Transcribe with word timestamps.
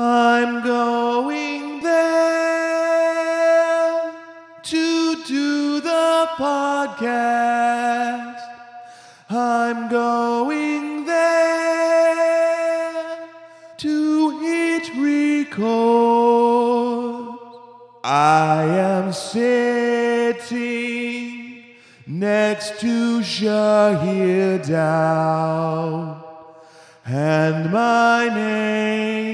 I'm 0.00 0.62
going 0.62 1.82
there 1.82 2.12
to 4.62 5.24
do 5.24 5.80
the 5.80 6.28
podcast. 6.36 8.38
I'm 9.28 9.88
going 9.88 11.04
there 11.04 13.26
to 13.78 14.38
hit 14.38 14.88
record. 14.94 15.66
I 18.04 18.66
am 18.66 19.12
sitting 19.12 20.44
next 22.06 22.78
to 22.82 23.18
Shahir 23.18 24.64
Daud, 24.64 26.22
and 27.04 27.72
my 27.72 28.28
name 28.32 29.27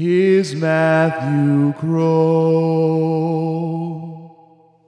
is 0.00 0.54
Matthew 0.54 1.72
Krol. 1.72 2.06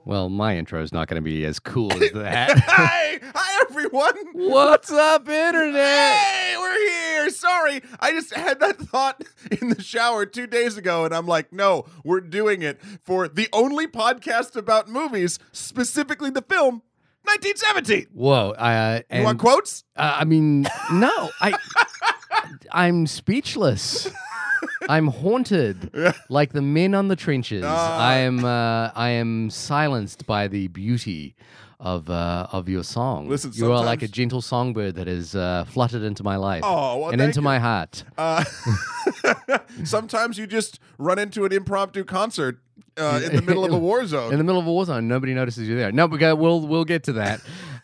Well, 0.05 0.29
my 0.29 0.55
intro 0.57 0.81
is 0.81 0.93
not 0.93 1.09
going 1.09 1.21
to 1.21 1.21
be 1.21 1.43
as 1.45 1.59
cool 1.59 1.91
as 1.91 2.11
that. 2.13 2.57
Hi, 2.65 3.19
hi 3.35 3.65
everyone. 3.69 4.13
What's 4.33 4.89
up, 4.89 5.27
internet? 5.27 6.15
Hey, 6.15 6.55
we're 6.57 6.77
here. 6.89 7.29
Sorry, 7.29 7.81
I 7.99 8.11
just 8.13 8.33
had 8.33 8.61
that 8.61 8.77
thought 8.77 9.21
in 9.61 9.67
the 9.69 9.81
shower 9.81 10.25
two 10.25 10.47
days 10.47 10.77
ago, 10.77 11.03
and 11.03 11.13
I'm 11.13 11.27
like, 11.27 11.51
no, 11.51 11.85
we're 12.05 12.21
doing 12.21 12.61
it 12.61 12.79
for 13.03 13.27
the 13.27 13.49
only 13.51 13.87
podcast 13.87 14.55
about 14.55 14.87
movies, 14.89 15.39
specifically 15.51 16.29
the 16.29 16.41
film 16.41 16.83
1917. 17.23 18.07
Whoa! 18.13 18.51
Uh, 18.51 19.01
You 19.13 19.23
want 19.23 19.39
quotes? 19.39 19.83
uh, 19.97 20.17
I 20.21 20.25
mean, 20.25 20.63
no, 20.93 21.29
I, 21.41 21.53
I'm 22.71 23.05
speechless. 23.07 24.09
I'm 24.89 25.07
haunted, 25.07 25.91
like 26.29 26.53
the 26.53 26.61
men 26.61 26.93
on 26.95 27.07
the 27.07 27.15
trenches. 27.15 27.63
Ah. 27.65 27.99
I 27.99 28.15
am, 28.17 28.43
uh, 28.45 28.91
I 28.95 29.09
am 29.09 29.49
silenced 29.49 30.25
by 30.25 30.47
the 30.47 30.67
beauty 30.67 31.35
of 31.79 32.09
uh, 32.11 32.45
of 32.51 32.69
your 32.69 32.83
song. 32.83 33.27
Listen, 33.27 33.51
you 33.55 33.71
are 33.71 33.83
like 33.83 34.03
a 34.03 34.07
gentle 34.07 34.41
songbird 34.41 34.95
that 34.95 35.07
has 35.07 35.35
uh, 35.35 35.65
fluttered 35.67 36.03
into 36.03 36.23
my 36.23 36.35
life 36.35 36.61
Oh, 36.63 36.97
well, 36.97 37.09
and 37.09 37.19
thank 37.19 37.29
into 37.29 37.39
you. 37.39 37.43
my 37.43 37.59
heart. 37.59 38.03
Uh, 38.17 38.43
sometimes 39.83 40.37
you 40.37 40.45
just 40.45 40.79
run 40.97 41.17
into 41.17 41.43
an 41.45 41.51
impromptu 41.51 42.03
concert 42.03 42.59
uh, 42.97 43.19
in 43.23 43.35
the 43.35 43.41
middle 43.41 43.65
of 43.65 43.71
a 43.71 43.77
war 43.77 44.05
zone. 44.05 44.31
in 44.31 44.37
the 44.37 44.43
middle 44.43 44.59
of 44.61 44.67
a 44.67 44.71
war 44.71 44.85
zone. 44.85 45.07
Nobody 45.07 45.33
notices 45.33 45.67
you 45.67 45.75
there. 45.75 45.91
No, 45.91 46.07
go, 46.07 46.35
we'll 46.35 46.61
we'll 46.67 46.85
get 46.85 47.03
to 47.05 47.13
that. 47.13 47.41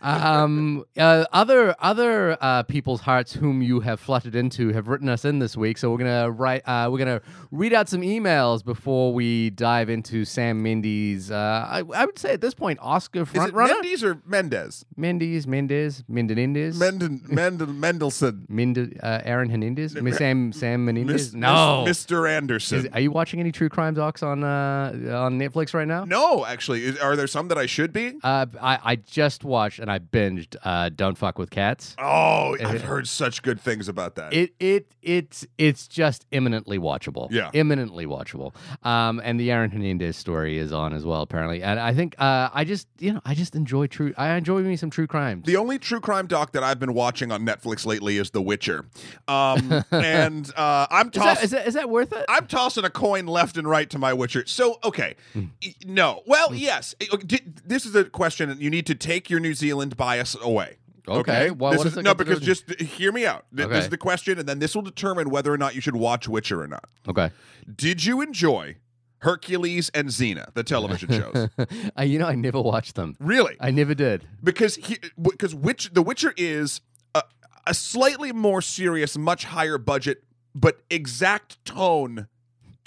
Um, 0.07 0.85
uh, 0.97 1.25
other 1.33 1.75
other 1.79 2.37
uh, 2.41 2.63
people's 2.63 3.01
hearts 3.01 3.33
whom 3.33 3.61
you 3.61 3.81
have 3.81 3.99
fluttered 3.99 4.35
into 4.35 4.71
have 4.71 4.87
written 4.87 5.09
us 5.09 5.25
in 5.25 5.39
this 5.39 5.57
week, 5.57 5.77
so 5.77 5.91
we're 5.91 5.97
gonna 5.97 6.31
write. 6.31 6.61
Uh, 6.65 6.89
we're 6.91 6.97
gonna 6.97 7.21
read 7.51 7.73
out 7.73 7.89
some 7.89 8.01
emails 8.01 8.63
before 8.63 9.13
we 9.13 9.49
dive 9.51 9.89
into 9.89 10.25
Sam 10.25 10.63
Mendes. 10.63 11.31
Uh, 11.31 11.67
I, 11.69 11.83
I 11.95 12.05
would 12.05 12.17
say 12.17 12.33
at 12.33 12.41
this 12.41 12.53
point, 12.53 12.79
Oscar 12.81 13.25
frontrunner. 13.25 13.67
Mendes 13.67 14.03
or 14.03 14.21
Mendez? 14.25 14.85
Mendes, 14.95 15.45
Mendes, 15.47 16.03
Menendez, 16.07 16.79
Menden, 16.79 17.27
Mendel, 17.29 17.67
Mendelssohn. 17.67 18.45
Mende, 18.49 18.97
uh, 19.03 19.21
Aaron 19.23 19.49
Hernandez, 19.49 19.93
Miss 19.95 20.17
Sam 20.17 20.51
Sam 20.53 20.85
Menendez. 20.85 21.33
No, 21.33 21.85
Mr. 21.87 22.29
Anderson. 22.29 22.79
Is- 22.79 22.87
are 22.93 22.99
you 22.99 23.11
watching 23.11 23.39
any 23.39 23.51
true 23.51 23.69
crime 23.69 23.93
docs 23.93 24.23
on 24.23 24.43
uh, 24.43 24.91
on 25.23 25.39
Netflix 25.39 25.73
right 25.73 25.87
now? 25.87 26.05
no, 26.05 26.45
actually, 26.45 26.83
is, 26.83 26.97
are 26.99 27.15
there 27.15 27.27
some 27.27 27.47
that 27.49 27.57
I 27.57 27.65
should 27.65 27.91
be? 27.93 28.13
Uh, 28.23 28.45
I, 28.61 28.79
I 28.83 28.95
just 28.95 29.43
watched 29.43 29.79
and 29.79 29.91
I 29.91 29.96
binged 29.99 30.55
uh, 30.63 30.89
Don't 30.89 31.17
Fuck 31.17 31.37
with 31.39 31.49
Cats. 31.49 31.95
Oh, 31.99 32.55
I've 32.63 32.81
heard 32.81 33.07
such 33.07 33.41
good 33.41 33.59
things 33.59 33.87
about 33.87 34.15
that. 34.15 34.33
It 34.33 34.53
it 34.59 34.87
it's 35.01 35.45
it's 35.57 35.87
just 35.87 36.25
eminently 36.31 36.77
watchable. 36.79 37.29
Yeah. 37.31 37.49
eminently 37.53 38.05
watchable. 38.05 38.53
Um, 38.85 39.21
and 39.23 39.39
the 39.39 39.51
Aaron 39.51 39.71
Hernandez 39.71 40.15
story 40.17 40.57
is 40.57 40.71
on 40.73 40.93
as 40.93 41.05
well, 41.05 41.21
apparently. 41.21 41.63
And 41.63 41.79
I 41.79 41.93
think 41.93 42.15
uh, 42.19 42.49
I 42.53 42.63
just 42.63 42.87
you 42.99 43.13
know 43.13 43.21
I 43.25 43.33
just 43.33 43.55
enjoy 43.55 43.87
true. 43.87 44.13
I 44.17 44.33
enjoy 44.35 44.61
me 44.61 44.75
some 44.75 44.89
true 44.89 45.07
crimes. 45.07 45.45
the 45.45 45.57
only 45.57 45.79
true 45.79 45.99
crime 45.99 46.27
doc 46.27 46.51
that 46.53 46.63
I've 46.63 46.79
been 46.79 46.93
watching 46.93 47.31
on 47.31 47.45
Netflix 47.45 47.85
lately 47.85 48.17
is 48.17 48.31
The 48.31 48.41
Witcher, 48.41 48.85
um, 49.27 49.83
and 49.91 50.51
uh, 50.55 50.87
I'm 50.89 51.07
is, 51.07 51.13
that, 51.13 51.37
tossing. 51.39 51.59
is 51.59 51.73
that 51.73 51.89
worth 51.89 52.13
it? 52.13 52.25
I'm 52.29 52.47
tossing 52.47 52.83
a 52.85 52.89
coin 52.89 53.25
left 53.27 53.57
and 53.57 53.67
right 53.67 53.89
to 53.89 53.97
my 53.99 54.13
Witcher. 54.13 54.43
So, 54.47 54.79
okay, 54.83 55.15
Hmm. 55.33 55.45
No. 55.85 56.21
Well, 56.25 56.53
yes. 56.53 56.95
Okay, 57.13 57.25
di- 57.25 57.41
This 57.65 57.85
is 57.85 57.95
a 57.95 58.03
question. 58.05 58.55
You 58.59 58.69
need 58.69 58.85
to 58.87 58.95
take 58.95 59.29
your 59.29 59.39
New 59.39 59.53
Zealand 59.53 59.76
bias 59.97 60.35
away. 60.41 60.77
Okay, 61.07 61.51
well, 61.51 61.71
This 61.71 61.77
what 61.79 61.87
is, 61.87 61.95
no, 61.95 62.01
got 62.03 62.17
to 62.17 62.23
do 62.25 62.29
because 62.31 62.45
just 62.45 62.69
uh, 62.69 62.83
hear 62.83 63.13
me 63.13 63.25
out. 63.25 63.45
Th- 63.55 63.69
This 63.69 63.85
is 63.85 63.89
the 63.89 63.97
question, 63.97 64.37
and 64.39 64.47
then 64.49 64.59
this 64.59 64.75
will 64.75 64.81
determine 64.81 65.29
whether 65.29 65.53
or 65.53 65.57
not 65.57 65.73
you 65.73 65.79
should 65.79 65.95
watch 65.95 66.27
Witcher 66.27 66.61
or 66.61 66.67
not. 66.67 66.83
okay. 67.07 67.31
Did 67.73 68.03
you 68.03 68.19
enjoy 68.21 68.75
Hercules 69.19 69.89
and 69.93 70.09
Xena, 70.09 70.53
the 70.53 70.63
television 70.63 71.09
shows? 71.11 71.49
uh, 71.97 72.01
you 72.01 72.19
know, 72.19 72.27
I 72.27 72.35
never 72.35 72.59
watched 72.61 72.95
them. 72.95 73.15
really? 73.21 73.55
I 73.61 73.71
never 73.71 73.95
did. 73.95 74.27
because 74.43 74.75
he 74.75 74.97
because 75.21 75.55
Witch 75.55 75.91
The 75.93 76.01
Witcher 76.01 76.33
is 76.35 76.81
a, 77.15 77.23
a 77.65 77.73
slightly 77.73 78.33
more 78.33 78.61
serious, 78.61 79.17
much 79.17 79.45
higher 79.45 79.77
budget, 79.77 80.23
but 80.53 80.81
exact 80.89 81.63
tone 81.63 82.27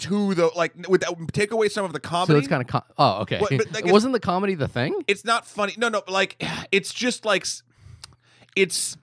to 0.00 0.34
the 0.34 0.50
like 0.56 0.72
would 0.88 1.00
that 1.03 1.15
take 1.33 1.53
away 1.53 1.69
some 1.69 1.84
of 1.84 1.93
the 1.93 2.00
comedy. 2.00 2.33
So 2.34 2.38
it's 2.38 2.49
kind 2.49 2.62
of 2.62 2.69
com- 2.69 2.83
oh 2.99 3.21
okay. 3.22 3.38
Well, 3.41 3.50
but 3.59 3.72
like 3.72 3.87
Wasn't 3.93 4.12
the 4.12 4.21
comedy 4.21 4.55
the 4.55 4.69
thing? 4.69 5.03
it's 5.06 5.25
not 5.25 5.47
funny. 5.47 5.75
No, 5.77 5.88
no, 5.88 6.03
like 6.09 6.43
it's 6.72 6.93
just 6.93 7.25
like 7.25 7.47
it's 8.56 8.97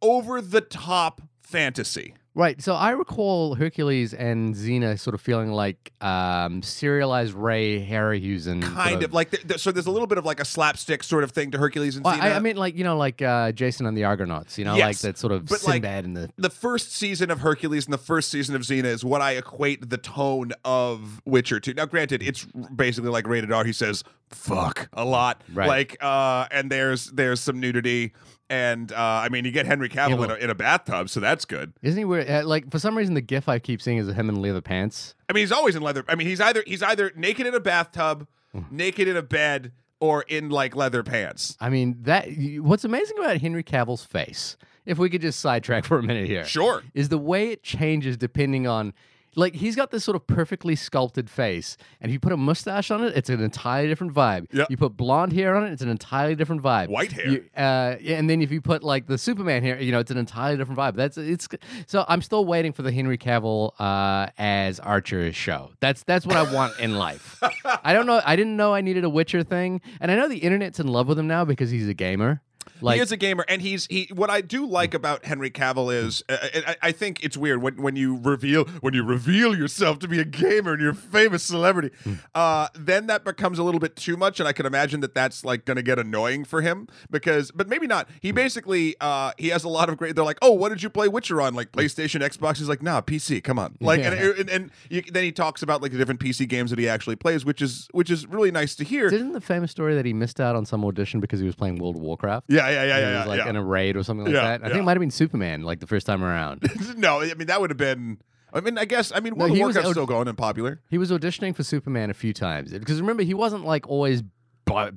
over 0.00 0.40
the 0.40 0.60
top 0.60 1.20
fantasy. 1.42 2.14
Right. 2.36 2.60
So 2.60 2.74
I 2.74 2.90
recall 2.90 3.54
Hercules 3.54 4.12
and 4.12 4.56
Xena 4.56 4.98
sort 4.98 5.14
of 5.14 5.20
feeling 5.20 5.52
like 5.52 5.92
um, 6.00 6.62
serialized 6.62 7.32
Ray 7.32 7.86
Harryhausen. 7.86 8.60
sort 8.62 8.74
Kind 8.74 9.02
of 9.04 9.12
like 9.12 9.30
th- 9.30 9.46
th- 9.46 9.60
so. 9.60 9.70
There's 9.70 9.86
a 9.86 9.90
little 9.92 10.08
bit 10.08 10.18
of 10.18 10.24
like 10.24 10.40
a 10.40 10.44
slapstick 10.44 11.04
sort 11.04 11.22
of 11.22 11.30
thing 11.30 11.52
to 11.52 11.58
Hercules 11.58 11.94
and 11.94 12.04
Well, 12.04 12.16
Xena. 12.16 12.22
I, 12.22 12.32
I 12.34 12.38
mean, 12.40 12.56
like 12.56 12.76
you 12.76 12.82
know, 12.82 12.96
like 12.96 13.22
uh, 13.22 13.52
Jason 13.52 13.86
and 13.86 13.96
the 13.96 14.02
Argonauts. 14.04 14.58
You 14.58 14.64
know, 14.64 14.72
like 14.72 14.78
Yes, 14.80 15.02
that 15.02 15.16
sort 15.16 15.32
of 15.32 15.44
but, 15.46 15.62
like, 15.64 15.74
Sinbad 15.74 16.04
and 16.06 16.16
the. 16.16 16.30
the 16.36 16.50
first 16.50 16.92
season 16.92 17.30
of 17.30 17.38
Hercules 17.40 17.84
and 17.86 17.94
the 17.94 17.98
first 17.98 18.30
season 18.30 18.56
of 18.56 18.62
Xena 18.62 18.86
is 18.86 19.04
what 19.04 19.20
I 19.20 19.32
equate 19.36 19.88
the 19.88 19.98
tone 19.98 20.50
of 20.64 21.22
Witcher 21.24 21.60
to. 21.60 21.74
Now, 21.74 21.86
granted, 21.86 22.20
it's 22.20 22.44
basically 22.74 23.10
like 23.10 23.28
rated 23.28 23.52
R. 23.52 23.64
He 23.64 23.72
says 23.72 24.02
"fuck" 24.30 24.88
a 24.92 25.04
lot, 25.04 25.40
Right. 25.52 25.68
like, 25.68 25.96
uh, 26.02 26.46
and 26.50 26.68
there's 26.68 27.12
there's 27.12 27.40
some 27.40 27.60
nudity, 27.60 28.12
and 28.50 28.92
uh, 28.92 28.96
I 28.96 29.28
mean, 29.30 29.44
you 29.44 29.50
get 29.50 29.66
Henry 29.66 29.88
Cavill 29.88 30.18
Yeah, 30.18 30.24
in, 30.24 30.30
a, 30.30 30.34
in 30.34 30.50
a 30.50 30.54
bathtub, 30.54 31.08
so 31.08 31.20
that's 31.20 31.44
good. 31.44 31.72
Isn't 31.82 31.98
he 31.98 32.04
weird? 32.04 32.28
Uh, 32.30 32.42
like 32.46 32.70
for 32.70 32.78
some 32.78 32.96
reason, 32.96 33.14
the 33.14 33.20
GIF 33.20 33.48
I 33.48 33.58
keep 33.58 33.80
seeing 33.80 33.98
is 33.98 34.08
him 34.08 34.28
in 34.28 34.36
leather 34.40 34.60
pants. 34.60 35.14
I 35.28 35.32
mean, 35.32 35.42
he's 35.42 35.52
always 35.52 35.74
in 35.76 35.82
leather. 35.82 36.04
I 36.08 36.14
mean, 36.14 36.26
he's 36.26 36.40
either 36.40 36.62
he's 36.66 36.82
either 36.82 37.12
naked 37.16 37.46
in 37.46 37.54
a 37.54 37.60
bathtub, 37.60 38.26
naked 38.70 39.08
in 39.08 39.16
a 39.16 39.22
bed, 39.22 39.72
or 40.00 40.22
in 40.28 40.50
like 40.50 40.76
leather 40.76 41.02
pants. 41.02 41.56
I 41.60 41.70
mean, 41.70 41.96
that. 42.02 42.28
What's 42.60 42.84
amazing 42.84 43.18
about 43.18 43.40
Henry 43.40 43.64
Cavill's 43.64 44.04
face, 44.04 44.56
if 44.84 44.98
we 44.98 45.08
could 45.08 45.22
just 45.22 45.40
sidetrack 45.40 45.84
for 45.84 45.98
a 45.98 46.02
minute 46.02 46.26
here, 46.26 46.44
Sure. 46.44 46.82
is 46.92 47.08
the 47.08 47.18
way 47.18 47.48
it 47.50 47.62
changes 47.62 48.16
depending 48.16 48.66
on 48.66 48.92
like 49.36 49.54
he's 49.54 49.76
got 49.76 49.90
this 49.90 50.04
sort 50.04 50.16
of 50.16 50.26
perfectly 50.26 50.76
sculpted 50.76 51.28
face 51.30 51.76
and 52.00 52.10
if 52.10 52.12
you 52.12 52.20
put 52.20 52.32
a 52.32 52.36
mustache 52.36 52.90
on 52.90 53.02
it 53.04 53.16
it's 53.16 53.28
an 53.30 53.40
entirely 53.42 53.88
different 53.88 54.12
vibe. 54.14 54.46
Yep. 54.52 54.70
you 54.70 54.76
put 54.76 54.96
blonde 54.96 55.32
hair 55.32 55.54
on 55.56 55.64
it 55.66 55.72
it's 55.72 55.82
an 55.82 55.88
entirely 55.88 56.34
different 56.34 56.62
vibe. 56.62 56.88
White 56.88 57.12
hair. 57.12 57.28
You- 57.28 57.44
uh, 57.56 57.96
and 58.06 58.28
then 58.30 58.40
if 58.42 58.50
you 58.50 58.60
put 58.60 58.82
like 58.82 59.06
the 59.06 59.18
superman 59.18 59.62
hair 59.62 59.80
you 59.80 59.92
know 59.92 59.98
it's 60.00 60.10
an 60.10 60.16
entirely 60.18 60.56
different 60.56 60.78
vibe. 60.78 60.94
That's 60.96 61.16
it's 61.18 61.48
so 61.86 62.04
i'm 62.08 62.22
still 62.22 62.44
waiting 62.44 62.72
for 62.72 62.82
the 62.82 62.92
henry 62.92 63.18
cavill 63.18 63.72
uh, 63.80 64.28
as 64.38 64.80
archer 64.80 65.32
show. 65.32 65.70
That's 65.80 66.02
that's 66.04 66.26
what 66.26 66.36
i 66.36 66.52
want 66.54 66.78
in 66.78 66.94
life. 66.98 67.40
I 67.82 67.92
don't 67.92 68.06
know 68.06 68.20
i 68.24 68.36
didn't 68.36 68.56
know 68.56 68.74
i 68.74 68.80
needed 68.80 69.04
a 69.04 69.10
witcher 69.10 69.42
thing 69.42 69.80
and 70.00 70.10
i 70.10 70.16
know 70.16 70.28
the 70.28 70.38
internet's 70.38 70.80
in 70.80 70.88
love 70.88 71.08
with 71.08 71.18
him 71.18 71.26
now 71.26 71.44
because 71.44 71.70
he's 71.70 71.88
a 71.88 71.94
gamer 71.94 72.40
like 72.80 72.96
he 72.96 73.02
is 73.02 73.12
a 73.12 73.16
gamer, 73.16 73.44
and 73.48 73.62
he's 73.62 73.86
he. 73.86 74.08
What 74.14 74.30
I 74.30 74.40
do 74.40 74.66
like 74.66 74.94
about 74.94 75.24
Henry 75.24 75.50
Cavill 75.50 75.94
is, 75.94 76.22
uh, 76.28 76.36
I, 76.42 76.76
I 76.82 76.92
think 76.92 77.22
it's 77.24 77.36
weird 77.36 77.62
when 77.62 77.80
when 77.80 77.96
you 77.96 78.16
reveal 78.22 78.64
when 78.80 78.94
you 78.94 79.04
reveal 79.04 79.56
yourself 79.56 79.98
to 80.00 80.08
be 80.08 80.20
a 80.20 80.24
gamer 80.24 80.72
and 80.72 80.80
you're 80.82 80.90
a 80.90 80.94
famous 80.94 81.42
celebrity. 81.42 81.90
Uh, 82.34 82.68
then 82.74 83.06
that 83.06 83.24
becomes 83.24 83.58
a 83.58 83.62
little 83.62 83.80
bit 83.80 83.96
too 83.96 84.16
much, 84.16 84.40
and 84.40 84.48
I 84.48 84.52
can 84.52 84.66
imagine 84.66 85.00
that 85.00 85.14
that's 85.14 85.44
like 85.44 85.64
going 85.64 85.76
to 85.76 85.82
get 85.82 85.98
annoying 85.98 86.44
for 86.44 86.60
him 86.60 86.88
because, 87.10 87.50
but 87.50 87.68
maybe 87.68 87.86
not. 87.86 88.08
He 88.20 88.32
basically 88.32 88.96
uh, 89.00 89.32
he 89.38 89.48
has 89.48 89.64
a 89.64 89.68
lot 89.68 89.88
of 89.88 89.96
great. 89.96 90.14
They're 90.16 90.24
like, 90.24 90.38
oh, 90.42 90.52
what 90.52 90.70
did 90.70 90.82
you 90.82 90.90
play 90.90 91.08
Witcher 91.08 91.40
on? 91.40 91.54
Like 91.54 91.72
PlayStation, 91.72 92.20
Xbox. 92.22 92.58
He's 92.58 92.68
like, 92.68 92.82
nah, 92.82 93.00
PC. 93.00 93.42
Come 93.42 93.58
on, 93.58 93.76
like, 93.80 94.00
and 94.00 94.14
Yeah. 94.14 94.32
and, 94.38 94.50
and 94.50 94.70
you, 94.90 95.02
then 95.02 95.24
he 95.24 95.32
talks 95.32 95.62
about 95.62 95.82
like 95.82 95.92
the 95.92 95.98
different 95.98 96.20
PC 96.20 96.48
games 96.48 96.70
that 96.70 96.78
he 96.78 96.88
actually 96.88 97.16
plays, 97.16 97.44
which 97.44 97.62
is 97.62 97.88
which 97.92 98.10
is 98.10 98.26
really 98.26 98.50
nice 98.50 98.74
to 98.76 98.84
hear. 98.84 99.10
Didn't 99.10 99.32
the 99.32 99.40
famous 99.40 99.70
story 99.70 99.94
that 99.94 100.04
he 100.04 100.12
missed 100.12 100.40
out 100.40 100.56
on 100.56 100.66
some 100.66 100.84
audition 100.84 101.20
because 101.20 101.40
he 101.40 101.46
was 101.46 101.54
playing 101.54 101.76
World 101.76 101.96
of 101.96 102.02
Warcraft? 102.02 102.46
Yeah, 102.54 102.68
yeah, 102.70 102.84
yeah, 102.84 102.96
He 102.96 103.02
yeah, 103.02 103.18
was 103.18 103.26
like 103.28 103.38
yeah. 103.38 103.48
in 103.50 103.56
a 103.56 103.62
raid 103.64 103.96
or 103.96 104.02
something 104.02 104.26
like 104.26 104.34
Yeah, 104.34 104.42
that. 104.58 104.64
I 104.64 104.68
think 104.68 104.80
it 104.80 104.84
might 104.84 104.92
have 104.96 105.00
been 105.00 105.10
Superman, 105.10 105.62
like 105.62 105.80
the 105.80 105.86
first 105.86 106.06
time 106.06 106.22
around. 106.24 106.62
no, 106.96 107.20
I 107.20 107.34
mean 107.34 107.46
that 107.48 107.60
would 107.60 107.70
have 107.70 107.76
been. 107.76 108.18
I 108.52 108.60
mean, 108.60 108.78
I 108.78 108.84
guess. 108.84 109.10
I 109.14 109.18
mean, 109.20 109.34
No, 109.36 109.46
of 109.46 109.50
he 109.50 109.58
Warcraft's 109.60 109.88
out- 109.88 109.92
still 109.92 110.06
going 110.06 110.28
and 110.28 110.38
popular. 110.38 110.80
he 110.88 110.96
was 110.98 111.10
auditioning 111.10 111.56
for 111.56 111.64
Superman 111.64 112.10
a 112.10 112.14
few 112.14 112.32
times 112.32 112.70
because 112.72 113.00
remember 113.00 113.22
he 113.24 113.34
wasn't 113.34 113.64
like 113.64 113.88
always 113.88 114.22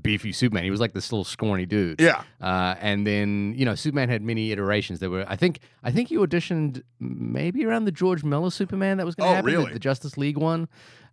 beefy 0.02 0.32
Superman. 0.32 0.64
He 0.64 0.72
was 0.72 0.80
like 0.80 0.94
this 0.94 1.12
little 1.12 1.24
scrawny 1.26 1.66
dude. 1.66 2.00
Yeah. 2.00 2.24
Uh, 2.42 2.76
and 2.80 3.06
then 3.06 3.54
you 3.58 3.66
know, 3.66 3.76
Superman 3.76 4.10
had 4.10 4.22
many 4.22 4.52
iterations. 4.52 5.00
There 5.00 5.10
were, 5.10 5.26
I 5.28 5.36
think, 5.36 5.60
I 5.84 5.92
think 5.92 6.10
he 6.10 6.16
auditioned 6.18 6.82
maybe 7.00 7.66
around 7.66 7.86
the 7.86 7.92
George 7.92 8.24
Miller 8.24 8.50
Superman 8.50 8.98
that 8.98 9.06
was 9.06 9.16
going 9.16 9.28
to 9.28 9.34
Oh, 9.34 9.36
happen, 9.36 9.66
the- 9.70 9.74
the 9.74 9.80
Justice 9.80 10.18
League 10.18 10.38
one. 10.38 10.68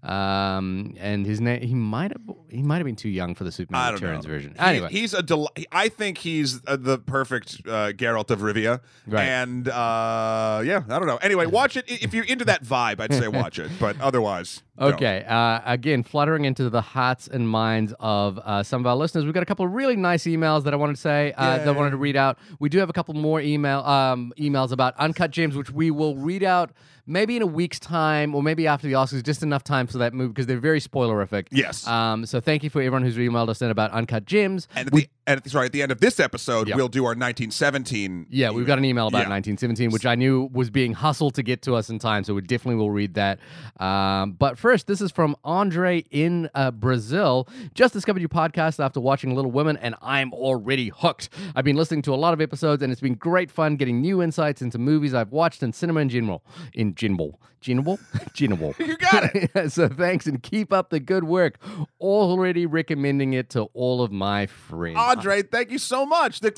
Um, 0.05 0.95
and 0.99 1.25
his 1.27 1.41
name, 1.41 1.63
he 1.63 1.75
might 1.75 2.13
have, 2.13 2.21
he 2.51 2.63
might 2.63 2.77
have 2.77 2.85
been 2.85 2.97
too 2.97 3.09
young 3.09 3.35
for 3.35 3.45
the 3.45 3.53
Superman 3.53 3.95
Returns 3.95 4.25
know. 4.25 4.31
version. 4.33 4.53
He- 4.53 4.59
Anyway, 4.75 4.89
he's 4.91 5.15
a 5.15 5.23
del- 5.23 5.49
I 5.73 5.89
think 5.89 6.19
he's 6.19 6.61
uh, 6.67 6.77
the 6.77 6.99
perfect 6.99 7.61
uh, 7.67 7.93
Geralt 7.93 8.31
of 8.31 8.41
Rivia. 8.41 8.81
Right. 9.07 9.25
And 9.25 9.69
uh, 9.69 10.63
yeah, 10.65 10.83
I 10.89 10.99
don't 10.99 11.07
know. 11.07 11.17
Anyway, 11.19 11.47
watch 11.47 11.77
it 11.77 11.85
if 11.87 12.13
you're 12.13 12.25
into 12.25 12.45
that 12.47 12.65
vibe. 12.65 13.01
I'd 13.01 13.13
say 13.15 13.29
watch 13.29 13.59
it, 13.59 13.71
but 13.81 14.01
otherwise. 14.01 14.63
Okay. 14.79 15.25
Uh, 15.29 15.61
again, 15.65 16.03
fluttering 16.03 16.45
into 16.45 16.69
the 16.69 16.81
hearts 16.81 17.29
and 17.29 17.49
minds 17.49 17.95
of 18.01 18.39
uh, 18.41 18.63
some 18.63 18.81
of 18.83 18.87
our 18.87 18.97
listeners. 18.97 19.25
We've 19.25 19.33
got 19.35 19.43
a 19.45 19.47
couple 19.47 19.65
of 19.65 19.73
really 19.73 19.95
nice 19.97 20.25
emails 20.25 20.65
that 20.65 20.75
I 20.75 20.77
wanted 20.77 20.97
to 20.97 21.01
say 21.01 21.33
uh, 21.37 21.59
that 21.59 21.69
I 21.69 21.71
wanted 21.71 21.91
to 21.91 21.97
read 21.97 22.17
out. 22.17 22.39
We 22.59 22.69
do 22.69 22.79
have 22.79 22.91
a 22.91 22.93
couple 22.93 23.15
more 23.15 23.41
email 23.41 23.81
um, 23.81 24.33
emails 24.39 24.73
about 24.73 24.97
Uncut 24.99 25.31
James, 25.31 25.55
which 25.55 25.71
we 25.71 25.91
will 25.93 26.17
read 26.17 26.43
out 26.43 26.73
maybe 27.07 27.37
in 27.37 27.43
a 27.43 27.47
week's 27.47 27.79
time 27.79 28.35
or 28.35 28.43
maybe 28.43 28.67
after 28.67 28.87
the 28.87 28.95
Oscars, 28.95 29.23
just 29.23 29.43
enough 29.43 29.65
time 29.65 29.87
for 29.87 29.99
that 29.99 30.15
movie 30.15 30.29
because 30.29 30.47
they're 30.47 30.59
very 30.59 30.81
spoilerific. 30.81 31.47
Yes. 31.51 31.87
Um, 31.87 32.27
so 32.27 32.41
thank 32.41 32.63
you 32.63 32.71
for 32.71 32.81
everyone 32.81 33.03
who's 33.03 33.17
emailed 33.17 33.49
us 33.49 33.63
in 33.63 33.71
about 33.71 33.91
Uncut 33.93 34.25
Gems. 34.25 34.69
And 34.75 34.89
at 34.89 34.93
the, 34.93 35.09
and 35.27 35.39
at 35.39 35.45
the, 35.45 35.51
sorry, 35.51 35.67
at 35.67 35.73
the 35.73 35.83
end 35.83 35.91
of 35.93 36.01
this 36.01 36.21
episode, 36.21 36.69
Yep. 36.69 36.77
we'll 36.77 36.89
do 36.89 37.05
our 37.05 37.15
1917. 37.15 38.27
Yeah, 38.31 38.51
we've 38.51 38.67
got 38.67 38.79
an 38.79 38.85
email 38.85 39.09
about 39.09 39.23
Yeah. 39.23 39.29
1917, 39.31 39.91
which 39.91 40.07
I 40.07 40.15
knew 40.15 40.51
was 40.53 40.71
being 40.71 40.93
hustled 40.93 41.35
to 41.37 41.43
get 41.43 41.63
to 41.63 41.75
us 41.75 41.89
in 41.91 41.99
time, 41.99 42.25
so 42.25 42.35
we 42.35 42.43
definitely 42.43 42.77
will 42.77 42.91
read 42.91 43.15
that. 43.15 43.39
Um, 43.81 44.33
but 44.33 44.59
first, 44.59 44.87
this 44.87 45.01
is 45.01 45.11
from 45.11 45.37
Andre 45.45 46.05
in 46.11 46.51
uh, 46.55 46.71
Brazil. 46.71 47.49
Just 47.75 47.93
discovered 47.93 48.21
your 48.21 48.29
podcast 48.29 48.83
after 48.85 49.01
watching 49.01 49.35
Little 49.35 49.51
Women, 49.51 49.77
and 49.79 49.95
I'm 50.03 50.33
already 50.33 50.91
hooked. 50.95 51.29
I've 51.55 51.65
been 51.65 51.77
listening 51.77 52.03
to 52.03 52.15
a 52.15 52.17
lot 52.17 52.35
of 52.35 52.41
episodes, 52.41 52.83
and 52.83 52.93
it's 52.93 53.01
been 53.01 53.15
great 53.15 53.51
fun 53.51 53.77
getting 53.77 54.01
new 54.01 54.23
insights 54.23 54.63
into 54.63 54.79
movies 54.79 55.15
I've 55.15 55.33
watched 55.33 55.63
and 55.63 55.75
cinema 55.75 56.01
in 56.01 56.09
general. 56.09 56.45
In 56.75 56.95
general, 56.95 57.41
general, 57.61 57.99
general. 58.35 58.75
You 58.85 58.97
got 58.99 59.35
it. 59.35 59.73
so 59.73 59.89
thanks, 59.89 60.27
and 60.27 60.43
keep 60.43 60.73
up 60.73 60.91
the 60.91 61.01
good 61.01 61.25
work. 61.25 61.59
Already 62.01 62.67
recommending 62.67 63.33
it 63.33 63.49
to 63.51 63.63
all 63.73 64.03
of 64.03 64.13
my 64.13 64.47
friends. 64.47 64.97
Andre, 65.19 65.43
thank 65.43 65.71
you 65.71 65.79
so 65.79 66.05
much. 66.05 66.41
The 66.41 66.53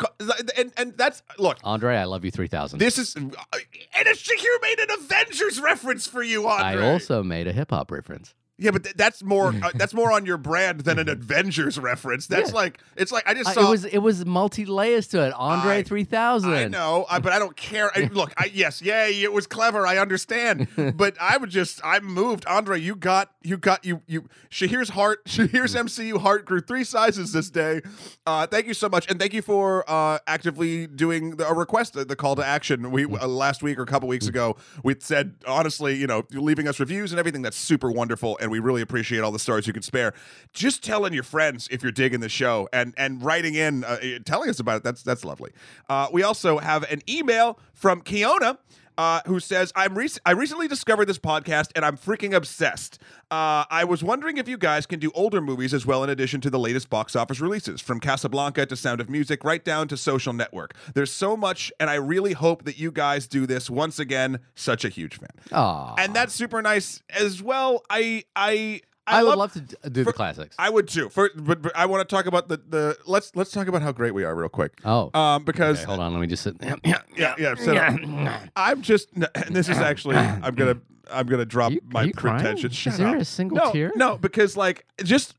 and 0.56 0.72
and 0.76 0.96
that's 0.96 1.22
look. 1.38 1.58
Andre, 1.64 1.96
I 1.96 2.04
love 2.04 2.24
you 2.24 2.30
3000. 2.30 2.78
This 2.78 2.98
is 2.98 3.16
uh, 3.16 3.20
and 3.20 4.08
Shahir 4.08 4.62
made 4.62 4.78
an 4.78 4.88
Avengers 4.98 5.60
reference 5.60 6.06
for 6.06 6.22
you, 6.22 6.46
Andre. 6.46 6.82
I 6.82 6.92
also 6.92 7.22
made 7.22 7.46
a 7.46 7.52
hip 7.52 7.70
hop 7.70 7.90
reference. 7.90 8.34
Yeah, 8.58 8.70
but 8.70 8.84
th- 8.84 8.96
that's 8.96 9.22
more 9.22 9.48
uh, 9.48 9.70
that's 9.74 9.92
more 9.94 10.12
on 10.12 10.24
your 10.26 10.38
brand 10.38 10.80
than 10.80 10.98
an 10.98 11.08
Avengers 11.08 11.78
reference. 11.78 12.26
That's 12.26 12.50
Yeah. 12.50 12.56
like 12.56 12.80
it's 12.96 13.12
like 13.12 13.28
I 13.28 13.34
just 13.34 13.50
Uh, 13.50 13.52
saw. 13.52 13.66
it 13.66 13.70
was 13.70 13.84
it 13.84 13.98
was 13.98 14.24
multi 14.24 14.64
layers 14.66 15.06
to 15.08 15.22
it. 15.26 15.32
Andre 15.34 15.78
I- 15.78 15.82
three 15.82 16.04
thousand. 16.04 16.52
I 16.52 16.68
know, 16.68 17.06
I, 17.10 17.18
but 17.18 17.32
I 17.32 17.38
don't 17.38 17.56
care. 17.56 17.90
I, 17.96 18.08
look, 18.12 18.32
I, 18.36 18.50
yes, 18.52 18.80
yay, 18.82 19.22
it 19.22 19.32
was 19.32 19.46
clever. 19.46 19.86
I 19.86 19.98
understand, 19.98 20.68
but 20.96 21.16
I 21.20 21.36
would 21.36 21.50
just, 21.50 21.80
I'm 21.84 22.04
moved. 22.04 22.46
Andre, 22.46 22.80
you 22.80 22.96
got, 22.96 23.30
you 23.42 23.56
got, 23.56 23.84
you, 23.84 24.02
you. 24.06 24.28
Shahir's 24.50 24.90
heart, 24.90 25.24
Shahir's 25.26 25.74
MCU 25.74 26.20
heart 26.20 26.44
grew 26.46 26.60
three 26.60 26.84
sizes 26.84 27.32
this 27.32 27.50
day. 27.50 27.82
Uh, 28.26 28.46
thank 28.46 28.66
you 28.66 28.74
so 28.74 28.88
much, 28.88 29.08
and 29.10 29.18
thank 29.20 29.32
you 29.34 29.42
for 29.42 29.84
uh, 29.88 30.18
actively 30.26 30.86
doing 30.86 31.36
the, 31.36 31.46
a 31.46 31.54
request, 31.54 31.92
the, 31.92 32.04
the 32.04 32.16
call 32.16 32.36
to 32.36 32.44
action. 32.46 32.90
We 32.90 33.04
uh, 33.04 33.26
last 33.26 33.62
week 33.62 33.78
or 33.78 33.82
a 33.82 33.86
couple 33.86 34.08
weeks 34.08 34.26
ago, 34.26 34.56
we 34.82 34.96
said 34.98 35.34
honestly, 35.46 35.94
you 35.96 36.06
know, 36.06 36.24
leaving 36.32 36.66
us 36.68 36.80
reviews 36.80 37.12
and 37.12 37.18
everything. 37.18 37.42
That's 37.42 37.56
super 37.56 37.90
wonderful, 37.90 38.38
and 38.40 38.45
we 38.50 38.58
really 38.58 38.82
appreciate 38.82 39.20
all 39.20 39.32
the 39.32 39.38
stars 39.38 39.66
you 39.66 39.72
can 39.72 39.82
spare. 39.82 40.14
Just 40.52 40.82
telling 40.82 41.12
your 41.12 41.22
friends 41.22 41.68
if 41.70 41.82
you're 41.82 41.92
digging 41.92 42.20
the 42.20 42.28
show, 42.28 42.68
and 42.72 42.94
and 42.96 43.22
writing 43.22 43.54
in, 43.54 43.84
uh, 43.84 43.98
telling 44.24 44.50
us 44.50 44.60
about 44.60 44.78
it. 44.78 44.84
That's 44.84 45.02
that's 45.02 45.24
lovely. 45.24 45.52
Uh, 45.88 46.08
we 46.12 46.22
also 46.22 46.58
have 46.58 46.84
an 46.84 47.02
email 47.08 47.58
from 47.74 48.02
Kiona. 48.02 48.58
Uh, 48.98 49.20
who 49.26 49.38
says 49.40 49.72
I'm 49.76 49.96
rec- 49.96 50.18
I 50.24 50.30
recently 50.32 50.68
discovered 50.68 51.04
this 51.04 51.18
podcast 51.18 51.70
and 51.76 51.84
I'm 51.84 51.96
freaking 51.98 52.32
obsessed. 52.34 52.98
Uh, 53.30 53.64
I 53.70 53.84
was 53.84 54.02
wondering 54.02 54.38
if 54.38 54.48
you 54.48 54.56
guys 54.56 54.86
can 54.86 54.98
do 55.00 55.10
older 55.14 55.40
movies 55.40 55.74
as 55.74 55.84
well 55.84 56.02
in 56.04 56.08
addition 56.10 56.40
to 56.42 56.50
the 56.50 56.58
latest 56.58 56.88
box 56.88 57.14
office 57.14 57.40
releases, 57.40 57.80
from 57.80 58.00
Casablanca 58.00 58.64
to 58.66 58.76
Sound 58.76 59.00
of 59.00 59.10
Music, 59.10 59.44
right 59.44 59.62
down 59.64 59.88
to 59.88 59.96
Social 59.96 60.32
Network. 60.32 60.74
There's 60.94 61.12
so 61.12 61.36
much, 61.36 61.70
and 61.78 61.90
I 61.90 61.94
really 61.96 62.32
hope 62.32 62.64
that 62.64 62.78
you 62.78 62.90
guys 62.90 63.26
do 63.26 63.46
this 63.46 63.68
once 63.68 63.98
again. 63.98 64.38
Such 64.54 64.84
a 64.84 64.88
huge 64.88 65.18
fan, 65.18 65.30
Aw. 65.52 65.94
and 65.98 66.14
that's 66.14 66.32
super 66.34 66.62
nice 66.62 67.02
as 67.10 67.42
well. 67.42 67.82
I 67.90 68.24
I 68.34 68.80
I, 69.06 69.22
would 69.22 69.28
love- 69.30 69.38
love 69.38 69.52
to 69.52 69.90
do 69.90 70.02
for- 70.04 70.10
the 70.10 70.12
classics. 70.12 70.56
I 70.58 70.68
would 70.70 70.88
too. 70.88 71.08
For, 71.08 71.30
but, 71.34 71.62
but 71.62 71.76
I 71.76 71.86
want 71.86 72.08
to 72.08 72.14
talk 72.14 72.26
about 72.26 72.48
the 72.48 72.56
the 72.68 72.96
let's 73.06 73.34
let's 73.36 73.50
talk 73.52 73.68
about 73.68 73.82
how 73.82 73.92
great 73.92 74.12
we 74.14 74.24
are 74.24 74.34
real 74.34 74.48
quick. 74.48 74.80
oh, 74.84 75.10
Um, 75.18 75.44
because 75.44 75.78
okay, 75.78 75.86
hold 75.86 76.00
on. 76.00 76.12
Let 76.12 76.20
me 76.20 76.26
just 76.26 76.42
sit. 76.42 76.56
Yeah, 76.62 77.00
yeah, 77.16 77.34
yeah. 77.38 77.54
So 77.54 77.74
I'm 78.56 78.82
just. 78.82 79.08
And 79.14 79.28
this 79.50 79.68
is 79.68 79.78
actually. 79.78 80.16
I'm 80.16 80.54
gonna. 80.54 80.78
I'm 81.10 81.26
gonna 81.26 81.44
drop 81.44 81.70
you- 81.72 81.80
my 81.88 82.02
you 82.04 82.12
pretension. 82.12 82.70
Is 82.70 82.76
Shut 82.76 82.96
there 82.96 83.08
up. 83.08 83.20
a 83.20 83.24
single 83.24 83.58
no, 83.58 83.70
tear? 83.72 83.92
No, 83.94 84.18
because 84.18 84.56
like 84.56 84.86
just 85.04 85.34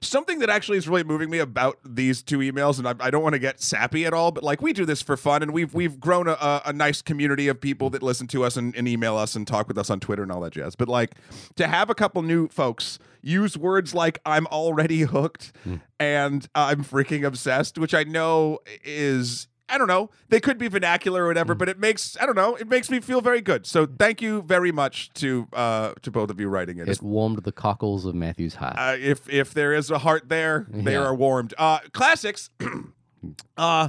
something 0.00 0.38
that 0.40 0.48
actually 0.48 0.78
is 0.78 0.88
really 0.88 1.04
moving 1.04 1.30
me 1.30 1.38
about 1.38 1.78
these 1.84 2.22
two 2.22 2.38
emails, 2.38 2.78
and 2.78 2.88
I, 2.88 2.94
I 3.00 3.10
don't 3.10 3.22
want 3.22 3.34
to 3.34 3.38
get 3.38 3.60
sappy 3.60 4.04
at 4.06 4.12
all, 4.12 4.30
but 4.30 4.42
like 4.42 4.62
we 4.62 4.72
do 4.72 4.84
this 4.84 5.02
for 5.02 5.16
fun, 5.16 5.42
and 5.42 5.52
we've 5.52 5.72
we've 5.74 5.98
grown 6.00 6.28
a, 6.28 6.32
a, 6.32 6.62
a 6.66 6.72
nice 6.72 7.02
community 7.02 7.48
of 7.48 7.60
people 7.60 7.90
that 7.90 8.02
listen 8.02 8.26
to 8.28 8.44
us 8.44 8.56
and, 8.56 8.74
and 8.76 8.86
email 8.88 9.16
us 9.16 9.34
and 9.36 9.46
talk 9.46 9.68
with 9.68 9.78
us 9.78 9.90
on 9.90 10.00
Twitter 10.00 10.22
and 10.22 10.32
all 10.32 10.40
that 10.40 10.52
jazz. 10.52 10.76
But 10.76 10.88
like 10.88 11.14
to 11.56 11.66
have 11.66 11.90
a 11.90 11.94
couple 11.94 12.22
new 12.22 12.48
folks 12.48 12.98
use 13.22 13.56
words 13.56 13.94
like 13.94 14.20
"I'm 14.24 14.46
already 14.46 15.00
hooked" 15.00 15.52
Hmm. 15.64 15.76
and 15.98 16.48
"I'm 16.54 16.84
freaking 16.84 17.24
obsessed," 17.24 17.78
which 17.78 17.94
I 17.94 18.04
know 18.04 18.58
is. 18.84 19.48
I 19.68 19.76
don't 19.78 19.86
know. 19.88 20.10
They 20.28 20.40
could 20.40 20.56
be 20.58 20.68
vernacular 20.68 21.24
or 21.24 21.28
whatever, 21.28 21.52
Hmm. 21.54 21.58
but 21.58 21.68
it 21.68 21.78
makes 21.78 22.16
I 22.20 22.26
don't 22.26 22.34
know. 22.36 22.54
It 22.56 22.68
makes 22.68 22.90
me 22.90 23.00
feel 23.00 23.20
very 23.20 23.40
good. 23.40 23.66
So 23.66 23.86
thank 23.86 24.22
you 24.22 24.42
very 24.42 24.72
much 24.72 25.12
to 25.14 25.46
uh 25.52 25.92
to 26.02 26.10
both 26.10 26.30
of 26.30 26.40
you 26.40 26.48
writing 26.48 26.78
it. 26.78 26.88
it 26.88 27.02
warmed 27.02 27.42
the 27.44 27.52
cockles 27.52 28.04
of 28.04 28.14
Matthew's 28.14 28.54
heart. 28.56 28.76
Uh, 28.78 28.96
if 28.98 29.28
if 29.28 29.52
there 29.54 29.72
is 29.74 29.90
a 29.90 29.98
heart 29.98 30.28
there, 30.28 30.66
they 30.70 30.92
Yeah. 30.92 31.04
are 31.04 31.14
warmed. 31.14 31.54
Uh, 31.58 31.80
classics. 31.92 32.50
uh, 33.56 33.88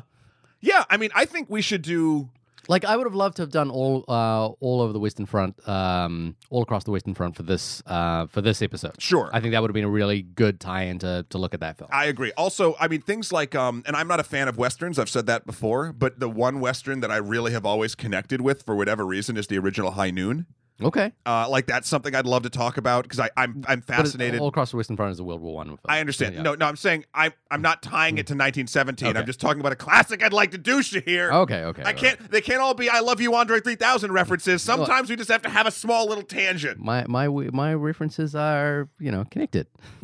yeah. 0.61 0.83
I 0.89 0.97
mean, 0.97 1.09
I 1.15 1.25
think 1.25 1.49
we 1.49 1.61
should 1.61 1.81
do. 1.81 2.29
Like 2.69 2.85
I 2.85 2.95
would 2.95 3.07
have 3.07 3.15
loved 3.15 3.37
to 3.37 3.41
have 3.41 3.49
done 3.49 3.69
all 3.71 4.05
uh, 4.07 4.47
all 4.47 4.81
over 4.81 4.93
the 4.93 4.99
Western 4.99 5.25
Front, 5.25 5.67
um, 5.67 6.35
all 6.51 6.61
across 6.61 6.83
the 6.83 6.91
Western 6.91 7.15
Front 7.15 7.35
for 7.35 7.43
this 7.43 7.81
uh, 7.87 8.27
for 8.27 8.41
this 8.41 8.61
episode. 8.61 9.01
Sure. 9.01 9.29
I 9.33 9.41
think 9.41 9.53
that 9.53 9.61
would 9.61 9.69
have 9.69 9.73
been 9.73 9.83
a 9.83 9.89
really 9.89 10.21
good 10.21 10.59
tie-in 10.59 10.99
to 10.99 11.25
to 11.29 11.37
look 11.37 11.53
at 11.53 11.59
that 11.59 11.77
film. 11.77 11.89
I 11.91 12.05
agree. 12.05 12.31
Also, 12.37 12.75
I 12.79 12.87
mean, 12.87 13.01
things 13.01 13.33
like, 13.33 13.55
um, 13.55 13.83
and 13.87 13.95
I'm 13.95 14.07
not 14.07 14.19
a 14.19 14.23
fan 14.23 14.47
of 14.47 14.57
westerns. 14.57 14.99
I've 14.99 15.09
said 15.09 15.25
that 15.25 15.45
before, 15.45 15.91
but 15.91 16.19
the 16.19 16.29
one 16.29 16.59
western 16.59 16.99
that 17.01 17.11
I 17.11 17.17
really 17.17 17.51
have 17.51 17.65
always 17.65 17.95
connected 17.95 18.39
with, 18.39 18.63
for 18.63 18.75
whatever 18.75 19.05
reason, 19.05 19.35
is 19.35 19.47
the 19.47 19.57
original 19.57 19.91
High 19.91 20.11
Noon. 20.11 20.45
Okay, 20.81 21.11
Uh, 21.25 21.47
like 21.49 21.67
that's 21.67 21.87
something 21.87 22.15
I'd 22.15 22.25
love 22.25 22.43
to 22.43 22.49
talk 22.49 22.77
about 22.77 23.03
because 23.03 23.19
I 23.19 23.29
I'm 23.37 23.63
I'm 23.67 23.81
fascinated. 23.81 24.39
all 24.39 24.47
across 24.47 24.71
the 24.71 24.77
Western 24.77 24.95
Front 24.97 25.11
is 25.11 25.19
a 25.19 25.23
World 25.23 25.41
War 25.41 25.55
One. 25.55 25.77
I 25.85 25.99
understand. 25.99 26.35
Yeah. 26.35 26.41
No, 26.41 26.55
no, 26.55 26.65
I'm 26.65 26.75
saying 26.75 27.05
I'm 27.13 27.33
I'm 27.51 27.61
not 27.61 27.81
tying 27.83 28.17
it 28.17 28.25
to 28.27 28.33
1917. 28.33 29.09
Okay. 29.09 29.19
I'm 29.19 29.25
just 29.25 29.39
talking 29.39 29.59
about 29.59 29.71
a 29.71 29.75
classic 29.75 30.23
I'd 30.23 30.33
like 30.33 30.51
to 30.51 30.57
do 30.57 30.79
here. 30.79 31.31
Okay, 31.31 31.63
okay. 31.65 31.83
I 31.83 31.93
can't. 31.93 32.31
They 32.31 32.41
can't 32.41 32.61
all 32.61 32.73
be 32.73 32.89
"I 32.89 32.99
love 32.99 33.19
you, 33.19 33.35
Andre 33.35 33.59
3000" 33.59 34.11
references. 34.11 34.61
Sometimes 34.61 35.09
we 35.09 35.15
just 35.15 35.29
have 35.29 35.41
to 35.43 35.49
have 35.49 35.67
a 35.67 35.71
small 35.71 36.07
little 36.07 36.23
tangent. 36.23 36.79
My 36.79 37.05
my 37.07 37.27
my 37.27 37.73
references 37.73 38.35
are 38.35 38.87
you 38.99 39.11
know 39.11 39.25
connected. 39.29 39.67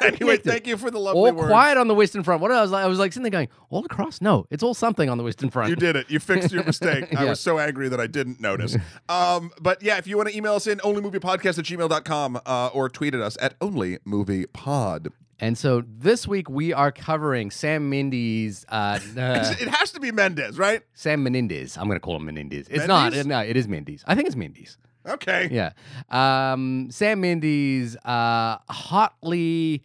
anyway, 0.00 0.16
connected. 0.18 0.50
thank 0.50 0.66
you 0.66 0.76
for 0.76 0.90
the 0.90 0.98
lovely 0.98 1.30
all 1.30 1.36
words. 1.36 1.48
quiet 1.48 1.76
on 1.76 1.88
the 1.88 1.94
Western 1.94 2.22
Front. 2.22 2.40
What 2.40 2.50
I 2.52 2.60
was 2.62 2.70
like, 2.70 2.84
I 2.84 2.86
was 2.86 2.98
like 2.98 3.12
sitting 3.12 3.24
there 3.24 3.30
going, 3.30 3.48
all 3.70 3.84
across? 3.84 4.20
No, 4.20 4.46
it's 4.50 4.62
all 4.62 4.74
something 4.74 5.08
on 5.08 5.18
the 5.18 5.24
Western 5.24 5.50
Front. 5.50 5.70
You 5.70 5.76
did 5.76 5.96
it. 5.96 6.10
You 6.10 6.18
fixed 6.20 6.52
your 6.52 6.64
mistake. 6.64 7.14
I 7.16 7.24
was 7.24 7.40
so 7.40 7.58
angry 7.58 7.88
that 7.88 8.00
I 8.00 8.06
didn't 8.06 8.40
notice. 8.40 8.76
Um, 9.08 9.50
but 9.60 9.82
yeah, 9.82 9.98
if 9.98 10.06
you 10.06 10.11
want 10.16 10.28
to 10.28 10.36
email 10.36 10.54
us 10.54 10.66
in, 10.66 10.78
onlymoviepodcast 10.78 11.58
at 11.58 11.64
gmail.com 11.64 12.40
uh, 12.44 12.70
or 12.72 12.88
tweet 12.88 13.14
at 13.14 13.20
us 13.20 13.36
at 13.40 13.58
onlymoviepod. 13.60 15.12
And 15.40 15.58
so 15.58 15.82
this 15.86 16.28
week 16.28 16.48
we 16.48 16.72
are 16.72 16.92
covering 16.92 17.50
Sam 17.50 17.90
Mendes. 17.90 18.64
Uh, 18.68 19.00
it 19.16 19.68
has 19.68 19.90
to 19.90 20.00
be 20.00 20.12
Mendes, 20.12 20.56
right? 20.56 20.82
Sam 20.94 21.24
Menendez. 21.24 21.76
I'm 21.76 21.86
going 21.86 21.96
to 21.96 22.00
call 22.00 22.16
him 22.16 22.26
Menendez. 22.26 22.68
It's 22.68 22.86
not. 22.86 23.10
Mendes? 23.10 23.26
No, 23.26 23.40
it 23.40 23.56
is 23.56 23.66
Mendes. 23.66 24.04
I 24.06 24.14
think 24.14 24.28
it's 24.28 24.36
Mendes. 24.36 24.78
Okay. 25.04 25.48
Yeah. 25.50 25.72
Um, 26.10 26.88
Sam 26.90 27.20
Mendes, 27.20 27.96
uh, 28.04 28.58
hotly 28.68 29.82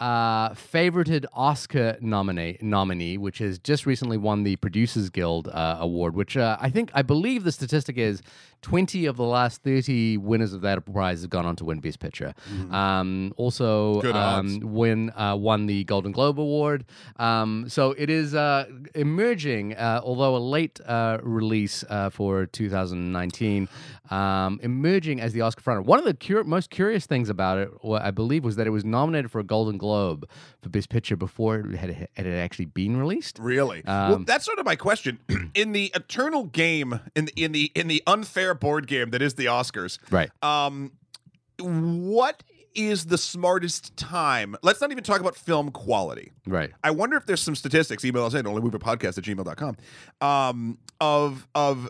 uh, 0.00 0.50
favorited 0.50 1.26
Oscar 1.34 1.96
nominee, 2.00 2.56
nominee, 2.62 3.18
which 3.18 3.38
has 3.38 3.58
just 3.58 3.84
recently 3.84 4.16
won 4.16 4.42
the 4.44 4.56
Producers 4.56 5.10
Guild 5.10 5.48
uh, 5.48 5.76
Award, 5.78 6.16
which 6.16 6.36
uh, 6.36 6.56
I 6.60 6.70
think, 6.70 6.90
I 6.94 7.02
believe 7.02 7.44
the 7.44 7.52
statistic 7.52 7.98
is 7.98 8.22
20 8.62 9.06
of 9.06 9.16
the 9.16 9.24
last 9.24 9.62
30 9.62 10.18
winners 10.18 10.52
of 10.52 10.60
that 10.62 10.84
prize 10.90 11.20
have 11.22 11.30
gone 11.30 11.46
on 11.46 11.56
to 11.56 11.64
win 11.64 11.80
Best 11.80 11.98
Picture. 11.98 12.34
Um, 12.70 13.32
also, 13.36 14.00
um, 14.12 14.60
win, 14.62 15.10
uh, 15.10 15.36
won 15.36 15.66
the 15.66 15.84
Golden 15.84 16.12
Globe 16.12 16.38
Award. 16.40 16.84
Um, 17.16 17.68
so 17.68 17.92
it 17.92 18.10
is 18.10 18.34
uh, 18.34 18.66
emerging, 18.94 19.74
uh, 19.76 20.00
although 20.02 20.36
a 20.36 20.38
late 20.38 20.80
uh, 20.86 21.18
release 21.22 21.84
uh, 21.88 22.10
for 22.10 22.46
2019, 22.46 23.68
um, 24.10 24.60
emerging 24.62 25.20
as 25.20 25.32
the 25.32 25.40
Oscar 25.42 25.62
frontrunner. 25.62 25.84
One 25.84 25.98
of 25.98 26.04
the 26.04 26.14
cur- 26.14 26.44
most 26.44 26.70
curious 26.70 27.06
things 27.06 27.28
about 27.28 27.58
it, 27.58 27.70
I 27.84 28.10
believe, 28.10 28.44
was 28.44 28.56
that 28.56 28.66
it 28.66 28.70
was 28.70 28.84
nominated 28.84 29.30
for 29.30 29.38
a 29.38 29.44
Golden 29.44 29.78
Globe 29.78 29.89
Globe 29.90 30.28
for 30.62 30.68
Best 30.68 30.88
Picture 30.88 31.16
before 31.16 31.56
it 31.60 31.74
had, 31.76 31.90
it 31.90 32.08
had 32.16 32.26
actually 32.26 32.66
been 32.66 32.96
released. 32.96 33.38
Really? 33.40 33.82
well, 33.86 34.14
Um, 34.14 34.24
that's 34.24 34.44
sort 34.44 34.58
of 34.60 34.64
my 34.64 34.76
question. 34.76 35.18
in 35.54 35.72
the 35.72 35.90
eternal 35.94 36.44
game, 36.44 37.00
in 37.16 37.24
the 37.24 37.32
in 37.36 37.50
the 37.52 37.72
in 37.74 37.88
the 37.88 38.02
unfair 38.06 38.54
board 38.54 38.86
game 38.86 39.10
that 39.10 39.20
is 39.22 39.34
the 39.34 39.46
Oscars, 39.46 39.98
Right. 40.10 40.30
um, 40.42 40.92
what 41.58 42.42
is 42.74 43.06
the 43.06 43.18
smartest 43.18 43.96
time? 43.96 44.54
Let's 44.62 44.80
not 44.80 44.92
even 44.92 45.02
talk 45.02 45.20
about 45.20 45.34
film 45.34 45.70
quality. 45.72 46.30
Right. 46.46 46.70
I 46.84 46.92
wonder 46.92 47.16
if 47.16 47.26
there's 47.26 47.42
some 47.42 47.56
statistics. 47.56 48.04
Email 48.04 48.24
us 48.26 48.34
in 48.34 48.44
onlymoviepodcast 48.46 49.18
at 49.18 49.24
gmail.com 49.24 49.76
um, 50.20 50.78
of 51.00 51.48
of 51.54 51.88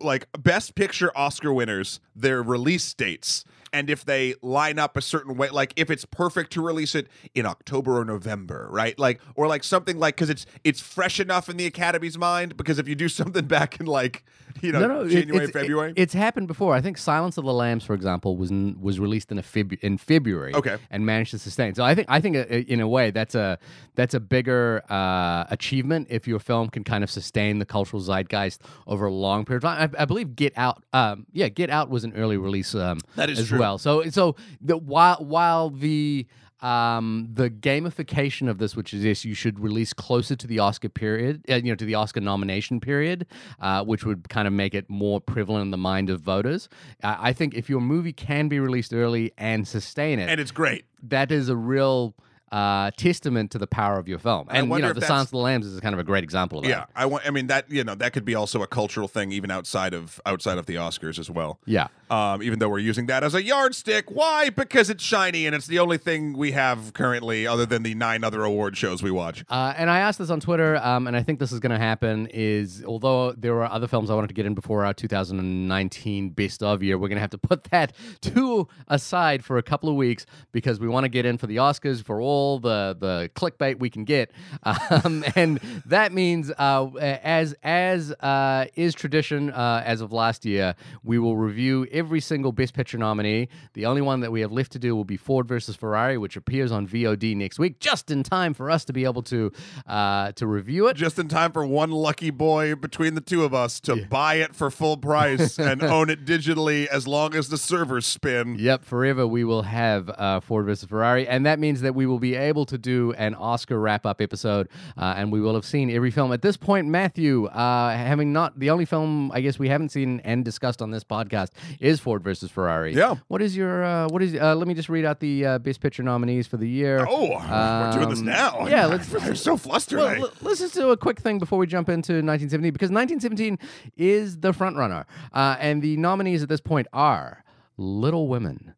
like 0.00 0.26
best 0.38 0.74
picture 0.74 1.10
Oscar 1.16 1.52
winners, 1.52 1.98
their 2.14 2.42
release 2.42 2.92
dates, 2.94 3.44
and 3.74 3.90
if 3.90 4.04
they 4.04 4.36
line 4.40 4.78
up 4.78 4.96
a 4.96 5.02
certain 5.02 5.36
way, 5.36 5.50
like 5.50 5.72
if 5.74 5.90
it's 5.90 6.04
perfect 6.04 6.52
to 6.52 6.62
release 6.62 6.94
it 6.94 7.08
in 7.34 7.44
October 7.44 7.98
or 7.98 8.04
November, 8.04 8.68
right? 8.70 8.96
Like 8.96 9.20
or 9.34 9.48
like 9.48 9.64
something 9.64 9.98
like 9.98 10.14
because 10.14 10.30
it's 10.30 10.46
it's 10.62 10.80
fresh 10.80 11.18
enough 11.18 11.48
in 11.48 11.56
the 11.56 11.66
Academy's 11.66 12.16
mind. 12.16 12.56
Because 12.56 12.78
if 12.78 12.86
you 12.86 12.94
do 12.94 13.08
something 13.20 13.46
back 13.46 13.80
in 13.80 13.86
like 13.86 14.24
you 14.62 14.72
know 14.72 15.00
it- 15.02 15.10
January, 15.10 15.44
it's- 15.44 15.50
February, 15.50 15.90
it- 15.90 15.98
it's 15.98 16.12
happened 16.14 16.48
before. 16.48 16.74
I 16.74 16.80
think 16.80 16.98
Silence 16.98 17.38
of 17.38 17.44
the 17.44 17.52
Lambs, 17.52 17.84
for 17.84 17.94
example, 17.94 18.36
was 18.36 18.50
n- 18.50 18.76
was 18.80 18.98
released 19.00 19.30
in 19.32 19.38
a 19.38 19.42
Feb- 19.42 19.78
in 19.80 19.98
February. 19.98 20.54
Okay. 20.54 20.76
and 20.90 21.04
managed 21.06 21.30
to 21.32 21.38
sustain. 21.38 21.74
So 21.74 21.84
I 21.84 21.94
think 21.94 22.06
I 22.10 22.20
think 22.20 22.36
uh, 22.36 22.40
in 22.46 22.80
a 22.80 22.88
way 22.88 23.10
that's 23.10 23.34
a 23.34 23.58
that's 23.94 24.14
a 24.14 24.20
bigger 24.20 24.82
uh, 24.90 25.44
achievement 25.50 26.08
if 26.10 26.26
your 26.28 26.38
film 26.38 26.68
can 26.68 26.84
kind 26.84 27.02
of 27.04 27.10
sustain 27.10 27.58
the 27.58 27.66
cultural 27.66 28.00
zeitgeist 28.02 28.60
over 28.86 29.06
a 29.06 29.12
long 29.12 29.44
period 29.44 29.64
of 29.64 29.70
time. 29.70 29.90
I, 29.98 30.02
I 30.02 30.04
believe 30.04 30.36
Get 30.36 30.52
Out, 30.56 30.82
um, 30.92 31.26
yeah, 31.32 31.48
Get 31.48 31.70
Out 31.70 31.90
was 31.90 32.04
an 32.04 32.12
early 32.14 32.36
release 32.36 32.74
um, 32.74 33.00
That 33.16 33.30
is 33.30 33.38
as 33.38 33.48
true. 33.48 33.58
well. 33.58 33.78
So 33.78 34.08
so 34.10 34.36
the, 34.60 34.76
while 34.76 35.16
while 35.16 35.70
the 35.70 36.26
um, 36.64 37.28
the 37.30 37.50
gamification 37.50 38.48
of 38.48 38.56
this, 38.56 38.74
which 38.74 38.94
is 38.94 39.02
this, 39.02 39.24
you 39.24 39.34
should 39.34 39.60
release 39.60 39.92
closer 39.92 40.34
to 40.34 40.46
the 40.46 40.58
Oscar 40.58 40.88
period, 40.88 41.44
uh, 41.50 41.56
you 41.56 41.70
know, 41.70 41.74
to 41.74 41.84
the 41.84 41.94
Oscar 41.94 42.20
nomination 42.20 42.80
period, 42.80 43.26
uh, 43.60 43.84
which 43.84 44.04
would 44.04 44.30
kind 44.30 44.48
of 44.48 44.54
make 44.54 44.74
it 44.74 44.88
more 44.88 45.20
prevalent 45.20 45.62
in 45.66 45.70
the 45.70 45.76
mind 45.76 46.08
of 46.08 46.22
voters. 46.22 46.70
Uh, 47.02 47.16
I 47.20 47.34
think 47.34 47.54
if 47.54 47.68
your 47.68 47.80
movie 47.80 48.14
can 48.14 48.48
be 48.48 48.58
released 48.60 48.94
early 48.94 49.32
and 49.36 49.68
sustain 49.68 50.18
it, 50.18 50.30
and 50.30 50.40
it's 50.40 50.50
great. 50.50 50.86
that 51.02 51.30
is 51.30 51.50
a 51.50 51.56
real 51.56 52.14
uh, 52.54 52.92
testament 52.92 53.50
to 53.50 53.58
the 53.58 53.66
power 53.66 53.98
of 53.98 54.06
your 54.06 54.20
film. 54.20 54.46
And 54.48 54.70
you 54.70 54.78
know, 54.78 54.92
the 54.92 55.00
Silence 55.00 55.26
of 55.26 55.32
the 55.32 55.38
Lambs 55.38 55.66
is 55.66 55.80
kind 55.80 55.92
of 55.92 55.98
a 55.98 56.04
great 56.04 56.22
example 56.22 56.58
of 56.58 56.64
that. 56.64 56.70
Yeah, 56.70 56.84
I 56.94 57.04
want. 57.04 57.26
I 57.26 57.30
mean 57.30 57.48
that 57.48 57.68
you 57.68 57.82
know 57.82 57.96
that 57.96 58.12
could 58.12 58.24
be 58.24 58.36
also 58.36 58.62
a 58.62 58.66
cultural 58.68 59.08
thing, 59.08 59.32
even 59.32 59.50
outside 59.50 59.92
of 59.92 60.20
outside 60.24 60.56
of 60.56 60.66
the 60.66 60.76
Oscars 60.76 61.18
as 61.18 61.28
well. 61.28 61.58
Yeah. 61.66 61.88
Um, 62.10 62.44
even 62.44 62.60
though 62.60 62.68
we're 62.68 62.78
using 62.78 63.06
that 63.06 63.24
as 63.24 63.34
a 63.34 63.42
yardstick, 63.42 64.08
why? 64.08 64.50
Because 64.50 64.88
it's 64.88 65.02
shiny 65.02 65.46
and 65.46 65.54
it's 65.54 65.66
the 65.66 65.80
only 65.80 65.98
thing 65.98 66.36
we 66.36 66.52
have 66.52 66.92
currently, 66.92 67.44
other 67.44 67.66
than 67.66 67.82
the 67.82 67.94
nine 67.96 68.22
other 68.22 68.44
award 68.44 68.76
shows 68.76 69.02
we 69.02 69.10
watch. 69.10 69.44
Uh, 69.48 69.74
and 69.76 69.90
I 69.90 69.98
asked 69.98 70.20
this 70.20 70.30
on 70.30 70.38
Twitter, 70.38 70.76
um, 70.76 71.08
and 71.08 71.16
I 71.16 71.24
think 71.24 71.40
this 71.40 71.50
is 71.50 71.58
going 71.58 71.72
to 71.72 71.78
happen. 71.78 72.28
Is 72.32 72.84
although 72.86 73.32
there 73.32 73.54
were 73.54 73.64
other 73.64 73.88
films 73.88 74.10
I 74.10 74.14
wanted 74.14 74.28
to 74.28 74.34
get 74.34 74.46
in 74.46 74.54
before 74.54 74.84
our 74.84 74.94
2019 74.94 76.30
best 76.30 76.62
of 76.62 76.84
year, 76.84 76.98
we're 76.98 77.08
going 77.08 77.16
to 77.16 77.20
have 77.20 77.30
to 77.30 77.38
put 77.38 77.64
that 77.72 77.94
to 78.20 78.68
aside 78.86 79.44
for 79.44 79.58
a 79.58 79.62
couple 79.62 79.88
of 79.88 79.96
weeks 79.96 80.24
because 80.52 80.78
we 80.78 80.86
want 80.86 81.02
to 81.02 81.08
get 81.08 81.26
in 81.26 81.36
for 81.36 81.48
the 81.48 81.56
Oscars 81.56 82.04
for 82.04 82.20
all 82.20 82.43
the 82.58 82.96
the 82.98 83.30
clickbait 83.34 83.78
we 83.78 83.90
can 83.90 84.04
get, 84.04 84.30
um, 84.62 85.24
and 85.34 85.60
that 85.86 86.12
means 86.12 86.50
uh, 86.56 86.88
as 86.98 87.54
as 87.62 88.12
uh, 88.12 88.66
is 88.74 88.94
tradition 88.94 89.50
uh, 89.50 89.82
as 89.84 90.00
of 90.00 90.12
last 90.12 90.44
year, 90.44 90.74
we 91.02 91.18
will 91.18 91.36
review 91.36 91.86
every 91.90 92.20
single 92.20 92.52
Best 92.52 92.74
Picture 92.74 92.98
nominee. 92.98 93.48
The 93.74 93.86
only 93.86 94.02
one 94.02 94.20
that 94.20 94.32
we 94.32 94.40
have 94.40 94.52
left 94.52 94.72
to 94.72 94.78
do 94.78 94.94
will 94.94 95.04
be 95.04 95.16
Ford 95.16 95.48
versus 95.48 95.76
Ferrari, 95.76 96.18
which 96.18 96.36
appears 96.36 96.70
on 96.72 96.86
VOD 96.86 97.36
next 97.36 97.58
week, 97.58 97.80
just 97.80 98.10
in 98.10 98.22
time 98.22 98.54
for 98.54 98.70
us 98.70 98.84
to 98.86 98.92
be 98.92 99.04
able 99.04 99.22
to 99.22 99.52
uh, 99.86 100.32
to 100.32 100.46
review 100.46 100.88
it. 100.88 100.94
Just 100.96 101.18
in 101.18 101.28
time 101.28 101.52
for 101.52 101.66
one 101.66 101.90
lucky 101.90 102.30
boy 102.30 102.74
between 102.74 103.14
the 103.14 103.20
two 103.20 103.44
of 103.44 103.54
us 103.54 103.80
to 103.80 104.04
buy 104.06 104.34
it 104.34 104.54
for 104.54 104.70
full 104.70 104.96
price 104.96 105.58
and 105.58 105.82
own 105.82 106.10
it 106.10 106.24
digitally 106.24 106.86
as 106.86 107.06
long 107.06 107.34
as 107.34 107.48
the 107.48 107.58
servers 107.58 108.06
spin. 108.06 108.56
Yep, 108.58 108.84
forever 108.84 109.26
we 109.26 109.44
will 109.44 109.62
have 109.62 110.08
uh, 110.10 110.40
Ford 110.40 110.66
versus 110.66 110.88
Ferrari, 110.88 111.26
and 111.26 111.46
that 111.46 111.58
means 111.58 111.80
that 111.82 111.94
we 111.94 112.06
will 112.06 112.18
be 112.18 112.33
able 112.36 112.66
to 112.66 112.76
do 112.78 113.12
an 113.14 113.34
Oscar 113.34 113.78
wrap-up 113.78 114.20
episode, 114.20 114.68
uh, 114.96 115.14
and 115.16 115.30
we 115.32 115.40
will 115.40 115.54
have 115.54 115.64
seen 115.64 115.90
every 115.90 116.10
film 116.10 116.32
at 116.32 116.42
this 116.42 116.56
point. 116.56 116.86
Matthew, 116.88 117.46
uh, 117.46 117.90
having 117.96 118.32
not 118.32 118.58
the 118.58 118.70
only 118.70 118.84
film 118.84 119.30
I 119.32 119.40
guess 119.40 119.58
we 119.58 119.68
haven't 119.68 119.90
seen 119.90 120.20
and 120.24 120.44
discussed 120.44 120.82
on 120.82 120.90
this 120.90 121.04
podcast 121.04 121.48
is 121.80 122.00
Ford 122.00 122.22
versus 122.24 122.50
Ferrari. 122.50 122.94
Yeah. 122.94 123.16
What 123.28 123.42
is 123.42 123.56
your 123.56 123.84
uh, 123.84 124.08
what 124.08 124.22
is? 124.22 124.34
Uh, 124.34 124.54
let 124.54 124.66
me 124.68 124.74
just 124.74 124.88
read 124.88 125.04
out 125.04 125.20
the 125.20 125.44
uh, 125.46 125.58
Best 125.58 125.80
Picture 125.80 126.02
nominees 126.02 126.46
for 126.46 126.56
the 126.56 126.68
year. 126.68 127.06
Oh, 127.08 127.28
we're 127.30 127.92
doing 127.92 128.10
this 128.10 128.20
Um, 128.20 128.24
now. 128.26 128.66
yeah, 128.66 128.86
let's- 128.86 129.14
I'm 129.24 129.36
so 129.36 129.56
flustered. 129.56 129.98
Well, 130.00 130.08
I- 130.08 130.16
l- 130.18 130.32
let's 130.42 130.60
just 130.60 130.74
do 130.74 130.90
a 130.90 130.96
quick 130.96 131.20
thing 131.20 131.38
before 131.38 131.58
we 131.58 131.66
jump 131.66 131.88
into 131.88 132.12
1917 132.14 132.72
because 132.72 132.90
1917 132.90 133.58
is 133.96 134.38
the 134.40 134.52
front 134.52 134.76
runner, 134.76 135.06
uh, 135.32 135.56
and 135.60 135.82
the 135.82 135.96
nominees 135.96 136.42
at 136.42 136.48
this 136.48 136.60
point 136.60 136.86
are 136.92 137.44
Little 137.76 138.28
Women, 138.28 138.74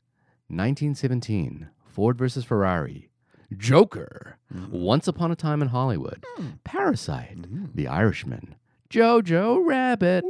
1917, 0.48 1.68
Ford 1.86 2.18
versus 2.18 2.44
Ferrari, 2.44 3.08
Joker, 3.56 4.38
Once 4.70 5.06
Upon 5.08 5.30
a 5.30 5.36
Time 5.36 5.62
in 5.62 5.68
Hollywood, 5.68 6.24
Parasite, 6.64 7.36
The 7.74 7.86
Irishman, 7.88 8.54
Jojo 8.90 9.64
Rabbit, 9.66 10.24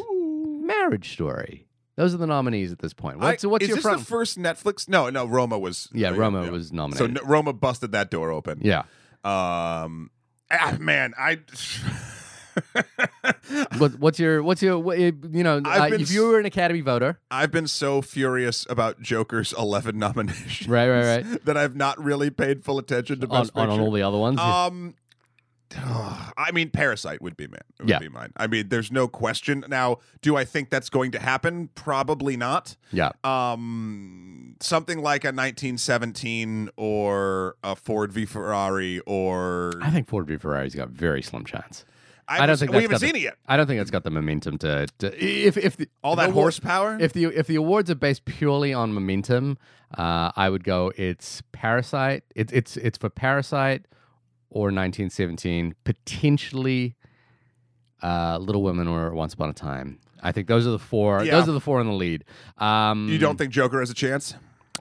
Marriage 0.63 1.13
Story. 1.13 1.67
Those 1.97 2.13
are 2.13 2.19
the 2.19 2.27
nominees 2.27 2.73
at 2.73 2.81
this 2.81 2.93
point. 2.93 3.19
What's, 3.19 3.43
I- 3.45 3.49
what's 3.49 3.63
is 3.63 3.69
your 3.69 3.77
this 3.77 3.83
front? 3.83 4.01
the 4.01 4.05
first 4.05 4.39
Netflix? 4.39 4.87
No, 4.89 5.09
no. 5.09 5.25
Roma 5.27 5.59
was. 5.59 5.89
yeah, 5.95 6.11
uh, 6.11 6.15
Roma 6.15 6.51
was 6.51 6.71
nominated. 6.73 7.19
So 7.19 7.25
Roma 7.25 7.55
busted 7.55 7.93
that 7.93 8.11
door 8.11 8.31
open. 8.31 8.61
yeah. 8.63 8.81
Um. 9.25 10.11
Ah, 10.51 10.77
man, 10.79 11.15
I. 11.19 11.41
What, 13.79 13.99
what's 14.01 14.19
your 14.19 14.43
what's 14.43 14.61
your 14.63 14.79
what, 14.79 14.99
you 14.99 15.13
know 15.23 15.61
uh, 15.65 15.91
been 15.91 16.01
if 16.01 16.11
you 16.11 16.27
were 16.27 16.39
an 16.41 16.47
Academy 16.47 16.81
voter 16.81 17.21
I've 17.31 17.53
been 17.53 17.69
so 17.69 18.03
furious 18.03 18.67
about 18.69 19.01
Joker's 19.01 19.53
eleven 19.53 19.99
nominations. 19.99 20.69
Right, 20.69 20.89
right, 20.89 21.23
right. 21.25 21.27
That 21.45 21.57
I've 21.57 21.77
not 21.77 22.03
really 22.03 22.31
paid 22.31 22.65
full 22.65 22.79
attention 22.79 23.21
to 23.21 23.27
on, 23.29 23.49
on 23.55 23.69
Picture. 23.69 23.83
all 23.83 23.91
the 23.93 24.03
other 24.03 24.19
ones. 24.19 24.41
Um, 24.41 24.95
I 25.77 26.51
mean, 26.53 26.71
Parasite 26.71 27.23
would 27.23 27.37
be 27.37 27.47
man. 27.47 27.61
Would 27.81 27.89
Yeah. 27.89 27.99
be 27.99 28.09
mine. 28.09 28.33
I 28.37 28.47
mean, 28.47 28.69
there's 28.69 28.91
no 28.91 29.07
question. 29.09 29.65
Now, 29.69 29.99
do 30.23 30.37
I 30.37 30.45
think 30.45 30.71
that's 30.71 30.89
going 30.91 31.11
to 31.13 31.19
happen? 31.19 31.69
Probably 31.75 32.37
not. 32.37 32.77
yeah, 32.93 33.11
Um, 33.25 34.57
something 34.61 35.03
like 35.03 35.25
a 35.25 35.29
1917 35.33 36.71
or 36.77 37.57
a 37.63 37.77
Ford 37.77 38.13
v 38.13 38.25
Ferrari 38.27 39.01
or 39.07 39.73
I 39.83 39.91
think 39.91 40.09
Ford 40.09 40.27
v 40.27 40.37
Ferrari's 40.37 40.75
got 40.75 40.89
very 40.91 41.23
slim 41.23 41.45
chance. 41.45 41.85
I, 42.29 42.35
I 42.35 42.39
don't 42.39 42.49
haven't- 42.49 42.59
think 42.59 42.71
we 42.73 42.77
haven't 42.83 42.91
got 42.91 43.01
the- 43.01 43.07
seen 43.07 43.17
it 43.17 43.23
yet. 43.23 43.37
I 43.47 43.57
don't 43.57 43.67
think 43.67 43.81
it's 43.81 43.91
got 43.91 44.03
the 44.05 44.11
momentum 44.11 44.59
to, 44.59 44.87
to 44.99 45.25
if 45.25 45.57
if 45.57 45.77
the, 45.77 45.89
All 46.03 46.17
that 46.17 46.31
horsepower. 46.31 46.99
If 47.01 47.13
the 47.13 47.25
if 47.27 47.47
the 47.47 47.55
awards 47.57 47.91
are 47.91 47.95
based 47.95 48.25
purely 48.25 48.73
on 48.75 48.93
momentum, 48.93 49.59
uh, 49.97 50.33
I 50.35 50.51
would 50.51 50.65
go 50.65 50.93
it's 50.97 51.43
Parasite. 51.53 52.25
It's 52.35 52.53
it's 52.53 52.77
it's 52.77 52.99
for 52.99 53.09
Parasite 53.11 53.87
or 54.51 54.67
1917, 54.73 55.75
potentially 55.85 56.95
uh, 58.03 58.39
Little 58.39 58.63
Women 58.63 58.89
or 58.89 59.13
Once 59.15 59.35
Upon 59.35 59.51
a 59.51 59.53
Time. 59.53 59.99
I 60.23 60.33
think 60.33 60.49
those 60.49 60.67
are 60.67 60.71
the 60.71 60.79
four. 60.79 61.23
Yeah. 61.25 61.33
Those 61.33 61.49
are 61.49 61.53
the 61.53 61.61
four 61.61 61.81
in 61.81 61.87
the 61.87 61.93
lead. 61.93 62.25
Um, 62.59 63.09
you 63.09 63.19
don't 63.19 63.37
think 63.37 63.53
Joker 63.53 63.81
has 63.81 63.91
a 63.91 63.95
chance? 63.95 64.35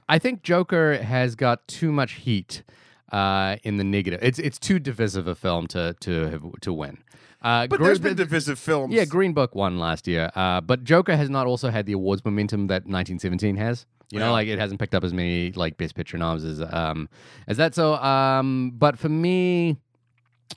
I 0.08 0.18
think 0.20 0.44
Joker 0.44 0.98
has 0.98 1.36
got 1.36 1.68
too 1.68 1.92
much 1.92 2.14
heat 2.14 2.64
uh, 3.12 3.58
in 3.64 3.78
the 3.78 3.84
negative. 3.84 4.20
It's 4.24 4.40
it's 4.40 4.58
too 4.60 4.80
divisive 4.80 5.28
a 5.28 5.36
film 5.36 5.68
to 5.68 5.96
to 6.02 6.30
have, 6.30 6.44
to 6.62 6.74
win. 6.74 7.00
Uh, 7.46 7.68
But 7.68 7.78
Gre- 7.78 7.86
there's 7.86 8.00
been 8.00 8.16
divisive 8.16 8.58
films. 8.58 8.92
yeah, 8.94 9.06
Green 9.06 9.32
Book 9.34 9.54
won 9.54 9.78
last 9.78 10.08
year, 10.08 10.32
uh, 10.36 10.62
but 10.62 10.84
Joker 10.84 11.16
has 11.16 11.30
not 11.30 11.46
also 11.46 11.70
had 11.70 11.86
the 11.86 11.94
awards 11.94 12.26
momentum 12.26 12.68
that 12.68 12.88
1917 12.88 13.56
has. 13.58 13.86
You 14.12 14.20
know, 14.20 14.32
like 14.32 14.48
it 14.48 14.60
hasn't 14.60 14.80
picked 14.80 14.96
up 14.96 15.04
as 15.04 15.14
many 15.14 15.52
like 15.52 15.78
Best 15.78 15.94
Picture 15.96 16.18
noms 16.18 16.44
as 16.44 16.62
um 16.62 17.08
as 17.48 17.58
that. 17.58 17.74
So, 17.76 17.96
um, 17.96 18.72
but 18.76 18.98
for 19.00 19.10
me, 19.10 19.78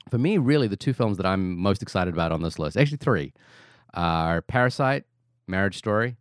for 0.09 0.17
me, 0.17 0.37
really, 0.37 0.67
the 0.67 0.77
two 0.77 0.93
films 0.93 1.17
that 1.17 1.25
I'm 1.25 1.57
most 1.57 1.81
excited 1.81 2.13
about 2.13 2.31
on 2.31 2.41
this 2.41 2.57
list, 2.59 2.75
actually 2.77 2.97
three, 2.97 3.33
are 3.93 4.41
Parasite, 4.43 5.03
Marriage 5.47 5.77
Story, 5.77 6.15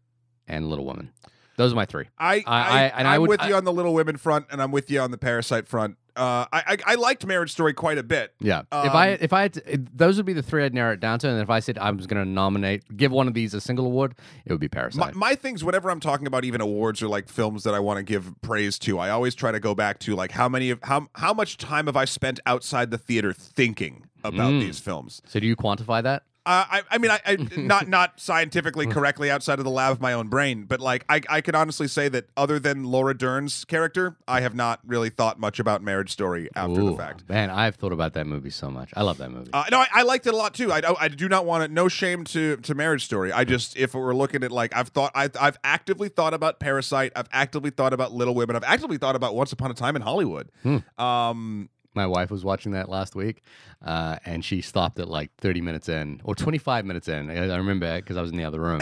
and 0.47 0.69
Little 0.69 0.85
Woman. 0.87 1.11
Those 1.57 1.73
are 1.73 1.77
my 1.77 1.85
three. 1.87 2.07
I, 2.19 2.37
I- 2.37 2.43
I, 2.47 2.63
I- 2.85 2.93
and 2.99 3.09
I 3.09 3.15
am 3.17 3.21
would- 3.23 3.29
with 3.31 3.41
I- 3.43 3.49
you 3.49 3.55
on 3.57 3.65
the 3.65 3.73
Little 3.73 3.93
Women 3.95 4.17
front, 4.17 4.47
and 4.51 4.63
I'm 4.63 4.71
with 4.71 4.91
you 4.91 5.01
on 5.01 5.11
the 5.11 5.19
Parasite 5.19 5.67
front. 5.69 5.97
Uh, 6.19 6.47
I, 6.53 6.63
I 6.67 6.77
I 6.87 6.95
liked 6.97 7.25
Marriage 7.25 7.53
Story 7.53 7.73
quite 7.73 7.97
a 7.99 8.03
bit. 8.03 8.35
Yeah. 8.41 8.61
if 8.73 8.93
I 8.93 9.13
Um, 9.13 9.19
if 9.21 9.33
I 9.33 9.43
had 9.43 9.53
to, 9.55 9.79
those 9.95 10.17
would 10.17 10.27
be 10.27 10.33
the 10.33 10.43
three 10.43 10.65
I'd 10.65 10.75
narrow 10.75 10.93
it 10.95 11.01
down 11.01 11.19
to, 11.21 11.29
and 11.29 11.41
if 11.41 11.49
I 11.49 11.61
said 11.61 11.79
I 11.79 11.91
was 11.93 12.07
going 12.07 12.23
to 12.25 12.29
nominate, 12.29 12.83
give 12.97 13.13
one 13.13 13.29
of 13.29 13.35
these 13.35 13.55
a 13.55 13.61
single 13.61 13.87
award, 13.87 14.15
it 14.45 14.53
would 14.53 14.61
be 14.61 14.67
My, 14.67 14.81
Parasite. 14.81 15.15
my 15.15 15.35
things, 15.35 15.63
whenever 15.63 15.91
I'm 15.91 16.01
talking 16.01 16.27
about 16.27 16.45
even 16.45 16.61
awards 16.61 17.03
or 17.03 17.09
like 17.09 17.29
films 17.29 17.63
that 17.65 17.73
I 17.75 17.79
want 17.79 17.99
to 17.99 18.03
give 18.03 18.35
praise 18.43 18.79
to, 18.81 18.99
I 18.99 19.11
always 19.11 19.35
try 19.35 19.53
to 19.53 19.61
go 19.61 19.75
back 19.75 19.99
to 20.01 20.17
like 20.17 20.33
how 20.33 20.49
many 20.49 20.71
of 20.71 20.81
how 20.83 21.07
how 21.15 21.33
much 21.33 21.57
time 21.57 21.87
have 21.87 21.97
I 21.97 22.05
spent 22.05 22.41
outside 22.47 22.91
the 22.91 22.99
theater 22.99 23.33
thinking 23.33 24.05
about 24.25 24.51
Mm. 24.53 24.61
these 24.61 24.79
films. 24.81 25.23
so 25.27 25.39
do 25.39 25.47
you 25.47 25.55
quantify 25.55 26.03
that? 26.03 26.25
Uh, 26.49 26.64
I, 26.71 26.83
I 26.93 26.97
mean, 26.97 27.11
I, 27.11 27.21
I 27.26 27.37
not 27.57 27.88
not 27.88 28.19
scientifically 28.19 28.87
correctly 28.87 29.31
outside 29.31 29.59
of 29.59 29.67
the 29.67 29.71
lab 29.71 29.93
of 29.93 30.00
my 30.00 30.14
own 30.14 30.28
brain, 30.28 30.64
but 30.64 30.81
like 30.81 31.05
I, 31.07 31.21
I 31.28 31.43
could 31.43 31.55
honestly 31.55 31.87
say 31.88 32.09
that 32.09 32.31
other 32.38 32.59
than 32.59 32.85
Laura 32.85 33.12
Dern's 33.12 33.67
character, 33.67 34.17
I 34.26 34.40
have 34.40 34.55
not 34.55 34.81
really 34.87 35.11
thought 35.11 35.38
much 35.38 35.61
about 35.61 35.83
Marriage 35.83 36.11
Story 36.11 36.49
after 36.57 36.81
Ooh, 36.81 36.90
the 36.93 36.97
fact. 36.97 37.28
Man, 37.28 37.50
I've 37.50 37.75
thought 37.76 37.93
about 37.93 38.14
that 38.14 38.26
movie 38.26 38.49
so 38.49 38.71
much. 38.71 38.90
I 38.97 39.02
love 39.02 39.19
that 39.19 39.31
movie. 39.31 39.50
Uh, 39.52 39.64
no, 39.71 39.81
I, 39.81 39.88
I 39.93 40.02
liked 40.05 40.26
it 40.26 40.33
a 40.33 40.37
lot 40.38 40.55
too. 40.55 40.73
I, 40.73 40.81
I 40.99 41.09
do 41.09 41.28
not 41.28 41.45
want 41.45 41.64
it. 41.64 41.71
No 41.71 41.87
shame 41.87 42.25
to 42.25 42.57
to 42.57 42.75
Marriage 42.75 43.05
Story. 43.05 43.31
I 43.31 43.45
just, 43.45 43.76
if 43.76 43.95
we're 43.95 44.14
looking 44.14 44.43
at 44.43 44.50
like, 44.50 44.75
I've 44.75 44.88
thought, 44.88 45.12
I've, 45.14 45.37
I've 45.38 45.59
actively 45.64 46.09
thought 46.09 46.33
about 46.33 46.61
Parasite. 46.61 47.12
I've 47.14 47.28
actively 47.31 47.69
thought 47.69 47.93
about 47.93 48.14
Little 48.14 48.35
Women. 48.35 48.57
I've 48.57 48.64
actively 48.64 48.97
thought 48.97 49.17
about 49.17 49.35
Once 49.35 49.52
Upon 49.52 49.71
a 49.71 49.75
Time 49.75 49.97
in 49.97 50.02
Hollywood. 50.02 50.49
Hmm. 50.62 50.78
Um, 50.99 51.69
My 51.99 52.07
wife 52.07 52.31
was 52.31 52.45
watching 52.45 52.73
that 52.73 52.88
last 52.88 53.17
week, 53.17 53.43
uh, 53.85 54.17
and 54.25 54.45
she 54.45 54.61
stopped 54.61 55.00
at 55.00 55.09
like 55.09 55.31
30 55.38 55.61
minutes 55.61 55.88
in 55.88 56.21
or 56.25 56.35
25 56.35 56.85
minutes 56.85 57.09
in. 57.09 57.28
I 57.31 57.52
I 57.52 57.57
remember 57.57 57.97
because 57.97 58.17
I 58.17 58.23
was 58.23 58.31
in 58.31 58.37
the 58.37 58.45
other 58.45 58.61
room. 58.61 58.81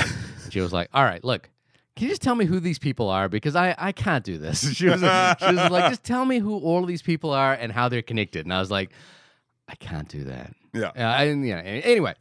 she 0.50 0.60
was 0.60 0.72
like, 0.72 0.88
"All 0.92 1.04
right, 1.04 1.24
look." 1.24 1.48
Can 1.96 2.04
you 2.04 2.10
just 2.10 2.20
tell 2.20 2.34
me 2.34 2.44
who 2.44 2.60
these 2.60 2.78
people 2.78 3.08
are? 3.08 3.26
Because 3.26 3.56
I, 3.56 3.74
I 3.78 3.90
can't 3.92 4.22
do 4.22 4.36
this. 4.36 4.60
She 4.74 4.84
was, 4.86 5.00
she 5.00 5.54
was 5.54 5.70
like, 5.70 5.88
just 5.88 6.04
tell 6.04 6.26
me 6.26 6.40
who 6.40 6.58
all 6.58 6.84
these 6.84 7.00
people 7.00 7.30
are 7.30 7.54
and 7.54 7.72
how 7.72 7.88
they're 7.88 8.02
connected. 8.02 8.44
And 8.44 8.52
I 8.52 8.60
was 8.60 8.70
like, 8.70 8.90
I 9.66 9.76
can't 9.76 10.06
do 10.06 10.24
that. 10.24 10.52
yeah. 10.74 10.88
Uh, 10.94 11.00
I, 11.20 11.24
yeah. 11.32 11.60
Anyway, 11.62 12.12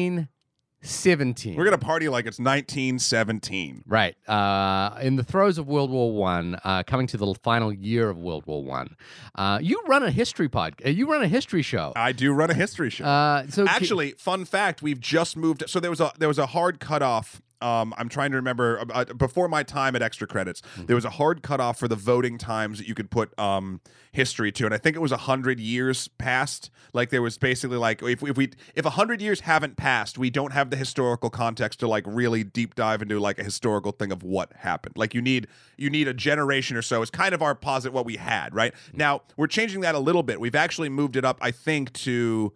1917. 0.82 1.56
We're 1.56 1.64
gonna 1.64 1.76
party 1.76 2.08
like 2.08 2.26
it's 2.26 2.38
1917. 2.38 3.84
Right. 3.86 4.16
Uh, 4.26 4.98
in 5.02 5.16
the 5.16 5.22
throes 5.22 5.58
of 5.58 5.68
World 5.68 5.90
War 5.90 6.12
One, 6.12 6.58
uh, 6.64 6.82
coming 6.84 7.06
to 7.08 7.18
the 7.18 7.34
final 7.42 7.70
year 7.70 8.08
of 8.08 8.16
World 8.16 8.46
War 8.46 8.64
One, 8.64 8.96
uh, 9.34 9.58
you 9.60 9.82
run 9.86 10.02
a 10.02 10.10
history 10.10 10.48
pod. 10.48 10.74
Uh, 10.84 10.88
you 10.88 11.10
run 11.10 11.22
a 11.22 11.28
history 11.28 11.62
show. 11.62 11.92
I 11.96 12.12
do 12.12 12.32
run 12.32 12.50
a 12.50 12.54
history 12.54 12.88
show. 12.88 13.04
Uh, 13.04 13.46
so 13.48 13.66
Actually, 13.66 14.12
fun 14.12 14.46
fact: 14.46 14.80
we've 14.80 15.00
just 15.00 15.36
moved. 15.36 15.64
So 15.66 15.80
there 15.80 15.90
was 15.90 16.00
a 16.00 16.12
there 16.18 16.28
was 16.28 16.38
a 16.38 16.46
hard 16.46 16.80
cutoff. 16.80 17.42
Um, 17.62 17.94
I'm 17.98 18.08
trying 18.08 18.30
to 18.30 18.36
remember 18.36 18.82
uh, 18.92 19.04
before 19.04 19.48
my 19.48 19.62
time 19.62 19.94
at 19.96 20.02
Extra 20.02 20.26
Credits. 20.26 20.60
Mm-hmm. 20.62 20.86
There 20.86 20.96
was 20.96 21.04
a 21.04 21.10
hard 21.10 21.42
cutoff 21.42 21.78
for 21.78 21.88
the 21.88 21.96
voting 21.96 22.38
times 22.38 22.78
that 22.78 22.88
you 22.88 22.94
could 22.94 23.10
put 23.10 23.38
um, 23.38 23.80
history 24.12 24.50
to, 24.52 24.64
and 24.64 24.74
I 24.74 24.78
think 24.78 24.96
it 24.96 25.00
was 25.00 25.12
hundred 25.12 25.60
years 25.60 26.08
past. 26.08 26.70
Like 26.92 27.10
there 27.10 27.22
was 27.22 27.38
basically 27.38 27.76
like 27.76 28.02
if 28.02 28.22
if 28.22 28.36
we 28.36 28.50
if 28.74 28.84
hundred 28.84 29.20
years 29.20 29.40
haven't 29.40 29.76
passed, 29.76 30.18
we 30.18 30.30
don't 30.30 30.52
have 30.52 30.70
the 30.70 30.76
historical 30.76 31.30
context 31.30 31.80
to 31.80 31.88
like 31.88 32.04
really 32.06 32.42
deep 32.44 32.74
dive 32.74 33.02
into 33.02 33.20
like 33.20 33.38
a 33.38 33.44
historical 33.44 33.92
thing 33.92 34.10
of 34.12 34.22
what 34.22 34.52
happened. 34.54 34.96
Like 34.96 35.14
you 35.14 35.20
need 35.22 35.46
you 35.76 35.90
need 35.90 36.08
a 36.08 36.14
generation 36.14 36.76
or 36.76 36.82
so. 36.82 37.02
It's 37.02 37.10
kind 37.10 37.34
of 37.34 37.42
our 37.42 37.54
posit 37.54 37.92
what 37.92 38.04
we 38.06 38.16
had 38.16 38.54
right 38.54 38.72
Mm-hmm. 38.72 38.98
now. 38.98 39.22
We're 39.36 39.46
changing 39.48 39.80
that 39.82 39.94
a 39.94 39.98
little 39.98 40.22
bit. 40.22 40.40
We've 40.40 40.54
actually 40.54 40.88
moved 40.88 41.16
it 41.16 41.24
up. 41.24 41.38
I 41.40 41.50
think 41.50 41.92
to. 41.92 42.52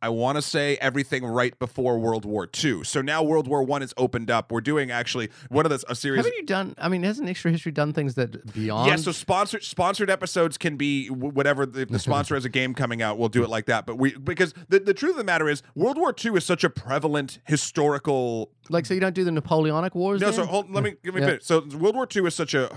I 0.00 0.08
want 0.10 0.36
to 0.36 0.42
say 0.42 0.76
everything 0.80 1.24
right 1.24 1.58
before 1.58 1.98
World 1.98 2.24
War 2.24 2.48
II. 2.62 2.84
So 2.84 3.00
now 3.00 3.22
World 3.22 3.48
War 3.48 3.62
One 3.62 3.82
is 3.82 3.92
opened 3.96 4.30
up. 4.30 4.52
We're 4.52 4.60
doing 4.60 4.90
actually 4.90 5.30
one 5.48 5.66
of 5.66 5.70
the 5.70 5.84
a 5.88 5.94
series. 5.94 6.18
haven't 6.18 6.34
you 6.36 6.44
done? 6.44 6.74
I 6.78 6.88
mean, 6.88 7.02
hasn't 7.02 7.28
Extra 7.28 7.50
History 7.50 7.72
done 7.72 7.92
things 7.92 8.14
that 8.14 8.52
beyond? 8.54 8.88
Yeah, 8.88 8.96
so 8.96 9.12
sponsored 9.12 9.62
sponsored 9.62 10.10
episodes 10.10 10.58
can 10.58 10.76
be 10.76 11.08
whatever 11.08 11.66
the, 11.66 11.86
the 11.86 11.98
sponsor 11.98 12.34
has 12.34 12.44
a 12.44 12.48
game 12.48 12.74
coming 12.74 13.02
out, 13.02 13.18
we'll 13.18 13.28
do 13.28 13.42
it 13.42 13.48
like 13.50 13.66
that. 13.66 13.86
But 13.86 13.96
we 13.96 14.16
because 14.16 14.54
the, 14.68 14.78
the 14.80 14.94
truth 14.94 15.12
of 15.12 15.18
the 15.18 15.24
matter 15.24 15.48
is 15.48 15.62
World 15.74 15.98
War 15.98 16.14
II 16.24 16.36
is 16.36 16.44
such 16.44 16.64
a 16.64 16.70
prevalent 16.70 17.38
historical 17.44 18.50
like, 18.70 18.86
so 18.86 18.94
you 18.94 19.00
don't 19.00 19.14
do 19.14 19.24
the 19.24 19.30
Napoleonic 19.32 19.94
Wars? 19.94 20.20
no, 20.20 20.26
then? 20.26 20.34
so 20.34 20.46
hold, 20.46 20.70
let 20.70 20.84
me 20.84 20.94
give 21.02 21.14
me 21.14 21.20
Yeah. 21.20 21.28
finish. 21.28 21.44
So 21.44 21.60
World 21.78 21.94
War 21.94 22.06
II 22.14 22.26
is 22.26 22.34
such 22.34 22.54
a 22.54 22.68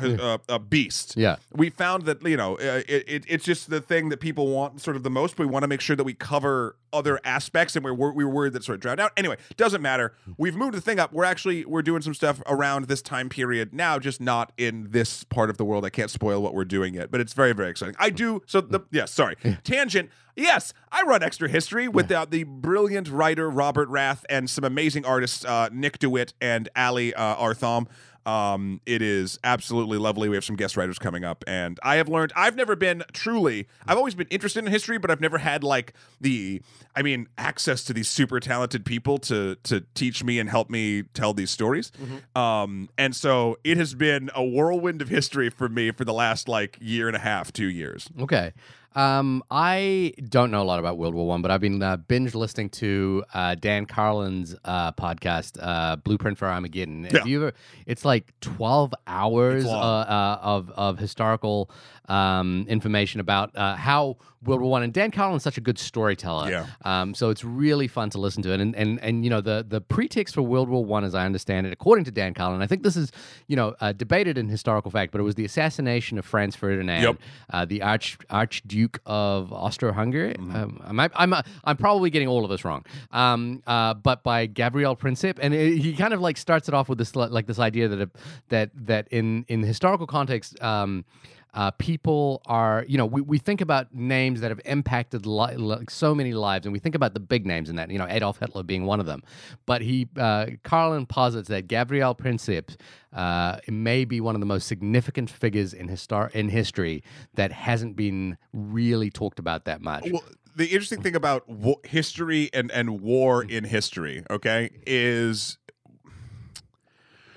a, 0.49 0.55
a 0.55 0.59
beast. 0.59 1.15
Yeah. 1.17 1.37
we 1.53 1.69
found 1.69 2.03
that 2.03 2.21
you 2.25 2.37
know 2.37 2.55
uh, 2.55 2.81
it, 2.87 3.03
it, 3.07 3.23
it's 3.27 3.45
just 3.45 3.69
the 3.69 3.81
thing 3.81 4.09
that 4.09 4.19
people 4.19 4.47
want 4.47 4.81
sort 4.81 4.95
of 4.95 5.03
the 5.03 5.09
most. 5.09 5.35
But 5.35 5.47
we 5.47 5.51
want 5.51 5.63
to 5.63 5.67
make 5.67 5.81
sure 5.81 5.95
that 5.95 6.03
we 6.03 6.13
cover 6.13 6.77
other 6.93 7.10
aspects, 7.23 7.75
and 7.75 7.83
we're 7.83 7.93
we 7.93 8.23
were 8.23 8.31
worried 8.31 8.53
that 8.53 8.63
sort 8.63 8.75
of 8.75 8.81
drowned 8.81 8.99
out. 8.99 9.11
Anyway, 9.17 9.37
doesn't 9.57 9.81
matter. 9.81 10.13
We've 10.37 10.55
moved 10.55 10.75
the 10.75 10.81
thing 10.81 10.99
up. 10.99 11.11
We're 11.11 11.25
actually 11.25 11.65
we're 11.65 11.81
doing 11.81 12.01
some 12.01 12.13
stuff 12.13 12.41
around 12.47 12.85
this 12.85 13.01
time 13.01 13.29
period 13.29 13.73
now, 13.73 13.99
just 13.99 14.21
not 14.21 14.51
in 14.57 14.91
this 14.91 15.23
part 15.23 15.49
of 15.49 15.57
the 15.57 15.65
world. 15.65 15.85
I 15.85 15.89
can't 15.89 16.09
spoil 16.09 16.41
what 16.41 16.53
we're 16.53 16.65
doing 16.65 16.93
yet, 16.93 17.11
but 17.11 17.19
it's 17.21 17.33
very 17.33 17.53
very 17.53 17.69
exciting. 17.69 17.95
I 17.99 18.09
do. 18.09 18.41
So 18.45 18.61
the 18.61 18.81
yeah, 18.91 19.05
sorry, 19.05 19.35
tangent. 19.63 20.09
Yes, 20.35 20.73
I 20.91 21.01
run 21.03 21.23
extra 21.23 21.49
history 21.49 21.89
with 21.89 22.09
uh, 22.09 22.25
the 22.29 22.45
brilliant 22.45 23.09
writer 23.09 23.49
Robert 23.49 23.89
Rath 23.89 24.25
and 24.29 24.49
some 24.49 24.63
amazing 24.63 25.05
artists 25.05 25.43
uh, 25.43 25.67
Nick 25.73 25.99
DeWitt 25.99 26.33
and 26.39 26.69
Ali 26.75 27.13
uh, 27.13 27.35
Artham. 27.35 27.87
Um, 28.25 28.81
it 28.85 29.01
is 29.01 29.39
absolutely 29.43 29.97
lovely. 29.97 30.29
We 30.29 30.35
have 30.35 30.45
some 30.45 30.55
guest 30.55 30.77
writers 30.77 30.99
coming 30.99 31.23
up, 31.23 31.43
and 31.47 31.79
I 31.83 31.95
have 31.95 32.07
learned. 32.07 32.33
I've 32.35 32.55
never 32.55 32.75
been 32.75 33.03
truly. 33.13 33.67
I've 33.87 33.97
always 33.97 34.15
been 34.15 34.27
interested 34.29 34.63
in 34.63 34.71
history, 34.71 34.97
but 34.97 35.09
I've 35.09 35.21
never 35.21 35.37
had 35.37 35.63
like 35.63 35.93
the. 36.19 36.61
I 36.95 37.03
mean, 37.03 37.27
access 37.37 37.85
to 37.85 37.93
these 37.93 38.09
super 38.09 38.39
talented 38.39 38.85
people 38.85 39.17
to 39.19 39.55
to 39.63 39.81
teach 39.95 40.23
me 40.23 40.39
and 40.39 40.49
help 40.49 40.69
me 40.69 41.03
tell 41.13 41.33
these 41.33 41.49
stories. 41.49 41.91
Um, 42.35 42.89
and 42.97 43.15
so 43.15 43.57
it 43.63 43.77
has 43.77 43.93
been 43.95 44.29
a 44.35 44.43
whirlwind 44.43 45.01
of 45.01 45.09
history 45.09 45.49
for 45.49 45.69
me 45.69 45.91
for 45.91 46.03
the 46.05 46.13
last 46.13 46.47
like 46.47 46.77
year 46.81 47.07
and 47.07 47.15
a 47.15 47.19
half, 47.19 47.51
two 47.53 47.69
years. 47.69 48.09
Okay. 48.19 48.53
Um, 48.93 49.41
I 49.49 50.13
don't 50.29 50.51
know 50.51 50.61
a 50.61 50.65
lot 50.65 50.79
about 50.79 50.97
World 50.97 51.15
War 51.15 51.25
One, 51.25 51.41
but 51.41 51.49
I've 51.49 51.61
been 51.61 51.81
uh, 51.81 51.95
binge 51.97 52.35
listening 52.35 52.69
to 52.71 53.23
uh, 53.33 53.55
Dan 53.55 53.85
Carlin's 53.85 54.55
uh, 54.65 54.91
podcast, 54.91 55.57
uh, 55.61 55.95
Blueprint 55.95 56.37
for 56.37 56.47
Armageddon. 56.47 57.03
Have 57.05 57.13
Yeah. 57.13 57.25
you 57.25 57.41
ever? 57.43 57.53
It's 57.85 58.03
like 58.03 58.33
twelve 58.41 58.93
hours 59.07 59.65
uh, 59.65 59.69
uh, 59.69 60.39
of 60.41 60.69
of 60.71 60.99
historical 60.99 61.71
um, 62.09 62.65
information 62.67 63.21
about 63.21 63.55
uh, 63.55 63.75
how 63.77 64.17
World 64.43 64.59
War 64.61 64.71
One. 64.71 64.83
And 64.83 64.91
Dan 64.91 65.11
Carlin's 65.11 65.43
such 65.43 65.57
a 65.57 65.61
good 65.61 65.79
storyteller. 65.79 66.49
Yeah. 66.49 66.65
Um, 66.83 67.13
so 67.13 67.29
it's 67.29 67.45
really 67.45 67.87
fun 67.87 68.09
to 68.09 68.17
listen 68.17 68.43
to 68.43 68.51
it. 68.51 68.59
And 68.59 68.75
and 68.75 68.99
and 69.01 69.23
you 69.23 69.29
know 69.29 69.39
the 69.39 69.65
the 69.65 69.79
pretext 69.79 70.35
for 70.35 70.41
World 70.41 70.67
War 70.67 70.83
One, 70.83 71.05
as 71.05 71.15
I 71.15 71.25
understand 71.25 71.65
it, 71.65 71.71
according 71.71 72.03
to 72.05 72.11
Dan 72.11 72.33
Carlin, 72.33 72.61
I 72.61 72.67
think 72.67 72.83
this 72.83 72.97
is 72.97 73.13
you 73.47 73.55
know 73.55 73.73
uh, 73.79 73.93
debated 73.93 74.37
in 74.37 74.49
historical 74.49 74.91
fact, 74.91 75.13
but 75.13 75.21
it 75.21 75.23
was 75.23 75.35
the 75.35 75.45
assassination 75.45 76.17
of 76.17 76.25
Franz 76.25 76.57
Ferdinand, 76.57 77.03
Yep. 77.03 77.17
uh, 77.51 77.63
the 77.65 77.81
Arch 77.83 78.17
Archduke 78.29 78.80
of 79.05 79.51
Austro-Hungary. 79.51 80.35
Mm-hmm. 80.35 80.55
Um, 80.55 80.81
I'm 80.99 81.11
I'm 81.15 81.33
uh, 81.33 81.41
I'm 81.63 81.77
probably 81.77 82.09
getting 82.09 82.27
all 82.27 82.43
of 82.43 82.49
this 82.49 82.63
wrong. 82.63 82.85
Um, 83.11 83.61
uh, 83.67 83.93
but 83.93 84.23
by 84.23 84.45
Gabriel 84.45 84.95
Princip, 84.95 85.37
and 85.41 85.53
it, 85.53 85.77
he 85.77 85.93
kind 85.93 86.13
of 86.13 86.21
like 86.21 86.37
starts 86.37 86.67
it 86.67 86.73
off 86.73 86.89
with 86.89 86.97
this 86.97 87.15
like 87.15 87.47
this 87.47 87.59
idea 87.59 87.87
that 87.87 88.09
that 88.49 88.71
that 88.75 89.07
in 89.11 89.45
in 89.47 89.63
historical 89.63 90.07
context. 90.07 90.61
Um, 90.61 91.05
uh, 91.53 91.71
people 91.71 92.41
are, 92.45 92.85
you 92.87 92.97
know, 92.97 93.05
we, 93.05 93.21
we 93.21 93.37
think 93.37 93.61
about 93.61 93.93
names 93.93 94.41
that 94.41 94.51
have 94.51 94.61
impacted 94.65 95.25
li- 95.25 95.55
like 95.55 95.89
so 95.89 96.15
many 96.15 96.33
lives, 96.33 96.65
and 96.65 96.73
we 96.73 96.79
think 96.79 96.95
about 96.95 97.13
the 97.13 97.19
big 97.19 97.45
names 97.45 97.69
in 97.69 97.75
that, 97.75 97.91
you 97.91 97.97
know, 97.97 98.07
Adolf 98.09 98.39
Hitler 98.39 98.63
being 98.63 98.85
one 98.85 98.99
of 98.99 99.05
them. 99.05 99.21
But 99.65 99.81
he, 99.81 100.07
uh, 100.17 100.47
Carlin 100.63 101.05
posits 101.05 101.49
that 101.49 101.67
Gabriel 101.67 102.15
Princip 102.15 102.75
uh, 103.13 103.57
may 103.67 104.05
be 104.05 104.21
one 104.21 104.35
of 104.35 104.41
the 104.41 104.45
most 104.47 104.67
significant 104.67 105.29
figures 105.29 105.73
in 105.73 105.89
histor- 105.89 106.31
in 106.31 106.49
history 106.49 107.03
that 107.35 107.51
hasn't 107.51 107.95
been 107.95 108.37
really 108.53 109.09
talked 109.09 109.39
about 109.39 109.65
that 109.65 109.81
much. 109.81 110.05
Well, 110.11 110.23
the 110.55 110.67
interesting 110.67 111.01
thing 111.01 111.15
about 111.15 111.47
wa- 111.47 111.75
history 111.83 112.49
and 112.53 112.71
and 112.71 113.01
war 113.01 113.43
in 113.43 113.63
history, 113.63 114.23
okay, 114.29 114.69
is 114.85 115.57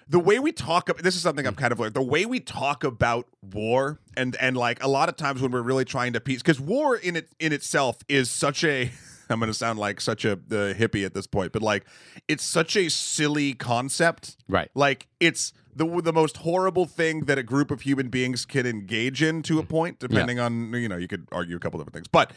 the 0.08 0.18
way 0.18 0.38
we 0.38 0.52
talk 0.52 0.88
about 0.88 1.02
this 1.02 1.16
is 1.16 1.22
something 1.22 1.46
I'm 1.46 1.54
mm. 1.54 1.58
kind 1.58 1.72
of 1.72 1.80
like 1.80 1.92
the 1.92 2.02
way 2.02 2.26
we 2.26 2.40
talk 2.40 2.84
about 2.84 3.26
war 3.42 4.00
and 4.16 4.36
and 4.40 4.56
like 4.56 4.82
a 4.82 4.88
lot 4.88 5.08
of 5.08 5.16
times 5.16 5.40
when 5.40 5.50
we're 5.50 5.62
really 5.62 5.84
trying 5.84 6.12
to 6.14 6.20
peace 6.20 6.42
because 6.42 6.60
war 6.60 6.96
in 6.96 7.16
it 7.16 7.28
in 7.38 7.52
itself 7.52 7.98
is 8.08 8.30
such 8.30 8.64
a 8.64 8.90
I'm 9.30 9.38
going 9.38 9.50
to 9.50 9.54
sound 9.54 9.78
like 9.78 10.00
such 10.00 10.24
a 10.24 10.36
the 10.36 10.74
hippie 10.78 11.04
at 11.04 11.14
this 11.14 11.26
point, 11.26 11.52
but 11.52 11.62
like 11.62 11.84
it's 12.28 12.44
such 12.44 12.76
a 12.76 12.88
silly 12.90 13.54
concept. 13.54 14.36
Right. 14.48 14.70
Like 14.74 15.08
it's 15.20 15.52
the 15.74 15.86
the 16.02 16.12
most 16.12 16.38
horrible 16.38 16.86
thing 16.86 17.20
that 17.20 17.38
a 17.38 17.42
group 17.42 17.70
of 17.70 17.82
human 17.82 18.08
beings 18.08 18.44
can 18.44 18.66
engage 18.66 19.22
in 19.22 19.42
to 19.44 19.58
a 19.58 19.62
mm. 19.62 19.68
point, 19.68 19.98
depending 19.98 20.38
on 20.38 20.72
you 20.74 20.88
know 20.88 20.96
you 20.96 21.08
could 21.08 21.26
argue 21.32 21.56
a 21.56 21.58
couple 21.58 21.78
different 21.78 21.94
things. 21.94 22.08
But 22.08 22.32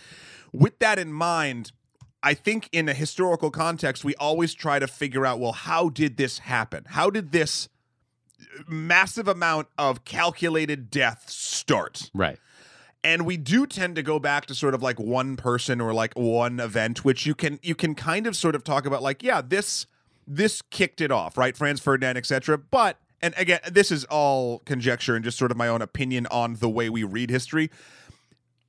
with 0.52 0.80
that 0.80 0.98
in 0.98 1.12
mind, 1.12 1.72
I 2.28 2.34
think 2.34 2.68
in 2.74 2.90
a 2.90 2.94
historical 2.94 3.52
context, 3.52 4.04
we 4.04 4.14
always 4.16 4.54
try 4.54 4.80
to 4.80 4.88
figure 4.88 5.26
out 5.26 5.40
well, 5.40 5.54
how 5.54 5.88
did 5.88 6.18
this 6.18 6.40
happen? 6.40 6.84
How 6.88 7.10
did 7.10 7.32
this 7.32 7.70
massive 8.68 9.30
amount 9.30 9.68
of 9.78 10.04
calculated 10.04 10.92
death 10.92 11.30
start? 11.30 12.12
Right. 12.14 12.38
and 13.02 13.26
we 13.26 13.38
do 13.38 13.66
tend 13.66 13.96
to 13.96 14.04
go 14.04 14.20
back 14.20 14.46
to 14.48 14.56
sort 14.56 14.74
of 14.74 14.84
like 14.84 15.00
one 15.00 15.38
person 15.38 15.80
or 15.80 15.94
like 15.94 16.14
one 16.16 16.60
event 16.60 17.06
which 17.06 17.26
you 17.26 17.34
can 17.34 17.60
you 17.62 17.76
can 17.76 17.96
kind 17.96 18.28
of 18.28 18.36
sort 18.36 18.56
of 18.56 18.64
talk 18.64 18.86
about 18.86 19.02
like 19.02 19.24
yeah 19.24 19.40
this 19.42 19.86
this 20.28 20.62
kicked 20.64 21.00
it 21.00 21.12
off 21.12 21.38
right 21.38 21.56
franz 21.56 21.80
ferdinand 21.80 22.18
etc 22.18 22.58
but 22.58 22.98
and 23.22 23.34
again 23.38 23.60
this 23.72 23.92
is 23.92 24.04
all 24.06 24.60
conjecture 24.66 25.16
and 25.16 25.24
just 25.24 25.38
sort 25.38 25.52
of 25.52 25.58
my 25.58 25.68
own 25.68 25.82
opinion 25.82 26.28
on 26.32 26.56
the 26.56 26.70
way 26.70 26.90
we 26.90 27.04
read 27.04 27.30
history 27.30 27.70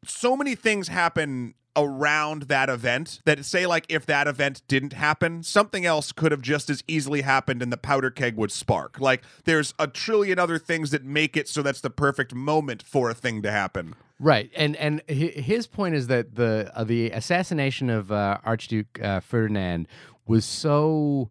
so 0.05 0.37
many 0.37 0.55
things 0.55 0.89
happen 0.89 1.55
around 1.85 2.43
that 2.43 2.69
event 2.69 3.21
that 3.25 3.45
say 3.45 3.67
like 3.67 3.87
if 3.89 4.05
that 4.07 4.27
event 4.27 4.63
didn't 4.69 4.93
happen 4.93 5.43
something 5.43 5.87
else 5.87 6.13
could 6.13 6.33
have 6.33 6.43
just 6.43 6.71
as 6.71 6.83
easily 6.87 7.23
happened 7.23 7.63
and 7.63 7.73
the 7.73 7.77
powder 7.77 8.11
keg 8.11 8.37
would 8.37 8.53
spark. 8.53 9.01
Like 9.01 9.23
there's 9.45 9.75
a 9.79 9.87
trillion 9.87 10.39
other 10.39 10.59
things 10.59 10.91
that 10.91 11.05
make 11.05 11.37
it 11.37 11.49
so 11.49 11.63
that's 11.63 11.81
the 11.81 11.91
perfect 11.91 12.35
moment 12.35 12.83
for 12.83 13.11
a 13.11 13.15
thing 13.15 13.43
to 13.43 13.51
happen. 13.51 13.95
Right, 14.21 14.51
and 14.57 14.75
and 14.77 15.01
his 15.07 15.69
point 15.69 15.95
is 15.95 16.09
that 16.09 16.35
the 16.35 16.73
uh, 16.75 16.83
the 16.83 17.11
assassination 17.11 17.89
of 17.89 18.11
uh, 18.11 18.39
Archduke 18.45 19.01
uh, 19.01 19.21
Ferdinand 19.21 19.87
was 20.27 20.45
so 20.45 21.31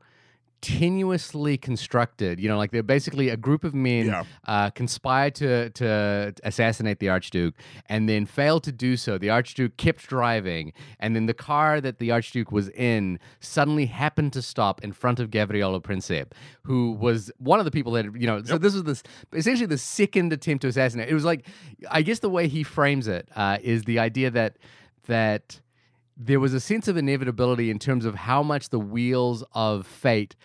tenuously 0.61 1.61
constructed. 1.61 2.39
You 2.39 2.49
know, 2.49 2.57
like 2.57 2.71
they're 2.71 2.83
basically 2.83 3.29
a 3.29 3.37
group 3.37 3.63
of 3.63 3.73
men 3.73 4.07
Yeah. 4.07 4.23
uh, 4.47 4.69
conspired 4.71 5.35
to 5.35 5.69
to 5.71 6.33
assassinate 6.43 6.99
the 6.99 7.09
Archduke, 7.09 7.55
and 7.87 8.07
then 8.09 8.25
failed 8.25 8.63
to 8.63 8.71
do 8.71 8.97
so. 8.97 9.17
The 9.17 9.29
Archduke 9.29 9.77
kept 9.77 10.07
driving, 10.07 10.73
and 10.99 11.15
then 11.15 11.25
the 11.25 11.33
car 11.33 11.81
that 11.81 11.99
the 11.99 12.11
Archduke 12.11 12.51
was 12.51 12.69
in 12.69 13.19
suddenly 13.39 13.85
happened 13.85 14.33
to 14.33 14.41
stop 14.41 14.83
in 14.83 14.91
front 14.93 15.19
of 15.19 15.29
Gavrilo 15.29 15.81
Princip, 15.81 16.31
who 16.63 16.91
was 16.93 17.31
one 17.37 17.59
of 17.59 17.65
the 17.65 17.71
people 17.71 17.91
that 17.93 18.05
you 18.15 18.27
know. 18.27 18.41
So 18.43 18.57
this 18.57 18.73
was 18.73 18.83
this 18.83 19.03
essentially 19.33 19.67
the 19.67 19.77
second 19.77 20.33
attempt 20.33 20.61
to 20.63 20.67
assassinate. 20.67 21.09
It 21.09 21.13
was 21.13 21.25
like, 21.25 21.45
I 21.89 22.01
guess 22.01 22.19
the 22.19 22.29
way 22.29 22.47
he 22.47 22.63
frames 22.63 23.07
it 23.07 23.29
uh, 23.35 23.57
is 23.61 23.83
the 23.83 23.99
idea 23.99 24.31
that 24.31 24.57
that 25.07 25.61
there 26.19 26.39
was 26.39 26.53
a 26.53 26.59
sense 26.59 26.87
of 26.87 26.97
inevitability 26.97 27.69
in 27.69 27.79
terms 27.79 28.05
of 28.05 28.15
how 28.15 28.41
much 28.43 28.69
the 28.69 28.79
wheels 28.79 29.43
of 29.53 29.85
fate 29.85 30.35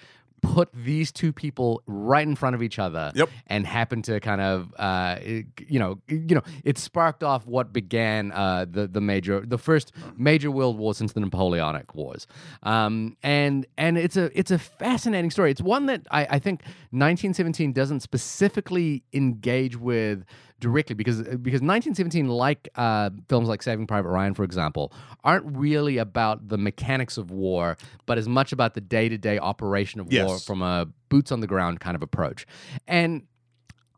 put 0.43 0.69
these 0.75 1.13
two 1.13 1.33
people 1.33 1.81
right 1.87 2.27
in 2.27 2.35
front 2.35 2.57
of 2.57 2.65
each 2.65 2.77
other 2.81 3.13
Yep. 3.15 3.29
and 3.47 3.65
happened 3.65 4.03
to 4.07 4.19
kind 4.19 4.41
of 4.41 4.75
uh, 4.77 5.19
you 5.23 5.79
know 5.79 6.01
you 6.09 6.35
know 6.35 6.43
it 6.65 6.79
sparked 6.79 7.23
off 7.23 7.47
what 7.47 7.73
began 7.73 8.33
uh, 8.33 8.67
the 8.69 8.89
the 8.89 9.01
major 9.01 9.45
the 9.47 9.57
first 9.57 9.93
major 10.17 10.51
world 10.51 10.79
war 10.79 10.95
since 10.95 11.13
the 11.13 11.21
Napoleonic 11.21 11.95
Wars 11.95 12.27
um, 12.65 13.17
and 13.23 13.67
and 13.79 13.97
it's 13.97 14.17
a 14.17 14.37
it's 14.37 14.51
a 14.51 14.59
fascinating 14.59 15.31
story 15.31 15.53
it's 15.53 15.63
one 15.63 15.87
that 15.87 16.09
I, 16.11 16.23
I 16.29 16.39
think 16.41 16.63
1917 16.91 17.73
doesn't 17.73 18.01
specifically 18.01 19.05
engage 19.13 19.77
with 19.79 20.25
directly 20.63 20.95
because 20.95 21.19
because 21.19 21.61
1917 21.61 22.29
like 22.29 22.69
uh, 22.77 23.11
films 23.29 23.49
like 23.49 23.63
Saving 23.63 23.87
Private 23.87 24.09
Ryan 24.09 24.33
for 24.33 24.45
example 24.45 24.93
aren't 25.25 25.45
really 25.57 25.99
about 25.99 26.49
the 26.49 26.57
mechanics 26.57 27.19
of 27.19 27.31
war 27.31 27.77
but 28.07 28.17
as 28.17 28.29
much 28.29 28.53
about 28.53 28.73
the 28.75 28.81
day-to-day 28.81 29.39
operation 29.39 30.01
of 30.01 30.07
war 30.11 30.39
from 30.39 30.63
a 30.63 30.87
boots 31.13 31.31
on 31.31 31.41
the 31.41 31.47
ground 31.47 31.79
kind 31.79 31.95
of 31.95 32.03
approach. 32.03 32.47
And 32.89 33.25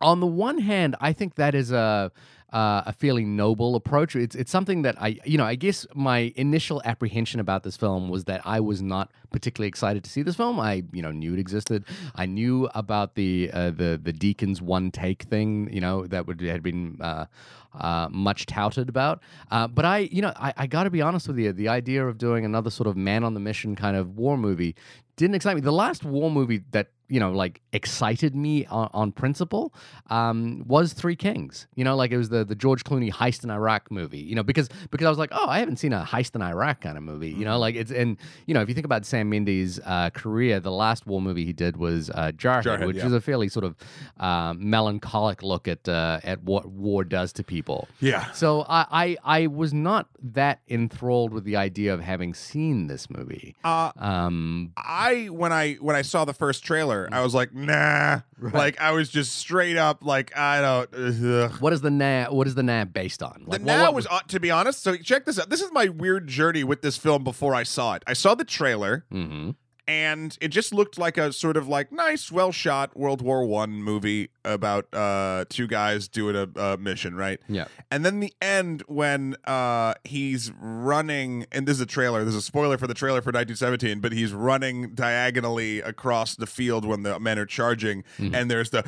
on 0.00 0.18
the 0.18 0.26
one 0.26 0.58
hand, 0.58 0.96
I 1.00 1.12
think 1.12 1.36
that 1.36 1.54
is 1.54 1.70
a 1.70 2.10
uh, 2.54 2.84
a 2.86 2.92
fairly 2.92 3.24
noble 3.24 3.74
approach. 3.74 4.14
It's 4.14 4.36
it's 4.36 4.50
something 4.50 4.82
that 4.82 4.94
I 5.02 5.18
you 5.24 5.36
know 5.36 5.44
I 5.44 5.56
guess 5.56 5.86
my 5.94 6.32
initial 6.36 6.80
apprehension 6.84 7.40
about 7.40 7.64
this 7.64 7.76
film 7.76 8.08
was 8.08 8.24
that 8.24 8.42
I 8.44 8.60
was 8.60 8.80
not 8.80 9.10
particularly 9.32 9.66
excited 9.66 10.04
to 10.04 10.10
see 10.10 10.22
this 10.22 10.36
film. 10.36 10.60
I 10.60 10.84
you 10.92 11.02
know 11.02 11.10
knew 11.10 11.34
it 11.34 11.40
existed. 11.40 11.84
I 12.14 12.26
knew 12.26 12.68
about 12.74 13.16
the 13.16 13.50
uh, 13.52 13.70
the 13.70 14.00
the 14.00 14.12
Deakins 14.12 14.62
one 14.62 14.92
take 14.92 15.24
thing. 15.24 15.68
You 15.72 15.80
know 15.80 16.06
that 16.06 16.26
would 16.26 16.40
had 16.40 16.62
been. 16.62 16.96
Uh, 17.00 17.26
uh, 17.74 18.06
much 18.08 18.46
touted 18.46 18.88
about, 18.88 19.20
uh, 19.50 19.66
but 19.66 19.84
I, 19.84 19.98
you 20.12 20.22
know, 20.22 20.32
I, 20.36 20.54
I 20.56 20.66
got 20.68 20.84
to 20.84 20.90
be 20.90 21.02
honest 21.02 21.26
with 21.26 21.40
you. 21.40 21.52
The 21.52 21.66
idea 21.66 22.06
of 22.06 22.18
doing 22.18 22.44
another 22.44 22.70
sort 22.70 22.86
of 22.86 22.96
man 22.96 23.24
on 23.24 23.34
the 23.34 23.40
mission 23.40 23.74
kind 23.74 23.96
of 23.96 24.16
war 24.16 24.38
movie 24.38 24.76
didn't 25.16 25.34
excite 25.34 25.56
me. 25.56 25.60
The 25.60 25.72
last 25.72 26.04
war 26.04 26.30
movie 26.30 26.62
that 26.70 26.90
you 27.14 27.20
know 27.20 27.30
like 27.30 27.60
excited 27.72 28.34
me 28.34 28.66
on, 28.66 28.90
on 28.92 29.12
principle 29.12 29.72
um, 30.10 30.64
was 30.66 30.92
Three 30.92 31.14
Kings. 31.14 31.68
You 31.76 31.84
know, 31.84 31.94
like 31.94 32.10
it 32.10 32.16
was 32.16 32.28
the 32.28 32.44
the 32.44 32.56
George 32.56 32.82
Clooney 32.82 33.12
heist 33.12 33.44
in 33.44 33.50
Iraq 33.50 33.88
movie. 33.88 34.18
You 34.18 34.34
know, 34.34 34.42
because 34.42 34.68
because 34.90 35.06
I 35.06 35.10
was 35.10 35.18
like, 35.18 35.30
oh, 35.32 35.48
I 35.48 35.60
haven't 35.60 35.76
seen 35.76 35.92
a 35.92 36.02
heist 36.04 36.34
in 36.34 36.42
Iraq 36.42 36.80
kind 36.80 36.96
of 36.98 37.04
movie. 37.04 37.30
You 37.30 37.44
know, 37.44 37.56
like 37.56 37.76
it's 37.76 37.92
and 37.92 38.16
you 38.46 38.54
know 38.54 38.62
if 38.62 38.68
you 38.68 38.74
think 38.74 38.84
about 38.84 39.06
Sam 39.06 39.30
Mendes' 39.30 39.78
uh, 39.84 40.10
career, 40.10 40.58
the 40.58 40.72
last 40.72 41.06
war 41.06 41.22
movie 41.22 41.44
he 41.44 41.52
did 41.52 41.76
was 41.76 42.10
uh, 42.10 42.32
Jarhead, 42.36 42.64
Jarhead, 42.64 42.86
which 42.88 42.96
yeah. 42.96 43.06
is 43.06 43.12
a 43.12 43.20
fairly 43.20 43.48
sort 43.48 43.64
of 43.64 43.76
uh, 44.18 44.54
melancholic 44.56 45.44
look 45.44 45.68
at 45.68 45.88
uh, 45.88 46.18
at 46.24 46.42
what 46.42 46.66
war 46.66 47.04
does 47.04 47.32
to 47.34 47.44
people. 47.44 47.86
yeah 48.00 48.32
So 48.32 48.66
I, 48.68 48.86
I 48.90 49.16
I 49.42 49.46
was 49.46 49.72
not 49.72 50.08
that 50.20 50.62
enthralled 50.68 51.32
with 51.32 51.44
the 51.44 51.54
idea 51.54 51.94
of 51.94 52.00
having 52.00 52.34
seen 52.34 52.88
this 52.88 53.08
movie. 53.08 53.54
uh 53.62 53.92
Um, 53.96 54.72
I 54.76 55.26
when 55.30 55.52
I 55.52 55.74
when 55.74 55.94
I 55.94 56.02
saw 56.02 56.24
the 56.24 56.34
first 56.34 56.64
trailer, 56.64 57.03
I 57.12 57.22
was 57.22 57.34
like, 57.34 57.54
nah. 57.54 58.20
Right. 58.36 58.52
Like 58.52 58.80
I 58.80 58.90
was 58.90 59.08
just 59.08 59.36
straight 59.36 59.78
up 59.78 60.04
like 60.04 60.36
I 60.36 60.60
don't. 60.60 60.94
Ugh. 60.94 61.52
what 61.60 61.72
is 61.72 61.80
the 61.80 61.90
na? 61.90 62.26
What 62.26 62.46
is 62.46 62.54
the 62.54 62.62
na 62.62 62.84
based 62.84 63.22
on? 63.22 63.44
The 63.44 63.52
Like, 63.52 63.62
now 63.62 63.84
what, 63.84 63.94
was 63.94 64.06
uh, 64.10 64.20
to 64.28 64.38
be 64.38 64.50
honest. 64.50 64.82
So 64.82 64.96
check 64.96 65.24
this 65.24 65.38
out. 65.38 65.48
This 65.48 65.62
is 65.62 65.72
my 65.72 65.88
weird 65.88 66.26
journey 66.26 66.62
with 66.62 66.82
this 66.82 66.98
film. 66.98 67.24
Before 67.24 67.54
I 67.54 67.62
saw 67.62 67.94
it, 67.94 68.02
I 68.06 68.12
saw 68.12 68.34
the 68.34 68.44
trailer, 68.44 69.06
hmm 69.10 69.52
and 69.86 70.36
it 70.40 70.48
just 70.48 70.72
looked 70.72 70.98
like 70.98 71.18
a 71.18 71.32
sort 71.32 71.56
of 71.56 71.68
like 71.68 71.92
nice, 71.92 72.32
well 72.32 72.52
shot 72.52 72.96
World 72.96 73.20
War 73.22 73.44
One 73.44 73.82
movie 73.82 74.30
about 74.44 74.86
uh 74.94 75.44
two 75.48 75.66
guys 75.66 76.08
doing 76.08 76.36
a, 76.36 76.48
a 76.60 76.76
mission, 76.76 77.14
right? 77.16 77.40
Yeah. 77.48 77.66
And 77.90 78.04
then 78.04 78.20
the 78.20 78.32
end 78.42 78.82
when 78.86 79.36
uh 79.44 79.94
he's 80.04 80.52
running, 80.60 81.46
and 81.52 81.66
this 81.66 81.76
is 81.76 81.80
a 81.82 81.86
trailer. 81.86 82.22
There's 82.24 82.34
a 82.34 82.42
spoiler 82.42 82.78
for 82.78 82.86
the 82.86 82.94
trailer 82.94 83.20
for 83.22 83.28
1917, 83.30 84.00
but 84.00 84.12
he's 84.12 84.32
running 84.32 84.94
diagonally 84.94 85.80
across 85.80 86.34
the 86.36 86.46
field 86.46 86.84
when 86.84 87.02
the 87.02 87.18
men 87.20 87.38
are 87.38 87.46
charging, 87.46 88.04
Mhm. 88.18 88.34
and 88.34 88.50
there's 88.50 88.70
the 88.70 88.82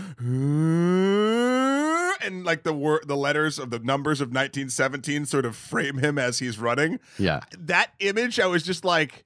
and 2.23 2.45
like 2.45 2.63
the 2.63 2.73
word, 2.73 3.07
the 3.07 3.17
letters 3.17 3.59
of 3.59 3.71
the 3.71 3.79
numbers 3.79 4.21
of 4.21 4.29
1917 4.29 5.27
sort 5.27 5.45
of 5.45 5.55
frame 5.57 5.99
him 5.99 6.19
as 6.19 6.39
he's 6.39 6.59
running. 6.59 6.99
Yeah. 7.19 7.41
That 7.59 7.91
image, 8.01 8.41
I 8.41 8.47
was 8.47 8.63
just 8.63 8.85
like, 8.85 9.25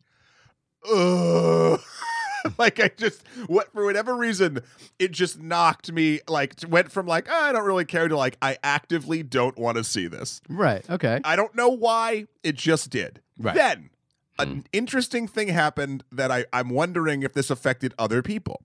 ugh. 0.88 1.80
like 2.58 2.80
I 2.80 2.90
just 2.96 3.22
what 3.48 3.70
for 3.72 3.84
whatever 3.84 4.16
reason 4.16 4.60
it 4.98 5.10
just 5.12 5.38
knocked 5.40 5.92
me 5.92 6.20
like 6.26 6.54
went 6.68 6.90
from 6.90 7.06
like 7.06 7.26
"Ah, 7.30 7.48
I 7.48 7.52
don't 7.52 7.64
really 7.66 7.84
care 7.84 8.08
to 8.08 8.16
like 8.16 8.38
I 8.40 8.56
actively 8.62 9.22
don't 9.22 9.58
want 9.58 9.76
to 9.76 9.84
see 9.84 10.06
this. 10.06 10.40
Right. 10.48 10.88
Okay. 10.88 11.20
I 11.22 11.36
don't 11.36 11.54
know 11.54 11.68
why 11.68 12.26
it 12.42 12.54
just 12.56 12.88
did. 12.90 13.20
Right. 13.38 13.54
Then 13.54 13.90
Mm. 14.38 14.42
an 14.44 14.64
interesting 14.72 15.28
thing 15.28 15.48
happened 15.48 16.02
that 16.12 16.30
I 16.30 16.46
I'm 16.52 16.70
wondering 16.70 17.22
if 17.22 17.34
this 17.34 17.50
affected 17.50 17.92
other 17.98 18.22
people. 18.22 18.62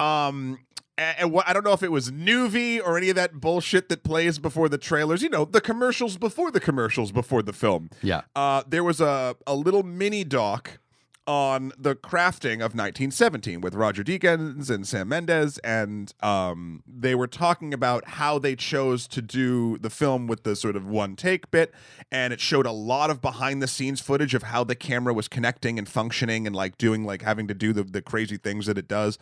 Um 0.00 0.58
a- 0.98 1.20
and 1.20 1.32
what 1.32 1.46
I 1.48 1.52
don't 1.52 1.64
know 1.64 1.72
if 1.72 1.82
it 1.82 1.92
was 1.92 2.10
Noovie 2.10 2.80
or 2.84 2.96
any 2.96 3.08
of 3.10 3.16
that 3.16 3.34
bullshit 3.40 3.88
that 3.88 4.02
plays 4.02 4.38
before 4.38 4.68
the 4.68 4.78
trailers. 4.78 5.22
You 5.22 5.28
know, 5.28 5.44
the 5.44 5.60
commercials 5.60 6.16
before 6.16 6.50
the 6.50 6.60
commercials 6.60 7.12
before 7.12 7.42
the 7.42 7.52
film. 7.52 7.90
Yeah. 8.02 8.22
Uh, 8.34 8.62
there 8.66 8.82
was 8.84 9.00
a, 9.00 9.36
a 9.46 9.54
little 9.54 9.82
mini 9.84 10.24
doc 10.24 10.78
on 11.26 11.72
the 11.78 11.94
crafting 11.94 12.56
of 12.56 12.74
1917 12.74 13.60
with 13.60 13.74
Roger 13.74 14.04
Deakins 14.04 14.70
and 14.70 14.86
Sam 14.86 15.08
Mendes, 15.08 15.58
and 15.58 16.12
um, 16.20 16.82
they 16.86 17.14
were 17.14 17.26
talking 17.26 17.72
about 17.72 18.06
how 18.06 18.38
they 18.38 18.54
chose 18.54 19.08
to 19.08 19.22
do 19.22 19.78
the 19.78 19.90
film 19.90 20.26
with 20.26 20.42
the 20.42 20.54
sort 20.54 20.76
of 20.76 20.86
one 20.86 21.16
take 21.16 21.50
bit, 21.50 21.72
and 22.12 22.32
it 22.32 22.40
showed 22.40 22.66
a 22.66 22.72
lot 22.72 23.10
of 23.10 23.22
behind 23.22 23.62
the 23.62 23.68
scenes 23.68 24.00
footage 24.00 24.34
of 24.34 24.44
how 24.44 24.64
the 24.64 24.74
camera 24.74 25.14
was 25.14 25.28
connecting 25.28 25.78
and 25.78 25.88
functioning 25.88 26.46
and 26.46 26.54
like 26.54 26.76
doing 26.78 27.04
like 27.04 27.22
having 27.22 27.48
to 27.48 27.54
do 27.54 27.72
the, 27.72 27.84
the 27.84 28.02
crazy 28.02 28.36
things 28.36 28.66
that 28.66 28.76
it 28.76 28.88
does. 28.88 29.18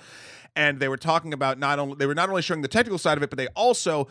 And 0.54 0.80
they 0.80 0.88
were 0.88 0.98
talking 0.98 1.32
about 1.32 1.58
not 1.58 1.78
only 1.78 1.94
they 1.96 2.06
were 2.06 2.14
not 2.14 2.28
only 2.28 2.42
showing 2.42 2.62
the 2.62 2.68
technical 2.68 2.98
side 2.98 3.16
of 3.16 3.22
it, 3.22 3.30
but 3.30 3.38
they 3.38 3.48
also 3.48 4.08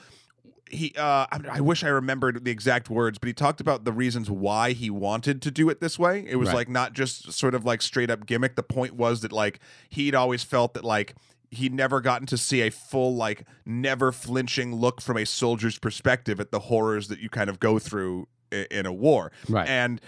he 0.72 0.94
uh 0.98 1.26
I, 1.32 1.40
I 1.54 1.62
wish 1.62 1.84
I 1.84 1.88
remembered 1.90 2.44
the 2.46 2.52
exact 2.52 2.90
words, 2.90 3.18
but 3.18 3.28
he 3.28 3.34
talked 3.34 3.60
about 3.62 3.84
the 3.86 3.92
reasons 3.92 4.30
why 4.30 4.72
he 4.72 4.90
wanted 4.90 5.42
to 5.44 5.52
do 5.52 5.70
it 5.70 5.82
this 5.82 6.00
way. 6.00 6.26
It 6.28 6.38
was 6.38 6.48
Right. 6.50 6.56
like 6.56 6.70
not 6.70 6.94
just 6.94 7.32
sort 7.34 7.54
of 7.56 7.66
like 7.66 7.82
straight 7.82 8.10
up 8.10 8.26
gimmick. 8.26 8.56
The 8.56 8.64
point 8.64 8.96
was 8.96 9.22
that 9.22 9.32
like 9.32 9.60
he'd 9.90 10.16
always 10.16 10.44
felt 10.44 10.74
that 10.74 10.84
like 10.86 11.16
he'd 11.52 11.74
never 11.74 12.00
gotten 12.00 12.26
to 12.28 12.38
see 12.38 12.62
a 12.62 12.70
full 12.72 13.16
like 13.16 13.46
never 13.66 14.12
flinching 14.12 14.74
look 14.76 15.02
from 15.02 15.18
a 15.18 15.26
soldier's 15.26 15.78
perspective 15.78 16.40
at 16.40 16.52
the 16.52 16.60
horrors 16.60 17.10
that 17.10 17.20
you 17.20 17.30
kind 17.30 17.50
of 17.50 17.60
go 17.60 17.78
through 17.78 18.28
i- 18.54 18.66
in 18.72 18.86
a 18.86 18.94
war. 18.94 19.32
Right. 19.50 19.68
And 19.68 20.00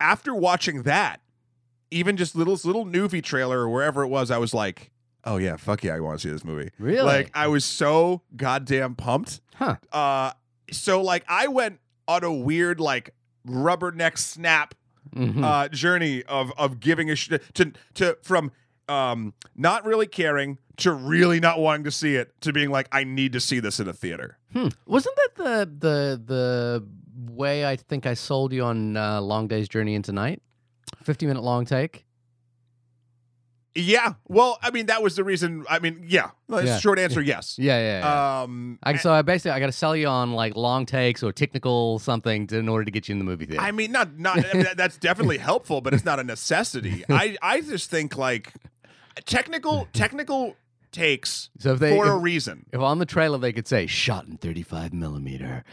after 0.00 0.34
watching 0.34 0.84
that, 0.84 1.20
even 1.90 2.16
just 2.16 2.36
little 2.36 2.54
little 2.64 2.86
Noovie 2.86 3.22
trailer 3.22 3.60
or 3.62 3.68
wherever 3.68 4.02
it 4.04 4.08
was, 4.08 4.30
I 4.30 4.38
was 4.38 4.54
like, 4.54 4.90
oh 5.24 5.36
yeah, 5.36 5.56
fuck 5.56 5.82
yeah, 5.84 5.94
I 5.94 6.00
want 6.00 6.18
to 6.20 6.26
see 6.28 6.32
this 6.32 6.44
movie. 6.44 6.70
Really? 6.78 7.02
Like 7.02 7.30
I 7.34 7.48
was 7.48 7.64
so 7.64 8.22
goddamn 8.36 8.94
pumped. 8.94 9.40
Huh. 9.54 9.76
Uh 9.92 10.32
so 10.72 11.02
like 11.02 11.24
I 11.28 11.48
went 11.48 11.80
on 12.08 12.24
a 12.24 12.32
weird 12.32 12.80
like 12.80 13.14
rubberneck 13.46 14.18
snap 14.18 14.74
Mhm. 15.16 15.42
uh 15.42 15.68
journey 15.68 16.22
of 16.24 16.52
of 16.58 16.78
giving 16.78 17.10
a 17.10 17.16
shit 17.16 17.42
to 17.54 17.72
to 17.94 18.16
from 18.22 18.52
um 18.88 19.34
not 19.56 19.84
really 19.84 20.06
caring 20.06 20.58
to 20.76 20.92
really 20.92 21.40
not 21.40 21.58
wanting 21.58 21.84
to 21.84 21.90
see 21.90 22.14
it 22.16 22.32
to 22.42 22.52
being 22.52 22.70
like 22.70 22.86
I 22.92 23.04
need 23.04 23.32
to 23.32 23.40
see 23.40 23.58
this 23.60 23.80
in 23.80 23.88
a 23.88 23.92
theater. 23.92 24.38
Hmm. 24.52 24.68
Wasn't 24.86 25.16
that 25.16 25.30
the 25.36 25.70
the 25.78 26.22
the 26.24 27.32
way 27.32 27.66
I 27.66 27.76
think 27.76 28.06
I 28.06 28.14
sold 28.14 28.52
you 28.52 28.62
on 28.64 28.96
uh, 28.96 29.20
Long 29.20 29.46
Day's 29.48 29.68
Journey 29.68 29.94
into 29.94 30.12
Night? 30.12 30.42
Fifty 31.02 31.26
minute 31.26 31.42
long 31.42 31.64
take. 31.64 32.04
Yeah. 33.74 34.14
Well, 34.26 34.58
I 34.62 34.70
mean, 34.70 34.86
that 34.86 35.02
was 35.02 35.14
the 35.16 35.24
reason. 35.24 35.64
I 35.70 35.78
mean, 35.78 36.04
yeah. 36.06 36.30
Yeah. 36.48 36.78
Short 36.78 36.98
answer, 36.98 37.22
yes. 37.22 37.56
Yeah, 37.58 37.78
yeah. 37.78 37.98
yeah. 38.00 38.42
Um, 38.42 38.78
I, 38.82 38.96
so 38.96 39.12
I 39.12 39.22
basically 39.22 39.52
I 39.52 39.60
got 39.60 39.66
to 39.66 39.72
sell 39.72 39.94
you 39.94 40.08
on 40.08 40.32
like 40.32 40.56
long 40.56 40.86
takes 40.86 41.22
or 41.22 41.32
technical 41.32 42.00
something 42.00 42.48
to, 42.48 42.58
in 42.58 42.68
order 42.68 42.84
to 42.84 42.90
get 42.90 43.08
you 43.08 43.12
in 43.12 43.18
the 43.18 43.24
movie 43.24 43.46
theater. 43.46 43.62
I 43.62 43.70
mean, 43.70 43.92
not 43.92 44.18
not. 44.18 44.44
I 44.44 44.54
mean, 44.54 44.66
that's 44.76 44.96
definitely 44.96 45.38
helpful, 45.38 45.80
but 45.80 45.94
it's 45.94 46.04
not 46.04 46.18
a 46.18 46.24
necessity. 46.24 47.04
I 47.08 47.36
I 47.40 47.60
just 47.60 47.90
think 47.90 48.16
like 48.16 48.52
technical 49.24 49.86
technical 49.92 50.56
takes 50.92 51.50
So 51.58 51.72
if 51.74 51.78
they- 51.80 51.90
for 51.96 52.06
a 52.06 52.16
reason. 52.18 52.66
if 52.72 52.80
on 52.80 52.98
the 52.98 53.06
trailer 53.06 53.38
they 53.38 53.52
could 53.52 53.66
say 53.68 53.86
shot 53.86 54.26
in 54.26 54.36
35 54.36 54.92
millimeter 54.92 55.64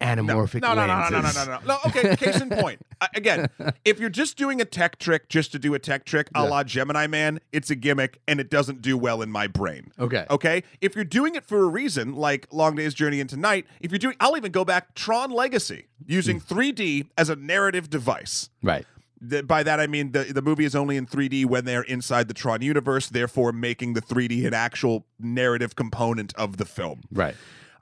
anamorphic 0.00 0.62
No, 0.62 0.74
no, 0.74 0.86
no, 0.86 0.86
no, 0.86 1.02
no, 1.04 1.08
no, 1.10 1.18
lenses. 1.20 1.46
no, 1.46 1.52
no, 1.54 1.60
no. 1.66 1.78
Okay, 1.86 2.16
case 2.16 2.40
in 2.40 2.50
point. 2.50 2.80
I- 3.00 3.08
Again, 3.14 3.48
if 3.84 4.00
you're 4.00 4.10
just 4.10 4.36
doing 4.36 4.60
a 4.60 4.64
tech 4.64 4.98
trick 4.98 5.28
just 5.28 5.52
to 5.52 5.58
do 5.58 5.74
a 5.74 5.78
tech 5.78 6.04
trick, 6.04 6.28
a 6.34 6.42
Yeah. 6.42 6.48
la 6.48 6.64
Gemini 6.64 7.06
Man, 7.06 7.40
it's 7.52 7.70
a 7.70 7.74
gimmick 7.74 8.20
and 8.26 8.40
it 8.40 8.50
doesn't 8.50 8.82
do 8.82 8.96
well 8.98 9.22
in 9.22 9.30
my 9.30 9.46
brain. 9.46 9.92
Okay. 9.98 10.24
Okay. 10.30 10.62
If 10.80 10.94
you're 10.94 11.04
doing 11.04 11.34
it 11.34 11.44
for 11.44 11.60
a 11.60 11.66
reason, 11.68 12.14
like 12.14 12.46
Long 12.52 12.74
Day's 12.76 12.94
Journey 12.94 13.20
into 13.20 13.36
Night, 13.36 13.66
if 13.80 13.90
you're 13.92 13.98
doing, 13.98 14.16
I'll 14.20 14.36
even 14.36 14.50
go 14.52 14.64
back 14.64 14.94
Tron 14.94 15.30
Legacy 15.30 15.86
using 16.06 16.40
Hmm. 16.40 16.54
3D 16.54 17.08
as 17.16 17.28
a 17.28 17.36
narrative 17.36 17.88
device. 17.90 18.50
Right. 18.62 18.86
Th- 19.28 19.46
by 19.46 19.62
that 19.62 19.78
I 19.80 19.86
mean 19.86 20.12
the 20.12 20.24
the 20.24 20.42
movie 20.42 20.64
is 20.64 20.74
only 20.74 20.96
in 20.96 21.06
3D 21.06 21.46
when 21.46 21.64
they're 21.64 21.82
inside 21.82 22.28
the 22.28 22.34
Tron 22.34 22.62
universe, 22.62 23.08
therefore 23.08 23.52
making 23.52 23.94
the 23.94 24.02
3D 24.02 24.46
an 24.46 24.54
actual 24.54 25.06
narrative 25.20 25.76
component 25.76 26.34
of 26.34 26.56
the 26.56 26.64
film. 26.64 27.02
Right. 27.12 27.34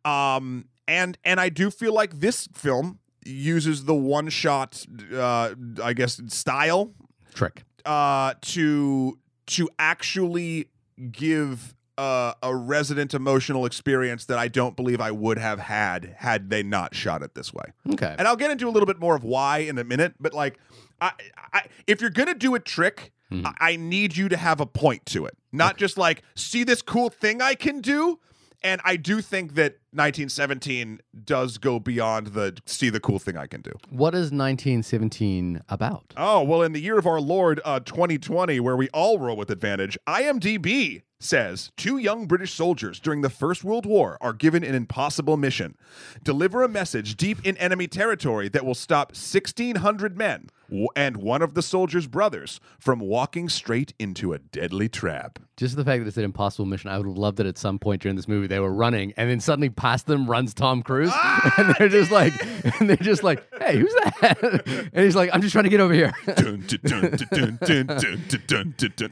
Um, 0.04 0.66
and 0.88 1.16
and 1.24 1.40
I 1.40 1.48
do 1.48 1.70
feel 1.70 1.94
like 1.94 2.20
this 2.20 2.48
film 2.52 2.98
uses 3.24 3.84
the 3.84 3.94
one 3.94 4.28
shot, 4.28 4.84
uh, 5.14 5.54
I 5.82 5.92
guess, 5.92 6.20
style 6.28 6.92
Trick. 7.34 7.64
uh, 7.84 8.34
to 8.40 9.18
to 9.46 9.68
actually 9.78 10.68
give 11.10 11.74
uh, 12.00 12.32
a 12.42 12.56
resident 12.56 13.12
emotional 13.12 13.66
experience 13.66 14.24
that 14.24 14.38
I 14.38 14.48
don't 14.48 14.74
believe 14.74 15.00
I 15.02 15.10
would 15.10 15.36
have 15.36 15.58
had 15.58 16.14
had 16.18 16.48
they 16.48 16.62
not 16.62 16.94
shot 16.94 17.22
it 17.22 17.34
this 17.34 17.52
way. 17.52 17.64
Okay. 17.92 18.14
And 18.18 18.26
I'll 18.26 18.36
get 18.36 18.50
into 18.50 18.66
a 18.68 18.70
little 18.70 18.86
bit 18.86 18.98
more 18.98 19.14
of 19.14 19.22
why 19.22 19.58
in 19.58 19.76
a 19.76 19.84
minute, 19.84 20.14
but 20.18 20.32
like, 20.32 20.58
I, 21.02 21.12
I, 21.52 21.62
if 21.86 22.00
you're 22.00 22.08
gonna 22.10 22.34
do 22.34 22.54
a 22.54 22.60
trick, 22.60 23.12
Hmm. 23.28 23.46
I, 23.46 23.54
I 23.60 23.76
need 23.76 24.16
you 24.16 24.28
to 24.28 24.36
have 24.36 24.60
a 24.60 24.66
point 24.66 25.06
to 25.06 25.24
it, 25.24 25.36
not 25.52 25.76
just 25.76 25.96
like 25.96 26.22
see 26.34 26.64
this 26.64 26.82
cool 26.82 27.10
thing 27.10 27.40
I 27.40 27.54
can 27.54 27.80
do. 27.80 28.18
And 28.62 28.80
I 28.84 28.96
do 28.96 29.20
think 29.22 29.54
that 29.54 29.78
1917 29.92 31.00
does 31.24 31.56
go 31.56 31.78
beyond 31.78 32.28
the 32.28 32.58
see 32.66 32.90
the 32.90 33.00
cool 33.00 33.18
thing 33.18 33.36
I 33.36 33.46
can 33.46 33.62
do. 33.62 33.70
What 33.88 34.14
is 34.14 34.32
1917 34.32 35.62
about? 35.68 36.12
Oh, 36.16 36.42
well, 36.42 36.62
in 36.62 36.72
the 36.72 36.80
year 36.80 36.98
of 36.98 37.06
our 37.06 37.20
Lord 37.20 37.60
uh, 37.64 37.80
2020, 37.80 38.60
where 38.60 38.76
we 38.76 38.88
all 38.90 39.18
roll 39.18 39.36
with 39.36 39.50
advantage, 39.50 39.96
IMDb 40.06 41.02
says 41.20 41.70
two 41.76 41.98
young 41.98 42.26
British 42.26 42.52
soldiers 42.52 42.98
during 42.98 43.20
the 43.20 43.30
First 43.30 43.62
World 43.62 43.86
War 43.86 44.18
are 44.20 44.32
given 44.32 44.64
an 44.64 44.74
impossible 44.74 45.36
mission. 45.36 45.76
Deliver 46.24 46.62
a 46.62 46.68
message 46.68 47.16
deep 47.16 47.46
in 47.46 47.56
enemy 47.58 47.86
territory 47.86 48.48
that 48.48 48.64
will 48.64 48.74
stop 48.74 49.12
1,600 49.12 50.16
men 50.16 50.48
and 50.96 51.16
one 51.18 51.42
of 51.42 51.54
the 51.54 51.62
soldier's 51.62 52.06
brothers 52.06 52.60
from 52.78 53.00
walking 53.00 53.48
straight 53.48 53.92
into 53.98 54.32
a 54.32 54.38
deadly 54.38 54.88
trap. 54.88 55.38
Just 55.56 55.76
the 55.76 55.84
fact 55.84 56.00
that 56.02 56.08
it's 56.08 56.16
an 56.16 56.24
impossible 56.24 56.64
mission, 56.64 56.88
I 56.88 56.96
would 56.96 57.06
have 57.06 57.18
loved 57.18 57.38
it 57.38 57.44
at 57.46 57.58
some 57.58 57.78
point 57.78 58.00
during 58.00 58.16
this 58.16 58.26
movie. 58.26 58.46
They 58.46 58.60
were 58.60 58.72
running, 58.72 59.12
and 59.18 59.28
then 59.28 59.40
suddenly 59.40 59.68
past 59.68 60.06
them 60.06 60.26
runs 60.26 60.54
Tom 60.54 60.82
Cruise, 60.82 61.10
ah, 61.12 61.54
and 61.58 61.74
they're 61.78 61.90
just 61.90 62.10
like, 62.10 62.32
and 62.80 62.88
they're 62.88 62.96
just 62.96 63.22
like, 63.22 63.46
"Hey, 63.60 63.76
who's 63.76 63.92
that?" 63.92 64.88
and 64.94 65.04
he's 65.04 65.14
like, 65.14 65.28
"I'm 65.34 65.42
just 65.42 65.52
trying 65.52 65.64
to 65.64 65.68
get 65.68 65.80
over 65.80 65.92
here." 65.92 66.12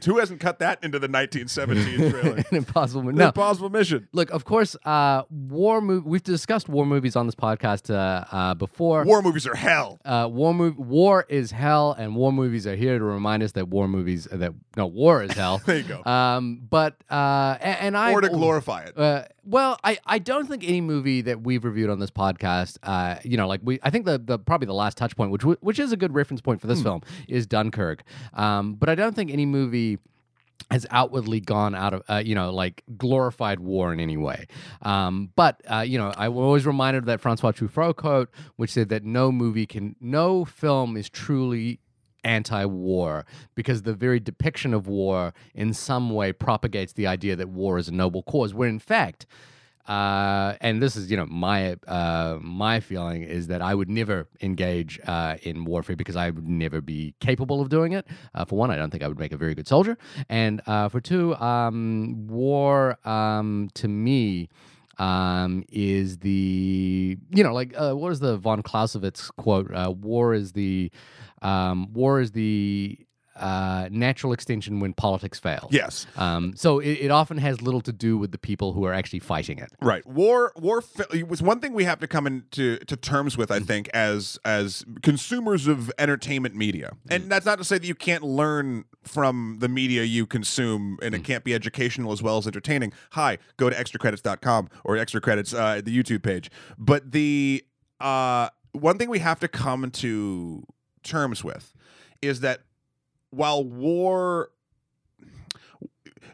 Who 0.05 0.17
hasn't 0.17 0.39
cut 0.39 0.57
that 0.59 0.83
into 0.83 0.97
the 0.97 1.07
1917 1.07 2.11
trailer? 2.11 2.37
an 2.37 2.45
impossible 2.57 3.03
mission. 3.03 3.17
No. 3.17 3.27
Impossible 3.27 3.69
mission. 3.69 4.07
Look, 4.11 4.31
of 4.31 4.43
course, 4.43 4.75
uh, 4.85 5.23
war 5.29 5.81
movie. 5.81 6.09
We've 6.09 6.23
discussed 6.23 6.67
war 6.67 6.87
movies 6.87 7.15
on 7.15 7.27
this 7.27 7.35
podcast 7.35 7.93
uh, 7.93 8.25
uh, 8.35 8.53
before. 8.55 9.03
War 9.03 9.21
movies 9.21 9.45
are 9.45 9.55
hell. 9.55 9.99
war 10.05 10.55
movie. 10.55 10.81
War 10.81 11.27
is 11.29 11.48
hell, 11.51 11.95
and 11.97 12.15
war 12.15 12.31
movies 12.31 12.65
are 12.67 12.75
here 12.75 12.97
to 12.97 13.03
remind 13.03 13.43
us 13.43 13.53
that 13.53 13.67
war 13.67 13.87
movies 13.87 14.27
that 14.31 14.53
no 14.77 14.87
war 14.87 15.23
is 15.23 15.31
hell. 15.31 15.61
There 15.69 15.77
you 15.77 15.83
go. 15.83 16.03
Um, 16.09 16.61
but 16.69 16.95
uh, 17.11 17.57
a- 17.59 17.83
and, 17.83 17.95
I 17.97 18.11
or 18.13 18.21
to 18.21 18.29
glorify 18.29 18.83
it. 18.83 18.97
Uh, 18.97 19.25
well, 19.45 19.79
I, 19.83 19.97
I 20.05 20.19
don't 20.19 20.47
think 20.47 20.63
any 20.63 20.81
movie 20.81 21.21
that 21.21 21.41
we've 21.41 21.63
reviewed 21.63 21.89
on 21.89 21.99
this 21.99 22.11
podcast, 22.11 22.77
uh, 22.83 23.15
you 23.23 23.37
know, 23.37 23.47
like 23.47 23.61
we, 23.63 23.79
I 23.83 23.89
think 23.89 24.05
the, 24.05 24.17
the 24.17 24.39
probably 24.39 24.67
the 24.67 24.73
last 24.73 24.97
touch 24.97 25.15
point, 25.15 25.31
which 25.31 25.43
which 25.43 25.79
is 25.79 25.91
a 25.91 25.97
good 25.97 26.13
reference 26.13 26.41
point 26.41 26.61
for 26.61 26.67
this 26.67 26.81
film, 26.81 27.01
is 27.27 27.45
Dunkirk. 27.47 28.03
Um, 28.33 28.75
but 28.75 28.89
I 28.89 28.95
don't 28.95 29.15
think 29.15 29.31
any 29.31 29.45
movie 29.45 29.99
has 30.71 30.85
outwardly 30.91 31.39
gone 31.39 31.73
out 31.73 31.93
of, 31.93 32.03
uh, 32.09 32.21
you 32.23 32.35
know, 32.35 32.51
like 32.51 32.83
glorified 32.97 33.59
war 33.59 33.91
in 33.91 33.99
any 33.99 34.17
way. 34.17 34.47
Um, 34.81 35.31
but 35.35 35.61
uh, 35.69 35.79
you 35.79 35.97
know, 35.97 36.13
I 36.15 36.29
was 36.29 36.43
always 36.43 36.65
reminded 36.65 36.99
of 36.99 37.05
that 37.05 37.21
Francois 37.21 37.51
Truffaut 37.51 37.95
quote, 37.95 38.29
which 38.55 38.71
said 38.71 38.89
that 38.89 39.03
no 39.03 39.31
movie 39.31 39.65
can, 39.65 39.95
no 39.99 40.45
film 40.45 40.95
is 40.95 41.09
truly 41.09 41.79
anti-war 42.23 43.25
because 43.55 43.83
the 43.83 43.93
very 43.93 44.19
depiction 44.19 44.73
of 44.73 44.87
war 44.87 45.33
in 45.55 45.73
some 45.73 46.09
way 46.09 46.33
propagates 46.33 46.93
the 46.93 47.07
idea 47.07 47.35
that 47.35 47.49
war 47.49 47.77
is 47.77 47.87
a 47.87 47.93
noble 47.93 48.21
cause 48.23 48.53
where 48.53 48.67
in 48.67 48.77
fact 48.77 49.25
uh, 49.89 50.55
and 50.61 50.83
this 50.83 50.95
is 50.95 51.09
you 51.09 51.17
know 51.17 51.25
my 51.25 51.75
uh, 51.87 52.37
my 52.41 52.79
feeling 52.79 53.23
is 53.23 53.47
that 53.47 53.61
I 53.61 53.73
would 53.73 53.89
never 53.89 54.27
engage 54.39 54.99
uh, 55.07 55.37
in 55.41 55.65
warfare 55.65 55.95
because 55.95 56.15
I 56.15 56.29
would 56.29 56.47
never 56.47 56.79
be 56.79 57.15
capable 57.19 57.59
of 57.59 57.69
doing 57.69 57.93
it. 57.93 58.05
Uh, 58.35 58.45
for 58.45 58.55
one, 58.55 58.69
I 58.69 58.75
don't 58.75 58.91
think 58.91 59.03
I 59.03 59.07
would 59.07 59.19
make 59.19 59.31
a 59.31 59.37
very 59.37 59.55
good 59.55 59.67
soldier, 59.67 59.97
and 60.29 60.61
uh, 60.67 60.89
for 60.89 61.01
two, 61.01 61.35
um, 61.37 62.27
war 62.27 62.99
um, 63.03 63.69
to 63.73 63.87
me 63.87 64.49
um, 64.99 65.63
is 65.69 66.19
the 66.19 67.17
you 67.31 67.43
know 67.43 67.53
like 67.53 67.73
uh, 67.75 67.93
what 67.93 68.11
is 68.11 68.19
the 68.19 68.37
von 68.37 68.61
Clausewitz 68.61 69.31
quote? 69.31 69.71
War 69.71 70.35
is 70.35 70.51
the 70.51 70.91
um, 71.41 71.91
war 71.93 72.19
is 72.19 72.31
the 72.31 72.99
uh, 73.39 73.87
natural 73.91 74.33
extension 74.33 74.79
when 74.79 74.93
politics 74.93 75.39
fail. 75.39 75.69
yes. 75.71 76.05
Um, 76.17 76.53
so 76.55 76.79
it, 76.79 76.93
it 76.93 77.11
often 77.11 77.37
has 77.37 77.61
little 77.61 77.81
to 77.81 77.93
do 77.93 78.17
with 78.17 78.31
the 78.31 78.37
people 78.37 78.73
who 78.73 78.85
are 78.85 78.93
actually 78.93 79.19
fighting 79.19 79.57
it. 79.59 79.71
Right. 79.81 80.05
War 80.05 80.51
war 80.57 80.83
it 81.13 81.27
was 81.27 81.41
one 81.41 81.59
thing 81.59 81.73
we 81.73 81.85
have 81.85 81.99
to 81.99 82.07
come 82.07 82.27
into 82.27 82.77
to 82.77 82.95
terms 82.95 83.37
with, 83.37 83.51
I 83.51 83.59
think, 83.59 83.89
as 83.93 84.37
as 84.43 84.85
consumers 85.01 85.67
of 85.67 85.91
entertainment 85.97 86.55
media. 86.55 86.91
And 87.09 87.31
that's 87.31 87.45
not 87.45 87.57
to 87.57 87.63
say 87.63 87.77
that 87.77 87.87
you 87.87 87.95
can't 87.95 88.23
learn 88.23 88.85
from 89.03 89.57
the 89.59 89.69
media 89.69 90.03
you 90.03 90.25
consume 90.25 90.99
and 91.01 91.15
it 91.15 91.23
can't 91.23 91.43
be 91.43 91.53
educational 91.53 92.11
as 92.11 92.21
well 92.21 92.37
as 92.37 92.45
entertaining. 92.47 92.93
Hi, 93.11 93.37
go 93.57 93.69
to 93.69 93.75
extracredits.com 93.75 94.69
or 94.83 94.97
extra 94.97 95.21
credits 95.21 95.53
uh, 95.53 95.81
the 95.83 95.97
YouTube 95.97 96.23
page. 96.23 96.51
But 96.77 97.11
the 97.11 97.63
uh 97.99 98.49
one 98.71 98.97
thing 98.97 99.09
we 99.09 99.19
have 99.19 99.39
to 99.39 99.47
come 99.47 99.89
to 99.89 100.63
terms 101.03 101.43
with 101.43 101.73
is 102.21 102.41
that 102.41 102.61
while 103.31 103.63
war 103.63 104.51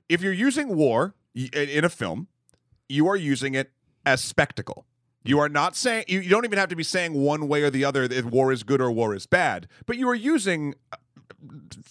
if 0.08 0.22
you're 0.22 0.34
using 0.34 0.76
war 0.76 1.16
in 1.34 1.84
a 1.84 1.90
film 1.90 2.28
you 2.88 3.08
are 3.08 3.16
using 3.16 3.56
it 3.56 3.72
as 4.06 4.22
spectacle. 4.22 4.86
You 5.24 5.40
are 5.40 5.50
not 5.50 5.76
saying 5.76 6.06
you, 6.08 6.20
you 6.20 6.30
don't 6.30 6.46
even 6.46 6.60
have 6.60 6.70
to 6.70 6.76
be 6.76 6.84
saying 6.84 7.14
one 7.14 7.48
way 7.48 7.64
or 7.64 7.72
the 7.72 7.84
other 7.84 8.08
that 8.08 8.26
war 8.26 8.52
is 8.52 8.64
good 8.64 8.80
or 8.80 8.92
war 8.92 9.16
is 9.16 9.26
bad, 9.26 9.68
but 9.88 9.98
you 9.98 10.08
are 10.08 10.16
using 10.16 10.76
uh, 10.92 10.98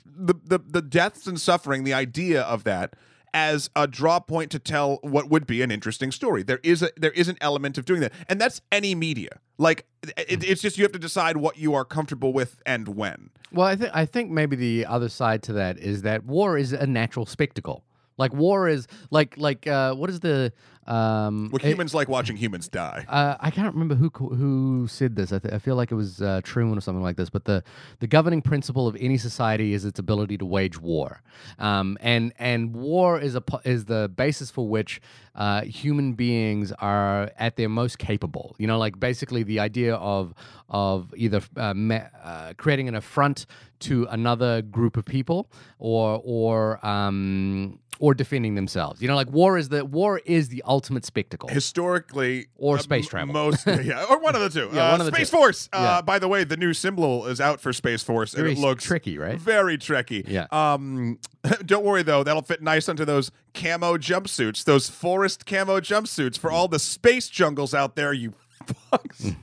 the 0.04 0.34
the, 0.44 0.58
the 0.58 0.82
deaths 0.82 1.26
and 1.26 1.40
suffering, 1.40 1.82
the 1.82 1.94
idea 1.94 2.42
of 2.42 2.62
that 2.64 2.94
as 3.34 3.68
a 3.74 3.88
draw 3.88 4.20
point 4.20 4.52
to 4.52 4.60
tell 4.60 5.00
what 5.02 5.28
would 5.28 5.46
be 5.46 5.60
an 5.60 5.72
interesting 5.72 6.12
story. 6.12 6.44
There 6.44 6.60
is 6.62 6.82
a 6.82 6.90
there 6.96 7.10
is 7.10 7.28
an 7.28 7.36
element 7.40 7.76
of 7.76 7.84
doing 7.84 8.00
that, 8.00 8.12
and 8.28 8.40
that's 8.40 8.62
any 8.72 8.94
media. 8.94 9.40
Like 9.58 9.86
it, 10.16 10.44
it's 10.44 10.62
just 10.62 10.78
you 10.78 10.84
have 10.84 10.92
to 10.92 10.98
decide 10.98 11.36
what 11.36 11.58
you 11.58 11.74
are 11.74 11.84
comfortable 11.84 12.32
with 12.32 12.62
and 12.64 12.88
when. 12.88 13.30
Well, 13.52 13.66
I 13.66 13.76
think 13.76 13.90
I 13.92 14.06
think 14.06 14.30
maybe 14.30 14.56
the 14.56 14.86
other 14.86 15.08
side 15.08 15.42
to 15.44 15.52
that 15.54 15.78
is 15.78 16.02
that 16.02 16.24
war 16.24 16.56
is 16.56 16.72
a 16.72 16.86
natural 16.86 17.26
spectacle. 17.26 17.84
Like 18.16 18.32
war 18.32 18.68
is 18.68 18.86
like 19.10 19.36
like 19.38 19.66
uh, 19.66 19.94
what 19.94 20.10
is 20.10 20.20
the 20.20 20.52
um, 20.86 21.48
Well, 21.50 21.62
it- 21.64 21.68
humans 21.68 21.94
like 21.94 22.08
watching 22.08 22.36
humans 22.36 22.68
die. 22.68 23.06
uh, 23.08 23.36
I 23.40 23.50
can't 23.50 23.72
remember 23.72 23.94
who 23.94 24.10
who 24.10 24.86
said 24.86 25.16
this. 25.16 25.32
I, 25.32 25.38
th- 25.38 25.52
I 25.54 25.58
feel 25.58 25.76
like 25.76 25.90
it 25.90 25.94
was 25.94 26.20
uh, 26.20 26.42
Truman 26.44 26.76
or 26.76 26.80
something 26.82 27.02
like 27.02 27.16
this. 27.16 27.30
But 27.30 27.44
the, 27.46 27.64
the 28.00 28.06
governing 28.06 28.42
principle 28.42 28.86
of 28.86 28.94
any 29.00 29.16
society 29.16 29.72
is 29.72 29.84
its 29.86 29.98
ability 29.98 30.36
to 30.38 30.44
wage 30.44 30.78
war, 30.78 31.22
um, 31.58 31.96
and 32.00 32.32
and 32.38 32.74
war 32.74 33.18
is 33.18 33.34
a 33.34 33.42
is 33.64 33.86
the 33.86 34.10
basis 34.14 34.50
for 34.50 34.68
which 34.68 35.00
uh, 35.34 35.62
human 35.62 36.12
beings 36.12 36.70
are 36.80 37.30
at 37.38 37.56
their 37.56 37.70
most 37.70 37.98
capable. 37.98 38.54
You 38.58 38.66
know, 38.66 38.78
like 38.78 39.00
basically 39.00 39.42
the 39.42 39.60
idea 39.60 39.94
of 39.96 40.34
of 40.68 41.14
either 41.16 41.40
uh, 41.56 41.72
ma- 41.74 42.08
uh, 42.22 42.52
creating 42.58 42.88
an 42.88 42.94
affront 42.94 43.46
to 43.80 44.06
another 44.10 44.60
group 44.62 44.96
of 44.98 45.04
people, 45.06 45.50
or 45.78 46.20
or 46.24 46.86
um, 46.86 47.78
or 48.00 48.12
defending 48.14 48.54
themselves. 48.56 49.00
You 49.00 49.08
know, 49.08 49.14
like 49.14 49.30
war 49.30 49.56
is 49.56 49.68
the 49.68 49.84
war 49.84 50.20
is 50.26 50.48
the 50.48 50.62
ultimate 50.66 51.04
spectacle. 51.04 51.48
historically 51.48 52.46
Or 52.56 52.76
uh, 52.76 52.80
space 52.80 53.06
travel. 53.06 53.32
most 53.32 53.66
yeah 53.66 54.04
or 54.10 54.18
one 54.20 54.34
of 54.34 54.40
the 54.40 54.50
two 54.50 54.68
Yeah, 54.74 54.88
uh, 54.88 54.90
one 54.92 55.00
of 55.00 55.06
the 55.06 55.12
space 55.12 55.30
two. 55.30 55.36
force 55.36 55.68
uh, 55.72 55.78
Yeah. 55.80 56.00
by 56.02 56.18
the 56.18 56.26
way 56.28 56.44
the 56.44 56.56
new 56.56 56.72
symbol 56.74 57.26
is 57.26 57.40
out 57.40 57.60
for 57.60 57.72
space 57.72 58.02
force 58.02 58.34
Very 58.34 58.50
and 58.50 58.58
it 58.58 58.60
looks 58.60 58.84
tricky, 58.84 59.16
right? 59.18 59.38
very 59.38 59.78
tricky 59.78 60.24
Yeah. 60.26 60.46
um 60.50 61.18
don't 61.66 61.84
worry 61.84 62.02
though 62.02 62.22
that'll 62.24 62.42
fit 62.42 62.62
nice 62.62 62.88
onto 62.88 63.04
those 63.04 63.30
camo 63.54 63.96
jumpsuits 63.96 64.64
those 64.64 64.88
forest 64.90 65.46
camo 65.46 65.78
jumpsuits 65.80 66.38
for 66.38 66.50
all 66.50 66.66
the 66.68 66.78
space 66.78 67.28
jungles 67.28 67.74
out 67.74 67.94
there 67.96 68.12
you 68.12 68.32
fucks 68.64 69.36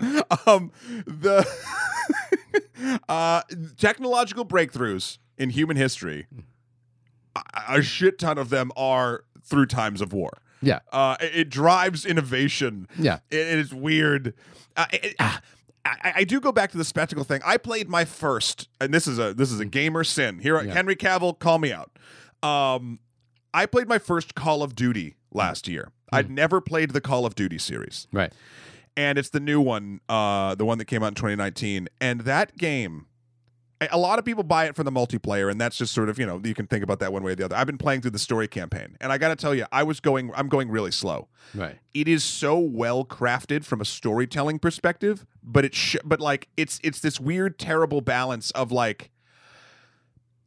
um 0.48 0.72
the 1.06 1.48
uh 3.08 3.42
technological 3.78 4.46
breakthroughs 4.46 5.18
in 5.38 5.50
human 5.52 5.78
history 5.78 6.28
a, 7.70 7.82
shit 7.82 8.20
ton 8.20 8.38
of 8.38 8.50
them 8.50 8.72
are 8.76 9.24
through 9.44 9.66
times 9.68 10.02
of 10.02 10.14
war 10.14 10.32
Yeah. 10.62 10.80
uh, 10.92 11.18
it, 11.22 11.36
it 11.36 11.50
drives 11.50 12.06
innovation. 12.06 12.88
Yeah. 12.98 13.20
It, 13.30 13.38
it 13.40 13.60
is 13.60 13.74
weird. 13.74 14.34
Uh, 14.78 14.86
it- 14.92 15.16
ah, 15.20 15.42
I, 15.84 16.14
I 16.18 16.24
do 16.26 16.40
go 16.40 16.52
back 16.52 16.70
to 16.72 16.78
the 16.78 16.84
spectacle 16.86 17.24
thing. 17.24 17.42
I 17.44 17.58
played 17.58 17.90
my 17.90 18.06
first, 18.06 18.70
and 18.80 18.94
this 18.94 19.08
is 19.08 19.18
a 19.18 19.34
this 19.34 19.52
is 19.52 19.60
a 19.60 19.66
gamer 19.66 20.04
sin. 20.04 20.38
Here, 20.40 20.62
Yeah. 20.62 20.74
Henry 20.74 20.96
Cavill, 20.96 21.38
call 21.40 21.58
me 21.58 21.74
out. 21.74 21.90
Um, 22.44 23.00
I 23.54 23.66
played 23.66 23.88
my 23.88 23.98
first 23.98 24.36
Call 24.36 24.62
of 24.64 24.76
Duty 24.76 25.16
last 25.34 25.68
year. 25.68 25.90
I'd 26.12 26.30
never 26.30 26.62
played 26.62 26.92
the 26.92 27.02
Call 27.02 27.26
of 27.26 27.34
Duty 27.36 27.58
series, 27.58 28.08
Right. 28.14 28.32
and 28.96 29.18
it's 29.18 29.30
the 29.30 29.40
new 29.40 29.60
one, 29.60 30.02
uh, 30.08 30.54
the 30.56 30.66
one 30.66 30.78
that 30.78 30.86
came 30.86 31.02
out 31.04 31.08
in 31.08 31.16
2019. 31.16 31.88
And 32.00 32.22
that 32.22 32.58
game, 32.58 33.08
a- 33.92 33.98
lot 33.98 34.20
of 34.20 34.26
people 34.26 34.44
buy 34.44 34.66
it 34.66 34.76
for 34.76 34.84
the 34.84 34.92
multiplayer, 34.92 35.50
and 35.50 35.60
that's 35.60 35.78
just 35.78 35.94
sort 35.94 36.10
of 36.10 36.20
you 36.20 36.26
know 36.26 36.42
you 36.44 36.54
can 36.54 36.68
think 36.68 36.84
about 36.84 37.00
that 37.00 37.12
one 37.14 37.24
way 37.24 37.32
or 37.32 37.36
the 37.36 37.46
other. 37.46 37.56
I've 37.56 37.68
been 37.68 37.78
playing 37.78 38.02
through 38.02 38.12
the 38.12 38.20
story 38.20 38.48
campaign, 38.48 38.98
and 39.02 39.12
I 39.12 39.18
got 39.18 39.30
to 39.30 39.36
tell 39.36 39.56
you, 39.56 39.66
I 39.72 39.84
was 39.84 40.00
going, 40.00 40.32
I'm 40.36 40.48
going 40.50 40.70
really 40.70 40.92
slow 40.92 41.28
Right. 41.56 41.78
it 41.94 42.08
is 42.08 42.24
so 42.24 42.58
well 42.60 43.04
crafted 43.06 43.64
from 43.66 43.82
a 43.82 43.86
storytelling 43.86 44.60
perspective 44.60 45.26
but 45.44 45.66
it 45.66 45.74
sh- 45.74 45.96
but 46.06 46.20
like 46.20 46.48
it's 46.58 46.80
it's 46.84 47.00
this 47.00 47.20
weird 47.20 47.58
terrible 47.58 48.02
balance 48.02 48.52
of 48.52 48.72
like 48.72 49.10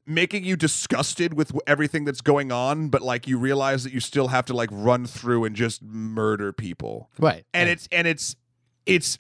making 0.07 0.45
you 0.45 0.55
disgusted 0.57 1.33
with 1.35 1.51
everything 1.67 2.05
that's 2.05 2.21
going 2.21 2.53
on 2.53 2.89
but 2.89 3.01
like 3.03 3.27
you 3.27 3.39
realize 3.39 3.85
that 3.85 3.93
you 3.93 4.01
still 4.01 4.29
have 4.29 4.45
to 4.45 4.53
like 4.55 4.69
run 4.71 5.07
through 5.07 5.45
and 5.45 5.57
just 5.57 5.83
murder 5.83 6.53
people 6.53 7.09
Right. 7.19 7.45
and 7.55 7.69
it's 7.71 7.89
and 7.91 8.07
it's 8.07 8.37
it's 8.87 9.19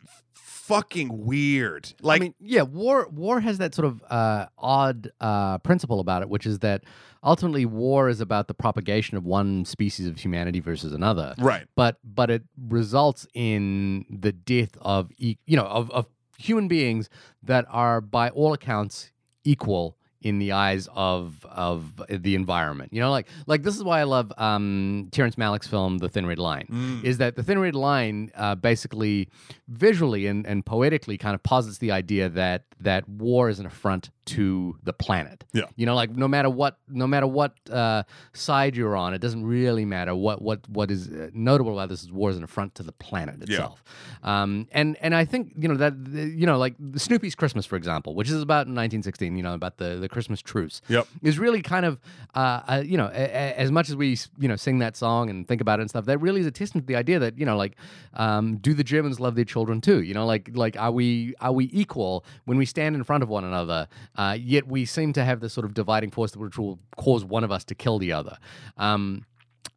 fucking 0.66 1.24
weird 1.26 1.92
like 2.00 2.20
I 2.20 2.24
mean, 2.24 2.34
yeah, 2.40 2.62
war 2.62 3.08
war 3.10 3.40
has 3.40 3.58
that 3.58 3.74
sort 3.74 3.86
of 3.86 4.02
uh, 4.08 4.46
odd 4.56 5.10
uh, 5.20 5.58
principle 5.58 6.00
about 6.00 6.22
it, 6.22 6.28
which 6.28 6.46
is 6.46 6.60
that 6.60 6.84
ultimately 7.22 7.66
war 7.66 8.08
is 8.08 8.20
about 8.20 8.48
the 8.48 8.54
propagation 8.54 9.16
of 9.16 9.24
one 9.24 9.64
species 9.64 10.06
of 10.06 10.18
humanity 10.18 10.60
versus 10.60 10.92
another. 10.92 11.34
right 11.38 11.66
But 11.76 11.98
but 12.02 12.30
it 12.30 12.44
results 12.68 13.26
in 13.34 14.06
the 14.08 14.32
death 14.32 14.76
of 14.80 15.10
you 15.18 15.36
know 15.48 15.64
of, 15.64 15.90
of 15.90 16.06
human 16.38 16.68
beings 16.68 17.08
that 17.42 17.66
are 17.68 18.00
by 18.00 18.30
all 18.30 18.52
accounts 18.52 19.12
equal 19.44 19.96
in 20.24 20.38
the 20.38 20.52
eyes 20.52 20.88
of 20.94 21.44
of 21.44 22.02
the 22.08 22.34
environment. 22.34 22.92
You 22.92 23.00
know, 23.00 23.10
like 23.10 23.28
like 23.46 23.62
this 23.62 23.76
is 23.76 23.84
why 23.84 24.00
I 24.00 24.04
love 24.04 24.32
um, 24.38 25.08
Terrence 25.12 25.36
Malick's 25.36 25.68
film 25.68 25.98
The 25.98 26.08
Thin 26.08 26.26
Red 26.26 26.38
Line. 26.38 26.66
Mm. 26.70 27.04
Is 27.04 27.18
that 27.18 27.36
the 27.36 27.42
Thin 27.42 27.58
Red 27.58 27.74
Line 27.74 28.32
uh, 28.34 28.54
basically 28.54 29.28
visually 29.68 30.26
and, 30.26 30.46
and 30.46 30.64
poetically 30.64 31.18
kind 31.18 31.34
of 31.34 31.42
posits 31.42 31.78
the 31.78 31.92
idea 31.92 32.30
that 32.30 32.64
that 32.80 33.08
war 33.08 33.48
is 33.48 33.60
an 33.60 33.66
affront 33.66 34.10
to 34.26 34.78
the 34.82 34.92
planet. 34.92 35.44
Yeah. 35.52 35.64
You 35.76 35.86
know, 35.86 35.94
like 35.94 36.10
no 36.10 36.28
matter 36.28 36.48
what 36.48 36.78
no 36.88 37.06
matter 37.06 37.26
what 37.26 37.54
uh, 37.70 38.04
side 38.32 38.76
you're 38.76 38.96
on, 38.96 39.12
it 39.14 39.20
doesn't 39.20 39.44
really 39.44 39.84
matter. 39.84 40.14
What 40.14 40.40
what 40.40 40.66
what 40.68 40.90
is 40.90 41.08
uh, 41.08 41.30
notable 41.32 41.72
about 41.72 41.88
this 41.90 42.02
is 42.02 42.12
war 42.12 42.30
is 42.30 42.36
an 42.36 42.44
affront 42.44 42.74
to 42.76 42.82
the 42.82 42.92
planet 42.92 43.42
itself. 43.42 43.82
Yeah. 44.22 44.42
Um, 44.42 44.68
and 44.72 44.96
and 45.00 45.14
I 45.14 45.24
think 45.24 45.52
you 45.58 45.68
know 45.68 45.76
that 45.76 45.94
you 46.14 46.46
know 46.46 46.58
like 46.58 46.74
Snoopy's 46.96 47.34
Christmas, 47.34 47.66
for 47.66 47.76
example, 47.76 48.14
which 48.14 48.28
is 48.28 48.40
about 48.40 48.66
1916. 48.66 49.36
You 49.36 49.42
know 49.42 49.54
about 49.54 49.76
the 49.76 49.96
the 49.96 50.08
Christmas 50.14 50.40
truce 50.40 50.80
yep. 50.88 51.06
is 51.22 51.38
really 51.38 51.60
kind 51.60 51.84
of 51.84 52.00
uh, 52.34 52.60
uh, 52.68 52.82
you 52.84 52.96
know 52.96 53.10
a, 53.12 53.24
a- 53.24 53.58
as 53.58 53.70
much 53.70 53.88
as 53.90 53.96
we 53.96 54.16
you 54.38 54.48
know 54.48 54.56
sing 54.56 54.78
that 54.78 54.96
song 54.96 55.28
and 55.28 55.46
think 55.46 55.60
about 55.60 55.80
it 55.80 55.82
and 55.82 55.90
stuff 55.90 56.06
that 56.06 56.18
really 56.18 56.40
is 56.40 56.46
a 56.46 56.50
testament 56.50 56.86
to 56.86 56.92
the 56.92 56.96
idea 56.96 57.18
that 57.18 57.36
you 57.38 57.44
know 57.44 57.56
like 57.56 57.74
um, 58.14 58.56
do 58.58 58.72
the 58.72 58.84
Germans 58.84 59.18
love 59.20 59.34
their 59.34 59.44
children 59.44 59.80
too? 59.80 60.02
You 60.02 60.14
know 60.14 60.24
like 60.24 60.50
like 60.54 60.78
are 60.78 60.92
we 60.92 61.34
are 61.40 61.52
we 61.52 61.68
equal 61.72 62.24
when 62.44 62.56
we 62.56 62.64
stand 62.64 62.94
in 62.94 63.04
front 63.04 63.22
of 63.22 63.28
one 63.28 63.44
another 63.44 63.88
uh, 64.16 64.36
yet 64.40 64.66
we 64.66 64.84
seem 64.84 65.12
to 65.14 65.24
have 65.24 65.40
this 65.40 65.52
sort 65.52 65.64
of 65.64 65.74
dividing 65.74 66.10
force 66.10 66.36
which 66.36 66.56
will 66.56 66.78
cause 66.96 67.24
one 67.24 67.44
of 67.44 67.50
us 67.50 67.64
to 67.64 67.74
kill 67.74 67.98
the 67.98 68.12
other? 68.12 68.38
Um, 68.78 69.26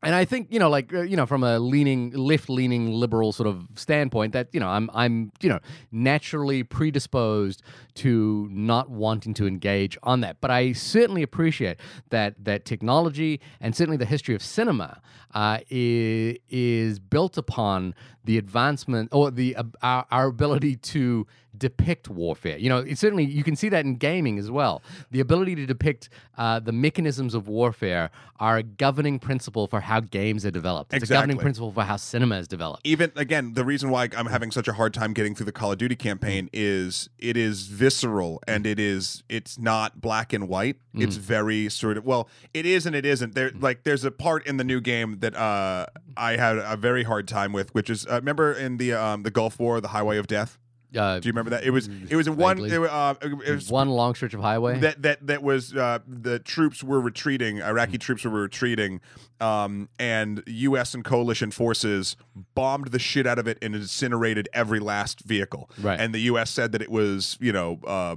and 0.03 0.13
I 0.13 0.25
think 0.25 0.47
you 0.51 0.59
know, 0.59 0.69
like 0.69 0.93
uh, 0.93 1.01
you 1.01 1.17
know, 1.17 1.25
from 1.25 1.43
a 1.43 1.59
leaning 1.59 2.11
left-leaning 2.11 2.91
liberal 2.91 3.31
sort 3.31 3.47
of 3.47 3.67
standpoint, 3.75 4.33
that 4.33 4.47
you 4.51 4.59
know, 4.59 4.67
I'm 4.69 4.89
I'm 4.93 5.31
you 5.41 5.49
know 5.49 5.59
naturally 5.91 6.63
predisposed 6.63 7.63
to 7.95 8.47
not 8.51 8.89
wanting 8.89 9.33
to 9.35 9.47
engage 9.47 9.97
on 10.03 10.21
that. 10.21 10.39
But 10.39 10.51
I 10.51 10.73
certainly 10.73 11.23
appreciate 11.23 11.77
that 12.09 12.35
that 12.45 12.63
technology 12.63 13.41
and 13.59 13.75
certainly 13.75 13.97
the 13.97 14.05
history 14.05 14.35
of 14.35 14.43
cinema 14.43 15.01
uh, 15.33 15.59
is 15.69 16.37
is 16.49 16.99
built 16.99 17.37
upon 17.37 17.95
the 18.23 18.37
advancement 18.37 19.09
or 19.11 19.31
the 19.31 19.55
uh, 19.55 19.63
our, 19.81 20.05
our 20.11 20.27
ability 20.27 20.75
to 20.75 21.25
depict 21.57 22.09
warfare. 22.09 22.57
You 22.57 22.69
know, 22.69 22.85
certainly 22.93 23.25
you 23.25 23.43
can 23.43 23.55
see 23.55 23.69
that 23.69 23.85
in 23.85 23.95
gaming 23.95 24.37
as 24.39 24.49
well. 24.51 24.81
The 25.11 25.19
ability 25.19 25.55
to 25.55 25.65
depict 25.65 26.09
uh, 26.37 26.59
the 26.59 26.71
mechanisms 26.71 27.33
of 27.33 27.47
warfare 27.47 28.09
are 28.39 28.57
a 28.57 28.63
governing 28.63 29.19
principle 29.19 29.67
for 29.67 29.79
how 29.79 29.99
games 29.99 30.45
are 30.45 30.51
developed. 30.51 30.93
It's 30.93 31.09
a 31.09 31.13
governing 31.13 31.37
principle 31.37 31.71
for 31.71 31.83
how 31.83 31.97
cinema 31.97 32.37
is 32.37 32.47
developed. 32.47 32.81
even 32.85 33.11
again 33.15 33.53
the 33.53 33.63
reason 33.65 33.89
why 33.89 34.07
i'm 34.17 34.27
having 34.27 34.51
such 34.51 34.67
a 34.67 34.73
hard 34.73 34.93
time 34.93 35.13
getting 35.13 35.33
through 35.35 35.45
the 35.45 35.51
call 35.51 35.71
of 35.71 35.77
duty 35.77 35.95
campaign 35.95 36.49
is 36.53 37.09
it 37.17 37.35
is 37.35 37.67
visceral 37.67 38.41
and 38.47 38.65
it 38.67 38.79
is 38.79 39.23
it's 39.29 39.57
not 39.57 39.99
black 40.01 40.33
and 40.33 40.47
white 40.47 40.77
it's 40.93 41.15
very 41.15 41.69
sort 41.69 41.97
of 41.97 42.05
well 42.05 42.29
it 42.53 42.65
is 42.65 42.85
and 42.85 42.95
it 42.95 43.05
isn't 43.05 43.33
there 43.35 43.51
like 43.59 43.83
there's 43.83 44.03
a 44.03 44.11
part 44.11 44.45
in 44.47 44.57
the 44.57 44.63
new 44.63 44.79
game 44.81 45.19
that 45.19 45.35
uh 45.35 45.85
i 46.15 46.35
had 46.35 46.57
a 46.57 46.75
very 46.77 47.03
hard 47.03 47.27
time 47.27 47.51
with 47.53 47.73
which 47.73 47.89
is 47.89 48.05
uh, 48.07 48.13
remember 48.15 48.53
in 48.53 48.77
the 48.77 48.93
um 48.93 49.23
the 49.23 49.31
gulf 49.31 49.59
war 49.59 49.79
the 49.81 49.89
highway 49.89 50.17
of 50.17 50.27
death 50.27 50.57
Uh, 50.95 51.19
do 51.19 51.27
you 51.27 51.31
remember 51.31 51.51
that 51.51 51.63
it 51.63 51.71
was 51.71 51.89
it 52.09 52.15
was 52.15 52.27
in 52.27 52.37
one 52.37 52.63
it, 52.63 52.73
uh, 52.73 53.13
it 53.21 53.51
was 53.51 53.69
one 53.69 53.89
long 53.89 54.15
stretch 54.15 54.33
of 54.33 54.39
highway. 54.39 54.79
that 54.79 55.01
that 55.01 55.27
that 55.27 55.43
was 55.43 55.75
uh, 55.75 55.99
the 56.07 56.39
troops 56.39 56.83
were 56.83 57.01
retreating. 57.01 57.61
Iraqi 57.61 57.97
troops 57.97 58.23
were 58.23 58.31
retreating, 58.31 59.01
um, 59.39 59.89
and 59.99 60.43
U.S. 60.47 60.93
and 60.93 61.03
coalition 61.03 61.51
forces 61.51 62.15
bombed 62.55 62.87
the 62.87 62.99
shit 62.99 63.27
out 63.27 63.39
of 63.39 63.47
it 63.47 63.57
and 63.61 63.75
incinerated 63.75 64.49
every 64.53 64.79
last 64.79 65.21
vehicle. 65.21 65.69
Right. 65.81 65.99
And 65.99 66.13
the 66.13 66.19
U.S. 66.21 66.49
said 66.49 66.71
that 66.71 66.81
it 66.81 66.91
was 66.91 67.37
you 67.39 67.51
know 67.51 67.79
uh, 67.85 68.15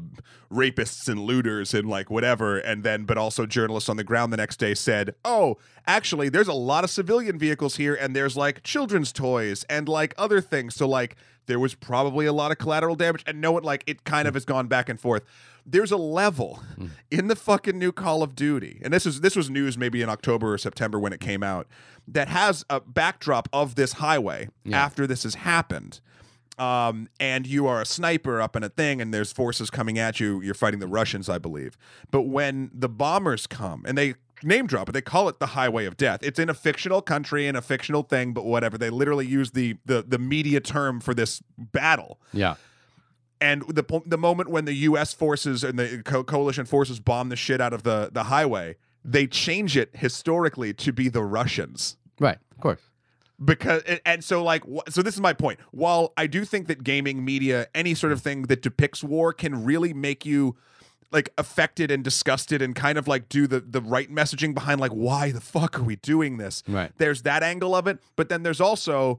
rapists 0.53 1.09
and 1.09 1.21
looters 1.21 1.75
and 1.75 1.89
like 1.89 2.11
whatever. 2.11 2.59
And 2.59 2.83
then, 2.83 3.05
but 3.05 3.19
also 3.19 3.47
journalists 3.47 3.89
on 3.89 3.97
the 3.97 4.05
ground 4.05 4.33
the 4.33 4.39
next 4.39 4.57
day 4.57 4.75
said, 4.75 5.15
"Oh, 5.25 5.59
actually, 5.87 6.29
there's 6.29 6.49
a 6.49 6.53
lot 6.53 6.85
of 6.85 6.91
civilian 6.91 7.39
vehicles 7.39 7.77
here, 7.77 7.95
and 7.95 8.15
there's 8.15 8.37
like 8.37 8.63
children's 8.63 9.13
toys 9.13 9.65
and 9.69 9.89
like 9.89 10.15
other 10.19 10.41
things. 10.41 10.75
So 10.75 10.89
like." 10.89 11.17
There 11.47 11.59
was 11.59 11.75
probably 11.75 12.27
a 12.27 12.33
lot 12.33 12.53
of 12.53 12.59
collateral 12.59 12.95
damage, 12.95 13.25
and 13.27 13.41
no 13.41 13.51
one 13.51 13.65
like 13.65 13.83
it 13.85 14.05
kind 14.05 14.29
of 14.29 14.35
has 14.35 14.45
gone 14.45 14.69
back 14.69 14.89
and 14.89 15.01
forth 15.01 15.25
there's 15.67 15.93
a 15.93 15.97
level 15.97 16.63
in 17.11 17.29
the 17.29 17.37
fucking 17.37 17.79
new 17.79 17.93
Call 17.93 18.23
of 18.23 18.35
Duty, 18.35 18.81
and 18.83 18.93
this 18.93 19.07
is 19.07 19.21
this 19.21 19.37
was 19.37 19.51
news 19.51 19.77
maybe 19.79 20.03
in 20.03 20.09
October 20.09 20.53
or 20.55 20.59
September 20.59 20.99
when 20.99 21.13
it 21.13 21.21
came 21.21 21.43
out, 21.43 21.67
that 22.09 22.29
has 22.29 22.65
a 22.71 22.81
backdrop 22.81 23.49
of 23.53 23.75
this 23.75 23.95
highway 23.95 24.49
Yeah. 24.65 24.83
after 24.85 25.07
this 25.07 25.23
has 25.25 25.35
happened. 25.37 26.01
Um, 26.59 27.09
and 27.19 27.47
you 27.47 27.67
are 27.67 27.81
a 27.81 27.87
sniper 27.87 28.41
up 28.41 28.55
in 28.55 28.63
a 28.63 28.69
thing, 28.69 29.01
and 29.01 29.15
there's 29.15 29.33
forces 29.33 29.71
coming 29.71 29.99
at 29.99 30.21
you. 30.21 30.43
You're 30.43 30.53
fighting 30.53 30.79
the 30.81 30.87
Russians, 30.87 31.29
I 31.31 31.39
believe. 31.39 31.79
But 32.11 32.23
when 32.23 32.71
the 32.75 32.89
bombers 32.89 33.47
come, 33.47 33.83
and 33.87 33.97
they 33.97 34.15
name 34.43 34.67
drop 34.67 34.89
it, 34.89 34.93
they 34.93 35.01
call 35.03 35.29
it 35.31 35.39
the 35.39 35.47
Highway 35.49 35.87
of 35.87 35.97
Death. 35.97 36.21
It's 36.23 36.39
in 36.39 36.51
a 36.51 36.55
fictional 36.55 37.01
country 37.01 37.47
and 37.47 37.57
a 37.57 37.63
fictional 37.63 38.03
thing, 38.03 38.33
but 38.35 38.45
whatever. 38.45 38.77
They 38.77 38.91
literally 38.91 39.27
use 39.27 39.53
the 39.53 39.77
the 39.87 40.03
the 40.07 40.19
media 40.19 40.61
term 40.61 41.01
for 41.01 41.15
this 41.15 41.43
battle 41.59 42.21
yeah. 42.33 42.57
And 43.41 43.63
the 43.69 44.03
the 44.07 44.19
moment 44.19 44.51
when 44.51 44.65
the 44.65 44.75
U.S. 44.75 45.13
forces 45.15 45.65
and 45.65 45.79
the 45.79 46.03
co- 46.05 46.25
coalition 46.25 46.67
forces 46.67 47.01
bomb 47.01 47.29
the 47.29 47.37
shit 47.37 47.61
out 47.61 47.73
of 47.73 47.83
the 47.83 48.11
the 48.13 48.25
highway, 48.25 48.77
they 49.05 49.27
change 49.27 49.77
it 49.77 49.91
historically 49.95 50.73
to 50.75 50.93
be 50.93 51.09
the 51.09 51.23
Russians 51.23 51.97
Right. 52.19 52.39
Of 52.53 52.61
course. 52.61 52.81
because 53.43 53.83
and- 53.85 54.01
and 54.05 54.23
so 54.25 54.43
like 54.45 54.63
so 54.89 55.03
this 55.03 55.15
is 55.15 55.21
my 55.21 55.33
point. 55.33 55.59
While 55.71 56.13
I 56.17 56.27
do 56.27 56.45
think 56.45 56.67
that 56.69 56.85
gaming 56.85 57.25
media, 57.25 57.69
any 57.75 57.95
sort 57.95 58.13
of 58.13 58.21
mm. 58.21 58.25
thing 58.25 58.43
that 58.43 58.61
depicts 58.63 59.03
war, 59.03 59.33
can 59.33 59.65
really 59.65 59.95
make 59.95 60.27
you 60.27 60.57
like 61.13 61.33
affected 61.39 61.91
and 61.91 62.05
disgusted 62.05 62.63
and 62.63 62.77
kind 62.77 62.97
of 62.99 63.09
like 63.09 63.29
do 63.29 63.47
the 63.47 63.61
the 63.61 63.81
right 63.81 64.11
messaging 64.15 64.55
behind 64.55 64.81
like 64.81 64.93
why 64.93 65.33
the 65.33 65.41
fuck 65.41 65.79
are 65.79 65.83
we 65.83 65.97
doing 65.97 66.37
this 66.37 66.63
Right. 66.69 66.93
there's 66.99 67.23
that 67.23 67.43
angle 67.43 67.75
of 67.75 67.89
it 67.89 67.99
but 68.15 68.29
then 68.29 68.45
there's 68.45 68.61
also 68.61 69.19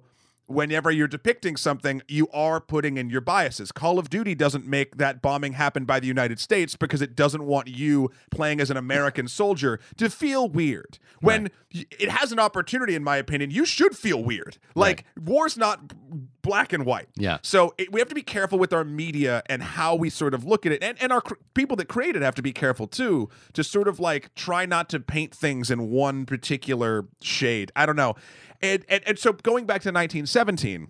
whenever 0.51 0.91
you're 0.91 1.07
depicting 1.07 1.57
something, 1.57 2.01
you 2.07 2.27
are 2.33 2.59
putting 2.59 2.97
in 2.97 3.09
your 3.09 3.21
biases. 3.21 3.71
Call 3.71 3.99
of 3.99 4.09
Duty 4.09 4.35
doesn't 4.35 4.67
make 4.67 4.97
that 4.97 5.21
bombing 5.21 5.53
happen 5.53 5.85
by 5.85 5.99
the 5.99 6.07
United 6.07 6.39
States 6.39 6.75
because 6.75 7.01
it 7.01 7.15
doesn't 7.15 7.43
want 7.43 7.67
you 7.67 8.11
playing 8.29 8.59
as 8.59 8.69
an 8.69 8.77
American 8.77 9.27
soldier 9.27 9.79
to 9.97 10.09
feel 10.09 10.47
weird. 10.47 10.99
When 11.19 11.49
y 11.73 11.85
it 11.91 12.09
has 12.09 12.31
an 12.31 12.39
opportunity, 12.39 12.95
in 12.95 13.03
my 13.03 13.17
opinion, 13.17 13.51
you 13.51 13.65
should 13.65 13.95
feel 13.95 14.23
weird. 14.23 14.57
Like, 14.75 15.05
war's 15.19 15.57
not 15.57 15.93
black 16.41 16.73
and 16.73 16.85
white. 16.85 17.07
Yeah. 17.15 17.37
So 17.41 17.73
it, 17.77 17.91
we 17.91 17.99
have 17.99 18.09
to 18.09 18.15
be 18.15 18.23
careful 18.23 18.57
with 18.59 18.73
our 18.73 18.83
media 18.83 19.43
and 19.47 19.61
how 19.61 19.95
we 19.95 20.09
sort 20.09 20.33
of 20.33 20.45
look 20.45 20.65
at 20.65 20.71
it. 20.71 20.83
And, 20.83 20.97
and 21.01 21.11
our 21.11 21.21
cr- 21.21 21.35
people 21.53 21.77
that 21.77 21.87
create 21.87 22.15
it 22.15 22.21
have 22.21 22.35
to 22.35 22.41
be 22.41 22.51
careful 22.51 22.87
too, 22.87 23.29
to 23.53 23.63
sort 23.63 23.87
of 23.87 23.99
like 23.99 24.33
try 24.35 24.65
not 24.65 24.89
to 24.89 24.99
paint 24.99 25.33
things 25.33 25.69
in 25.69 25.89
one 25.89 26.25
particular 26.25 27.05
shade. 27.21 27.71
I 27.75 27.85
don't 27.85 27.95
know. 27.95 28.15
And, 28.61 28.85
and, 28.89 29.03
and 29.07 29.19
so 29.19 29.33
going 29.33 29.65
back 29.65 29.81
to 29.81 29.89
1917, 29.89 30.89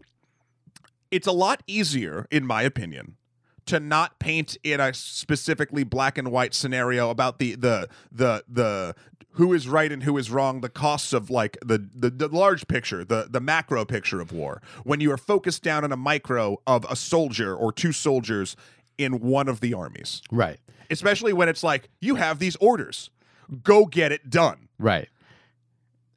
it's 1.10 1.28
a 1.28 1.32
lot 1.32 1.64
easier, 1.68 2.28
in 2.32 2.46
my 2.46 2.62
opinion, 2.64 3.16
to 3.66 3.80
not 3.80 4.20
paint 4.20 4.58
in 4.64 4.80
a 4.80 4.94
specifically 4.94 5.84
black 5.84 6.18
and 6.18 6.32
white 6.32 6.54
scenario 6.54 7.10
about 7.10 7.40
the 7.40 7.56
the 7.56 7.88
the 8.12 8.44
the 8.48 8.96
who 9.36 9.54
is 9.54 9.68
right 9.68 9.92
and 9.92 10.04
who 10.04 10.18
is 10.18 10.30
wrong, 10.32 10.60
the 10.62 10.70
costs 10.70 11.14
of 11.14 11.30
like 11.30 11.58
the 11.64 11.78
the, 11.94 12.10
the 12.10 12.28
large 12.28 12.68
picture, 12.68 13.06
the 13.06 13.28
the 13.30 13.40
macro 13.40 13.86
picture 13.86 14.20
of 14.20 14.32
war. 14.34 14.62
When 14.84 15.00
you 15.00 15.12
are 15.12 15.18
focused 15.18 15.64
down 15.64 15.84
on 15.84 15.92
a 15.92 15.98
micro 15.98 16.58
of 16.66 16.86
a 16.90 16.96
soldier 16.96 17.56
or 17.56 17.72
two 17.72 17.92
soldiers 17.92 18.56
in 18.98 19.20
one 19.20 19.48
of 19.48 19.60
the 19.62 19.74
armies, 19.74 20.22
Right. 20.32 20.60
especially 20.90 21.32
when 21.34 21.48
it's 21.50 21.64
like 21.64 21.88
you 22.02 22.16
have 22.16 22.40
these 22.40 22.56
orders, 22.58 23.10
go 23.64 23.86
get 23.86 24.12
it 24.12 24.30
done 24.30 24.68
Right. 24.80 25.08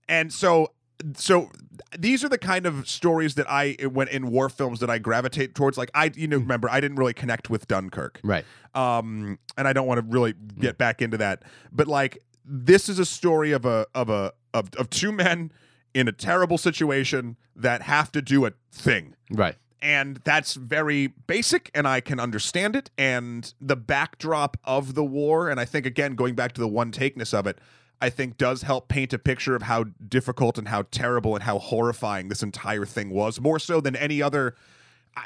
and 0.09 0.33
so 0.33 0.73
so 1.17 1.51
these 1.99 2.25
are 2.25 2.29
the 2.29 2.39
kind 2.39 2.67
of 2.67 2.89
stories 2.89 3.35
that 3.35 3.47
I 3.51 3.77
when 3.91 4.09
in 4.09 4.31
war 4.31 4.49
films 4.49 4.81
that 4.81 4.91
I 4.91 4.99
gravitate 4.99 5.55
towards. 5.55 5.77
Like 5.77 5.91
I, 5.95 6.11
you 6.15 6.27
know, 6.29 6.39
remember 6.39 6.69
I 6.71 6.81
didn't 6.81 6.97
really 6.97 7.15
connect 7.15 7.51
with 7.51 7.67
Dunkirk, 7.69 8.21
Right. 8.23 8.45
um, 8.75 9.39
and 9.57 9.67
I 9.69 9.73
don't 9.73 9.87
want 9.87 10.01
to 10.01 10.07
really 10.07 10.35
get 10.59 10.79
back 10.79 11.03
into 11.03 11.17
that. 11.19 11.43
But 11.73 11.89
like 11.89 12.19
this 12.45 12.89
is 12.89 12.99
a 12.99 13.05
story 13.07 13.53
of 13.53 13.65
a 13.65 13.87
of 13.95 14.09
a 14.11 14.33
of, 14.53 14.71
of 14.79 14.89
two 14.91 15.13
men 15.13 15.51
in 15.95 16.09
a 16.09 16.13
terrible 16.13 16.59
situation 16.59 17.37
that 17.57 17.83
have 17.83 18.11
to 18.13 18.21
do 18.23 18.45
a 18.47 18.53
thing 18.73 19.15
Right. 19.31 19.55
and 19.81 20.17
that's 20.25 20.55
very 20.55 21.07
basic 21.07 21.71
and 21.73 21.87
i 21.87 22.01
can 22.01 22.19
understand 22.19 22.75
it 22.75 22.91
and 22.99 23.55
the 23.61 23.77
backdrop 23.77 24.57
of 24.65 24.95
the 24.95 25.05
war 25.05 25.49
and 25.49 25.61
i 25.61 25.65
think 25.65 25.87
again 25.87 26.17
going 26.17 26.35
back 26.35 26.53
to 26.55 26.61
the 26.61 26.67
one 26.69 26.91
takeness 26.91 27.33
of 27.33 27.47
it 27.47 27.59
i 28.05 28.11
think 28.11 28.37
does 28.39 28.63
help 28.63 28.89
paint 28.89 29.13
a 29.13 29.19
picture 29.19 29.55
of 29.57 29.63
how 29.63 29.85
difficult 30.09 30.59
and 30.59 30.69
how 30.69 30.83
terrible 30.91 31.35
and 31.35 31.45
how 31.45 31.59
horrifying 31.59 32.29
this 32.29 32.43
entire 32.43 32.85
thing 32.85 33.09
was 33.11 33.41
more 33.41 33.59
so 33.59 33.81
than 33.81 33.95
any 33.97 34.21
other 34.23 34.55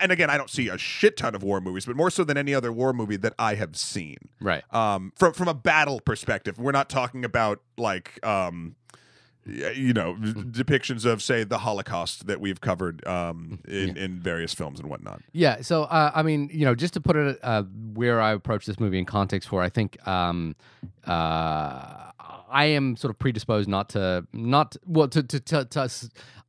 and 0.00 0.12
again 0.12 0.30
i 0.30 0.36
don't 0.36 0.50
see 0.50 0.68
a 0.68 0.78
shit 0.78 1.16
ton 1.16 1.34
of 1.34 1.42
war 1.42 1.60
movies 1.60 1.86
but 1.86 1.96
more 1.96 2.10
so 2.10 2.22
than 2.24 2.36
any 2.36 2.54
other 2.54 2.72
war 2.72 2.92
movie 2.92 3.16
that 3.16 3.34
i 3.38 3.54
have 3.54 3.74
seen 3.76 4.16
Right. 4.40 4.62
um 4.72 5.12
from 5.16 5.32
from 5.32 5.48
a 5.48 5.54
battle 5.54 6.00
perspective 6.00 6.58
we're 6.58 6.72
not 6.80 6.88
talking 6.88 7.24
about 7.24 7.60
like 7.76 8.06
um 8.26 8.74
you 9.46 9.94
know 9.94 10.14
depictions 10.60 11.06
of 11.06 11.22
say 11.22 11.42
the 11.42 11.56
holocaust 11.66 12.26
that 12.26 12.38
we've 12.38 12.60
covered 12.60 12.96
um 13.06 13.60
in, 13.66 13.96
in 13.96 14.20
various 14.20 14.52
films 14.52 14.78
and 14.78 14.90
whatnot 14.90 15.22
Yeah. 15.32 15.62
So, 15.62 15.84
uh, 15.84 16.10
I 16.14 16.22
mean, 16.22 16.50
you 16.52 16.66
know, 16.66 16.74
just 16.74 16.92
to 16.94 17.00
put 17.00 17.16
it 17.16 17.38
uh, 17.42 17.62
where 17.94 18.20
I 18.20 18.32
approach 18.32 18.66
this 18.66 18.78
movie 18.78 18.98
in 18.98 19.06
context 19.06 19.48
for, 19.48 19.62
I 19.62 19.70
think 19.70 19.96
um, 20.06 20.54
uh, 21.06 22.10
I 22.50 22.66
am 22.66 22.96
sort 22.96 23.10
of 23.10 23.18
predisposed 23.18 23.68
not 23.68 23.90
to, 23.90 24.26
not 24.32 24.76
well, 24.86 25.08
to 25.08 25.22
to, 25.22 25.40
to, 25.40 25.64
to 25.64 25.90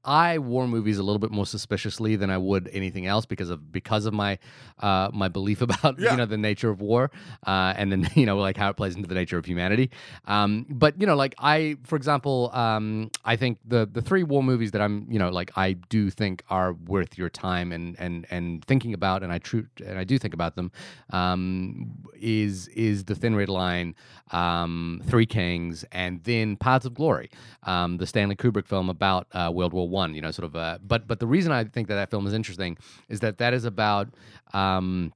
I 0.09 0.39
war 0.39 0.67
movies 0.67 0.97
a 0.97 1.03
little 1.03 1.19
bit 1.19 1.31
more 1.31 1.45
suspiciously 1.45 2.15
than 2.15 2.29
I 2.31 2.37
would 2.37 2.67
anything 2.73 3.05
else 3.05 3.25
because 3.27 3.49
of 3.51 3.71
because 3.71 4.05
of 4.07 4.13
my 4.13 4.39
uh, 4.79 5.09
my 5.13 5.27
belief 5.27 5.61
about 5.67 5.99
Yeah. 5.99 6.11
you 6.11 6.17
know 6.17 6.25
the 6.25 6.37
nature 6.37 6.69
of 6.69 6.81
war 6.81 7.11
uh, 7.45 7.73
and 7.77 7.91
then 7.91 8.09
you 8.15 8.25
know 8.25 8.37
like 8.37 8.57
how 8.57 8.69
it 8.71 8.75
plays 8.77 8.95
into 8.95 9.07
the 9.07 9.15
nature 9.15 9.37
of 9.37 9.45
humanity. 9.45 9.91
Um, 10.25 10.65
but 10.69 10.99
you 10.99 11.05
know, 11.07 11.15
like 11.15 11.35
I, 11.37 11.77
for 11.83 11.95
example, 11.95 12.49
um, 12.53 13.11
I 13.23 13.35
think 13.35 13.59
the 13.73 13.87
the 13.91 14.01
three 14.01 14.23
war 14.23 14.41
movies 14.51 14.71
that 14.71 14.81
I'm 14.81 14.95
you 15.13 15.19
know 15.19 15.29
like 15.29 15.51
I 15.55 15.73
do 15.73 16.09
think 16.09 16.43
are 16.49 16.73
worth 16.73 17.17
your 17.17 17.29
time 17.29 17.71
and 17.71 17.95
and 17.99 18.25
and 18.31 18.65
thinking 18.65 18.93
about, 18.95 19.21
and 19.23 19.31
I 19.31 19.37
true 19.37 19.67
and 19.85 19.99
I 19.99 20.05
do 20.05 20.17
think 20.17 20.33
about 20.33 20.55
them. 20.55 20.71
Um, 21.11 21.91
is 22.19 22.67
is 22.69 23.05
the 23.05 23.15
Thin 23.15 23.35
Red 23.35 23.49
Line, 23.49 23.95
um, 24.31 25.01
Three 25.11 25.25
Kings, 25.25 25.85
and 25.91 26.23
then 26.23 26.55
Paths 26.57 26.85
of 26.85 26.93
Glory, 26.95 27.29
um, 27.63 27.97
the 27.97 28.07
Stanley 28.07 28.35
Kubrick 28.35 28.67
film 28.67 28.89
about 28.89 29.27
uh, 29.33 29.51
World 29.53 29.73
War 29.73 29.87
One. 29.87 29.98
You 30.13 30.21
know, 30.21 30.31
sort 30.31 30.45
of. 30.45 30.55
Uh, 30.55 30.79
but 30.85 31.07
but 31.07 31.19
the 31.19 31.27
reason 31.27 31.51
I 31.51 31.63
think 31.63 31.87
that 31.87 31.95
that 31.95 32.09
film 32.09 32.27
is 32.27 32.33
interesting 32.33 32.77
is 33.07 33.19
that 33.21 33.37
that 33.37 33.53
is 33.53 33.65
about. 33.65 34.09
Um, 34.53 35.13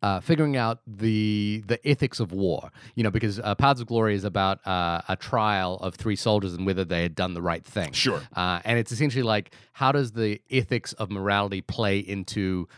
uh, 0.00 0.20
figuring 0.20 0.56
out 0.56 0.80
the 0.86 1.62
the 1.66 1.84
ethics 1.88 2.20
of 2.20 2.30
war, 2.32 2.70
you 2.94 3.02
know, 3.02 3.10
because 3.10 3.40
uh, 3.40 3.54
Paths 3.56 3.80
of 3.80 3.88
Glory 3.88 4.14
is 4.14 4.24
about 4.24 4.64
uh, 4.66 5.00
a 5.08 5.16
trial 5.16 5.74
of 5.76 5.96
three 5.96 6.14
soldiers 6.14 6.54
and 6.54 6.64
whether 6.64 6.84
they 6.84 7.02
had 7.02 7.14
done 7.14 7.34
the 7.34 7.42
right 7.42 7.64
thing. 7.64 7.92
Sure. 7.92 8.22
Uh, 8.34 8.60
and 8.64 8.78
it's 8.78 8.92
essentially 8.92 9.24
like 9.24 9.52
how 9.72 9.90
does 9.90 10.12
the 10.12 10.40
ethics 10.50 10.92
of 10.94 11.10
morality 11.10 11.62
play 11.62 11.98
into 11.98 12.68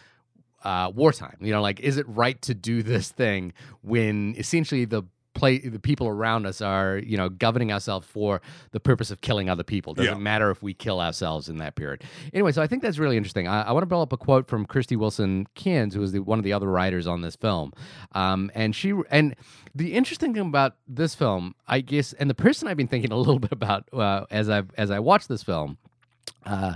uh, 0.64 0.90
wartime? 0.94 1.36
You 1.40 1.52
know, 1.52 1.60
like 1.60 1.80
is 1.80 1.98
it 1.98 2.06
right 2.08 2.40
to 2.42 2.54
do 2.54 2.82
this 2.82 3.10
thing 3.10 3.52
when 3.82 4.34
essentially 4.38 4.86
the 4.86 5.02
play 5.40 5.58
the 5.58 5.78
people 5.90 6.06
around 6.06 6.42
us 6.46 6.60
are 6.60 6.98
you 6.98 7.16
know 7.16 7.28
governing 7.30 7.72
ourselves 7.72 8.06
for 8.06 8.40
the 8.72 8.80
purpose 8.80 9.10
of 9.10 9.20
killing 9.22 9.48
other 9.48 9.64
people. 9.64 9.94
Doesn't 9.94 10.18
Yeah. 10.18 10.30
matter 10.32 10.50
if 10.50 10.62
we 10.62 10.72
kill 10.74 11.00
ourselves 11.00 11.48
in 11.48 11.56
that 11.58 11.74
period. 11.76 12.02
Anyway 12.34 12.52
so 12.52 12.60
i 12.62 12.66
think 12.66 12.82
that's 12.82 12.98
really 12.98 13.16
interesting. 13.16 13.48
I, 13.48 13.62
I 13.68 13.72
want 13.72 13.82
to 13.84 13.86
pull 13.92 14.02
up 14.02 14.12
a 14.12 14.16
quote 14.26 14.46
from 14.48 14.66
Krysty 14.66 14.96
Wilson-Cairns 14.96 15.94
who 15.94 16.02
is 16.02 16.12
the, 16.12 16.20
one 16.20 16.38
of 16.38 16.44
the 16.44 16.52
other 16.52 16.68
writers 16.68 17.06
on 17.06 17.22
this 17.22 17.36
film. 17.36 17.72
Um, 18.12 18.50
and 18.54 18.74
she 18.76 18.92
and 19.10 19.34
the 19.74 19.94
interesting 19.94 20.34
thing 20.34 20.46
about 20.48 20.72
this 20.88 21.14
film 21.14 21.54
i 21.68 21.80
guess 21.80 22.12
and 22.14 22.28
the 22.28 22.34
person 22.34 22.68
i've 22.68 22.76
been 22.76 22.88
thinking 22.88 23.12
a 23.12 23.16
little 23.16 23.38
bit 23.38 23.52
about 23.52 23.82
uh, 23.92 24.24
as 24.30 24.50
i 24.50 24.62
as 24.76 24.90
i 24.90 24.98
watched 24.98 25.28
this 25.28 25.42
film 25.44 25.78
uh, 26.46 26.74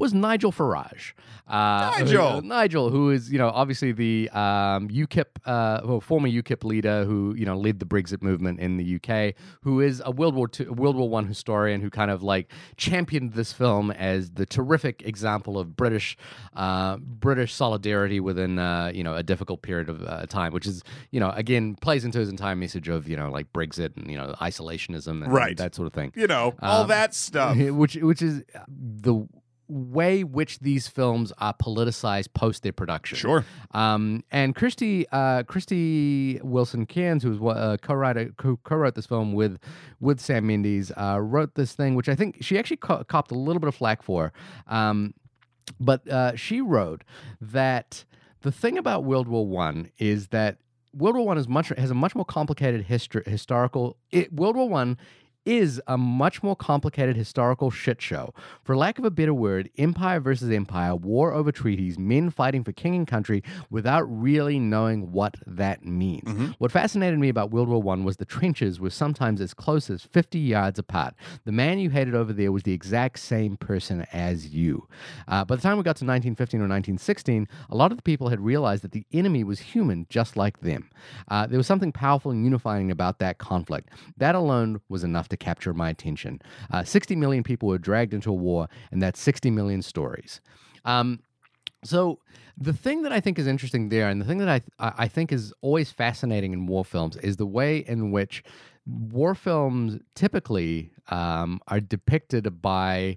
was 0.00 0.12
Nigel 0.12 0.50
Farage. 0.50 1.12
Uh, 1.46 1.92
who- 1.92 2.04
Nigel! 2.04 2.26
uh, 2.26 2.40
Nigel, 2.40 2.90
who 2.90 3.10
is 3.10 3.30
you 3.32 3.38
know 3.38 3.48
obviously 3.50 3.92
the 3.92 4.28
um, 4.30 4.88
UKIP, 4.88 5.26
uh, 5.46 5.80
well, 5.84 6.00
former 6.00 6.28
UKIP 6.28 6.62
leader 6.64 7.04
who 7.04 7.34
you 7.36 7.44
know 7.44 7.56
led 7.56 7.78
the 7.80 7.84
Brexit 7.86 8.22
movement 8.22 8.60
in 8.60 8.76
the 8.76 8.96
UK, 8.96 9.34
who 9.62 9.80
is 9.80 10.00
a 10.04 10.10
World 10.10 10.34
War 10.34 10.48
Two, 10.48 10.72
World 10.72 10.96
War 10.96 11.08
One 11.08 11.26
historian 11.26 11.80
who 11.80 11.90
kind 11.90 12.10
of 12.10 12.22
like 12.22 12.50
championed 12.76 13.32
this 13.34 13.52
film 13.52 13.90
as 13.90 14.30
the 14.30 14.46
terrific 14.46 15.02
example 15.04 15.58
of 15.58 15.76
British 15.76 16.16
uh, 16.54 16.96
British 16.98 17.52
solidarity 17.54 18.20
within 18.20 18.58
uh, 18.58 18.92
you 18.94 19.02
know 19.04 19.14
a 19.14 19.22
difficult 19.22 19.62
period 19.62 19.88
of 19.88 20.02
uh, 20.04 20.26
time, 20.26 20.52
which 20.52 20.66
is 20.66 20.82
you 21.10 21.20
know 21.20 21.30
again 21.30 21.74
plays 21.74 22.04
into 22.04 22.18
his 22.18 22.28
entire 22.28 22.56
message 22.56 22.88
of 22.88 23.08
you 23.08 23.16
know 23.16 23.30
like 23.30 23.52
Brexit 23.52 23.96
and 23.96 24.10
you 24.10 24.16
know 24.16 24.34
isolationism 24.40 25.24
and 25.24 25.32
Right. 25.32 25.56
that 25.56 25.74
sort 25.74 25.86
of 25.86 25.92
thing 25.92 26.12
you 26.14 26.26
know 26.26 26.54
all 26.62 26.82
Um, 26.82 26.88
that 26.88 27.14
stuff 27.14 27.56
which 27.80 27.96
which 27.96 28.22
is 28.22 28.42
the 28.68 29.26
way 29.70 30.24
which 30.24 30.58
these 30.58 30.88
films 30.88 31.32
are 31.38 31.54
politicized 31.54 32.34
post 32.34 32.62
their 32.62 32.72
production. 32.72 33.16
sure 33.16 33.44
Um, 33.72 34.24
and 34.30 34.54
Krysty 34.54 35.06
uh, 35.12 35.44
Krysty 35.44 36.42
Wilson-Cairns, 36.42 37.22
who 37.22 37.38
was 37.38 37.56
uh, 37.56 37.76
co-writer 37.80 38.32
co- 38.36 38.58
co-wrote 38.64 38.94
this 38.94 39.06
film 39.06 39.32
with 39.32 39.58
with 40.00 40.20
Sam 40.20 40.46
Mendes, 40.46 40.90
uh, 40.96 41.18
wrote 41.20 41.54
this 41.54 41.72
thing 41.74 41.94
which 41.94 42.08
I 42.08 42.14
think 42.14 42.38
she 42.40 42.58
actually 42.58 42.78
co- 42.78 43.04
copped 43.04 43.30
a 43.30 43.36
little 43.36 43.60
bit 43.60 43.68
of 43.68 43.74
flack 43.74 44.02
for. 44.02 44.32
Um, 44.66 45.14
but 45.78 46.06
uh, 46.08 46.34
she 46.36 46.60
wrote 46.60 47.04
that 47.40 48.04
the 48.42 48.50
thing 48.50 48.76
about 48.78 49.04
World 49.04 49.28
War 49.28 49.46
One 49.46 49.90
is 49.98 50.28
that 50.28 50.58
World 50.92 51.16
War 51.16 51.26
One 51.26 51.38
is 51.38 51.46
much 51.48 51.68
has 51.68 51.90
a 51.90 51.94
much 51.94 52.14
more 52.14 52.24
complicated 52.24 52.82
history 52.82 53.22
historical. 53.26 53.96
It, 54.10 54.32
World 54.32 54.56
War 54.56 54.68
One 54.68 54.98
is 55.44 55.80
a 55.86 55.96
much 55.96 56.42
more 56.42 56.54
complicated 56.54 57.16
historical 57.16 57.70
shit 57.70 58.00
show. 58.00 58.34
For 58.62 58.76
lack 58.76 58.98
of 58.98 59.04
a 59.04 59.10
better 59.10 59.32
word, 59.34 59.70
empire 59.78 60.20
versus 60.20 60.50
empire, 60.50 60.94
war 60.94 61.32
over 61.32 61.50
treaties, 61.50 61.98
men 61.98 62.30
fighting 62.30 62.62
for 62.62 62.72
king 62.72 62.94
and 62.94 63.06
country 63.06 63.42
without 63.70 64.02
really 64.02 64.58
knowing 64.58 65.12
what 65.12 65.36
that 65.46 65.84
means. 65.84 66.28
What 66.58 66.72
fascinated 66.72 67.18
me 67.18 67.28
about 67.28 67.50
World 67.50 67.68
War 67.68 67.82
One 67.82 68.04
was 68.04 68.18
the 68.18 68.24
trenches 68.24 68.78
were 68.80 68.90
sometimes 68.90 69.40
as 69.40 69.54
close 69.54 69.88
as 69.88 70.02
50 70.02 70.38
yards 70.38 70.78
apart. 70.78 71.14
The 71.44 71.52
man 71.52 71.78
you 71.78 71.90
hated 71.90 72.14
over 72.14 72.32
there 72.32 72.52
was 72.52 72.64
the 72.64 72.72
exact 72.72 73.18
same 73.18 73.56
person 73.56 74.06
as 74.12 74.48
you. 74.48 74.86
Uh, 75.26 75.44
by 75.44 75.56
the 75.56 75.62
time 75.62 75.78
we 75.78 75.82
got 75.82 75.96
to 75.96 76.04
1915 76.04 76.60
or 76.60 76.68
1916, 76.68 77.48
a 77.70 77.76
lot 77.76 77.90
of 77.90 77.96
the 77.96 78.02
people 78.02 78.28
had 78.28 78.40
realized 78.40 78.84
that 78.84 78.92
the 78.92 79.06
enemy 79.12 79.42
was 79.42 79.58
human 79.58 80.06
just 80.10 80.36
like 80.36 80.60
them. 80.60 80.90
Uh, 81.28 81.46
there 81.46 81.56
was 81.58 81.66
something 81.66 81.92
powerful 81.92 82.30
and 82.30 82.44
unifying 82.44 82.90
about 82.90 83.18
that 83.20 83.38
conflict. 83.38 83.88
That 84.18 84.34
alone 84.34 84.80
was 84.88 85.02
enough 85.02 85.29
to 85.30 85.36
capture 85.36 85.72
my 85.72 85.88
attention. 85.90 86.40
Uh, 86.70 86.84
60 86.84 87.16
million 87.16 87.42
people 87.42 87.68
were 87.68 87.78
dragged 87.78 88.14
into 88.14 88.30
a 88.30 88.34
war, 88.34 88.68
and 88.90 89.02
that's 89.02 89.20
60 89.20 89.50
million 89.50 89.82
stories. 89.82 90.40
Um, 90.84 91.20
so 91.82 92.18
the 92.56 92.72
thing 92.72 93.02
that 93.02 93.12
I 93.12 93.20
think 93.20 93.38
is 93.38 93.46
interesting 93.46 93.88
there, 93.88 94.08
and 94.08 94.20
the 94.20 94.24
thing 94.24 94.38
that 94.38 94.48
I 94.48 94.60
I 94.78 94.92
I 95.04 95.08
think 95.08 95.32
is 95.32 95.52
always 95.62 95.90
fascinating 95.90 96.52
in 96.52 96.66
war 96.66 96.84
films, 96.84 97.16
is 97.16 97.36
the 97.36 97.46
way 97.46 97.78
in 97.78 98.10
which 98.10 98.44
war 98.86 99.34
films 99.34 99.98
typically 100.14 100.92
um, 101.08 101.60
are 101.68 101.80
depicted 101.80 102.60
by 102.60 103.16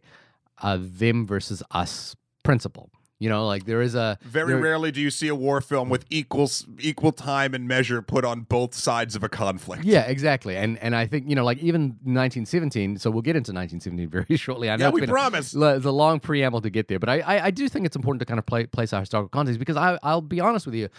a 0.62 0.78
them 0.78 1.28
versus 1.28 1.62
us 1.72 2.16
principle. 2.44 2.90
You 3.24 3.30
know, 3.30 3.48
like 3.48 3.64
there 3.66 3.82
is 3.82 3.96
a 3.96 4.18
Very 4.24 4.54
there- 4.54 4.62
rarely 4.62 4.92
do 4.92 5.00
you 5.00 5.10
see 5.10 5.30
a 5.30 5.36
war 5.36 5.62
film 5.62 5.88
with 5.90 6.04
equal 6.10 6.50
equal 6.80 7.12
time 7.14 7.54
and 7.54 7.68
measure 7.68 8.02
put 8.02 8.26
on 8.26 8.42
both 8.42 8.74
sides 8.76 9.16
of 9.16 9.24
a 9.24 9.30
conflict. 9.30 9.86
Yeah, 9.86 10.02
exactly. 10.16 10.58
And 10.58 10.78
and 10.80 10.94
I 10.96 11.06
think 11.08 11.30
you 11.30 11.36
know, 11.36 11.46
like 11.46 11.60
even 11.60 11.82
1917. 12.04 12.98
So 12.98 13.10
we'll 13.10 13.22
get 13.22 13.36
into 13.36 13.54
1917 13.54 14.10
very 14.28 14.38
shortly. 14.38 14.70
I 14.70 14.76
know 14.76 14.86
Yeah, 14.88 14.92
we 14.92 15.02
been 15.02 15.10
a- 15.10 15.14
promise. 15.14 15.54
It's 15.56 15.86
a 15.86 15.92
long 15.92 16.20
preamble 16.20 16.62
to 16.62 16.70
get 16.70 16.88
there, 16.90 17.00
but 17.00 17.10
I, 17.10 17.20
I 17.22 17.46
I 17.46 17.52
do 17.52 17.70
think 17.70 17.86
it's 17.86 17.96
important 17.96 18.20
to 18.20 18.26
kind 18.26 18.40
of 18.40 18.46
play, 18.46 18.66
place 18.66 18.92
our 18.94 19.00
historical 19.02 19.30
context 19.30 19.58
because 19.60 19.78
I 19.78 19.98
I'll 20.04 20.22
be 20.22 20.40
honest 20.42 20.66
with 20.66 20.76
you, 20.76 20.90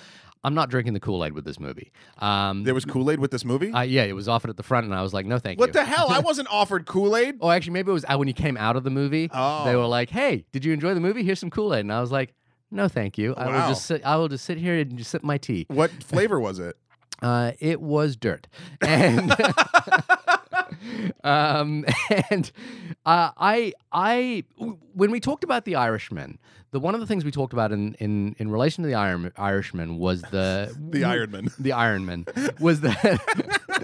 I'm 0.45 0.55
not 0.55 0.68
drinking 0.70 0.92
the 0.95 1.01
Kool 1.01 1.24
Aid 1.24 1.32
with 1.32 1.45
this 1.47 1.59
movie. 1.59 1.90
Um, 2.18 2.64
There 2.64 2.74
was 2.74 2.84
Kool 2.84 3.11
Aid 3.11 3.18
with 3.18 3.30
this 3.30 3.45
movie. 3.45 3.72
uh, 3.72 3.80
yeah, 3.80 4.03
it 4.05 4.12
was 4.14 4.28
offered 4.28 4.51
at 4.51 4.57
the 4.59 4.62
front, 4.62 4.84
and 4.84 4.95
I 4.95 5.01
was 5.03 5.14
like, 5.14 5.24
no, 5.26 5.38
thank 5.38 5.59
you. 5.59 5.61
what 5.61 5.68
you. 5.70 5.72
the 5.72 5.84
hell? 5.84 6.07
I 6.11 6.18
wasn't 6.30 6.49
offered 6.51 6.86
Kool 6.86 7.16
Aid. 7.16 7.38
Oh, 7.40 7.51
actually, 7.51 7.72
maybe 7.72 7.90
it 7.90 7.95
was 7.95 8.05
uh, 8.09 8.16
when 8.18 8.28
you 8.28 8.34
came 8.34 8.57
out 8.59 8.76
of 8.76 8.84
the 8.84 8.90
movie. 8.90 9.30
Oh. 9.32 9.64
They 9.64 9.74
were 9.74 9.86
like, 9.86 10.11
"Hey, 10.11 10.45
did 10.53 10.64
you 10.64 10.72
enjoy 10.72 10.92
the 10.95 11.01
movie? 11.01 11.24
Here's 11.24 11.38
some 11.40 11.51
Kool 11.51 11.74
Aid," 11.74 11.80
and 11.80 11.92
I 11.92 12.01
was 12.01 12.12
like, 12.12 12.34
"No, 12.70 12.86
thank 12.88 13.16
you. 13.18 13.34
I 13.36 13.47
will 13.47 13.53
Wow. 13.55 13.68
just 13.70 13.86
sit. 13.86 14.05
I 14.05 14.16
will 14.16 14.28
just 14.28 14.45
sit 14.45 14.59
here 14.59 14.74
and 14.78 14.99
just 14.99 15.11
sip 15.11 15.24
my 15.24 15.38
tea." 15.38 15.64
What 15.68 15.90
flavor 16.03 16.38
was 16.38 16.59
it? 16.59 16.76
Uh, 17.22 17.53
it 17.59 17.80
was 17.80 18.16
dirt, 18.16 18.47
and 18.82 19.30
um, 21.25 21.85
and 22.31 22.51
uh, 23.07 23.31
I 23.37 23.72
I 23.93 24.45
when 24.95 25.11
we 25.11 25.20
talked 25.20 25.45
about 25.45 25.64
the 25.64 25.77
Irishman, 25.77 26.39
the 26.70 26.81
one 26.81 26.95
of 26.95 27.01
the 27.01 27.07
things 27.07 27.25
we 27.25 27.31
talked 27.31 27.53
about 27.53 27.72
in 27.72 27.95
in 27.95 28.35
in 28.39 28.51
relation 28.51 28.83
to 28.83 28.89
the 28.89 28.95
Iron, 28.95 29.33
Irishman 29.37 29.99
was 29.99 30.22
the 30.22 30.75
The 30.91 31.05
Iron 31.05 31.31
Man. 31.31 31.49
the 31.59 31.72
Iron 31.72 32.05
Man 32.07 32.27
was 32.61 32.81
that 32.81 33.84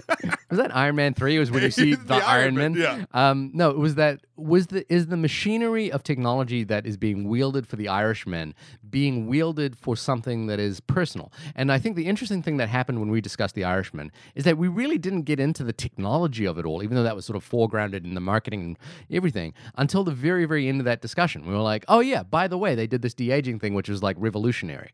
was 0.51 0.59
that 0.59 0.75
Iron 0.75 0.95
Man 0.97 1.13
three? 1.15 1.39
Was 1.39 1.49
when 1.49 1.63
you 1.63 1.71
see 1.81 1.95
the, 1.95 2.03
The 2.03 2.13
Iron 2.15 2.23
Iron 2.25 2.55
Man, 2.55 2.71
Man? 2.73 3.07
yeah. 3.13 3.29
Um, 3.29 3.51
no, 3.53 3.71
it 3.71 3.77
was 3.77 3.95
that 3.95 4.19
was 4.35 4.67
the 4.67 4.91
is 4.93 5.07
the 5.07 5.17
machinery 5.17 5.91
of 5.91 6.03
technology 6.03 6.63
that 6.65 6.85
is 6.85 6.97
being 6.97 7.27
wielded 7.27 7.67
for 7.67 7.75
the 7.77 7.87
Irishman 7.87 8.53
being 8.89 9.27
wielded 9.27 9.77
for 9.77 9.95
something 9.95 10.47
that 10.47 10.59
is 10.59 10.81
personal. 10.81 11.31
And 11.55 11.71
I 11.71 11.79
think 11.79 11.95
the 11.95 12.07
interesting 12.07 12.43
thing 12.43 12.57
that 12.57 12.67
happened 12.67 12.99
when 12.99 13.09
we 13.09 13.21
discussed 13.21 13.55
the 13.55 13.63
Irishman 13.63 14.11
is 14.35 14.43
that 14.43 14.57
we 14.57 14.67
really 14.67 14.97
didn't 14.97 15.21
get 15.23 15.39
into 15.39 15.63
the 15.63 15.71
technology 15.71 16.45
of 16.45 16.57
it 16.57 16.65
all, 16.65 16.83
even 16.83 16.95
though 16.95 17.03
that 17.03 17.15
was 17.15 17.25
sort 17.25 17.37
of 17.37 17.49
foregrounded 17.49 18.03
in 18.03 18.13
the 18.13 18.21
marketing 18.21 18.61
and 18.61 18.79
everything, 19.09 19.53
until 19.75 20.03
the 20.03 20.11
very 20.11 20.45
very 20.45 20.67
end 20.67 20.81
of 20.81 20.85
that 20.85 21.01
discussion. 21.01 21.45
We 21.47 21.53
were 21.53 21.59
like, 21.61 21.85
oh 21.87 22.01
yeah, 22.01 22.23
by 22.23 22.47
the 22.47 22.57
way, 22.57 22.75
they 22.75 22.87
did 22.87 23.01
this 23.01 23.13
de 23.13 23.31
aging 23.31 23.59
thing, 23.59 23.73
which 23.73 23.89
was 23.89 24.03
like 24.03 24.17
revolutionary. 24.19 24.91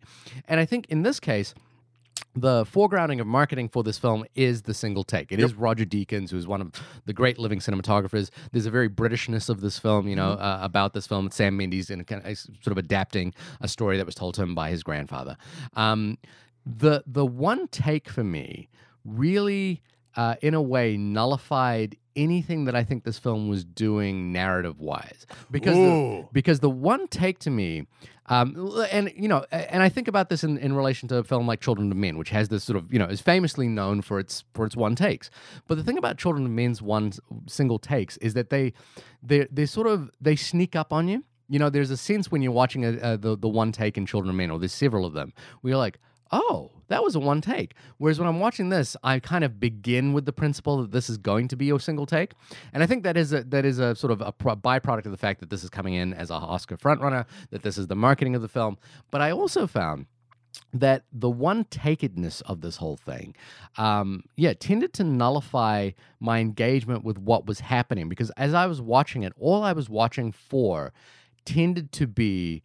And 0.47 0.59
I 0.59 0.65
think 0.65 0.85
in 0.89 1.03
this 1.03 1.19
case 1.19 1.55
the 2.41 2.65
foregrounding 2.65 3.19
of 3.19 3.27
marketing 3.27 3.69
for 3.69 3.83
this 3.83 3.97
film 3.97 4.25
is 4.35 4.63
the 4.63 4.73
single 4.73 5.03
take. 5.03 5.31
It 5.31 5.39
is 5.39 5.53
Roger 5.53 5.85
Deakins, 5.85 6.29
who's 6.29 6.47
one 6.47 6.61
of 6.61 6.71
the 7.05 7.13
great 7.13 7.39
living 7.39 7.59
cinematographers. 7.59 8.29
There's 8.51 8.65
a 8.65 8.71
very 8.71 8.89
Britishness 8.89 9.49
of 9.49 9.61
this 9.61 9.79
film, 9.79 10.07
you 10.07 10.15
know, 10.15 10.31
uh, 10.31 10.59
about 10.61 10.93
this 10.93 11.07
film. 11.07 11.31
Sam 11.31 11.57
Mendes 11.57 11.89
in 11.89 11.99
a 11.99 12.03
kind 12.03 12.25
of 12.25 12.37
sort 12.37 12.67
of 12.67 12.77
adapting 12.77 13.33
a 13.59 13.67
story 13.67 13.97
that 13.97 14.05
was 14.05 14.15
told 14.15 14.35
to 14.35 14.43
him 14.43 14.53
by 14.53 14.69
his 14.69 14.83
grandfather. 14.83 15.37
Um, 15.73 16.17
the 16.65 17.03
the 17.07 17.25
one 17.25 17.67
take 17.69 18.09
for 18.09 18.23
me 18.23 18.69
really, 19.05 19.81
uh, 20.15 20.35
in 20.41 20.53
a 20.53 20.61
way, 20.61 20.97
nullified 20.97 21.97
anything 22.17 22.65
that 22.65 22.75
I 22.75 22.83
think 22.83 23.05
this 23.05 23.17
film 23.17 23.47
was 23.47 23.63
doing 23.63 24.33
narrative 24.33 24.79
wise 24.79 25.25
because 25.49 25.75
the, 25.75 26.27
because 26.33 26.59
the 26.59 26.69
one 26.69 27.07
take 27.07 27.39
to 27.39 27.49
me 27.49 27.87
um, 28.25 28.83
and 28.91 29.13
you 29.15 29.29
know 29.29 29.45
and 29.51 29.81
i 29.81 29.87
think 29.87 30.09
about 30.09 30.27
this 30.27 30.43
in, 30.43 30.57
in 30.57 30.73
relation 30.73 31.07
to 31.07 31.17
a 31.17 31.23
film 31.23 31.47
like 31.47 31.61
children 31.61 31.89
of 31.89 31.97
men 31.97 32.17
which 32.17 32.29
has 32.29 32.49
this 32.49 32.63
sort 32.65 32.75
of 32.75 32.91
you 32.91 32.99
know 32.99 33.05
is 33.05 33.21
famously 33.21 33.69
known 33.69 34.01
for 34.01 34.19
its 34.19 34.43
for 34.53 34.65
its 34.65 34.75
one 34.75 34.95
takes. 34.95 35.29
But 35.67 35.77
the 35.77 35.83
thing 35.83 35.97
about 35.97 36.17
children 36.17 36.45
of 36.45 36.51
men's 36.51 36.81
one 36.81 37.13
single 37.47 37.79
takes 37.79 38.17
is 38.17 38.33
that 38.33 38.49
they 38.49 38.73
they 39.23 39.47
they 39.51 39.65
sort 39.65 39.87
of 39.87 40.11
they 40.19 40.35
sneak 40.35 40.75
up 40.75 40.91
on 40.91 41.07
you. 41.07 41.23
You 41.47 41.59
know 41.59 41.69
there's 41.69 41.91
a 41.91 41.97
sense 41.97 42.29
when 42.29 42.41
you're 42.41 42.51
watching 42.51 42.83
a, 42.83 43.13
a, 43.13 43.17
the, 43.17 43.37
the 43.37 43.47
one 43.47 43.71
take 43.71 43.97
in 43.97 44.05
children 44.05 44.29
of 44.29 44.35
men 44.35 44.51
or 44.51 44.59
there's 44.59 44.73
several 44.73 45.05
of 45.05 45.13
them 45.13 45.31
where 45.61 45.71
you're 45.71 45.77
like 45.77 45.99
oh, 46.31 46.71
that 46.87 47.03
was 47.03 47.15
a 47.15 47.19
one 47.19 47.41
take. 47.41 47.73
Whereas 47.97 48.19
when 48.19 48.27
I'm 48.27 48.39
watching 48.39 48.69
this, 48.69 48.95
I 49.03 49.19
kind 49.19 49.43
of 49.43 49.59
begin 49.59 50.13
with 50.13 50.25
the 50.25 50.33
principle 50.33 50.81
that 50.81 50.91
this 50.91 51.09
is 51.09 51.17
going 51.17 51.47
to 51.49 51.55
be 51.55 51.69
a 51.69 51.79
single 51.79 52.05
take, 52.05 52.33
and 52.73 52.83
I 52.83 52.87
think 52.87 53.03
that 53.03 53.17
is 53.17 53.33
a 53.33 53.43
that 53.45 53.65
is 53.65 53.79
a 53.79 53.95
sort 53.95 54.11
of 54.11 54.21
a 54.21 54.31
pro- 54.31 54.55
byproduct 54.55 55.05
of 55.05 55.11
the 55.11 55.17
fact 55.17 55.39
that 55.39 55.49
this 55.49 55.63
is 55.63 55.69
coming 55.69 55.93
in 55.93 56.13
as 56.13 56.29
a 56.29 56.35
Oscar 56.35 56.77
frontrunner, 56.77 57.25
that 57.51 57.63
this 57.63 57.77
is 57.77 57.87
the 57.87 57.95
marketing 57.95 58.35
of 58.35 58.41
the 58.41 58.47
film. 58.47 58.77
But 59.11 59.21
I 59.21 59.31
also 59.31 59.67
found 59.67 60.07
that 60.73 61.03
the 61.11 61.29
one 61.29 61.65
takedness 61.65 62.41
of 62.43 62.61
this 62.61 62.77
whole 62.77 62.97
thing, 62.97 63.35
um, 63.77 64.23
yeah, 64.35 64.53
tended 64.53 64.93
to 64.93 65.03
nullify 65.03 65.91
my 66.19 66.39
engagement 66.39 67.03
with 67.03 67.17
what 67.17 67.45
was 67.45 67.59
happening 67.59 68.09
because 68.09 68.31
as 68.31 68.53
I 68.53 68.65
was 68.65 68.81
watching 68.81 69.23
it, 69.23 69.33
all 69.39 69.63
I 69.63 69.73
was 69.73 69.89
watching 69.89 70.31
for 70.31 70.93
tended 71.45 71.91
to 71.93 72.07
be 72.07 72.63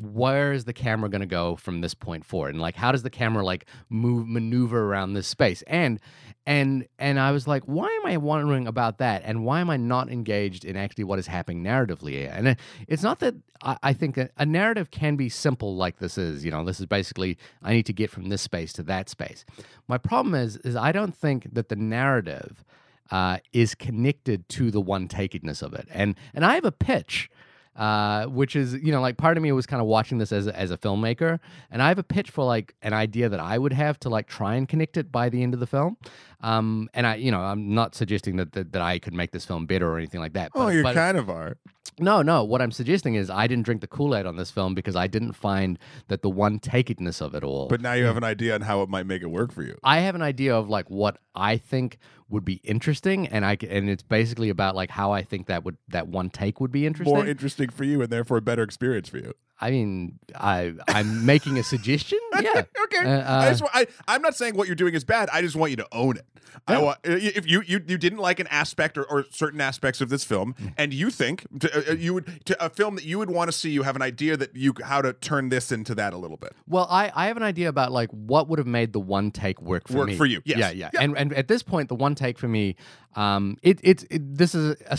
where 0.00 0.52
is 0.52 0.64
the 0.64 0.72
camera 0.72 1.08
going 1.08 1.20
to 1.20 1.26
go 1.26 1.56
from 1.56 1.80
this 1.80 1.94
point 1.94 2.24
forward? 2.24 2.54
And 2.54 2.60
like 2.60 2.76
how 2.76 2.92
does 2.92 3.02
the 3.02 3.10
camera 3.10 3.44
like 3.44 3.66
move 3.88 4.28
maneuver 4.28 4.84
around 4.84 5.14
this 5.14 5.26
space? 5.26 5.62
And 5.66 6.00
and 6.46 6.86
and 6.98 7.18
i 7.18 7.32
was 7.32 7.48
like 7.48 7.64
why 7.64 7.88
am 7.88 8.06
i 8.06 8.16
wondering 8.16 8.66
about 8.66 8.98
that? 8.98 9.22
And 9.24 9.44
why 9.44 9.60
am 9.60 9.70
i 9.70 9.76
not 9.76 10.10
engaged 10.10 10.64
in 10.64 10.76
actually 10.76 11.04
what 11.04 11.18
is 11.18 11.26
happening 11.26 11.64
narratively? 11.64 12.30
And 12.30 12.56
it's 12.86 13.02
not 13.02 13.20
that 13.20 13.34
i, 13.62 13.76
I 13.82 13.92
think 13.92 14.16
a, 14.16 14.28
a 14.36 14.46
narrative 14.46 14.90
can 14.90 15.16
be 15.16 15.28
simple 15.28 15.76
like 15.76 15.98
this 15.98 16.18
is 16.18 16.44
you 16.44 16.50
know 16.50 16.64
this 16.64 16.80
is 16.80 16.86
basically 16.86 17.38
i 17.62 17.72
need 17.72 17.86
to 17.86 17.92
get 17.92 18.10
from 18.10 18.28
this 18.28 18.42
space 18.42 18.72
to 18.74 18.82
that 18.84 19.08
space. 19.08 19.44
My 19.88 19.98
problem 19.98 20.34
is 20.34 20.56
is 20.58 20.76
i 20.76 20.92
don't 20.92 21.14
think 21.14 21.54
that 21.54 21.68
the 21.68 21.76
narrative 21.76 22.64
uh, 23.08 23.38
is 23.52 23.76
connected 23.76 24.48
to 24.48 24.72
the 24.72 24.80
one 24.80 25.06
takedness 25.06 25.62
of 25.62 25.72
it. 25.74 25.86
And 25.90 26.16
and 26.34 26.44
i 26.44 26.54
have 26.54 26.64
a 26.64 26.72
pitch 26.72 27.30
uh, 27.76 28.26
which 28.26 28.56
is 28.56 28.74
you 28.74 28.90
know 28.92 29.00
like 29.00 29.16
part 29.16 29.36
of 29.36 29.42
me 29.42 29.52
was 29.52 29.66
kind 29.66 29.80
of 29.80 29.86
watching 29.86 30.18
this 30.18 30.32
as 30.32 30.46
a, 30.46 30.56
as 30.56 30.70
a 30.70 30.78
filmmaker, 30.78 31.38
and 31.70 31.82
I 31.82 31.88
have 31.88 31.98
a 31.98 32.02
pitch 32.02 32.30
for 32.30 32.44
like 32.44 32.74
an 32.82 32.92
idea 32.92 33.28
that 33.28 33.40
I 33.40 33.58
would 33.58 33.72
have 33.72 33.98
to 34.00 34.08
like 34.08 34.26
try 34.26 34.54
and 34.54 34.68
connect 34.68 34.96
it 34.96 35.12
by 35.12 35.28
the 35.28 35.42
end 35.42 35.54
of 35.54 35.60
the 35.60 35.66
film. 35.66 35.96
Um, 36.40 36.88
and 36.94 37.06
I 37.06 37.16
you 37.16 37.30
know 37.30 37.40
I'm 37.40 37.74
not 37.74 37.94
suggesting 37.94 38.36
that 38.36 38.52
that, 38.52 38.72
that 38.72 38.82
I 38.82 38.98
could 38.98 39.14
make 39.14 39.32
this 39.32 39.44
film 39.44 39.66
better 39.66 39.90
or 39.90 39.98
anything 39.98 40.20
like 40.20 40.32
that. 40.34 40.52
Oh, 40.54 40.68
you 40.68 40.82
but- 40.82 40.94
kind 40.94 41.16
of 41.16 41.28
are. 41.30 41.56
no, 41.98 42.20
no. 42.20 42.44
What 42.44 42.60
I'm 42.60 42.72
suggesting 42.72 43.14
is 43.14 43.30
I 43.30 43.46
didn't 43.46 43.64
drink 43.64 43.80
the 43.80 43.86
Kool 43.86 44.14
Aid 44.14 44.26
on 44.26 44.36
this 44.36 44.50
film 44.50 44.74
because 44.74 44.96
I 44.96 45.06
didn't 45.06 45.32
find 45.32 45.78
that 46.08 46.20
the 46.22 46.28
one 46.30 46.58
takedness 46.58 47.20
of 47.22 47.34
it 47.34 47.42
all. 47.44 47.68
But 47.68 47.80
now 47.80 47.92
you 47.94 48.04
have 48.04 48.16
an 48.18 48.24
idea 48.24 48.54
on 48.54 48.60
how 48.62 48.82
it 48.82 48.88
might 48.88 49.06
make 49.06 49.22
it 49.22 49.30
work 49.30 49.50
for 49.52 49.62
you. 49.62 49.78
I 49.82 50.00
have 50.00 50.14
an 50.14 50.22
idea 50.22 50.54
of 50.54 50.68
like 50.68 50.90
what 50.90 51.18
I 51.34 51.56
think 51.56 51.98
would 52.28 52.44
be 52.44 52.54
interesting, 52.64 53.26
and 53.28 53.44
I 53.44 53.56
and 53.68 53.88
it's 53.88 54.02
basically 54.02 54.48
about 54.48 54.74
like 54.74 54.90
how 54.90 55.12
I 55.12 55.22
think 55.22 55.46
that 55.46 55.64
would 55.64 55.76
that 55.88 56.08
one 56.08 56.30
take 56.30 56.60
would 56.60 56.72
be 56.72 56.86
interesting. 56.86 57.14
More 57.14 57.26
interesting 57.26 57.68
for 57.70 57.84
you 57.84 58.02
and 58.02 58.10
therefore 58.10 58.38
a 58.38 58.42
better 58.42 58.62
experience 58.62 59.08
for 59.08 59.18
you. 59.18 59.32
I 59.58 59.70
mean, 59.70 60.18
I 60.34 60.74
I'm 60.88 61.24
making 61.26 61.58
a 61.58 61.62
suggestion. 61.62 62.18
Yeah. 62.42 62.62
okay. 62.84 62.98
Uh, 62.98 63.08
I 63.08 63.46
uh, 63.46 63.48
just, 63.48 63.62
wa- 63.62 63.70
I, 63.72 63.86
I'm 64.06 64.20
not 64.20 64.36
saying 64.36 64.56
what 64.56 64.66
you're 64.66 64.76
doing 64.76 64.94
is 64.94 65.04
bad. 65.04 65.30
I 65.32 65.40
just 65.40 65.56
want 65.56 65.70
you 65.70 65.76
to 65.78 65.86
own 65.90 66.18
it. 66.18 66.26
I 66.68 66.78
want 66.82 66.98
if 67.04 67.46
you, 67.46 67.62
you 67.66 67.80
you 67.86 67.96
didn't 67.96 68.18
like 68.18 68.40
an 68.40 68.46
aspect 68.48 68.98
or, 68.98 69.04
or 69.04 69.24
certain 69.30 69.60
aspects 69.60 70.00
of 70.02 70.10
this 70.10 70.22
film, 70.24 70.54
Mm. 70.60 70.72
and 70.76 70.92
you 70.94 71.08
think 71.10 71.46
to, 71.60 71.90
uh, 71.90 71.94
you 71.94 72.12
would 72.14 72.44
to 72.46 72.64
a 72.64 72.68
film 72.68 72.96
that 72.96 73.04
you 73.04 73.18
would 73.18 73.30
want 73.30 73.48
to 73.50 73.52
see, 73.56 73.70
you 73.70 73.82
have 73.84 73.96
an 73.96 74.02
idea 74.02 74.36
that 74.36 74.54
you 74.54 74.74
how 74.84 75.00
to 75.00 75.12
turn 75.14 75.48
this 75.48 75.72
into 75.72 75.94
that 75.94 76.12
a 76.12 76.18
little 76.18 76.36
bit. 76.36 76.52
Well, 76.68 76.86
I, 76.90 77.10
I 77.14 77.26
have 77.28 77.36
an 77.38 77.42
idea 77.42 77.68
about 77.70 77.90
like 77.92 78.10
what 78.10 78.48
would 78.48 78.58
have 78.58 78.66
made 78.68 78.92
the 78.92 79.00
one 79.00 79.30
take 79.30 79.60
work 79.62 79.88
for 79.88 79.98
Work 79.98 80.08
me. 80.08 80.16
for 80.16 80.26
you, 80.26 80.42
yes. 80.44 80.58
Yeah, 80.58 80.70
yeah. 80.72 80.90
Yeah. 80.92 81.00
And 81.00 81.16
and 81.16 81.32
at 81.32 81.48
this 81.48 81.62
point, 81.62 81.88
the 81.88 81.94
one 81.94 82.14
take 82.14 82.38
for 82.38 82.48
me, 82.48 82.76
um, 83.14 83.56
it 83.62 83.80
it's 83.82 84.04
it, 84.10 84.36
this 84.36 84.54
is 84.54 84.76
a 84.86 84.98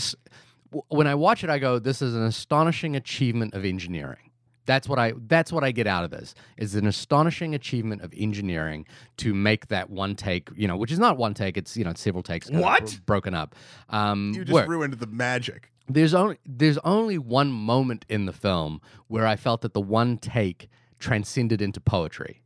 w 0.72 0.82
when 0.88 1.06
I 1.06 1.14
watch 1.14 1.44
it, 1.44 1.50
I 1.50 1.58
go, 1.58 1.78
this 1.78 2.02
is 2.02 2.14
an 2.16 2.24
astonishing 2.24 2.96
achievement 2.96 3.54
of 3.54 3.64
engineering. 3.64 4.27
That's 4.68 4.88
what 4.88 4.98
I 4.98 5.14
that's 5.26 5.50
what 5.50 5.64
I 5.64 5.72
get 5.72 5.86
out 5.88 6.04
of 6.04 6.10
this. 6.10 6.34
Is 6.58 6.74
an 6.76 6.86
astonishing 6.86 7.54
achievement 7.54 8.02
of 8.02 8.12
engineering 8.16 8.86
to 9.16 9.32
make 9.34 9.66
that 9.68 9.90
one 9.90 10.14
take, 10.14 10.50
you 10.54 10.68
know, 10.68 10.76
which 10.76 10.92
is 10.92 10.98
not 11.00 11.16
one 11.16 11.34
take. 11.34 11.56
It's 11.56 11.76
you 11.76 11.84
know 11.84 11.92
several 11.96 12.22
takes. 12.22 12.48
What? 12.50 12.84
bro- 12.84 12.92
broken 13.06 13.34
up? 13.34 13.56
Um, 13.88 14.32
You 14.36 14.44
just 14.44 14.52
work. 14.54 14.68
ruined 14.68 14.94
the 14.94 15.06
magic. 15.06 15.72
there's 15.88 16.14
only 16.14 16.36
there's 16.46 16.78
only 16.84 17.16
one 17.18 17.50
moment 17.50 18.04
in 18.08 18.26
the 18.26 18.32
film 18.32 18.80
where 19.08 19.26
I 19.26 19.36
felt 19.36 19.62
that 19.62 19.72
the 19.72 19.80
one 19.80 20.18
take 20.18 20.68
transcended 20.98 21.62
into 21.62 21.80
poetry. 21.80 22.42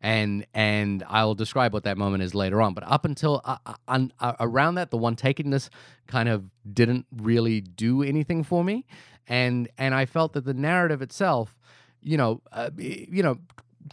And 0.00 0.46
and 0.52 1.02
I'll 1.08 1.34
describe 1.34 1.72
what 1.72 1.84
that 1.84 1.96
moment 1.96 2.22
is 2.22 2.34
later 2.34 2.60
on. 2.60 2.74
But 2.74 2.84
up 2.86 3.04
until 3.06 3.40
uh, 3.44 3.56
uh, 3.88 3.98
uh, 4.20 4.34
around 4.38 4.74
that, 4.76 4.90
the 4.90 4.98
one 4.98 5.16
takenness 5.16 5.70
kind 6.06 6.28
of 6.28 6.44
didn't 6.70 7.06
really 7.16 7.62
do 7.62 8.02
anything 8.02 8.44
for 8.44 8.62
me, 8.62 8.84
and 9.26 9.66
and 9.78 9.94
I 9.94 10.04
felt 10.04 10.34
that 10.34 10.44
the 10.44 10.52
narrative 10.52 11.00
itself, 11.00 11.56
you 12.04 12.16
know, 12.16 12.40
uh, 12.52 12.70
you 12.76 13.22
know, 13.22 13.38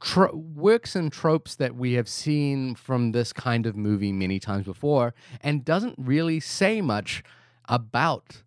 tro- 0.01 0.36
works 0.36 0.95
and 0.95 1.12
tropes 1.12 1.55
that 1.55 1.76
we 1.76 1.93
have 1.93 2.07
seen 2.07 2.76
from 2.76 3.14
this 3.14 3.34
kind 3.34 3.66
of 3.66 3.76
movie 3.76 4.12
many 4.12 4.39
times 4.39 4.66
before, 4.66 5.14
and 5.41 5.66
doesn't 5.66 5.95
really 5.97 6.39
say 6.39 6.82
much 6.82 7.24
about 7.66 8.43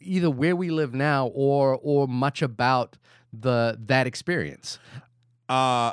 either 0.00 0.30
where 0.30 0.54
we 0.54 0.70
live 0.70 0.94
now 0.94 1.26
or 1.28 1.78
or 1.82 2.06
much 2.06 2.42
about 2.42 2.96
the 3.32 3.76
that 3.80 4.06
experience. 4.06 4.78
Uh 5.48 5.92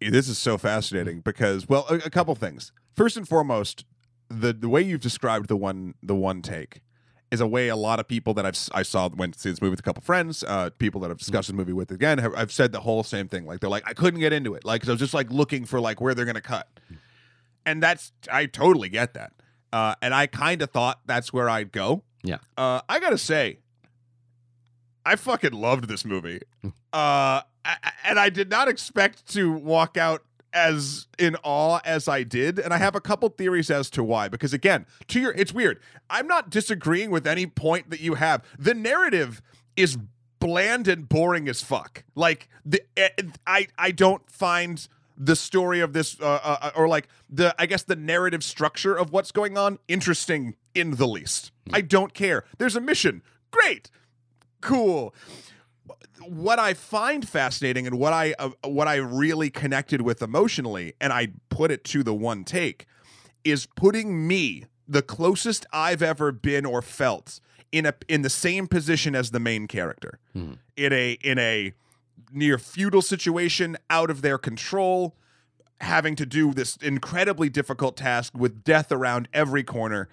this 0.00 0.28
is 0.28 0.38
so 0.38 0.58
fascinating 0.58 1.20
because 1.20 1.68
well, 1.68 1.86
a, 1.90 1.94
a 1.96 2.10
couple 2.10 2.34
things. 2.34 2.72
First 2.94 3.16
and 3.16 3.26
foremost, 3.28 3.84
the 4.28 4.52
the 4.52 4.68
way 4.68 4.82
you've 4.82 5.00
described 5.00 5.48
the 5.48 5.56
one 5.56 5.94
the 6.02 6.14
one 6.14 6.42
take 6.42 6.82
is 7.30 7.40
a 7.40 7.46
way 7.46 7.68
a 7.68 7.76
lot 7.76 8.00
of 8.00 8.08
people 8.08 8.32
that 8.34 8.46
I've 8.46 8.58
I 8.72 8.82
saw 8.82 9.08
went 9.08 9.34
to 9.34 9.40
see 9.40 9.50
this 9.50 9.60
movie 9.60 9.70
with 9.72 9.80
a 9.80 9.82
couple 9.82 10.02
friends, 10.02 10.42
uh, 10.44 10.70
people 10.78 11.00
that 11.02 11.10
I've 11.10 11.18
discussed 11.18 11.48
this 11.48 11.54
movie 11.54 11.72
with 11.74 11.90
again, 11.90 12.18
have, 12.18 12.34
I've 12.34 12.52
said 12.52 12.72
the 12.72 12.80
whole 12.80 13.02
same 13.02 13.28
thing. 13.28 13.44
Like 13.46 13.60
they're 13.60 13.68
like, 13.70 13.84
I 13.86 13.92
couldn't 13.92 14.20
get 14.20 14.32
into 14.32 14.54
it. 14.54 14.64
Like 14.64 14.80
'cause 14.82 14.88
I 14.88 14.92
was 14.92 15.00
just 15.00 15.14
like 15.14 15.30
looking 15.30 15.64
for 15.64 15.80
like 15.80 16.00
where 16.00 16.14
they're 16.14 16.24
gonna 16.24 16.40
cut, 16.40 16.68
and 17.66 17.82
that's 17.82 18.12
I 18.32 18.46
totally 18.46 18.88
get 18.88 19.14
that. 19.14 19.32
Uh, 19.72 19.94
and 20.00 20.14
I 20.14 20.26
kind 20.26 20.62
of 20.62 20.70
thought 20.70 21.00
that's 21.04 21.32
where 21.32 21.50
I'd 21.50 21.70
go. 21.72 22.02
Yeah. 22.22 22.38
Uh, 22.56 22.80
I 22.88 22.98
gotta 23.00 23.18
say, 23.18 23.58
I 25.04 25.16
fucking 25.16 25.52
loved 25.52 25.88
this 25.88 26.04
movie. 26.04 26.40
Hmm. 26.62 26.68
Uh, 26.92 27.42
I- 27.64 27.92
and 28.04 28.18
I 28.18 28.30
did 28.30 28.48
not 28.48 28.68
expect 28.68 29.26
to 29.34 29.52
walk 29.52 29.98
out 29.98 30.22
as 30.52 31.06
in 31.18 31.36
awe 31.42 31.80
as 31.84 32.08
I 32.08 32.22
did, 32.22 32.58
and 32.58 32.72
I 32.72 32.78
have 32.78 32.94
a 32.94 33.00
couple 33.00 33.28
theories 33.28 33.70
as 33.70 33.90
to 33.90 34.04
why. 34.04 34.28
Because 34.28 34.52
again, 34.52 34.86
to 35.08 35.20
your, 35.20 35.32
it's 35.32 35.52
weird. 35.52 35.80
I'm 36.08 36.26
not 36.26 36.50
disagreeing 36.50 37.10
with 37.10 37.26
any 37.26 37.46
point 37.46 37.90
that 37.90 38.00
you 38.00 38.14
have. 38.14 38.44
The 38.58 38.74
narrative 38.74 39.42
is 39.76 39.98
bland 40.40 40.88
and 40.88 41.08
boring 41.08 41.48
as 41.48 41.62
fuck. 41.62 42.04
Like 42.14 42.48
the, 42.64 42.82
eh, 42.96 43.10
I, 43.46 43.68
I 43.78 43.90
don't 43.90 44.28
find 44.30 44.86
the 45.16 45.36
story 45.36 45.80
of 45.80 45.92
this, 45.92 46.20
uh, 46.20 46.40
uh, 46.42 46.70
or 46.76 46.88
like 46.88 47.08
the, 47.28 47.54
I 47.58 47.66
guess 47.66 47.82
the 47.82 47.96
narrative 47.96 48.44
structure 48.44 48.94
of 48.94 49.12
what's 49.12 49.32
going 49.32 49.58
on 49.58 49.78
interesting 49.88 50.54
in 50.74 50.92
the 50.92 51.08
least. 51.08 51.50
I 51.72 51.80
don't 51.80 52.14
care. 52.14 52.44
There's 52.58 52.76
a 52.76 52.80
mission. 52.80 53.22
Great 53.50 53.90
cool 54.60 55.14
what 56.28 56.58
i 56.58 56.74
find 56.74 57.28
fascinating 57.28 57.86
and 57.86 57.98
what 57.98 58.12
i 58.12 58.34
uh, 58.38 58.50
what 58.64 58.86
i 58.88 58.96
really 58.96 59.50
connected 59.50 60.02
with 60.02 60.22
emotionally 60.22 60.92
and 61.00 61.12
i 61.12 61.28
put 61.48 61.70
it 61.70 61.84
to 61.84 62.02
the 62.02 62.14
one 62.14 62.44
take 62.44 62.86
is 63.44 63.66
putting 63.76 64.26
me 64.26 64.64
the 64.86 65.02
closest 65.02 65.64
i've 65.72 66.02
ever 66.02 66.30
been 66.32 66.64
or 66.66 66.82
felt 66.82 67.40
in 67.72 67.86
a 67.86 67.94
in 68.08 68.22
the 68.22 68.30
same 68.30 68.66
position 68.66 69.14
as 69.14 69.30
the 69.30 69.40
main 69.40 69.66
character 69.66 70.18
Hmm. 70.32 70.52
in 70.76 70.92
a 70.92 71.12
in 71.22 71.38
a 71.38 71.72
near 72.32 72.58
feudal 72.58 73.00
situation 73.02 73.76
out 73.88 74.10
of 74.10 74.20
their 74.22 74.38
control 74.38 75.14
having 75.80 76.16
to 76.16 76.26
do 76.26 76.52
this 76.52 76.76
incredibly 76.78 77.48
difficult 77.48 77.96
task 77.96 78.36
with 78.36 78.64
death 78.64 78.90
around 78.92 79.28
every 79.32 79.62
corner 79.62 80.08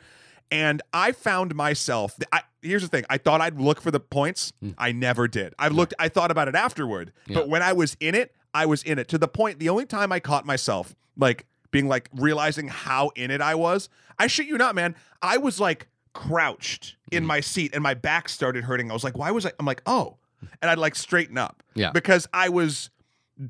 and 0.51 0.81
I 0.93 1.11
found 1.11 1.55
myself. 1.55 2.17
I, 2.31 2.41
here's 2.61 2.81
the 2.81 2.87
thing: 2.87 3.05
I 3.09 3.17
thought 3.17 3.41
I'd 3.41 3.59
look 3.59 3.81
for 3.81 3.91
the 3.91 3.99
points. 3.99 4.53
Hmm. 4.59 4.71
I 4.77 4.91
never 4.91 5.27
did. 5.27 5.53
I 5.59 5.67
looked. 5.69 5.93
I 5.99 6.09
thought 6.09 6.31
about 6.31 6.47
it 6.47 6.55
afterward, 6.55 7.11
Yeah. 7.27 7.35
but 7.35 7.49
when 7.49 7.61
I 7.61 7.73
was 7.73 7.97
in 7.99 8.15
it, 8.15 8.33
I 8.53 8.65
was 8.65 8.83
in 8.83 8.99
it 8.99 9.07
to 9.09 9.17
the 9.17 9.27
point. 9.27 9.59
The 9.59 9.69
only 9.69 9.85
time 9.85 10.11
I 10.11 10.19
caught 10.19 10.45
myself 10.45 10.95
like 11.17 11.45
being 11.71 11.87
like 11.87 12.09
realizing 12.13 12.67
how 12.67 13.11
in 13.15 13.31
it 13.31 13.41
I 13.41 13.55
was, 13.55 13.89
I 14.17 14.27
shit 14.27 14.47
you 14.47 14.57
not, 14.57 14.75
man. 14.75 14.95
I 15.21 15.37
was 15.37 15.59
like 15.59 15.87
crouched 16.13 16.95
in 17.11 17.23
mm-hmm. 17.23 17.27
my 17.27 17.39
seat, 17.41 17.73
and 17.73 17.83
my 17.83 17.93
back 17.93 18.29
started 18.29 18.63
hurting. 18.63 18.89
I 18.89 18.93
was 18.93 19.03
like, 19.03 19.17
why 19.17 19.31
was 19.31 19.45
I? 19.45 19.51
I'm 19.59 19.65
like, 19.65 19.81
oh, 19.85 20.17
and 20.61 20.71
I'd 20.71 20.77
like 20.77 20.95
straighten 20.95 21.37
up, 21.37 21.63
Yeah. 21.73 21.91
because 21.91 22.27
I 22.33 22.49
was 22.49 22.89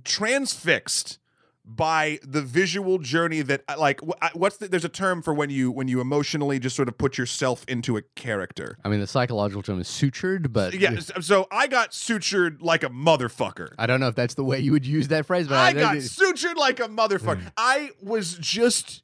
transfixed 0.04 1.20
by 1.68 2.20
the 2.24 2.42
visual 2.44 3.00
journey 3.00 3.42
that 3.42 3.64
uh, 3.68 3.76
like 3.80 4.00
what's 4.34 4.58
the, 4.58 4.68
there's 4.68 4.86
a 4.86 4.90
term 4.90 5.22
for 5.24 5.34
when 5.34 5.50
you 5.50 5.72
when 5.72 5.88
you 5.88 6.00
emotionally 6.00 6.60
just 6.60 6.76
sort 6.76 6.88
of 6.88 6.96
put 6.98 7.18
yourself 7.18 7.66
into 7.68 7.98
a 7.98 8.04
character 8.16 8.78
I 8.86 8.90
mean, 8.90 9.00
the 9.00 9.08
psychological 9.08 9.64
term 9.64 9.80
is 9.82 9.88
sutured, 9.88 10.54
but 10.54 10.76
yeah 10.76 11.00
so 11.00 11.48
i 11.52 11.66
got 11.66 11.92
sutured 11.92 12.62
like 12.62 12.84
a 12.84 12.90
motherfucker 12.90 13.74
I 13.80 13.88
don't 13.88 14.00
know 14.00 14.08
if 14.10 14.16
that's 14.16 14.36
the 14.36 14.44
way 14.44 14.60
you 14.60 14.72
would 14.74 14.86
use 14.86 15.08
that 15.08 15.26
phrase, 15.26 15.48
but 15.48 15.58
i 15.58 15.74
got 15.74 15.96
sutured 15.98 16.56
like 16.56 16.80
a 16.80 16.88
motherfucker 16.88 17.42
Mm. 17.42 17.52
i 17.58 17.90
was 18.02 18.36
just 18.36 19.02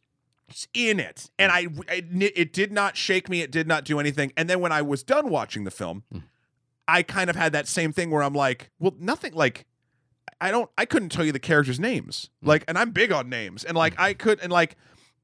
in 0.74 1.00
it 1.00 1.32
and 1.40 1.52
I, 1.52 1.68
I 1.90 2.04
it 2.12 2.54
did 2.54 2.72
not 2.72 2.96
shake 2.98 3.28
me 3.30 3.42
it 3.42 3.52
did 3.52 3.68
not 3.68 3.86
do 3.86 4.00
anything 4.00 4.34
and 4.38 4.50
then 4.50 4.60
when 4.60 4.72
i 4.72 4.82
was 4.82 5.02
done 5.02 5.30
watching 5.30 5.64
the 5.64 5.72
film 5.72 6.04
Mm. 6.14 6.24
i 6.88 7.02
kind 7.04 7.30
of 7.30 7.36
had 7.36 7.54
that 7.54 7.68
same 7.68 7.92
thing 7.94 8.12
where 8.12 8.22
i'm 8.22 8.34
like 8.34 8.70
well 8.80 8.94
nothing 9.00 9.34
like 9.34 9.66
I 10.42 10.52
don't 10.52 10.70
I 10.78 10.86
couldn't 10.86 11.10
tell 11.10 11.24
you 11.24 11.32
the 11.32 11.40
characters' 11.40 11.80
names. 11.80 12.30
Mm. 12.44 12.48
Like 12.48 12.64
and 12.68 12.78
I'm 12.78 12.92
big 12.92 13.12
on 13.12 13.30
names. 13.30 13.64
And 13.64 13.78
like 13.78 13.98
I 13.98 14.14
could 14.14 14.40
and 14.42 14.52
like 14.52 14.76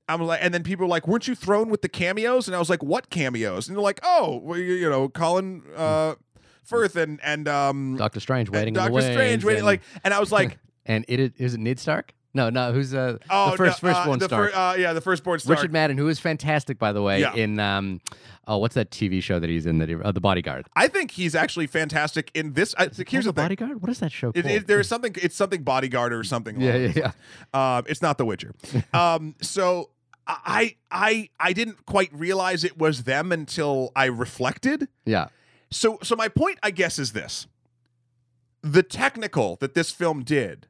I'm 0.07 0.21
like 0.21 0.39
and 0.41 0.53
then 0.53 0.63
people 0.63 0.85
were 0.85 0.89
like, 0.89 1.07
"Weren't 1.07 1.27
you 1.27 1.35
thrown 1.35 1.69
with 1.69 1.81
the 1.81 1.89
cameos?" 1.89 2.47
And 2.47 2.55
I 2.55 2.59
was 2.59 2.69
like, 2.69 2.81
"What 2.81 3.09
cameos?" 3.09 3.67
And 3.67 3.75
they're 3.75 3.83
like, 3.83 3.99
"Oh, 4.03 4.39
well, 4.41 4.57
you, 4.57 4.73
you 4.73 4.89
know, 4.89 5.09
Colin 5.09 5.63
uh 5.75 6.15
Firth 6.63 6.95
and 6.95 7.19
and 7.23 7.47
um 7.47 7.97
Doctor 7.97 8.19
Strange 8.19 8.49
waiting 8.49 8.69
in 8.69 8.73
Doctor. 8.75 9.01
Strange 9.01 9.43
waiting 9.43 9.59
and, 9.59 9.65
like 9.65 9.81
and 10.03 10.13
I 10.13 10.19
was 10.19 10.31
like, 10.31 10.59
and 10.85 11.03
it 11.07 11.33
is 11.37 11.55
it 11.55 11.59
Ned 11.59 11.79
Stark? 11.79 12.13
No, 12.37 12.49
no, 12.49 12.71
who's 12.71 12.93
uh, 12.93 13.17
"Oh, 13.29 13.51
the 13.51 13.57
first 13.57 13.81
no, 13.83 13.89
uh, 13.89 13.93
firstborn 13.93 14.19
the 14.19 14.25
Stark? 14.25 14.51
fir- 14.53 14.57
uh, 14.57 14.75
yeah, 14.75 14.93
the 14.93 15.01
firstborn 15.01 15.39
Stark. 15.39 15.57
Richard 15.57 15.71
Madden, 15.73 15.97
who 15.97 16.07
is 16.07 16.19
fantastic, 16.19 16.77
by 16.77 16.93
the 16.93 17.01
way, 17.01 17.19
Yeah. 17.21 17.33
in 17.33 17.59
um, 17.59 17.99
oh, 18.47 18.57
what's 18.59 18.75
that 18.75 18.91
TV 18.91 19.21
show 19.21 19.39
that 19.39 19.49
he's 19.49 19.65
in? 19.65 19.79
That 19.79 19.89
he, 19.89 19.95
uh, 19.95 20.11
the 20.11 20.21
Bodyguard. 20.21 20.67
I 20.75 20.87
think 20.87 21.11
he's 21.11 21.33
actually 21.35 21.67
fantastic 21.67 22.29
in 22.35 22.53
this. 22.53 22.75
I, 22.77 22.83
here's 22.83 22.95
Called 22.95 23.09
the 23.11 23.17
the 23.17 23.23
thing. 23.23 23.33
Bodyguard. 23.33 23.81
What 23.81 23.89
is 23.89 23.99
that 23.99 24.11
show 24.11 24.29
It, 24.35 24.43
called? 24.43 24.45
it, 24.55 24.67
there's 24.67 24.87
something. 24.87 25.15
It's 25.21 25.35
something 25.35 25.63
bodyguard 25.63 26.13
or 26.13 26.23
something. 26.23 26.61
yeah, 26.61 26.75
yeah, 26.75 27.11
yeah. 27.53 27.77
Um, 27.77 27.83
it's 27.87 28.01
not 28.01 28.17
The 28.17 28.25
Witcher. 28.25 28.53
um, 28.93 29.35
so 29.41 29.89
I 30.27 30.75
I 30.91 31.29
I 31.39 31.53
didn't 31.53 31.85
quite 31.85 32.11
realize 32.13 32.63
it 32.63 32.77
was 32.77 33.03
them 33.03 33.31
until 33.31 33.91
I 33.95 34.05
reflected. 34.05 34.87
Yeah. 35.05 35.27
So 35.71 35.97
so 36.03 36.15
my 36.15 36.27
point, 36.27 36.59
I 36.61 36.69
guess, 36.71 36.99
is 36.99 37.13
this: 37.13 37.47
the 38.61 38.83
technical 38.83 39.55
that 39.57 39.73
this 39.73 39.89
film 39.91 40.23
did. 40.23 40.67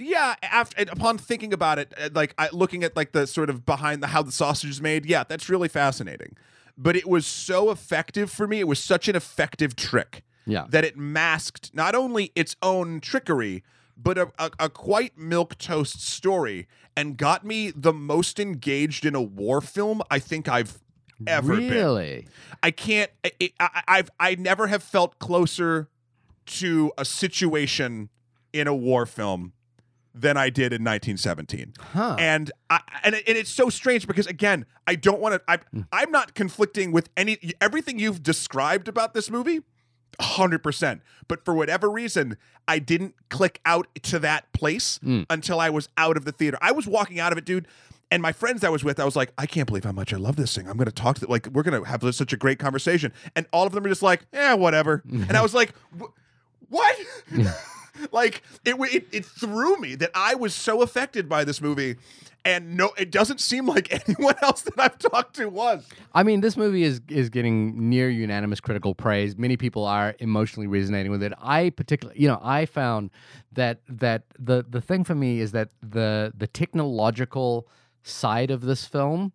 Yeah, 0.00 0.34
after 0.42 0.82
upon 0.90 1.18
thinking 1.18 1.52
about 1.52 1.78
it, 1.78 1.92
uh, 1.96 2.08
like 2.14 2.34
I, 2.38 2.48
looking 2.52 2.82
at 2.84 2.96
like 2.96 3.12
the 3.12 3.26
sort 3.26 3.50
of 3.50 3.64
behind 3.66 4.02
the 4.02 4.08
how 4.08 4.22
the 4.22 4.32
sausage 4.32 4.70
is 4.70 4.80
made, 4.80 5.04
yeah, 5.06 5.24
that's 5.24 5.48
really 5.48 5.68
fascinating. 5.68 6.36
But 6.76 6.96
it 6.96 7.06
was 7.06 7.26
so 7.26 7.70
effective 7.70 8.30
for 8.30 8.46
me. 8.48 8.60
It 8.60 8.66
was 8.68 8.78
such 8.82 9.06
an 9.08 9.14
effective 9.14 9.76
trick 9.76 10.22
Yeah. 10.46 10.64
that 10.70 10.84
it 10.84 10.96
masked 10.96 11.74
not 11.74 11.94
only 11.94 12.32
its 12.34 12.56
own 12.62 13.00
trickery, 13.00 13.62
but 13.96 14.16
a, 14.16 14.32
a, 14.38 14.50
a 14.58 14.68
quite 14.70 15.18
milk 15.18 15.58
toast 15.58 16.00
story, 16.00 16.66
and 16.96 17.18
got 17.18 17.44
me 17.44 17.70
the 17.70 17.92
most 17.92 18.40
engaged 18.40 19.04
in 19.04 19.14
a 19.14 19.20
war 19.20 19.60
film 19.60 20.00
I 20.10 20.18
think 20.18 20.48
I've 20.48 20.78
ever 21.26 21.56
been. 21.56 21.70
really? 21.70 22.26
I 22.62 22.70
can't. 22.70 23.10
I, 23.22 23.52
I, 23.60 23.82
I've 23.86 24.10
I 24.18 24.34
never 24.36 24.68
have 24.68 24.82
felt 24.82 25.18
closer 25.18 25.90
to 26.46 26.92
a 26.96 27.04
situation 27.04 28.08
in 28.54 28.66
a 28.66 28.74
war 28.74 29.04
film 29.04 29.52
than 30.14 30.36
I 30.36 30.50
did 30.50 30.72
in 30.72 30.82
1917 30.82 31.74
Huh. 31.92 32.16
and 32.18 32.50
I 32.68 32.80
and, 33.04 33.14
it- 33.14 33.24
and 33.28 33.38
it's 33.38 33.50
so 33.50 33.70
strange 33.70 34.06
because 34.06 34.26
again 34.26 34.66
I 34.86 34.94
don't 34.96 35.20
want 35.20 35.34
to 35.34 35.42
I 35.48 35.58
Hmm. 35.72 35.82
I'm 35.92 36.10
not 36.10 36.34
conflicting 36.34 36.90
with 36.92 37.08
any 37.16 37.38
everything 37.60 37.98
you've 37.98 38.22
described 38.22 38.88
about 38.88 39.14
this 39.14 39.30
movie 39.30 39.60
100% 40.20 41.00
but 41.28 41.44
for 41.44 41.54
whatever 41.54 41.90
reason 41.90 42.36
I 42.68 42.78
didn't 42.78 43.14
click 43.30 43.60
out 43.64 43.86
to 44.02 44.18
that 44.18 44.52
place 44.52 44.98
Mm. 44.98 45.26
until 45.30 45.60
I 45.60 45.70
was 45.70 45.88
out 45.96 46.16
of 46.16 46.24
the 46.24 46.32
theater. 46.32 46.58
I 46.60 46.72
was 46.72 46.86
walking 46.86 47.18
out 47.20 47.32
of 47.32 47.38
it 47.38 47.44
dude 47.44 47.66
and 48.10 48.20
my 48.20 48.32
friends 48.32 48.64
I 48.64 48.68
was 48.68 48.82
with 48.84 48.98
I 49.00 49.04
was 49.04 49.14
like 49.16 49.32
I 49.38 49.46
can't 49.46 49.66
believe 49.68 49.84
how 49.84 49.92
much 49.92 50.12
I 50.12 50.16
love 50.16 50.36
this 50.36 50.54
thing. 50.54 50.68
I'm 50.68 50.76
going 50.76 50.86
to 50.86 50.92
talk 50.92 51.18
to 51.20 51.26
like 51.30 51.46
we're 51.46 51.62
going 51.62 51.80
to 51.80 51.88
have 51.88 52.02
such 52.14 52.32
a 52.32 52.36
great 52.36 52.58
conversation. 52.58 53.12
And 53.36 53.46
all 53.52 53.66
of 53.66 53.72
them 53.72 53.84
are 53.84 53.88
just 53.88 54.02
like 54.02 54.26
yeah 54.32 54.54
whatever. 54.54 55.02
And 55.10 55.36
I 55.36 55.42
was 55.42 55.54
like 55.54 55.72
what 56.68 56.96
like 58.12 58.42
it, 58.64 58.76
it 58.78 59.06
it 59.12 59.24
threw 59.24 59.78
me 59.78 59.94
that 59.96 60.10
I 60.14 60.34
was 60.34 60.54
so 60.54 60.82
affected 60.82 61.28
by 61.28 61.44
this 61.44 61.60
movie, 61.60 61.96
and 62.44 62.76
no, 62.76 62.92
it 62.96 63.10
doesn't 63.10 63.40
seem 63.40 63.66
like 63.66 63.92
anyone 64.08 64.34
else 64.42 64.62
that 64.62 64.78
I've 64.78 64.98
talked 64.98 65.36
to 65.36 65.48
was. 65.48 65.86
I 66.14 66.22
mean, 66.22 66.40
this 66.40 66.56
movie 66.56 66.82
is 66.82 67.00
is 67.08 67.28
getting 67.28 67.88
near 67.88 68.08
unanimous 68.10 68.60
critical 68.60 68.94
praise. 68.94 69.36
Many 69.36 69.56
people 69.56 69.84
are 69.84 70.14
emotionally 70.18 70.66
resonating 70.66 71.10
with 71.10 71.22
it. 71.22 71.32
I 71.40 71.70
particularly, 71.70 72.20
you 72.20 72.28
know, 72.28 72.40
I 72.42 72.66
found 72.66 73.10
that 73.52 73.80
that 73.88 74.24
the 74.38 74.64
the 74.68 74.80
thing 74.80 75.04
for 75.04 75.14
me 75.14 75.40
is 75.40 75.52
that 75.52 75.70
the 75.82 76.32
the 76.36 76.46
technological 76.46 77.68
side 78.02 78.50
of 78.50 78.62
this 78.62 78.86
film 78.86 79.32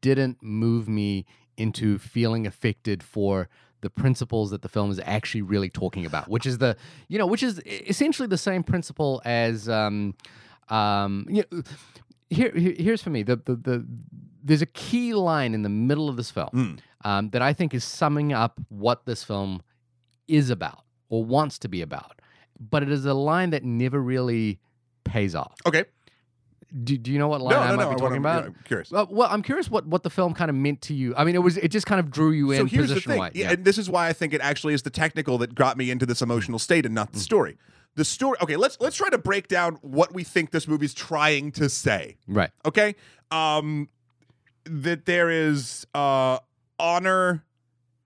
didn't 0.00 0.42
move 0.42 0.88
me 0.88 1.24
into 1.56 1.98
feeling 1.98 2.46
affected 2.46 3.02
for 3.02 3.48
the 3.82 3.90
principles 3.90 4.50
that 4.50 4.62
the 4.62 4.68
film 4.68 4.90
is 4.90 5.00
actually 5.04 5.42
really 5.42 5.70
talking 5.70 6.04
about, 6.06 6.28
which 6.28 6.46
is 6.46 6.58
the 6.58 6.76
you 7.08 7.18
know, 7.18 7.26
which 7.26 7.42
is 7.42 7.60
essentially 7.66 8.28
the 8.28 8.38
same 8.38 8.62
principle 8.62 9.20
as 9.24 9.68
um 9.68 10.14
um 10.68 11.26
you 11.28 11.44
know, 11.50 11.62
here, 12.28 12.52
here 12.54 12.74
here's 12.78 13.02
for 13.02 13.10
me 13.10 13.22
the, 13.22 13.36
the 13.36 13.56
the 13.56 13.86
there's 14.42 14.62
a 14.62 14.66
key 14.66 15.12
line 15.14 15.52
in 15.54 15.62
the 15.62 15.68
middle 15.68 16.08
of 16.08 16.16
this 16.16 16.30
film 16.30 16.48
Mm. 16.52 16.78
um, 17.04 17.30
that 17.30 17.42
I 17.42 17.52
think 17.52 17.74
is 17.74 17.84
summing 17.84 18.32
up 18.32 18.58
what 18.68 19.04
this 19.04 19.22
film 19.24 19.62
is 20.28 20.48
about 20.50 20.84
or 21.08 21.24
wants 21.24 21.58
to 21.58 21.68
be 21.68 21.82
about, 21.82 22.20
but 22.58 22.82
it 22.82 22.90
is 22.90 23.04
a 23.04 23.14
line 23.14 23.50
that 23.50 23.64
never 23.64 24.00
really 24.00 24.60
pays 25.04 25.34
off. 25.34 25.54
Okay, 25.66 25.84
Do, 26.84 26.96
do 26.96 27.10
you 27.10 27.18
know 27.18 27.28
what 27.28 27.40
line 27.40 27.54
no, 27.54 27.60
I 27.60 27.70
no, 27.70 27.76
might 27.76 27.82
no. 27.84 27.90
be 27.90 27.96
talking 27.96 28.22
wanna- 28.22 28.38
about? 28.38 28.44
I'm 28.46 28.56
curious. 28.64 28.92
Uh, 28.92 29.06
well, 29.10 29.28
I'm 29.30 29.42
curious 29.42 29.70
what, 29.70 29.86
what 29.86 30.02
the 30.04 30.10
film 30.10 30.34
kind 30.34 30.48
of 30.48 30.54
meant 30.54 30.82
to 30.82 30.94
you. 30.94 31.14
I 31.16 31.24
mean, 31.24 31.34
it 31.34 31.42
was 31.42 31.56
it 31.56 31.68
just 31.68 31.86
kind 31.86 31.98
of 31.98 32.10
drew 32.10 32.30
you 32.30 32.54
so 32.54 32.60
in 32.62 32.66
here's 32.68 32.90
the 32.90 33.00
thing, 33.00 33.18
wise. 33.18 33.32
yeah, 33.34 33.50
and 33.52 33.64
this 33.64 33.76
is 33.78 33.90
why 33.90 34.08
I 34.08 34.12
think 34.12 34.32
it 34.32 34.40
actually 34.40 34.74
is 34.74 34.82
the 34.82 34.90
technical 34.90 35.36
that 35.38 35.54
got 35.54 35.76
me 35.76 35.90
into 35.90 36.06
this 36.06 36.22
emotional 36.22 36.58
state 36.60 36.86
and 36.86 36.94
not 36.94 37.12
the 37.12 37.18
story. 37.18 37.58
The 37.96 38.04
story. 38.04 38.38
Okay, 38.40 38.56
let's 38.56 38.78
let's 38.80 38.94
try 38.96 39.10
to 39.10 39.18
break 39.18 39.48
down 39.48 39.78
what 39.82 40.14
we 40.14 40.22
think 40.22 40.52
this 40.52 40.68
movie's 40.68 40.94
trying 40.94 41.50
to 41.52 41.68
say. 41.68 42.16
Right. 42.28 42.50
okay 42.64 42.94
um 43.32 43.88
that 44.64 45.06
there 45.06 45.28
is 45.30 45.86
uh 45.94 46.38
honor 46.78 47.44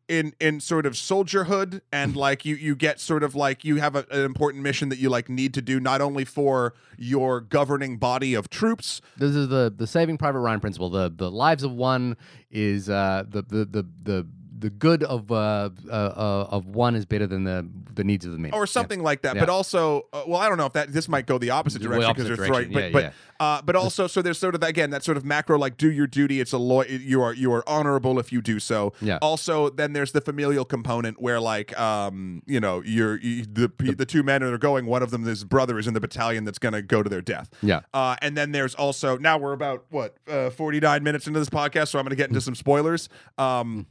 in 0.09 0.35
in 0.41 0.61
sort 0.61 0.85
of 0.87 0.93
soldierhood 0.93 1.81
and 1.93 2.15
like 2.15 2.45
you 2.45 2.55
you 2.55 2.77
get 2.77 3.01
sort 3.01 3.23
of 3.23 3.35
like 3.35 3.65
you 3.65 3.77
have 3.77 3.97
a, 3.97 4.05
an 4.11 4.25
important 4.25 4.63
mission 4.63 4.89
that 4.91 4.99
you 4.99 5.09
like 5.09 5.29
need 5.29 5.55
to 5.55 5.63
do 5.63 5.81
not 5.81 6.01
only 6.01 6.25
for 6.25 6.75
your 6.99 7.41
governing 7.41 7.97
body 7.97 8.35
of 8.35 8.51
troops 8.51 9.01
This 9.17 9.35
is 9.35 9.49
the 9.49 9.73
the 9.75 9.87
Saving 9.87 10.19
Private 10.19 10.41
Ryan 10.41 10.61
principle. 10.61 10.91
The 10.91 11.13
the 11.15 11.31
lives 11.31 11.63
of 11.63 11.73
one 11.73 12.17
is 12.51 12.91
uh, 12.91 13.25
the, 13.29 13.43
the 13.43 13.65
the 13.65 13.87
the 14.03 14.27
the 14.65 14.71
good 14.71 15.03
of 15.05 15.31
uh, 15.31 15.69
uh, 15.89 15.91
uh, 15.93 16.49
of 16.51 16.67
one 16.67 16.95
is 16.95 17.05
better 17.05 17.27
than 17.27 17.45
the 17.45 17.69
the 17.95 18.03
needs 18.03 18.25
of 18.25 18.33
the 18.33 18.39
many. 18.39 18.53
or 18.57 18.67
something 18.67 19.03
like 19.03 19.21
that 19.23 19.35
Yeah. 19.37 19.43
but 19.43 19.49
also 19.51 20.07
uh, 20.13 20.23
well 20.27 20.41
i 20.41 20.49
don't 20.49 20.59
know 20.59 20.65
if 20.67 20.73
that 20.73 20.93
this 20.93 21.07
might 21.09 21.27
go 21.27 21.37
the 21.39 21.51
opposite 21.51 21.81
The 21.83 21.89
direction 21.89 22.13
because 22.15 22.27
they're 22.37 22.47
throwing 22.47 22.73
but 22.73 22.85
yeah, 22.85 22.91
but 22.91 23.13
uh 23.45 23.63
but 23.63 23.77
also 23.77 24.07
so 24.07 24.23
there's 24.23 24.39
sort 24.39 24.55
of 24.55 24.63
again 24.63 24.91
that 24.91 25.05
sort 25.05 25.17
of 25.19 25.25
macro 25.25 25.59
like 25.59 25.77
do 25.77 25.91
your 25.93 26.07
duty 26.07 26.41
it's 26.41 26.53
a 26.53 26.59
law 26.59 26.83
you 26.85 27.21
are 27.23 27.35
you 27.35 27.53
are 27.53 27.63
honorable 27.69 28.19
if 28.19 28.33
you 28.33 28.41
do 28.41 28.59
so 28.59 28.93
Yeah. 29.01 29.19
also 29.21 29.69
then 29.69 29.93
there's 29.93 30.13
the 30.13 30.21
familial 30.23 30.65
component 30.65 31.21
where 31.21 31.41
like 31.41 31.79
um 31.79 32.43
you 32.47 32.59
know 32.59 32.83
you're 32.85 33.21
you, 33.21 33.45
the 33.45 33.71
the 33.97 34.07
two 34.07 34.23
men 34.23 34.41
that 34.41 34.53
are 34.53 34.59
going 34.59 34.87
one 34.87 35.03
of 35.03 35.11
them 35.11 35.25
his 35.25 35.45
brother 35.45 35.79
is 35.79 35.87
in 35.87 35.95
the 35.95 36.01
battalion 36.01 36.45
that's 36.45 36.59
going 36.59 36.73
to 36.75 36.83
go 36.83 37.03
to 37.03 37.11
their 37.11 37.23
death 37.23 37.51
Yeah. 37.61 37.81
uh, 37.93 38.17
and 38.23 38.37
then 38.37 38.53
there's 38.53 38.75
also 38.75 39.19
now 39.19 39.37
we're 39.37 39.53
about 39.53 39.85
what 39.91 40.17
uh, 40.27 40.49
49 40.51 41.03
minutes 41.03 41.27
into 41.27 41.39
this 41.39 41.51
podcast, 41.51 41.89
so 41.89 41.99
I'm 41.99 42.05
going 42.05 42.11
to 42.11 42.17
get 42.17 42.29
into 42.31 42.41
some 42.49 42.55
spoilers. 42.55 43.09
Um, 43.39 43.87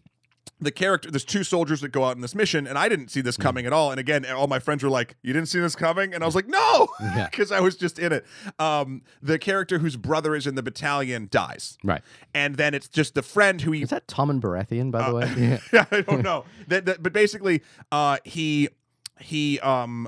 the 0.60 0.72
character, 0.72 1.12
there's 1.12 1.26
two 1.26 1.44
soldiers 1.44 1.82
that 1.82 1.90
go 1.90 2.06
out 2.06 2.16
on 2.16 2.22
this 2.22 2.34
mission, 2.36 2.66
and 2.68 2.78
I 2.78 2.88
didn't 2.88 3.10
see 3.10 3.20
this 3.22 3.36
coming 3.36 3.66
at 3.66 3.74
all. 3.74 3.92
And 3.92 4.00
again, 4.00 4.26
all 4.26 4.48
my 4.48 4.60
friends 4.60 4.82
were 4.84 4.90
like, 4.90 5.16
"You 5.22 5.34
didn't 5.34 5.50
see 5.50 5.60
this 5.60 5.76
coming," 5.76 6.14
and 6.14 6.24
I 6.24 6.26
was 6.26 6.36
like, 6.36 6.48
"No," 6.48 6.88
Yeah. 7.02 7.28
because 7.32 7.52
I 7.52 7.60
was 7.60 7.76
just 7.76 8.00
in 8.00 8.14
it. 8.14 8.26
Um, 8.60 9.02
the 9.22 9.38
character 9.38 9.80
whose 9.80 9.98
brother 9.98 10.36
is 10.36 10.48
in 10.48 10.56
the 10.56 10.64
battalion 10.64 11.28
dies, 11.30 11.78
Right. 11.84 12.02
and 12.34 12.56
then 12.56 12.74
it's 12.74 12.88
just 12.88 13.14
the 13.16 13.22
friend 13.24 13.60
who 13.62 13.72
he 13.72 13.82
Is 13.82 13.90
that 13.90 14.08
Tommen 14.08 14.40
Baratheon, 14.40 14.92
by 14.92 15.00
Uh, 15.00 15.10
the 15.10 15.16
way? 15.16 15.34
Yeah. 15.38 15.60
yeah, 15.74 15.86
I 15.92 16.02
don't 16.02 16.24
know. 16.24 16.46
that, 16.68 16.86
that, 16.86 17.04
but 17.04 17.12
basically, 17.14 17.62
uh, 17.92 18.18
he 18.24 18.70
he 19.20 19.60
um 19.60 20.08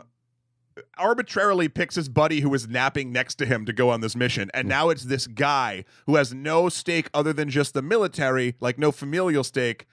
arbitrarily 0.98 1.70
picks 1.70 1.96
his 1.96 2.10
buddy 2.10 2.42
who 2.42 2.50
was 2.50 2.68
napping 2.68 3.12
next 3.12 3.36
to 3.36 3.46
him 3.46 3.66
to 3.66 3.74
go 3.74 3.90
on 3.90 4.02
this 4.02 4.16
mission, 4.16 4.50
and 4.54 4.68
now 4.68 4.90
it's 4.90 5.04
this 5.04 5.28
guy 5.28 5.86
who 6.06 6.16
has 6.16 6.34
no 6.34 6.70
stake 6.70 7.10
other 7.14 7.32
than 7.34 7.50
just 7.50 7.74
the 7.74 7.82
military, 7.82 8.56
like 8.60 8.78
no 8.78 8.92
familial 8.92 9.44
stake, 9.44 9.86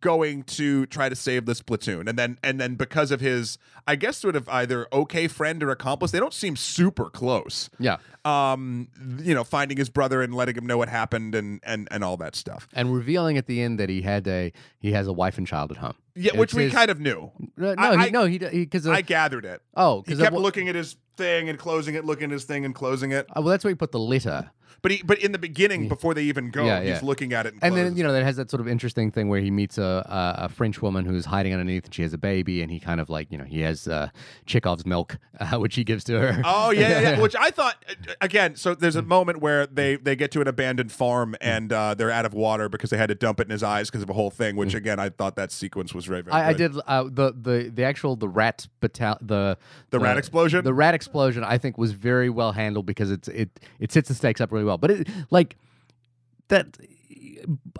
going 0.00 0.42
to 0.42 0.84
try 0.86 1.08
to 1.08 1.16
save 1.16 1.46
this 1.46 1.62
platoon. 1.62 2.08
And 2.08 2.18
then 2.18 2.38
and 2.42 2.60
then 2.60 2.74
because 2.74 3.10
of 3.10 3.20
his, 3.20 3.58
I 3.86 3.96
guess, 3.96 4.16
sort 4.18 4.36
of 4.36 4.48
either 4.48 4.86
okay 4.92 5.28
friend 5.28 5.62
or 5.62 5.70
accomplice, 5.70 6.10
they 6.10 6.18
don't 6.20 6.34
seem 6.34 6.56
super 6.56 7.08
close. 7.10 7.70
Yeah. 7.78 7.96
Um, 8.24 8.88
you 9.20 9.34
know, 9.34 9.44
finding 9.44 9.78
his 9.78 9.88
brother 9.88 10.20
and 10.20 10.34
letting 10.34 10.56
him 10.56 10.66
know 10.66 10.76
what 10.78 10.88
happened 10.88 11.34
and 11.34 11.60
and 11.62 11.88
and 11.90 12.04
all 12.04 12.16
that 12.18 12.36
stuff. 12.36 12.68
And 12.74 12.94
revealing 12.94 13.38
at 13.38 13.46
the 13.46 13.62
end 13.62 13.78
that 13.80 13.88
he 13.88 14.02
had 14.02 14.26
a 14.28 14.52
he 14.80 14.92
has 14.92 15.06
a 15.06 15.12
wife 15.12 15.38
and 15.38 15.46
child 15.46 15.70
at 15.70 15.78
home. 15.78 15.94
Yeah, 16.14 16.32
which 16.36 16.50
It's 16.50 16.54
we 16.54 16.64
his- 16.64 16.72
kind 16.72 16.90
of 16.90 17.00
knew. 17.00 17.30
No, 17.56 17.74
no, 17.74 17.82
I- 17.82 18.06
he, 18.06 18.10
no, 18.10 18.26
he 18.26 18.38
because 18.38 18.86
I 18.86 19.00
gathered 19.02 19.44
it. 19.44 19.62
oh, 19.76 20.02
because 20.02 20.18
He 20.18 20.24
kept 20.24 20.36
looking 20.36 20.68
at 20.68 20.74
his 20.74 20.96
thing 21.16 21.48
and 21.48 21.58
closing 21.58 21.94
it, 21.94 22.04
looking 22.04 22.24
at 22.24 22.30
his 22.32 22.44
thing 22.44 22.64
and 22.64 22.74
closing 22.74 23.12
it. 23.12 23.26
well, 23.34 23.44
that's 23.44 23.64
where 23.64 23.70
he 23.70 23.74
put 23.76 23.92
the 23.92 23.98
letter. 23.98 24.50
But 24.82 24.92
he, 24.92 25.02
but 25.02 25.18
in 25.18 25.32
the 25.32 25.38
beginning, 25.38 25.88
before 25.88 26.14
they 26.14 26.22
even 26.24 26.50
go, 26.50 26.64
Yeah, 26.64 26.80
he's 26.80 26.88
yeah. 26.90 27.00
looking 27.02 27.32
at 27.32 27.46
it. 27.46 27.54
And, 27.54 27.62
And 27.62 27.76
then 27.76 27.96
you 27.96 28.04
know 28.04 28.12
that 28.12 28.22
has 28.22 28.36
that 28.36 28.50
sort 28.50 28.60
of 28.60 28.68
interesting 28.68 29.10
thing 29.10 29.28
where 29.28 29.40
he 29.40 29.50
meets 29.50 29.78
a, 29.78 30.04
a 30.38 30.48
French 30.48 30.80
woman 30.82 31.04
who's 31.04 31.26
hiding 31.26 31.52
underneath, 31.52 31.84
and 31.84 31.94
she 31.94 32.02
has 32.02 32.12
a 32.12 32.18
baby, 32.18 32.62
and 32.62 32.70
he 32.70 32.80
kind 32.80 33.00
of 33.00 33.10
like 33.10 33.30
you 33.30 33.38
know 33.38 33.44
he 33.44 33.60
has 33.60 33.88
uh, 33.88 34.08
Chekhov's 34.46 34.86
milk, 34.86 35.18
uh, 35.40 35.58
which 35.58 35.74
he 35.74 35.84
gives 35.84 36.04
to 36.04 36.18
her. 36.18 36.42
Oh 36.44 36.70
yeah, 36.70 36.88
yeah, 36.88 37.00
yeah. 37.00 37.20
Which 37.28 37.34
I 37.36 37.50
thought 37.50 37.84
uh, 37.88 38.14
again. 38.20 38.56
So 38.56 38.74
there's 38.74 38.96
a 38.96 39.02
moment 39.02 39.40
where 39.40 39.66
they 39.66 39.96
they 39.96 40.16
get 40.16 40.30
to 40.32 40.40
an 40.40 40.48
abandoned 40.48 40.92
farm 40.92 41.34
and 41.40 41.72
uh, 41.72 41.94
they're 41.94 42.10
out 42.10 42.24
of 42.26 42.34
water 42.34 42.68
because 42.68 42.90
they 42.90 42.96
had 42.96 43.08
to 43.08 43.14
dump 43.14 43.40
it 43.40 43.44
in 43.44 43.50
his 43.50 43.62
eyes 43.62 43.90
because 43.90 44.02
of 44.02 44.10
a 44.10 44.14
whole 44.14 44.30
thing. 44.30 44.56
Which 44.56 44.74
again, 44.74 44.98
I 44.98 45.08
thought 45.08 45.36
that 45.36 45.50
sequence 45.52 45.94
was 45.94 46.04
very 46.06 46.22
very. 46.22 46.32
I, 46.32 46.50
I 46.50 46.52
did 46.52 46.76
uh, 46.86 47.04
the 47.04 47.32
the 47.32 47.70
the 47.74 47.84
actual 47.84 48.16
the 48.16 48.28
rat 48.28 48.66
batal 48.80 49.18
the 49.20 49.56
The 49.90 49.98
rat 49.98 50.18
explosion? 50.18 50.64
The 50.64 50.74
rat 50.74 50.94
explosion, 50.94 51.44
I 51.44 51.58
think, 51.58 51.78
was 51.78 51.92
very 51.92 52.30
well 52.30 52.52
handled 52.52 52.86
because 52.86 53.10
it's 53.10 53.28
it 53.28 53.50
it 53.80 53.92
sets 53.92 54.08
the 54.08 54.14
stakes 54.14 54.40
up 54.40 54.52
really 54.52 54.57
well. 54.64 54.78
But 54.78 54.90
it 54.90 55.08
like 55.30 55.56
that. 56.48 56.76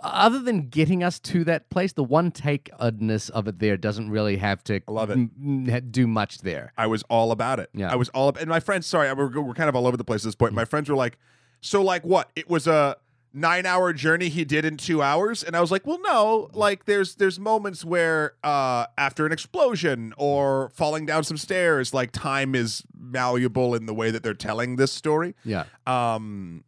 Other 0.01 0.39
than 0.39 0.69
getting 0.69 1.03
us 1.03 1.19
to 1.19 1.43
that 1.43 1.69
place, 1.69 1.93
the 1.93 2.03
one 2.03 2.31
takedness 2.31 3.29
of 3.29 3.47
it 3.47 3.59
there 3.59 3.77
doesn't 3.77 4.09
really 4.09 4.37
have 4.37 4.63
to 4.65 4.81
I 4.87 4.91
love 4.91 5.09
it. 5.09 5.13
m- 5.13 5.65
do 5.91 6.07
much 6.07 6.39
there. 6.39 6.73
I 6.77 6.87
was 6.87 7.03
all 7.09 7.31
about 7.31 7.59
it. 7.59 7.69
Yeah. 7.73 7.91
I 7.91 7.95
was 7.95 8.09
all. 8.09 8.29
Ab- 8.29 8.37
and 8.37 8.49
my 8.49 8.59
friends, 8.59 8.87
sorry, 8.87 9.11
we're, 9.13 9.39
we're 9.41 9.53
kind 9.53 9.69
of 9.69 9.75
all 9.75 9.85
over 9.85 9.97
the 9.97 10.03
place 10.03 10.23
at 10.23 10.27
this 10.29 10.35
point. 10.35 10.53
My 10.53 10.65
friends 10.65 10.89
were 10.89 10.95
like, 10.95 11.17
"So 11.61 11.81
like 11.83 12.03
what? 12.03 12.31
It 12.35 12.49
was 12.49 12.65
a 12.67 12.95
nine-hour 13.31 13.93
journey 13.93 14.29
he 14.29 14.43
did 14.45 14.65
in 14.65 14.77
two 14.77 15.01
hours?" 15.01 15.43
And 15.43 15.55
I 15.55 15.61
was 15.61 15.71
like, 15.71 15.85
"Well, 15.85 15.99
no. 16.01 16.49
Like 16.53 16.85
there's 16.85 17.15
there's 17.15 17.39
moments 17.39 17.83
where 17.85 18.33
uh, 18.43 18.85
after 18.97 19.25
an 19.25 19.31
explosion 19.31 20.13
or 20.17 20.69
falling 20.73 21.05
down 21.05 21.23
some 21.25 21.37
stairs, 21.37 21.93
like 21.93 22.11
time 22.11 22.55
is 22.55 22.83
malleable 22.97 23.75
in 23.75 23.85
the 23.85 23.93
way 23.93 24.09
that 24.09 24.23
they're 24.23 24.33
telling 24.33 24.77
this 24.77 24.91
story." 24.91 25.35
Yeah. 25.43 25.65
Um, 25.85 26.63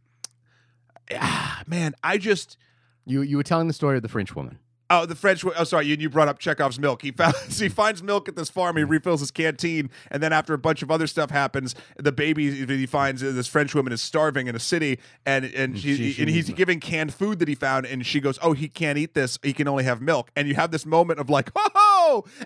ah, 1.19 1.63
man, 1.67 1.93
I 2.03 2.17
just. 2.17 2.57
You 3.05 3.21
you 3.23 3.37
were 3.37 3.43
telling 3.43 3.67
the 3.67 3.73
story 3.73 3.97
of 3.97 4.03
the 4.03 4.09
French 4.09 4.35
woman. 4.35 4.59
Oh, 4.93 5.05
the 5.05 5.15
French. 5.15 5.43
Oh, 5.45 5.63
sorry, 5.63 5.85
you, 5.87 5.95
you 5.95 6.09
brought 6.09 6.27
up 6.27 6.37
Chekhov's 6.37 6.77
milk. 6.77 7.01
He 7.01 7.11
found 7.11 7.33
he 7.49 7.67
finds 7.69 8.03
milk 8.03 8.27
at 8.29 8.35
this 8.35 8.49
farm. 8.49 8.75
He 8.77 8.83
refills 8.83 9.21
his 9.21 9.31
canteen, 9.31 9.89
and 10.11 10.21
then 10.21 10.33
after 10.33 10.53
a 10.53 10.57
bunch 10.57 10.83
of 10.83 10.91
other 10.91 11.07
stuff 11.07 11.31
happens, 11.31 11.73
the 11.97 12.11
baby 12.11 12.51
he 12.65 12.85
finds 12.85 13.23
uh, 13.23 13.31
this 13.31 13.47
French 13.47 13.73
woman 13.73 13.91
is 13.93 14.01
starving 14.01 14.47
in 14.47 14.55
a 14.55 14.59
city, 14.59 14.99
and 15.25 15.45
and 15.45 15.79
she, 15.79 15.95
she- 15.95 16.11
she 16.11 16.21
and 16.21 16.29
he's 16.29 16.49
giving 16.51 16.79
canned 16.79 17.13
food 17.13 17.39
that 17.39 17.47
he 17.47 17.55
found, 17.55 17.85
and 17.87 18.05
she 18.05 18.19
goes, 18.19 18.37
"Oh, 18.43 18.51
he 18.53 18.67
can't 18.67 18.97
eat 18.99 19.13
this. 19.15 19.39
He 19.41 19.53
can 19.53 19.67
only 19.67 19.85
have 19.85 19.99
milk." 20.01 20.29
And 20.35 20.47
you 20.47 20.55
have 20.55 20.71
this 20.71 20.85
moment 20.85 21.19
of 21.19 21.29
like, 21.29 21.49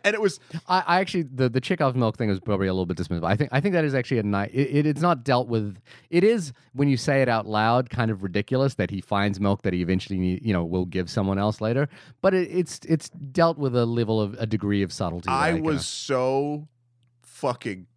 And 0.03 0.13
it 0.13 0.21
was 0.21 0.39
I, 0.67 0.83
I 0.85 0.99
actually 0.99 1.23
the 1.23 1.49
the 1.49 1.61
Chekhov's 1.61 1.95
milk 1.95 2.17
thing 2.17 2.29
is 2.29 2.39
probably 2.39 2.67
a 2.67 2.73
little 2.73 2.85
bit 2.85 2.97
dismissive. 2.97 3.25
I 3.25 3.35
think 3.35 3.49
I 3.51 3.59
think 3.59 3.73
that 3.73 3.85
is 3.85 3.93
actually 3.93 4.19
a 4.19 4.23
nice. 4.23 4.49
It, 4.53 4.77
it, 4.77 4.85
it's 4.85 5.01
not 5.01 5.23
dealt 5.23 5.47
with. 5.47 5.77
It 6.09 6.23
is 6.23 6.53
when 6.73 6.87
you 6.87 6.97
say 6.97 7.21
it 7.21 7.29
out 7.29 7.45
loud, 7.45 7.89
kind 7.89 8.11
of 8.11 8.23
ridiculous 8.23 8.75
that 8.75 8.89
he 8.91 9.01
finds 9.01 9.39
milk 9.39 9.61
that 9.63 9.73
he 9.73 9.81
eventually 9.81 10.19
need, 10.19 10.45
you 10.45 10.53
know 10.53 10.63
will 10.63 10.85
give 10.85 11.09
someone 11.09 11.37
else 11.39 11.61
later. 11.61 11.87
But 12.21 12.33
it, 12.33 12.49
it's 12.51 12.79
it's 12.87 13.09
dealt 13.09 13.57
with 13.57 13.75
a 13.75 13.85
level 13.85 14.21
of 14.21 14.35
a 14.39 14.45
degree 14.45 14.83
of 14.83 14.91
subtlety. 14.91 15.29
I 15.29 15.53
kinda- 15.53 15.63
was 15.63 15.85
so 15.85 16.67
fucking. 17.21 17.87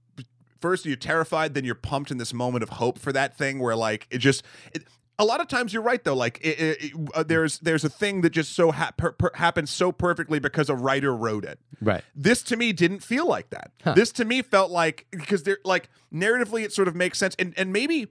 First, 0.60 0.86
you're 0.86 0.96
terrified, 0.96 1.54
then 1.54 1.64
you're 1.64 1.76
pumped 1.76 2.10
in 2.10 2.18
this 2.18 2.34
moment 2.34 2.64
of 2.64 2.68
hope 2.68 2.98
for 2.98 3.12
that 3.12 3.38
thing 3.38 3.60
where, 3.60 3.76
like, 3.76 4.08
it 4.10 4.18
just. 4.18 4.42
It, 4.72 4.82
a 5.18 5.24
lot 5.24 5.40
of 5.40 5.48
times, 5.48 5.72
you're 5.72 5.82
right 5.82 6.02
though. 6.04 6.14
Like, 6.14 6.38
it, 6.42 6.60
it, 6.60 6.84
it- 6.84 6.92
uh, 7.14 7.22
there's 7.22 7.58
there's 7.60 7.84
a 7.84 7.88
thing 7.88 8.20
that 8.22 8.30
just 8.30 8.54
so 8.54 8.70
hap- 8.70 8.96
per, 8.96 9.12
per, 9.12 9.30
happens 9.34 9.70
so 9.70 9.90
perfectly 9.92 10.38
because 10.38 10.68
a 10.70 10.74
writer 10.76 11.14
wrote 11.14 11.44
it. 11.44 11.58
right. 11.80 12.04
This 12.14 12.42
to 12.44 12.56
me 12.56 12.72
didn't 12.72 13.00
feel 13.02 13.26
like 13.26 13.50
that. 13.50 13.72
Huh. 13.82 13.94
This 13.94 14.12
to 14.12 14.24
me 14.24 14.42
felt 14.42 14.70
like 14.70 15.06
because 15.10 15.42
they're 15.42 15.58
like 15.64 15.88
narratively, 16.12 16.62
it 16.64 16.72
sort 16.72 16.88
of 16.88 16.94
makes 16.94 17.18
sense, 17.18 17.34
and 17.38 17.54
and 17.56 17.72
maybe. 17.72 18.08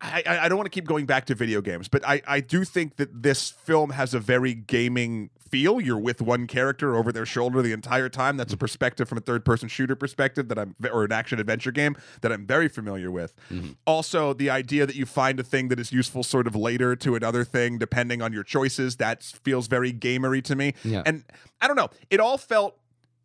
I, 0.00 0.22
I 0.26 0.38
I 0.44 0.48
don't 0.48 0.56
want 0.58 0.66
to 0.66 0.70
keep 0.70 0.86
going 0.86 1.06
back 1.06 1.24
to 1.26 1.34
video 1.34 1.60
games, 1.60 1.88
but 1.88 2.06
I, 2.06 2.22
I 2.24 2.38
do 2.38 2.62
think 2.62 2.98
that 2.98 3.20
this 3.24 3.50
film 3.50 3.90
has 3.90 4.14
a 4.14 4.20
very 4.20 4.54
gaming 4.54 5.30
feel. 5.50 5.80
You're 5.80 5.98
with 5.98 6.20
one 6.20 6.46
character 6.46 6.96
over 6.96 7.12
their 7.12 7.26
shoulder 7.26 7.62
the 7.62 7.72
entire 7.72 8.08
time. 8.08 8.36
That's 8.36 8.52
a 8.52 8.56
mm-hmm. 8.56 8.60
perspective 8.60 9.08
from 9.08 9.18
a 9.18 9.20
third 9.20 9.44
person 9.44 9.68
shooter 9.68 9.96
perspective 9.96 10.48
that 10.48 10.58
I'm 10.58 10.74
or 10.90 11.04
an 11.04 11.12
action 11.12 11.38
adventure 11.38 11.72
game 11.72 11.96
that 12.22 12.32
I'm 12.32 12.46
very 12.46 12.68
familiar 12.68 13.10
with. 13.10 13.34
Mm-hmm. 13.50 13.72
Also, 13.86 14.32
the 14.32 14.50
idea 14.50 14.86
that 14.86 14.96
you 14.96 15.06
find 15.06 15.38
a 15.40 15.42
thing 15.42 15.68
that 15.68 15.78
is 15.80 15.92
useful 15.92 16.22
sort 16.22 16.46
of 16.46 16.54
later 16.54 16.96
to 16.96 17.14
another 17.14 17.44
thing 17.44 17.78
depending 17.78 18.22
on 18.22 18.32
your 18.32 18.44
choices 18.44 18.96
that 18.96 19.22
feels 19.22 19.66
very 19.66 19.92
gamery 19.92 20.42
to 20.44 20.56
me. 20.56 20.74
Yeah. 20.84 21.02
And 21.04 21.24
I 21.60 21.66
don't 21.66 21.76
know, 21.76 21.90
it 22.10 22.20
all 22.20 22.38
felt 22.38 22.78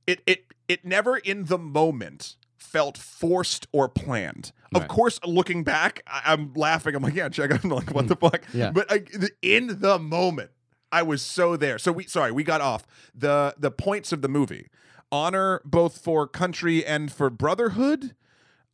it 0.07 0.21
it 0.25 0.45
it 0.67 0.85
never 0.85 1.17
in 1.17 1.45
the 1.45 1.57
moment 1.57 2.35
felt 2.57 2.97
forced 2.97 3.67
or 3.71 3.87
planned. 3.87 4.51
Of 4.73 4.81
Right. 4.81 4.89
course, 4.89 5.19
looking 5.23 5.63
back, 5.63 6.01
I, 6.07 6.21
I'm 6.25 6.53
laughing. 6.55 6.95
I'm 6.95 7.03
like, 7.03 7.13
yeah, 7.13 7.29
check 7.29 7.51
out. 7.51 7.63
I'm 7.63 7.69
like, 7.81 7.93
what 7.93 8.05
mm-hmm. 8.05 8.07
the 8.07 8.15
fuck? 8.15 8.41
Yeah. 8.51 8.71
But 8.71 8.91
I, 8.91 8.97
the- 8.99 9.31
in 9.43 9.79
the 9.79 9.99
moment, 9.99 10.49
I 10.93 11.01
was 11.03 11.21
so 11.21 11.57
there. 11.57 11.77
So 11.77 11.91
we, 11.91 12.05
sorry, 12.05 12.31
we 12.31 12.43
got 12.43 12.61
off 12.61 12.85
the 13.13 13.55
the 13.57 13.71
points 13.71 14.11
of 14.13 14.21
the 14.21 14.29
movie. 14.29 14.67
Honor 15.11 15.61
both 15.65 15.97
for 15.99 16.27
country 16.27 16.85
and 16.85 17.11
for 17.11 17.29
brotherhood. 17.29 18.15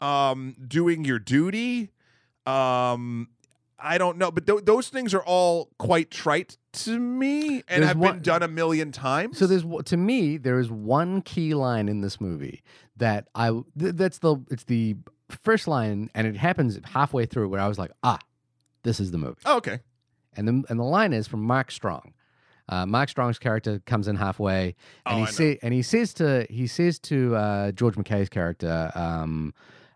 Um, 0.01 0.55
doing 0.67 1.03
your 1.03 1.19
duty. 1.19 1.91
Um, 2.45 3.29
I 3.77 3.97
don't 3.97 4.17
know, 4.17 4.31
but 4.31 4.45
th- 4.47 4.65
those 4.65 4.89
things 4.89 5.13
are 5.13 5.23
all 5.23 5.69
quite 5.77 6.11
trite 6.11 6.57
to 6.73 6.99
me 6.99 7.63
and 7.67 7.81
There's 7.83 7.87
have 7.87 7.97
one- 7.97 8.13
been 8.15 8.21
done 8.21 8.43
a 8.43 8.47
million 8.47 8.91
times. 8.91 9.37
So 9.37 9.47
there's 9.47 9.63
to 9.85 9.97
me 9.97 10.37
there 10.37 10.59
is 10.59 10.69
one 10.69 11.21
key 11.21 11.53
line 11.53 11.87
in 11.89 12.01
this 12.01 12.19
movie 12.19 12.61
that 12.97 13.27
I 13.35 13.49
th- 13.77 13.95
that's 13.95 14.19
the 14.19 14.37
it's 14.51 14.65
the 14.65 14.95
first 15.43 15.67
line 15.67 16.09
and 16.15 16.27
it 16.27 16.35
happens 16.35 16.79
halfway 16.85 17.25
through 17.25 17.49
where 17.49 17.61
I 17.61 17.67
was 17.67 17.77
like 17.77 17.91
ah 18.03 18.17
this 18.83 18.99
is 18.99 19.11
the 19.11 19.17
movie 19.19 19.37
oh, 19.45 19.57
okay. 19.57 19.79
And 20.35 20.47
the 20.47 20.63
and 20.69 20.79
the 20.79 20.83
line 20.83 21.13
is 21.13 21.27
from 21.27 21.41
Mark 21.43 21.71
Strong. 21.71 22.13
Uh, 22.67 22.85
Mark 22.85 23.09
Strong's 23.09 23.39
character 23.39 23.79
comes 23.85 24.07
in 24.07 24.15
halfway, 24.15 24.75
and 25.05 25.21
Oh, 25.21 25.25
he 25.25 25.31
say, 25.31 25.59
and 25.63 25.73
he 25.73 25.81
says 25.81 26.13
to 26.15 26.45
he 26.49 26.67
says 26.67 26.99
to 26.99 27.35
uh, 27.35 27.71
George 27.71 27.95
McKay's 27.95 28.29
character, 28.29 28.91
um, 28.93 29.53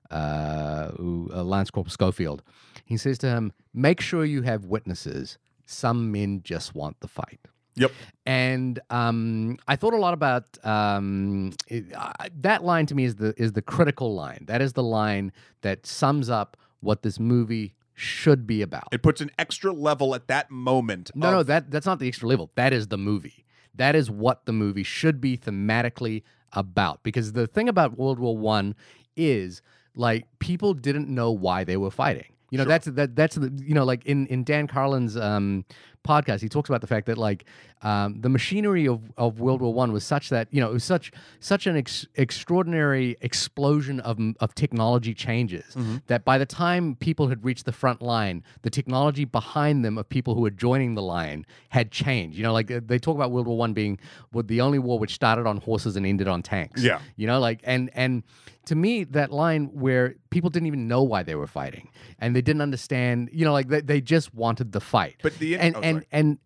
uh, 0.09 0.89
uh, 0.99 1.43
Lance 1.43 1.69
Corporal 1.69 1.91
Schofield, 1.91 2.41
he 2.85 2.97
says 2.97 3.17
to 3.19 3.27
him, 3.27 3.53
"Make 3.73 4.01
sure 4.01 4.25
you 4.25 4.41
have 4.41 4.65
witnesses. 4.65 5.37
Some 5.65 6.11
men 6.11 6.41
just 6.43 6.73
want 6.75 6.99
the 6.99 7.07
fight." 7.07 7.39
Yep. 7.75 7.91
and 8.27 8.79
um, 8.91 9.57
I 9.67 9.75
thought 9.75 9.95
a 9.95 9.97
lot 9.97 10.13
about 10.13 10.63
um, 10.63 11.53
it, 11.67 11.85
uh, 11.95 12.11
that 12.41 12.63
line. 12.63 12.85
To 12.87 12.95
me, 12.95 13.03
is 13.05 13.15
the 13.15 13.33
is 13.37 13.53
the 13.53 13.61
critical 13.63 14.13
line. 14.13 14.45
That 14.47 14.61
is 14.61 14.73
the 14.73 14.83
line 14.83 15.31
that 15.61 15.85
sums 15.87 16.29
up 16.29 16.55
what 16.81 17.01
this 17.01 17.19
movie 17.19 17.73
should 17.93 18.45
be 18.47 18.61
about. 18.61 18.87
It 18.91 19.01
puts 19.03 19.21
an 19.21 19.29
extra 19.37 19.71
level 19.71 20.15
at 20.15 20.27
that 20.27 20.49
moment. 20.51 21.11
no, 21.15 21.27
of- 21.27 21.33
no, 21.33 21.43
that 21.43 21.71
that's 21.71 21.85
not 21.85 21.99
the 21.99 22.07
extra 22.07 22.27
level. 22.27 22.51
That 22.55 22.73
is 22.73 22.87
the 22.87 22.97
movie. 22.97 23.45
That 23.75 23.95
is 23.95 24.09
what 24.11 24.45
the 24.45 24.53
movie 24.53 24.83
should 24.83 25.19
be 25.21 25.37
thematically 25.37 26.23
about. 26.51 27.01
Because 27.03 27.33
the 27.33 27.47
thing 27.47 27.67
about 27.69 27.97
World 27.97 28.19
War 28.19 28.37
One 28.37 28.75
is 29.15 29.61
like 29.95 30.25
people 30.39 30.73
didn't 30.73 31.07
know 31.07 31.31
why 31.31 31.63
they 31.63 31.77
were 31.77 31.91
fighting. 31.91 32.25
You 32.51 32.57
know, 32.59 32.63
Sure. 32.65 32.69
that's 32.69 32.85
that 32.85 33.15
that's 33.15 33.35
the 33.35 33.51
you 33.63 33.73
know, 33.73 33.83
like 33.83 34.05
in 34.05 34.27
in 34.27 34.43
Dan 34.43 34.67
Carlin's 34.67 35.17
um 35.17 35.65
podcast, 36.03 36.41
he 36.41 36.49
talks 36.49 36.69
about 36.69 36.81
the 36.81 36.87
fact 36.87 37.05
that 37.07 37.17
like 37.17 37.45
um, 37.81 38.21
the 38.21 38.29
machinery 38.29 38.87
of, 38.87 39.01
of 39.17 39.39
World 39.39 39.61
War 39.61 39.73
One 39.73 39.91
was 39.91 40.05
such 40.05 40.29
that 40.29 40.47
you 40.51 40.61
know 40.61 40.69
it 40.69 40.73
was 40.73 40.83
such 40.83 41.11
such 41.39 41.67
an 41.67 41.75
ex- 41.77 42.05
extraordinary 42.15 43.17
explosion 43.21 43.99
of 44.01 44.19
of 44.39 44.53
technology 44.55 45.13
changes 45.13 45.63
Mm-hmm. 45.73 45.97
that 46.07 46.23
by 46.25 46.37
the 46.37 46.45
time 46.45 46.95
people 46.95 47.27
had 47.29 47.43
reached 47.43 47.65
the 47.65 47.71
front 47.71 48.01
line, 48.01 48.43
the 48.61 48.69
technology 48.69 49.25
behind 49.25 49.83
them 49.85 49.97
of 49.97 50.07
people 50.07 50.35
who 50.35 50.41
were 50.41 50.51
joining 50.51 50.95
the 50.95 51.01
line 51.01 51.45
had 51.69 51.89
changed. 51.91 52.37
You 52.37 52.43
know, 52.43 52.53
like 52.53 52.67
they 52.87 52.99
talk 52.99 53.15
about 53.15 53.31
World 53.31 53.47
War 53.47 53.57
One 53.57 53.73
being 53.73 53.97
the 54.33 54.61
only 54.61 54.79
war 54.79 54.99
which 54.99 55.13
started 55.15 55.45
on 55.47 55.57
horses 55.57 55.95
and 55.95 56.05
ended 56.05 56.27
on 56.27 56.41
tanks. 56.43 56.81
Yeah. 56.83 56.99
you 57.15 57.27
know, 57.27 57.39
like 57.39 57.59
and 57.63 57.89
and 57.93 58.23
to 58.65 58.75
me 58.75 59.03
that 59.05 59.31
line 59.31 59.65
where 59.73 60.15
people 60.29 60.49
didn't 60.49 60.67
even 60.67 60.87
know 60.87 61.03
why 61.03 61.21
they 61.23 61.35
were 61.35 61.47
fighting 61.47 61.89
and 62.19 62.35
they 62.35 62.41
didn't 62.41 62.61
understand. 62.61 63.29
You 63.33 63.45
know, 63.45 63.53
like 63.53 63.67
they, 63.67 63.81
they 63.81 64.01
just 64.01 64.33
wanted 64.33 64.71
the 64.71 64.79
fight 64.81 65.15
But 65.23 65.37
the 65.39 65.57
and 65.57 65.75
oh, 65.75 65.81
and 65.81 65.92
sorry. 65.95 66.07
and 66.11 66.37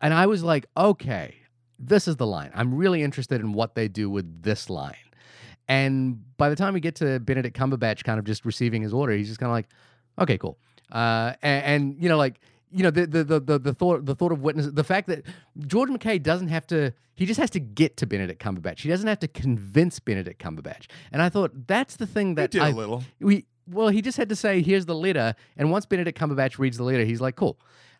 and 0.00 0.14
I 0.14 0.26
was 0.26 0.42
like, 0.42 0.66
okay, 0.76 1.34
this 1.78 2.08
is 2.08 2.16
the 2.16 2.26
line. 2.26 2.50
I'm 2.54 2.74
really 2.74 3.02
interested 3.02 3.40
in 3.40 3.52
what 3.52 3.74
they 3.74 3.88
do 3.88 4.10
with 4.10 4.42
this 4.42 4.68
line. 4.68 4.94
And 5.68 6.24
by 6.36 6.48
the 6.48 6.56
time 6.56 6.74
we 6.74 6.80
get 6.80 6.96
to 6.96 7.20
Benedict 7.20 7.56
Cumberbatch 7.56 8.02
kind 8.04 8.18
of 8.18 8.24
just 8.24 8.44
receiving 8.44 8.82
his 8.82 8.94
order, 8.94 9.12
he's 9.12 9.28
just 9.28 9.38
kind 9.38 9.50
of 9.50 9.54
like, 9.54 9.68
okay, 10.18 10.38
cool. 10.38 10.58
Uh, 10.90 11.34
and, 11.42 11.64
and 11.64 12.02
you 12.02 12.08
know, 12.08 12.16
like 12.16 12.40
you 12.70 12.82
know, 12.82 12.90
the 12.90 13.06
the 13.06 13.24
the 13.24 13.40
the, 13.40 13.58
the 13.58 13.74
thought 13.74 14.04
the 14.04 14.14
thought 14.14 14.32
of 14.32 14.40
witness, 14.40 14.66
the 14.66 14.84
fact 14.84 15.08
that 15.08 15.24
George 15.66 15.90
McKay 15.90 16.22
doesn't 16.22 16.48
have 16.48 16.66
to, 16.68 16.92
he 17.14 17.26
just 17.26 17.38
has 17.38 17.50
to 17.50 17.60
get 17.60 17.96
to 17.98 18.06
Benedict 18.06 18.42
Cumberbatch. 18.42 18.80
He 18.80 18.88
doesn't 18.88 19.06
have 19.06 19.18
to 19.20 19.28
convince 19.28 20.00
Benedict 20.00 20.42
Cumberbatch. 20.42 20.86
And 21.12 21.20
I 21.22 21.28
thought 21.28 21.66
that's 21.66 21.96
the 21.96 22.06
thing 22.06 22.28
He 22.28 22.34
that 22.34 22.50
did 22.50 22.62
I 22.62 22.70
a 22.70 22.74
little. 22.74 23.04
we 23.20 23.46
well, 23.70 23.88
he 23.88 24.00
just 24.00 24.16
had 24.16 24.30
to 24.30 24.36
say, 24.36 24.62
"Here's 24.62 24.86
the 24.86 24.94
letter," 24.94 25.34
and 25.56 25.70
once 25.70 25.84
Benedict 25.86 26.18
Cumberbatch 26.18 26.58
reads 26.58 26.78
the 26.78 26.84
letter, 26.84 27.04
he's 27.04 27.20
like, 27.20 27.36
"Cool." 27.36 27.58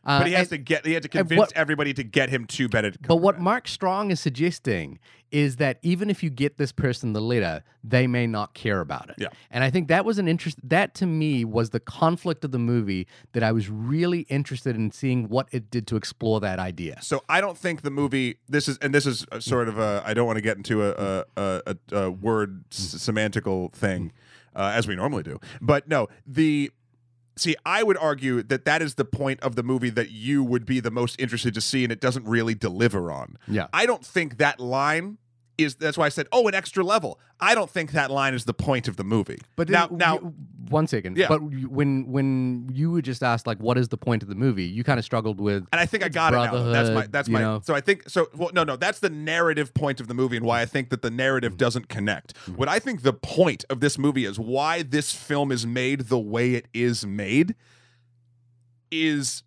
Uh, 0.09 0.21
But 0.21 0.27
he 0.29 0.33
has 0.33 0.51
and- 0.51 0.51
to 0.51 0.59
get. 0.59 0.87
He 0.87 0.95
had 0.95 1.03
to 1.03 1.09
convince 1.09 1.39
what- 1.39 1.53
everybody 1.55 1.93
to 1.95 2.03
get 2.03 2.31
him 2.31 2.47
to 2.47 2.69
Benedict. 2.69 3.07
But 3.07 3.17
what 3.17 3.39
Mark 3.41 3.69
Strong 3.69 4.11
is 4.11 4.21
suggesting 4.21 4.99
is 5.31 5.57
that 5.57 5.79
even 5.83 6.09
if 6.09 6.23
you 6.23 6.31
get 6.31 6.57
this 6.57 6.73
person 6.73 7.13
the 7.13 7.21
letter, 7.21 7.63
they 7.85 8.07
may 8.07 8.27
not 8.27 8.55
care 8.55 8.81
about 8.81 9.11
it. 9.11 9.17
Yeah. 9.19 9.29
And 9.51 9.63
I 9.63 9.69
think 9.69 9.89
that 9.89 10.07
was 10.07 10.19
an 10.19 10.27
interest. 10.27 10.57
That 10.67 10.95
to 10.95 11.07
me 11.07 11.45
was 11.45 11.69
the 11.69 11.81
conflict 11.81 12.43
of 12.47 12.51
the 12.53 12.59
movie 12.59 13.07
that 13.33 13.43
I 13.43 13.53
was 13.53 13.69
really 13.69 14.21
interested 14.31 14.75
in 14.75 14.91
seeing 14.91 15.29
what 15.29 15.47
it 15.53 15.71
did 15.71 15.87
to 15.89 15.97
explore 15.97 16.41
that 16.41 16.59
idea. 16.59 16.99
So 17.03 17.23
I 17.29 17.43
don't 17.43 17.59
think 17.59 17.83
the 17.83 17.91
movie. 17.91 18.39
This 18.49 18.69
is 18.69 18.79
and 18.79 18.95
this 18.95 19.05
is 19.05 19.27
sort 19.41 19.69
of 19.69 19.79
a. 19.79 20.03
I 20.07 20.15
don't 20.15 20.27
want 20.27 20.39
to 20.39 20.43
get 20.43 20.57
into 20.57 20.83
a 20.83 20.93
a, 20.93 21.25
a, 21.37 21.63
a, 21.93 21.97
a 22.05 22.11
word 22.11 22.65
s- 22.73 22.95
semantical 22.95 23.71
thing, 23.75 24.13
uh, 24.57 24.73
as 24.75 24.89
we 24.89 24.97
normally 24.97 25.25
do. 25.25 25.39
But 25.61 25.89
no, 25.89 26.09
the. 26.27 26.71
See, 27.39 27.57
I 27.65 27.83
would 27.83 27.97
argue 27.97 28.43
that 28.43 28.65
that 28.65 28.83
is 28.83 28.95
the 28.95 29.05
point 29.05 29.41
of 29.41 29.57
the 29.57 29.63
movie 29.63 29.91
that 29.91 30.11
you 30.11 30.43
would 30.43 30.67
be 30.67 30.81
the 30.81 30.91
most 30.91 31.21
interested 31.21 31.55
to 31.55 31.61
see, 31.61 31.85
and 31.85 31.93
it 31.93 32.01
doesn't 32.01 32.27
really 32.27 32.55
deliver 32.55 33.11
on. 33.13 33.39
Yeah. 33.47 33.69
I 33.73 33.87
don't 33.87 34.05
think 34.05 34.39
that 34.39 34.61
line 34.61 35.19
is. 35.59 35.75
That's 35.75 35.99
why 35.99 36.07
I 36.07 36.09
said, 36.09 36.27
"Oh, 36.33 36.49
an 36.49 36.55
extra 36.55 36.83
level." 36.85 37.21
I 37.41 37.55
don't 37.55 37.69
think 37.71 37.93
that 37.93 38.11
line 38.11 38.33
is 38.35 38.45
the 38.47 38.55
point 38.55 38.89
of 38.89 38.97
the 38.97 39.05
movie. 39.05 39.39
But 39.57 39.69
now, 39.69 39.87
then 39.89 39.99
now, 39.99 40.15
you- 40.15 40.35
one 40.71 40.87
second. 40.87 41.17
Yeah. 41.17 41.29
But 41.29 41.41
when 41.43 42.07
when 42.07 42.71
you 42.73 42.91
were 42.91 43.03
just 43.03 43.23
asked 43.23 43.47
like, 43.47 43.59
what 43.59 43.77
is 43.79 43.89
the 43.89 43.97
point 43.97 44.23
of 44.23 44.29
the 44.29 44.35
movie? 44.35 44.65
You 44.65 44.85
kind 44.85 44.99
of 44.99 45.05
struggled 45.05 45.41
with. 45.41 45.67
and 45.73 45.81
I 45.81 45.87
think 45.87 46.05
I 46.05 46.09
got 46.09 46.33
it 46.35 46.37
now. 46.37 46.63
That's 46.71 46.91
my. 46.91 47.07
That's 47.07 47.29
my. 47.29 47.41
know. 47.41 47.61
So 47.65 47.75
I 47.75 47.81
think 47.81 48.09
so. 48.09 48.29
Well, 48.35 48.51
no, 48.53 48.65
no. 48.65 48.77
That's 48.77 49.01
the 49.01 49.11
narrative 49.11 49.75
point 49.75 50.01
of 50.01 50.09
the 50.09 50.15
movie, 50.15 50.37
and 50.37 50.47
why 50.47 50.61
I 50.63 50.67
think 50.67 50.91
that 50.91 51.03
the 51.03 51.11
narrative 51.11 51.53
Mm-hmm. 51.53 51.59
doesn't 51.59 51.89
connect. 51.89 52.37
What 52.55 52.69
I 52.69 52.79
think 52.79 53.03
the 53.03 53.13
point 53.13 53.65
of 53.71 53.81
this 53.81 53.99
movie 53.99 54.25
is 54.25 54.39
why 54.39 54.83
this 54.83 55.13
film 55.13 55.51
is 55.53 55.67
made 55.67 56.03
the 56.09 56.19
way 56.19 56.55
it 56.55 56.67
is 56.75 57.05
made. 57.07 57.55
Is 58.91 59.43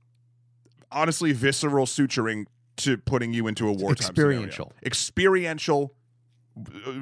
honestly 0.91 1.31
visceral 1.33 1.85
suturing 1.87 2.45
to 2.77 2.97
putting 2.97 3.33
you 3.33 3.47
into 3.47 3.67
a 3.67 3.71
wartime 3.71 4.13
scenario. 4.15 4.41
Experiential. 4.85 5.93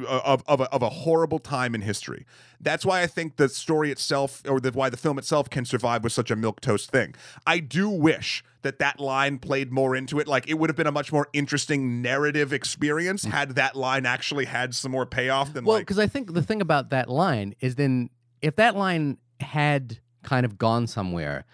Of, 0.07 0.43
of, 0.47 0.61
a, 0.61 0.71
of 0.71 0.81
a 0.81 0.89
horrible 0.89 1.39
time 1.39 1.73
in 1.73 1.81
history. 1.81 2.25
That's 2.61 2.85
why 2.85 3.01
I 3.01 3.07
think 3.07 3.37
the 3.37 3.49
story 3.49 3.91
itself, 3.91 4.43
or 4.47 4.59
the, 4.59 4.71
why 4.71 4.89
the 4.89 4.97
film 4.97 5.17
itself, 5.17 5.49
can 5.49 5.65
survive 5.65 6.03
with 6.03 6.13
such 6.13 6.29
a 6.29 6.35
milk 6.35 6.61
toast 6.61 6.91
thing. 6.91 7.15
I 7.47 7.59
do 7.59 7.89
wish 7.89 8.43
that 8.61 8.79
that 8.79 8.99
line 8.99 9.39
played 9.39 9.71
more 9.71 9.95
into 9.95 10.19
it. 10.19 10.27
Like 10.27 10.47
it 10.49 10.55
would 10.55 10.69
have 10.69 10.77
been 10.77 10.87
a 10.87 10.91
much 10.91 11.11
more 11.11 11.29
interesting 11.33 12.01
narrative 12.01 12.53
experience 12.53 13.25
mm. 13.25 13.31
had 13.31 13.55
that 13.55 13.75
line 13.75 14.05
actually 14.05 14.45
had 14.45 14.75
some 14.75 14.91
more 14.91 15.05
payoff 15.05 15.53
than 15.53 15.65
Well, 15.65 15.77
like. 15.77 15.87
because 15.87 15.99
I 15.99 16.07
think 16.07 16.33
the 16.33 16.43
thing 16.43 16.61
about 16.61 16.89
that 16.89 17.09
line 17.09 17.55
is 17.59 17.75
then 17.75 18.09
if 18.41 18.55
that 18.57 18.75
line 18.75 19.17
had 19.39 19.99
kind 20.23 20.45
of 20.45 20.57
gone 20.57 20.87
somewhere, 20.87 21.45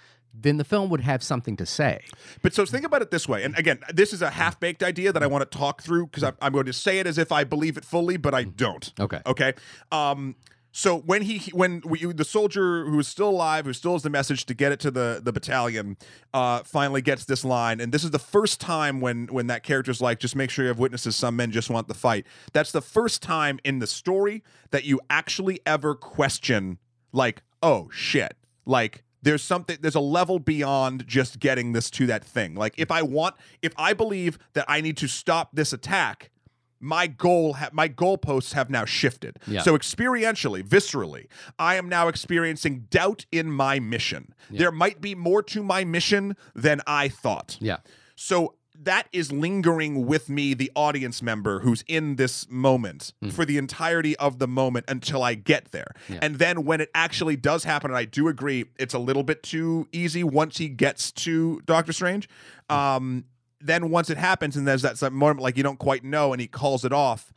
then 0.41 0.57
the 0.57 0.63
film 0.63 0.89
would 0.89 1.01
have 1.01 1.23
something 1.23 1.55
to 1.57 1.65
say. 1.65 2.01
But 2.41 2.53
so 2.53 2.65
think 2.65 2.85
about 2.85 3.01
it 3.01 3.11
this 3.11 3.27
way, 3.27 3.43
and 3.43 3.57
again, 3.57 3.79
this 3.93 4.13
is 4.13 4.21
a 4.21 4.29
half 4.29 4.59
baked 4.59 4.83
idea 4.83 5.11
that 5.13 5.23
I 5.23 5.27
want 5.27 5.49
to 5.49 5.57
talk 5.57 5.81
through 5.81 6.07
because 6.07 6.23
I'm, 6.23 6.35
I'm 6.41 6.53
going 6.53 6.65
to 6.65 6.73
say 6.73 6.99
it 6.99 7.07
as 7.07 7.17
if 7.17 7.31
I 7.31 7.43
believe 7.43 7.77
it 7.77 7.85
fully, 7.85 8.17
but 8.17 8.33
I 8.33 8.43
don't. 8.43 8.91
Okay. 8.99 9.19
Okay. 9.25 9.53
Um. 9.91 10.35
So 10.77 10.97
when 10.97 11.21
he 11.21 11.49
when 11.53 11.81
we, 11.85 12.03
the 12.11 12.25
soldier 12.25 12.83
who 12.83 12.99
is 12.99 13.07
still 13.07 13.29
alive, 13.29 13.63
who 13.65 13.71
still 13.71 13.93
has 13.93 14.03
the 14.03 14.09
message 14.09 14.45
to 14.47 14.53
get 14.53 14.73
it 14.73 14.81
to 14.81 14.91
the 14.91 15.21
the 15.23 15.31
battalion, 15.31 15.95
uh, 16.33 16.63
finally 16.63 17.01
gets 17.01 17.23
this 17.23 17.45
line, 17.45 17.79
and 17.79 17.93
this 17.93 18.03
is 18.03 18.11
the 18.11 18.19
first 18.19 18.59
time 18.59 18.99
when 18.99 19.27
when 19.27 19.47
that 19.47 19.63
character's 19.63 20.01
like, 20.01 20.19
just 20.19 20.35
make 20.35 20.49
sure 20.49 20.65
you 20.65 20.67
have 20.67 20.77
witnesses. 20.77 21.15
Some 21.15 21.37
men 21.37 21.51
just 21.51 21.69
want 21.69 21.87
the 21.87 21.93
fight. 21.93 22.27
That's 22.51 22.73
the 22.73 22.81
first 22.81 23.21
time 23.21 23.57
in 23.63 23.79
the 23.79 23.87
story 23.87 24.43
that 24.71 24.83
you 24.83 24.99
actually 25.09 25.61
ever 25.65 25.95
question, 25.95 26.77
like, 27.13 27.41
oh 27.63 27.87
shit, 27.93 28.35
like 28.65 29.04
there's 29.25 29.43
something 29.43 29.77
there's 29.81 29.95
a 29.95 29.99
level 29.99 30.39
beyond 30.39 31.05
just 31.07 31.39
getting 31.39 31.73
this 31.73 31.89
to 31.89 32.05
that 32.05 32.23
thing. 32.23 32.55
Like 32.55 32.75
if 32.77 32.91
i 32.91 33.01
want 33.01 33.35
if 33.61 33.73
i 33.77 33.91
believe 33.93 34.37
that 34.53 34.65
i 34.69 34.79
need 34.79 34.95
to 34.97 35.07
stop 35.07 35.49
this 35.53 35.73
attack 35.73 36.31
my 36.79 37.07
goal 37.07 37.53
ha- 37.53 37.69
my 37.73 37.89
goalposts 37.89 38.53
have 38.53 38.69
now 38.69 38.85
shifted. 38.85 39.39
Yeah. 39.47 39.61
so 39.61 39.77
experientially 39.77 40.63
viscerally 40.63 41.25
i 41.57 41.75
am 41.75 41.89
now 41.89 42.07
experiencing 42.07 42.85
doubt 42.89 43.25
in 43.31 43.51
my 43.51 43.79
mission. 43.79 44.33
There 44.51 44.71
might 44.71 45.01
be 45.01 45.15
more 45.15 45.41
to 45.43 45.63
my 45.63 45.83
mission 45.83 46.37
than 46.53 46.81
i 46.87 47.09
thought. 47.09 47.57
Yeah. 47.59 47.77
so 48.15 48.55
that 48.83 49.07
is 49.11 49.31
lingering 49.31 50.05
with 50.05 50.29
me, 50.29 50.53
the 50.53 50.71
audience 50.75 51.21
member 51.21 51.59
who's 51.61 51.83
in 51.87 52.17
this 52.17 52.47
moment 52.49 53.13
for 53.31 53.45
the 53.45 53.57
entirety 53.57 54.15
of 54.17 54.39
the 54.39 54.47
moment 54.47 54.85
until 54.87 55.23
I 55.23 55.33
get 55.35 55.71
there. 55.71 55.91
Yeah. 56.09 56.19
And 56.21 56.35
then 56.35 56.65
when 56.65 56.81
it 56.81 56.89
actually 56.93 57.35
does 57.35 57.63
happen, 57.63 57.89
and 57.91 57.97
I 57.97 58.05
do 58.05 58.27
agree, 58.27 58.65
it's 58.77 58.93
a 58.93 58.99
little 58.99 59.23
bit 59.23 59.41
too 59.43 59.87
easy 59.91 60.23
once 60.23 60.57
he 60.57 60.69
gets 60.69 61.11
to 61.13 61.61
Doctor 61.65 61.93
Strange. 61.93 62.29
Um, 62.69 63.25
then 63.59 63.89
once 63.89 64.09
it 64.09 64.17
happens, 64.17 64.55
and 64.55 64.67
there's 64.67 64.83
that 64.83 65.11
moment 65.11 65.39
like 65.39 65.57
you 65.57 65.63
don't 65.63 65.79
quite 65.79 66.03
know, 66.03 66.33
and 66.33 66.39
he 66.41 66.47
calls 66.47 66.85
it 66.85 66.93
off. 66.93 67.33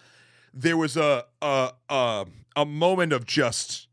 There 0.52 0.76
was 0.76 0.96
a 0.96 1.24
a 1.40 1.72
a, 1.88 2.26
a 2.56 2.64
moment 2.66 3.12
of 3.12 3.24
just 3.24 3.86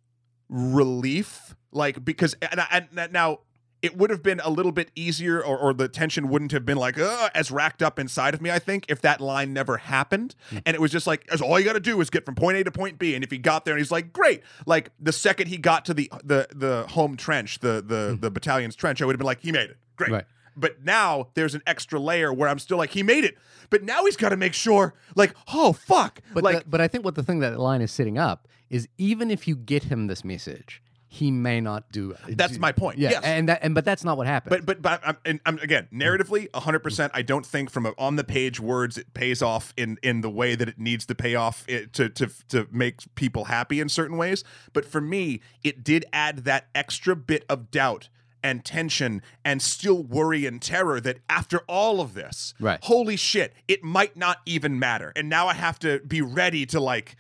relief, 0.50 1.56
like 1.72 2.04
because 2.04 2.36
and, 2.42 2.60
I- 2.62 2.88
and 2.96 3.12
now 3.14 3.40
it 3.86 3.98
would 3.98 4.10
have 4.10 4.24
been 4.24 4.42
a 4.44 4.50
little 4.50 4.72
bit 4.72 4.92
easier 4.96 5.42
or, 5.42 5.58
or 5.58 5.74
the 5.74 5.88
tension 5.88 6.30
wouldn't 6.30 6.52
have 6.52 6.66
been 6.66 6.78
like 6.78 6.98
as 6.98 7.52
racked 7.52 7.82
up 7.82 8.00
inside 8.00 8.34
of 8.34 8.42
me 8.42 8.52
i 8.52 8.60
think 8.60 8.86
if 8.90 9.02
that 9.02 9.22
line 9.22 9.54
never 9.54 9.78
happened. 9.78 10.36
Hmm. 10.50 10.58
And 10.66 10.76
it 10.76 10.82
was 10.82 10.92
just 10.92 11.08
like 11.08 11.26
as 11.32 11.42
all 11.42 11.60
you 11.60 11.66
got 11.66 11.74
to 11.74 11.80
do 11.80 12.00
is 12.02 12.10
get 12.10 12.26
from 12.26 12.36
point 12.36 12.58
a 12.58 12.64
to 12.64 12.72
point 12.72 13.00
b. 13.00 13.16
And 13.16 13.24
if 13.24 13.32
he 13.32 13.38
got 13.38 13.66
there 13.66 13.74
and 13.74 13.80
he's 13.80 13.92
like 13.92 14.12
great 14.14 14.42
like 14.66 14.92
the 15.00 15.12
second 15.12 15.48
he 15.48 15.58
got 15.58 15.86
to 15.86 15.94
the 15.94 16.12
the 16.24 16.48
the 16.54 16.86
home 16.90 17.16
trench 17.16 17.60
the 17.60 17.84
the 17.86 18.16
hmm. 18.16 18.22
the 18.22 18.32
battalion's 18.32 18.76
trench 18.76 19.02
i 19.02 19.06
would 19.06 19.14
have 19.14 19.20
been 19.20 19.26
like 19.26 19.42
he 19.42 19.52
made 19.52 19.70
it. 19.70 19.78
Great. 19.96 20.12
Right. 20.12 20.26
but 20.58 20.84
now 20.84 21.30
there's 21.36 21.56
an 21.56 21.62
extra 21.66 22.00
layer 22.00 22.34
where 22.34 22.50
i'm 22.50 22.60
still 22.60 22.78
like 22.78 22.92
he 22.92 23.04
made 23.04 23.24
it. 23.24 23.38
But 23.70 23.84
now 23.84 24.06
he's 24.06 24.18
got 24.18 24.30
to 24.30 24.38
make 24.38 24.54
sure 24.54 24.94
like 25.16 25.36
oh 25.54 25.74
fuck. 25.74 26.22
But 26.34 26.44
like 26.44 26.60
the, 26.60 26.70
but 26.70 26.82
I 26.82 26.88
think 26.88 27.06
what 27.06 27.16
the 27.16 27.24
thing 27.24 27.40
that 27.40 27.60
line 27.60 27.82
is 27.82 27.92
setting 27.92 28.18
up 28.18 28.48
is 28.70 28.88
even 28.98 29.32
if 29.32 29.48
you 29.48 29.56
get 29.56 29.84
him 29.84 30.08
this 30.08 30.24
message, 30.24 30.82
he 31.16 31.32
may 31.32 31.62
not 31.62 31.92
do 31.92 32.12
it. 32.12 32.38
That's 32.38 32.58
my 32.60 32.72
point. 32.72 32.98
Yeah, 33.00 33.12
Yes. 33.12 33.24
and 33.24 33.48
that 33.50 33.60
and 33.64 33.74
but 33.74 33.86
that's 33.86 34.04
not 34.04 34.18
what 34.18 34.28
happened. 34.28 34.52
But 34.52 34.66
but 34.66 34.82
but 34.82 35.02
I'm, 35.08 35.18
and 35.26 35.40
I'm 35.46 35.58
again 35.60 35.88
narratively 35.94 36.48
100. 36.54 36.80
percent 36.80 37.12
I 37.16 37.22
don't 37.22 37.46
think 37.46 37.70
from 37.70 37.86
a, 37.86 37.94
on 37.98 38.16
the 38.18 38.24
page 38.24 38.60
words 38.60 38.98
it 38.98 39.14
pays 39.14 39.42
off 39.42 39.74
in 39.78 39.98
in 40.04 40.22
the 40.22 40.30
way 40.30 40.56
that 40.56 40.68
it 40.68 40.78
needs 40.80 41.06
to 41.06 41.16
pay 41.16 41.36
off 41.36 41.64
it, 41.68 41.94
to 41.94 42.10
to 42.10 42.28
to 42.50 42.68
make 42.72 42.96
people 43.16 43.46
happy 43.46 43.80
in 43.80 43.88
certain 43.90 44.18
ways. 44.18 44.44
But 44.74 44.86
for 44.86 45.00
me, 45.02 45.42
it 45.64 45.84
did 45.84 46.06
add 46.12 46.40
that 46.46 46.68
extra 46.76 47.16
bit 47.16 47.46
of 47.50 47.72
doubt. 47.72 48.10
and 48.44 48.64
tension 48.64 49.24
and 49.44 49.60
still 49.60 50.04
worry 50.04 50.46
and 50.46 50.62
terror 50.62 51.02
that 51.02 51.18
after 51.28 51.60
all 51.68 52.00
of 52.00 52.14
this, 52.14 52.54
Right. 52.60 52.80
holy 52.84 53.16
shit, 53.18 53.56
it 53.68 53.84
might 53.84 54.16
not 54.16 54.38
even 54.46 54.78
matter. 54.78 55.12
And 55.16 55.28
now 55.30 55.48
I 55.48 55.56
have 55.56 55.80
to 55.80 56.00
be 56.06 56.22
ready 56.22 56.64
to 56.68 56.80
like 56.80 57.16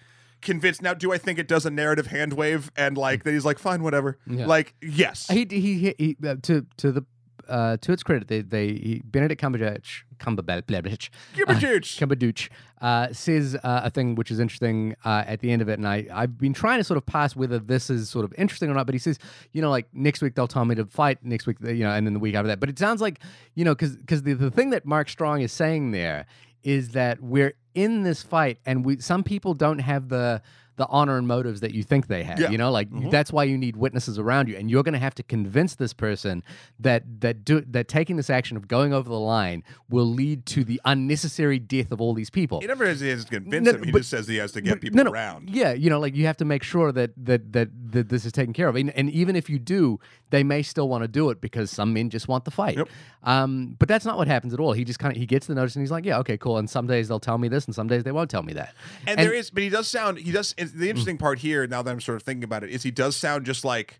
convince. 0.45 0.81
Now, 0.81 0.93
do 0.93 1.11
I 1.11 1.17
think 1.17 1.39
it 1.39 1.47
does 1.47 1.65
a 1.65 1.69
narrative 1.69 2.07
hand 2.07 2.33
wave 2.33 2.71
and 2.77 2.97
like 2.97 3.23
that 3.23 3.33
he's 3.33 3.45
like, 3.45 3.59
fine, 3.59 3.83
whatever? 3.83 4.17
Yeah. 4.27 4.45
Like, 4.45 4.75
yes. 4.81 5.27
He 5.27 5.45
he 5.49 5.59
he, 5.59 5.95
he 5.97 6.17
uh, 6.25 6.35
to 6.43 6.65
to 6.77 6.91
the 6.91 7.05
uh, 7.47 7.77
to 7.77 7.91
its 7.91 8.03
credit, 8.03 8.27
they 8.27 8.41
they 8.41 8.67
he, 8.67 9.01
Benedict 9.05 9.41
Cumberbatch 9.41 10.03
Cumberbatch 10.17 10.63
Cumberbatch. 11.35 11.97
Cumberbatch 11.99 12.49
uh, 12.81 13.11
says 13.11 13.55
uh, 13.63 13.81
a 13.83 13.89
thing 13.89 14.15
which 14.15 14.31
is 14.31 14.39
interesting 14.39 14.95
uh, 15.05 15.23
at 15.27 15.39
the 15.39 15.51
end 15.51 15.61
of 15.61 15.69
it, 15.69 15.73
and 15.73 15.87
I 15.87 16.07
I've 16.11 16.37
been 16.37 16.53
trying 16.53 16.79
to 16.79 16.83
sort 16.83 16.97
of 16.97 17.05
pass 17.05 17.35
whether 17.35 17.59
this 17.59 17.89
is 17.89 18.09
sort 18.09 18.25
of 18.25 18.33
interesting 18.37 18.69
or 18.69 18.73
not. 18.73 18.85
But 18.85 18.95
he 18.95 18.99
says, 18.99 19.19
you 19.51 19.61
know, 19.61 19.69
like 19.69 19.87
next 19.93 20.21
week 20.21 20.35
they'll 20.35 20.47
tell 20.47 20.65
me 20.65 20.75
to 20.75 20.85
fight, 20.85 21.23
next 21.23 21.45
week, 21.45 21.57
you 21.61 21.83
know, 21.83 21.91
and 21.91 22.05
then 22.05 22.13
the 22.13 22.19
week 22.19 22.35
after 22.35 22.47
that. 22.47 22.59
But 22.59 22.69
it 22.69 22.79
sounds 22.79 23.01
like, 23.01 23.19
you 23.53 23.65
know, 23.65 23.75
because 23.75 23.95
because 23.97 24.23
the 24.23 24.33
the 24.33 24.51
thing 24.51 24.71
that 24.71 24.85
Mark 24.85 25.09
Strong 25.09 25.41
is 25.41 25.51
saying 25.51 25.91
there 25.91 26.25
is 26.65 26.89
that 26.89 27.21
we're 27.21 27.53
in 27.73 28.03
this 28.03 28.21
fight, 28.23 28.57
and 28.65 28.83
we 28.83 28.99
some 28.99 29.23
people 29.23 29.53
don't 29.53 29.79
have 29.79 30.09
the 30.09 30.41
the 30.77 30.87
honor 30.87 31.17
and 31.17 31.27
motives 31.27 31.61
that 31.61 31.73
you 31.73 31.83
think 31.83 32.07
they 32.07 32.23
have. 32.23 32.39
Yeah. 32.39 32.49
You 32.49 32.57
know, 32.57 32.71
like 32.71 32.89
that's 33.09 33.31
why 33.31 33.45
you 33.45 33.57
need 33.57 33.75
witnesses 33.75 34.19
around 34.19 34.49
you, 34.49 34.57
and 34.57 34.69
you're 34.69 34.83
going 34.83 34.93
to 34.93 34.99
have 34.99 35.15
to 35.15 35.23
convince 35.23 35.75
this 35.75 35.93
person 35.93 36.43
that 36.79 37.03
that 37.21 37.45
do, 37.45 37.61
that 37.61 37.87
taking 37.87 38.17
this 38.17 38.29
action 38.29 38.57
of 38.57 38.67
going 38.67 38.93
over 38.93 39.07
the 39.07 39.19
line 39.19 39.63
will 39.89 40.05
lead 40.05 40.45
to 40.47 40.63
the 40.63 40.81
unnecessary 40.85 41.59
death 41.59 41.91
of 41.91 42.01
all 42.01 42.13
these 42.13 42.29
people. 42.29 42.59
He 42.61 42.67
never 42.67 42.85
has, 42.85 42.99
to 42.99 43.25
convince 43.29 43.65
No, 43.65 43.73
him. 43.73 43.83
He 43.83 43.91
but- 43.91 43.99
just 43.99 44.09
says 44.09 44.27
he 44.27 44.37
has 44.37 44.51
to 44.53 44.61
get 44.61 44.71
But- 44.71 44.81
people 44.81 44.97
no, 44.97 45.03
no, 45.03 45.11
around. 45.11 45.49
Yeah, 45.49 45.73
you 45.73 45.89
know, 45.89 45.99
like 45.99 46.15
you 46.15 46.25
have 46.25 46.37
to 46.37 46.45
make 46.45 46.63
sure 46.63 46.91
that 46.91 47.11
that 47.17 47.53
that, 47.53 47.69
that 47.91 48.09
this 48.09 48.25
is 48.25 48.31
taken 48.31 48.53
care 48.53 48.67
of, 48.67 48.75
and, 48.75 48.91
and 48.91 49.09
even 49.09 49.35
if 49.35 49.49
you 49.49 49.59
do, 49.59 49.99
they 50.29 50.43
may 50.43 50.61
still 50.61 50.89
want 50.89 51.03
to 51.03 51.07
do 51.07 51.29
it 51.29 51.39
because 51.39 51.71
some 51.71 51.93
men 51.93 52.09
just 52.09 52.27
want 52.27 52.45
the 52.45 52.51
fight. 52.51 52.77
Yep. 52.77 52.89
Um, 53.23 53.75
but 53.79 53.87
that's 53.87 54.05
not 54.05 54.17
what 54.17 54.27
happens 54.27 54.53
at 54.53 54.59
all. 54.59 54.73
He 54.73 54.83
just 54.83 54.99
kind 54.99 55.11
of 55.13 55.17
he 55.17 55.25
gets 55.25 55.47
the 55.47 55.55
notice 55.55 55.75
and 55.75 55.81
he's 55.81 55.91
like, 55.91 56.05
yeah, 56.05 56.19
okay, 56.19 56.37
cool. 56.37 56.57
And 56.57 56.69
some 56.69 56.85
days 56.87 57.07
they'll 57.07 57.19
tell 57.19 57.37
me 57.37 57.47
this, 57.47 57.65
and 57.65 57.73
some 57.73 57.87
days 57.87 58.03
they 58.03 58.11
won't 58.11 58.29
tell 58.29 58.43
me 58.43 58.53
that. 58.53 58.73
And, 59.07 59.19
there 59.19 59.33
is, 59.33 59.49
but 59.49 59.63
he 59.63 59.69
does 59.69 59.87
sound. 59.87 60.17
He 60.17 60.31
does. 60.31 60.53
The 60.73 60.85
mm. 60.85 60.89
interesting 60.89 61.17
part 61.17 61.39
here, 61.39 61.65
now 61.67 61.81
that 61.81 61.91
I'm 61.91 62.01
sort 62.01 62.17
of 62.17 62.23
thinking 62.23 62.43
about 62.43 62.63
it, 62.63 62.69
is 62.69 62.83
he 62.83 62.91
does 62.91 63.15
sound 63.15 63.45
just 63.45 63.63
like. 63.65 63.99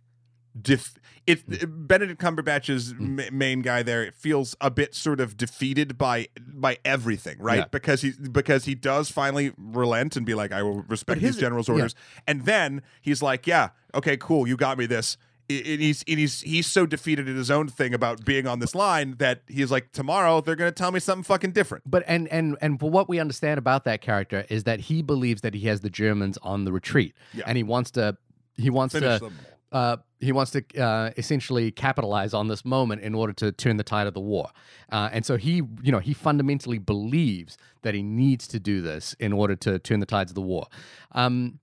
Def, 0.60 0.96
it 1.28 1.50
mm. 1.50 1.86
Benedict 1.86 2.22
Cumberbatch's 2.22 2.94
mm. 2.94 3.00
ma- 3.00 3.24
main 3.30 3.62
guy 3.62 3.84
there 3.84 4.06
it 4.06 4.14
feels 4.14 4.56
a 4.62 4.72
bit 4.72 4.96
sort 4.96 5.20
of 5.20 5.36
defeated 5.36 5.98
by 5.98 6.30
by 6.40 6.78
everything, 6.86 7.38
right? 7.40 7.58
Yeah. 7.60 7.66
Because 7.70 8.02
he 8.02 8.14
because 8.32 8.64
he 8.64 8.74
does 8.74 9.12
finally 9.12 9.52
relent 9.58 10.16
and 10.16 10.26
be 10.26 10.34
like, 10.34 10.54
I 10.54 10.64
will 10.64 10.84
respect 10.84 11.20
his- 11.20 11.36
these 11.36 11.42
general's 11.42 11.68
yeah. 11.68 11.76
orders, 11.76 11.96
and 12.26 12.46
then 12.46 12.84
he's 13.02 13.22
like, 13.22 13.48
Yeah, 13.48 13.72
okay, 13.94 14.16
cool, 14.16 14.48
you 14.48 14.56
got 14.56 14.78
me 14.78 14.86
this. 14.86 15.18
And 15.48 15.80
he's 15.82 16.04
and 16.08 16.18
he's 16.20 16.42
he's 16.42 16.66
so 16.68 16.86
defeated 16.86 17.30
in 17.30 17.36
his 17.36 17.52
own 17.52 17.68
thing 17.68 17.94
about 17.94 18.26
being 18.26 18.48
on 18.48 18.60
this 18.60 18.74
line 18.74 19.16
that 19.20 19.42
he's 19.48 19.70
like, 19.70 19.92
tomorrow 19.92 20.42
they're 20.42 20.56
gonna 20.56 20.72
tell 20.72 20.92
me 20.92 21.00
something 21.00 21.24
fucking 21.24 21.52
different. 21.52 21.84
But 21.90 22.04
and 22.08 22.28
and 22.30 22.58
and 22.62 22.82
what 22.82 23.08
we 23.08 23.20
understand 23.20 23.58
about 23.60 23.84
that 23.84 24.02
character 24.02 24.46
is 24.50 24.64
that 24.64 24.80
he 24.80 25.02
believes 25.04 25.42
that 25.42 25.54
he 25.54 25.68
has 25.68 25.82
the 25.82 25.90
Germans 25.90 26.40
on 26.42 26.66
the 26.66 26.72
retreat, 26.72 27.14
Yeah. 27.34 27.44
and 27.46 27.58
he 27.58 27.64
wants 27.64 27.92
to 27.92 28.18
he 28.58 28.70
wants 28.72 28.94
Finish 28.96 29.20
to 29.20 29.32
uh, 29.72 29.98
he 30.20 30.32
wants 30.32 30.52
to 30.52 30.64
uh, 30.82 31.12
essentially 31.18 31.70
capitalize 31.70 32.34
on 32.34 32.48
this 32.48 32.64
moment 32.64 33.02
in 33.02 33.14
order 33.14 33.34
to 33.34 33.52
turn 33.52 33.78
the 33.78 33.84
tide 33.84 34.08
of 34.08 34.14
the 34.14 34.22
war. 34.22 34.50
Uh, 34.92 35.10
and 35.12 35.26
so 35.26 35.36
he, 35.38 35.56
you 35.84 35.92
know, 35.92 36.00
he 36.00 36.14
fundamentally 36.14 36.78
believes 36.80 37.58
that 37.82 37.94
he 37.94 38.02
needs 38.02 38.48
to 38.48 38.60
do 38.60 38.82
this 38.82 39.16
in 39.20 39.34
order 39.34 39.56
to 39.58 39.78
turn 39.80 40.00
the 40.00 40.06
tides 40.06 40.32
of 40.32 40.36
the 40.36 40.42
war. 40.42 40.68
Um, 41.12 41.60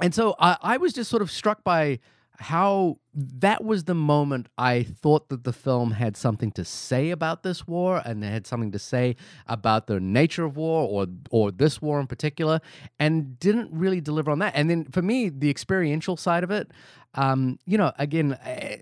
and 0.00 0.14
so 0.14 0.36
I, 0.38 0.56
I 0.62 0.76
was 0.76 0.92
just 0.92 1.10
sort 1.10 1.22
of 1.22 1.30
struck 1.30 1.64
by 1.64 1.98
how 2.40 2.96
that 3.12 3.62
was 3.62 3.84
the 3.84 3.94
moment 3.94 4.48
I 4.56 4.82
thought 4.82 5.28
that 5.28 5.44
the 5.44 5.52
film 5.52 5.90
had 5.90 6.16
something 6.16 6.50
to 6.52 6.64
say 6.64 7.10
about 7.10 7.42
this 7.42 7.66
war 7.66 8.00
and 8.02 8.24
it 8.24 8.28
had 8.28 8.46
something 8.46 8.72
to 8.72 8.78
say 8.78 9.16
about 9.46 9.88
the 9.88 10.00
nature 10.00 10.46
of 10.46 10.56
war 10.56 10.88
or 10.88 11.06
or 11.30 11.50
this 11.50 11.82
war 11.82 12.00
in 12.00 12.06
particular 12.06 12.60
and 12.98 13.38
didn't 13.38 13.68
really 13.72 14.00
deliver 14.00 14.30
on 14.30 14.38
that. 14.38 14.54
And 14.56 14.70
then 14.70 14.86
for 14.86 15.02
me, 15.02 15.28
the 15.28 15.50
experiential 15.50 16.16
side 16.16 16.42
of 16.42 16.50
it, 16.50 16.70
um, 17.14 17.58
you 17.66 17.76
know, 17.76 17.92
again, 17.98 18.38
I, 18.42 18.80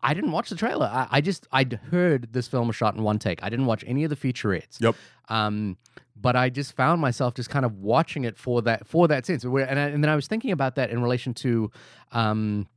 I 0.00 0.14
didn't 0.14 0.30
watch 0.30 0.48
the 0.50 0.56
trailer. 0.56 0.86
I, 0.86 1.08
I 1.10 1.20
just 1.20 1.48
I'd 1.50 1.72
heard 1.90 2.32
this 2.32 2.46
film 2.46 2.68
was 2.68 2.76
shot 2.76 2.94
in 2.94 3.02
one 3.02 3.18
take. 3.18 3.42
I 3.42 3.50
didn't 3.50 3.66
watch 3.66 3.82
any 3.84 4.04
of 4.04 4.10
the 4.10 4.16
featurettes. 4.16 4.80
Yep. 4.80 4.94
Um, 5.28 5.76
but 6.14 6.36
I 6.36 6.50
just 6.50 6.76
found 6.76 7.00
myself 7.00 7.34
just 7.34 7.50
kind 7.50 7.64
of 7.64 7.78
watching 7.78 8.22
it 8.24 8.38
for 8.38 8.62
that 8.62 8.86
for 8.86 9.08
that 9.08 9.26
sense. 9.26 9.42
And, 9.42 9.58
I, 9.58 9.88
and 9.88 10.04
then 10.04 10.08
I 10.08 10.14
was 10.14 10.28
thinking 10.28 10.52
about 10.52 10.76
that 10.76 10.90
in 10.90 11.02
relation 11.02 11.34
to 11.34 11.70
um, 12.12 12.68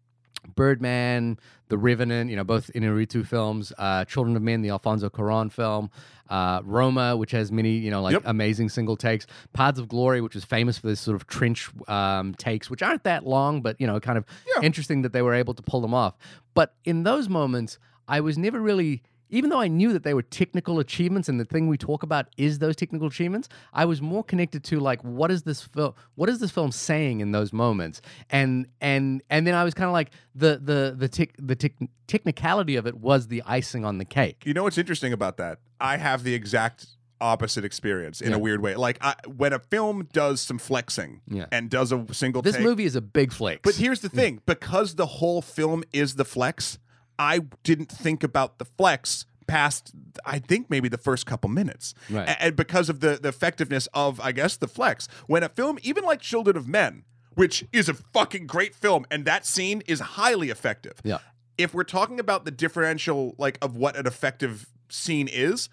Birdman, 0.56 1.40
The 1.70 1.78
Revenant, 1.78 2.30
you 2.30 2.36
know, 2.36 2.44
both 2.44 2.72
Inarritu 2.74 3.26
films, 3.26 3.74
uh, 3.78 4.06
Children 4.06 4.36
of 4.36 4.42
Men, 4.42 4.62
the 4.62 4.70
Alfonso 4.70 5.10
Cuarón 5.10 5.52
film, 5.52 5.90
uh, 6.30 6.62
Roma, 6.64 7.16
which 7.18 7.32
has 7.32 7.52
many, 7.52 7.72
you 7.72 7.90
know, 7.92 8.02
like 8.02 8.14
Yep. 8.14 8.24
amazing 8.26 8.70
single 8.70 8.96
takes, 8.98 9.26
Paths 9.54 9.80
of 9.80 9.88
Glory, 9.88 10.22
which 10.22 10.36
is 10.36 10.44
famous 10.46 10.78
for 10.78 10.88
this 10.88 11.00
sort 11.00 11.16
of 11.16 11.28
trench 11.28 11.70
um, 11.88 12.34
takes, 12.36 12.70
which 12.70 12.82
aren't 12.84 13.04
that 13.04 13.26
long, 13.26 13.62
but, 13.62 13.80
you 13.80 13.88
know, 13.88 14.00
kind 14.00 14.18
of 14.18 14.26
Yeah. 14.56 14.62
interesting 14.64 15.02
that 15.04 15.14
they 15.14 15.22
were 15.22 15.34
able 15.34 15.54
to 15.54 15.62
pull 15.64 15.82
them 15.82 15.94
off. 15.94 16.16
But 16.54 16.74
in 16.84 17.04
those 17.04 17.30
moments, 17.30 17.78
I 18.08 18.22
was 18.22 18.38
never 18.38 18.60
really 18.62 19.02
even 19.30 19.50
though 19.50 19.60
I 19.60 19.68
knew 19.68 19.92
that 19.94 20.04
they 20.04 20.14
were 20.14 20.22
technical 20.22 20.80
achievements 20.80 21.28
and 21.30 21.40
the 21.40 21.46
thing 21.46 21.68
we 21.68 21.78
talk 21.78 22.04
about 22.04 22.28
is 22.38 22.60
those 22.60 22.76
technical 22.76 23.08
achievements, 23.08 23.50
I 23.74 23.86
was 23.86 24.02
more 24.02 24.24
connected 24.24 24.64
to 24.66 24.80
like 24.80 25.02
what 25.04 25.32
is 25.32 25.44
this 25.44 25.62
film 25.62 25.94
what 26.16 26.30
is 26.30 26.40
this 26.40 26.52
film 26.52 26.72
saying 26.72 27.22
in 27.22 27.32
those 27.32 27.52
moments? 27.54 28.02
And 28.30 28.68
and 28.82 29.22
and 29.30 29.46
then 29.48 29.56
I 29.56 29.64
was 29.64 29.74
kind 29.74 29.88
of 29.88 29.94
like 29.94 30.12
the 30.36 30.60
the 30.64 30.96
the 30.98 31.08
tech 31.08 31.30
the 31.40 31.56
tech 31.56 31.74
technicality 32.08 32.76
of 32.76 32.86
it 32.88 32.96
was 33.00 33.28
the 33.28 33.42
icing 33.46 33.84
on 33.86 33.98
the 33.98 34.06
cake. 34.06 34.44
You 34.46 34.54
know 34.54 34.64
what's 34.64 34.78
interesting 34.78 35.12
about 35.14 35.38
that? 35.38 35.60
I 35.80 35.98
have 35.98 36.24
the 36.24 36.34
exact 36.34 36.88
opposite 37.22 37.64
experience 37.66 38.22
in 38.22 38.32
Yeah. 38.32 38.36
a 38.36 38.40
weird 38.40 38.62
way. 38.62 38.76
Like 38.76 38.98
I, 39.02 39.16
when 39.36 39.54
a 39.54 39.60
film 39.60 40.08
does 40.12 40.42
some 40.42 40.58
flexing 40.60 41.22
Yeah. 41.28 41.46
and 41.52 41.70
does 41.70 41.92
a 41.92 42.06
single 42.14 42.42
This 42.42 42.56
take. 42.56 42.64
movie 42.66 42.86
is 42.86 42.96
a 42.96 43.02
big 43.02 43.32
flex. 43.32 43.62
but 43.64 43.76
here's 43.76 44.02
the 44.02 44.10
thing: 44.10 44.42
because 44.46 44.96
the 44.96 45.06
whole 45.06 45.42
film 45.42 45.84
is 45.94 46.16
the 46.16 46.26
flex, 46.26 46.78
I 47.20 47.40
didn't 47.64 47.92
think 47.92 48.24
about 48.24 48.58
the 48.58 48.66
flex 48.66 49.26
past 49.48 49.92
I 50.26 50.40
think 50.40 50.70
maybe 50.70 50.90
the 50.90 50.98
first 50.98 51.26
couple 51.26 51.50
minutes. 51.50 51.94
Right. 52.10 52.28
A- 52.28 52.42
And 52.42 52.56
because 52.56 52.90
of 52.90 53.00
the, 53.00 53.20
the 53.22 53.30
effectiveness 53.30 53.88
of 53.94 54.20
I 54.20 54.32
guess 54.32 54.58
the 54.58 54.68
flex. 54.68 55.08
When 55.28 55.44
a 55.44 55.50
film 55.50 55.78
even 55.84 56.04
like 56.04 56.20
Children 56.22 56.58
of 56.58 56.68
Men, 56.68 57.04
which 57.36 57.64
is 57.72 57.88
a 57.90 57.94
fucking 57.94 58.48
great 58.48 58.74
film 58.74 59.06
and 59.12 59.26
that 59.26 59.46
scene 59.46 59.84
is 59.88 60.00
highly 60.00 60.50
effective 60.50 60.94
yeah. 61.04 61.18
if 61.58 61.74
we're 61.74 61.84
talking 61.84 62.20
about 62.20 62.46
the 62.46 62.52
differential 62.52 63.36
like 63.38 63.58
of 63.62 63.76
what 63.76 63.96
an 63.98 64.08
effective 64.08 64.68
scene 64.90 65.28
is 65.28 65.68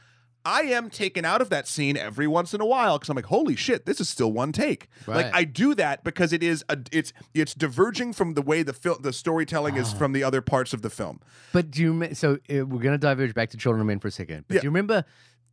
i 0.45 0.63
am 0.63 0.91
taken 0.91 1.25
out 1.25 1.41
of 1.41 1.51
that 1.51 1.67
scene 1.69 1.97
every 1.97 2.27
once 2.27 2.53
in 2.55 2.61
a 2.61 2.67
while 2.67 2.99
because 2.99 3.09
i'm 3.09 3.17
like 3.17 3.27
holy 3.27 3.55
shit 3.57 3.87
this 3.87 4.01
is 4.01 4.09
still 4.09 4.33
one 4.33 4.53
take 4.53 4.89
like 5.07 5.33
i 5.35 5.45
do 5.45 5.75
that 5.75 6.03
because 6.05 6.33
it 6.33 6.43
is 6.43 6.65
a 6.69 6.79
it's 6.91 7.13
it's 7.35 7.55
diverging 7.55 8.13
from 8.13 8.35
the 8.35 8.43
way 8.43 8.63
the 8.63 8.73
film 8.73 8.99
the 9.03 9.13
storytelling 9.13 9.77
is 9.77 9.93
from 9.93 10.13
the 10.13 10.23
other 10.25 10.41
parts 10.41 10.73
of 10.73 10.83
the 10.83 10.91
film 10.91 11.21
But 11.53 11.71
do 11.71 11.83
you 11.83 12.15
so 12.15 12.35
uh, 12.35 12.65
we're 12.67 12.83
going 12.83 12.93
to 12.93 12.99
diverge 12.99 13.35
back 13.35 13.51
to 13.51 13.57
Children 13.57 13.81
of 13.83 13.87
Men 13.87 13.99
for 14.01 14.09
a 14.09 14.11
second. 14.11 14.45
But 14.49 14.55
Yeah. 14.57 14.61
do 14.63 14.67
you 14.67 14.71
remember 14.71 15.05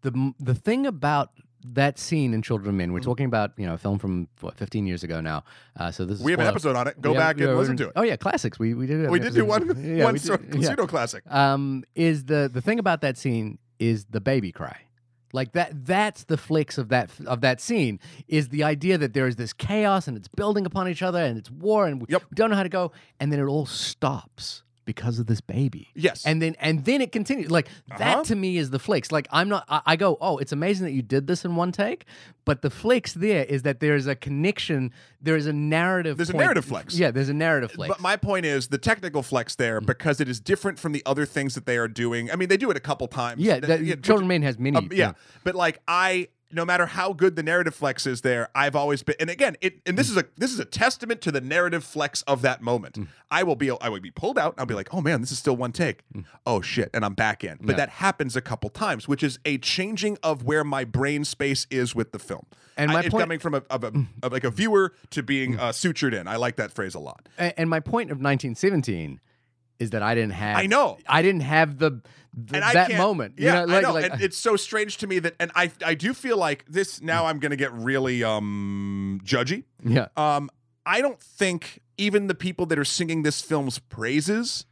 the 0.01 0.33
the 0.39 0.55
thing 0.55 0.85
about 0.85 1.31
that 1.65 1.99
scene 1.99 2.33
in 2.33 2.41
Children 2.41 2.69
of 2.69 2.75
Men? 2.75 2.93
We're 2.93 3.01
talking 3.01 3.25
about 3.25 3.51
you 3.57 3.65
know 3.67 3.73
a 3.73 3.77
film 3.77 3.99
from 3.99 4.27
what 4.39 4.55
15 4.57 4.87
years 4.87 5.03
ago 5.03 5.19
now. 5.21 5.43
Uh, 5.77 5.91
so 5.91 6.05
this 6.05 6.19
is 6.19 6.23
we 6.23 6.31
have 6.31 6.39
an 6.39 6.45
spoiler- 6.45 6.51
episode 6.55 6.75
on 6.77 6.87
it 6.87 7.01
go 7.01 7.11
Yeah, 7.13 7.19
back 7.19 7.35
and 7.37 7.45
yeah, 7.49 7.53
listen 7.53 7.77
to 7.77 7.87
it 7.89 7.93
Oh 7.95 8.03
yeah, 8.03 8.15
classics. 8.15 8.57
We 8.57 8.73
we 8.73 8.87
did. 8.87 9.01
have 9.01 9.11
we 9.11 9.19
an 9.19 9.25
did 9.25 9.33
do 9.35 9.51
episode- 9.51 9.67
one 9.77 9.83
Yeah, 9.97 10.03
one 10.05 10.13
we 10.13 10.19
sort 10.19 10.49
did- 10.49 10.61
yeah. 10.61 10.69
pseudo 10.69 10.87
classic 10.87 11.23
Um, 11.31 11.83
is 11.95 12.25
the 12.25 12.49
the 12.51 12.61
thing 12.61 12.79
about 12.79 13.01
that 13.01 13.17
scene 13.17 13.59
is 13.79 14.05
the 14.05 14.21
baby 14.21 14.51
cry. 14.51 14.81
Like 15.31 15.51
that 15.51 15.85
that's 15.85 16.23
the 16.23 16.37
flicks 16.37 16.77
of 16.77 16.89
that 16.89 17.11
of 17.27 17.41
that 17.41 17.61
scene 17.61 17.99
is 18.27 18.49
the 18.49 18.63
idea 18.63 18.97
that 18.97 19.13
there 19.13 19.27
is 19.27 19.35
this 19.35 19.53
chaos 19.53 20.07
and 20.07 20.17
it's 20.17 20.27
building 20.27 20.65
upon 20.65 20.87
each 20.89 21.03
other 21.03 21.19
and 21.19 21.37
it's 21.37 21.51
war 21.51 21.85
and 21.85 22.01
we, 22.01 22.07
Yep. 22.09 22.23
don't 22.33 22.49
know 22.49 22.55
how 22.55 22.63
to 22.63 22.69
go 22.69 22.91
and 23.19 23.31
then 23.31 23.39
it 23.39 23.45
all 23.45 23.67
stops 23.67 24.63
because 24.93 25.19
of 25.19 25.25
this 25.27 25.41
baby. 25.41 25.83
yes 25.93 26.25
And 26.25 26.41
then 26.41 26.55
and 26.59 26.83
then 26.85 26.99
it 27.01 27.11
continues. 27.11 27.51
Like 27.51 27.67
Uh-huh. 27.91 27.97
that 28.03 28.25
to 28.29 28.35
me 28.35 28.57
is 28.57 28.71
the 28.71 28.79
flicks. 28.79 29.11
Like 29.11 29.27
I'm 29.31 29.47
not 29.49 29.63
I, 29.69 29.81
I 29.91 29.95
go, 29.95 30.17
oh, 30.19 30.37
it's 30.41 30.51
amazing 30.51 30.85
that 30.87 30.93
you 30.93 31.03
did 31.03 31.27
this 31.27 31.45
in 31.45 31.55
one 31.55 31.71
take, 31.71 32.05
but 32.45 32.61
the 32.63 32.69
flicks 32.71 33.13
there 33.13 33.43
is 33.43 33.61
that 33.63 33.79
there 33.79 33.95
is 33.95 34.07
a 34.07 34.15
connection, 34.15 34.91
there 35.21 35.35
is 35.35 35.45
a 35.45 35.53
narrative. 35.53 36.17
There's 36.17 36.31
a 36.31 36.33
narrative 36.45 36.65
flex. 36.65 36.97
Yeah, 36.97 37.11
there's 37.11 37.29
a 37.29 37.33
narrative 37.33 37.71
flex. 37.71 37.89
But 37.93 38.01
my 38.01 38.15
point 38.17 38.45
is 38.47 38.69
the 38.69 38.79
technical 38.79 39.21
flex 39.21 39.55
there 39.55 39.79
because 39.79 40.19
it 40.19 40.27
is 40.27 40.39
different 40.39 40.79
from 40.79 40.91
the 40.93 41.03
other 41.05 41.25
things 41.25 41.53
that 41.55 41.65
they 41.67 41.77
are 41.77 41.87
doing. 41.87 42.31
I 42.31 42.35
mean, 42.35 42.49
they 42.49 42.57
do 42.57 42.71
it 42.71 42.77
a 42.77 42.85
couple 42.89 43.07
times. 43.07 43.41
yeah, 43.41 43.53
Th- 43.59 43.65
that, 43.67 43.81
yeah, 43.83 43.95
Children 43.95 44.27
Men 44.27 44.41
has 44.41 44.57
many. 44.57 44.77
Um, 44.77 44.89
yeah, 44.91 45.11
but 45.43 45.53
like 45.55 45.79
I, 45.87 46.29
no 46.51 46.65
matter 46.65 46.85
how 46.87 47.13
good 47.13 47.35
the 47.35 47.43
narrative 47.43 47.75
flex 47.75 48.07
is 48.07 48.21
there, 48.21 48.49
I've 48.55 48.75
always 48.75 49.03
been. 49.03 49.15
And 49.19 49.29
again, 49.29 49.55
it 49.61 49.81
and 49.85 49.97
this 49.97 50.09
is 50.09 50.17
a 50.17 50.25
this 50.37 50.51
is 50.51 50.59
a 50.59 50.65
testament 50.65 51.21
to 51.21 51.31
the 51.31 51.41
narrative 51.41 51.83
flex 51.83 52.21
of 52.23 52.41
that 52.41 52.61
moment. 52.61 52.95
Mm. 52.95 53.07
I 53.29 53.43
will 53.43 53.55
be 53.55 53.69
I 53.71 53.89
would 53.89 54.01
be 54.01 54.11
pulled 54.11 54.37
out. 54.39 54.53
and 54.53 54.59
I'll 54.61 54.65
be 54.65 54.73
like, 54.73 54.93
oh 54.93 55.01
man, 55.01 55.21
this 55.21 55.31
is 55.31 55.37
still 55.39 55.55
one 55.55 55.71
take. 55.71 56.01
Oh 56.45 56.61
shit, 56.61 56.89
and 56.93 57.05
I'm 57.05 57.13
back 57.13 57.43
in. 57.43 57.57
But 57.57 57.65
Mm. 57.65 57.69
Yeah. 57.71 57.75
that 57.77 57.89
happens 57.89 58.35
a 58.35 58.41
couple 58.41 58.69
times, 58.69 59.07
which 59.07 59.21
is 59.23 59.37
a 59.45 59.57
changing 59.59 60.17
of 60.23 60.43
where 60.43 60.63
my 60.63 60.83
brain 60.85 61.23
space 61.25 61.67
is 61.69 61.93
with 61.93 62.11
the 62.11 62.19
film. 62.19 62.45
And 62.77 62.91
my 62.93 63.01
it's 63.01 63.09
point- 63.09 63.21
coming 63.21 63.39
from 63.39 63.53
a, 63.55 63.63
of 63.69 63.83
a 63.83 63.91
of 64.23 64.31
like 64.31 64.43
a 64.45 64.49
viewer 64.51 64.93
to 65.11 65.21
being 65.21 65.59
uh, 65.59 65.69
sutured 65.69 66.13
in. 66.13 66.27
I 66.27 66.37
like 66.37 66.55
that 66.55 66.71
phrase 66.71 66.95
a 66.95 66.99
lot. 66.99 67.27
A- 67.37 67.57
And 67.59 67.69
my 67.69 67.79
point 67.79 68.09
of 68.11 68.17
1917 68.17 69.19
is 69.79 69.91
that 69.91 70.03
I 70.03 70.13
didn't 70.15 70.33
have. 70.33 70.57
I 70.57 70.65
know. 70.65 70.97
I 71.07 71.21
didn't 71.21 71.41
have 71.41 71.77
the, 71.79 72.01
the 72.33 72.59
that 72.59 72.91
moment. 72.97 73.35
You 73.37 73.45
Yeah, 73.45 73.61
know, 73.61 73.65
like, 73.65 73.77
I 73.77 73.81
know. 73.87 73.93
like- 73.93 74.11
and 74.13 74.21
it's 74.21 74.37
so 74.37 74.55
strange 74.55 74.97
to 74.97 75.07
me 75.07 75.19
that, 75.19 75.35
and 75.39 75.51
I 75.55 75.71
I 75.85 75.95
do 75.95 76.13
feel 76.13 76.37
like 76.37 76.65
this. 76.67 77.01
Now 77.01 77.25
I'm 77.25 77.39
going 77.39 77.51
to 77.51 77.55
get 77.57 77.71
really 77.73 78.23
um 78.23 79.21
judgy. 79.23 79.63
yeah. 79.83 80.07
Um, 80.17 80.49
I 80.85 81.01
don't 81.01 81.19
think 81.19 81.79
even 81.97 82.27
the 82.27 82.35
people 82.35 82.65
that 82.67 82.79
are 82.79 82.85
singing 82.85 83.23
this 83.23 83.41
film's 83.41 83.79
praises. 83.79 84.65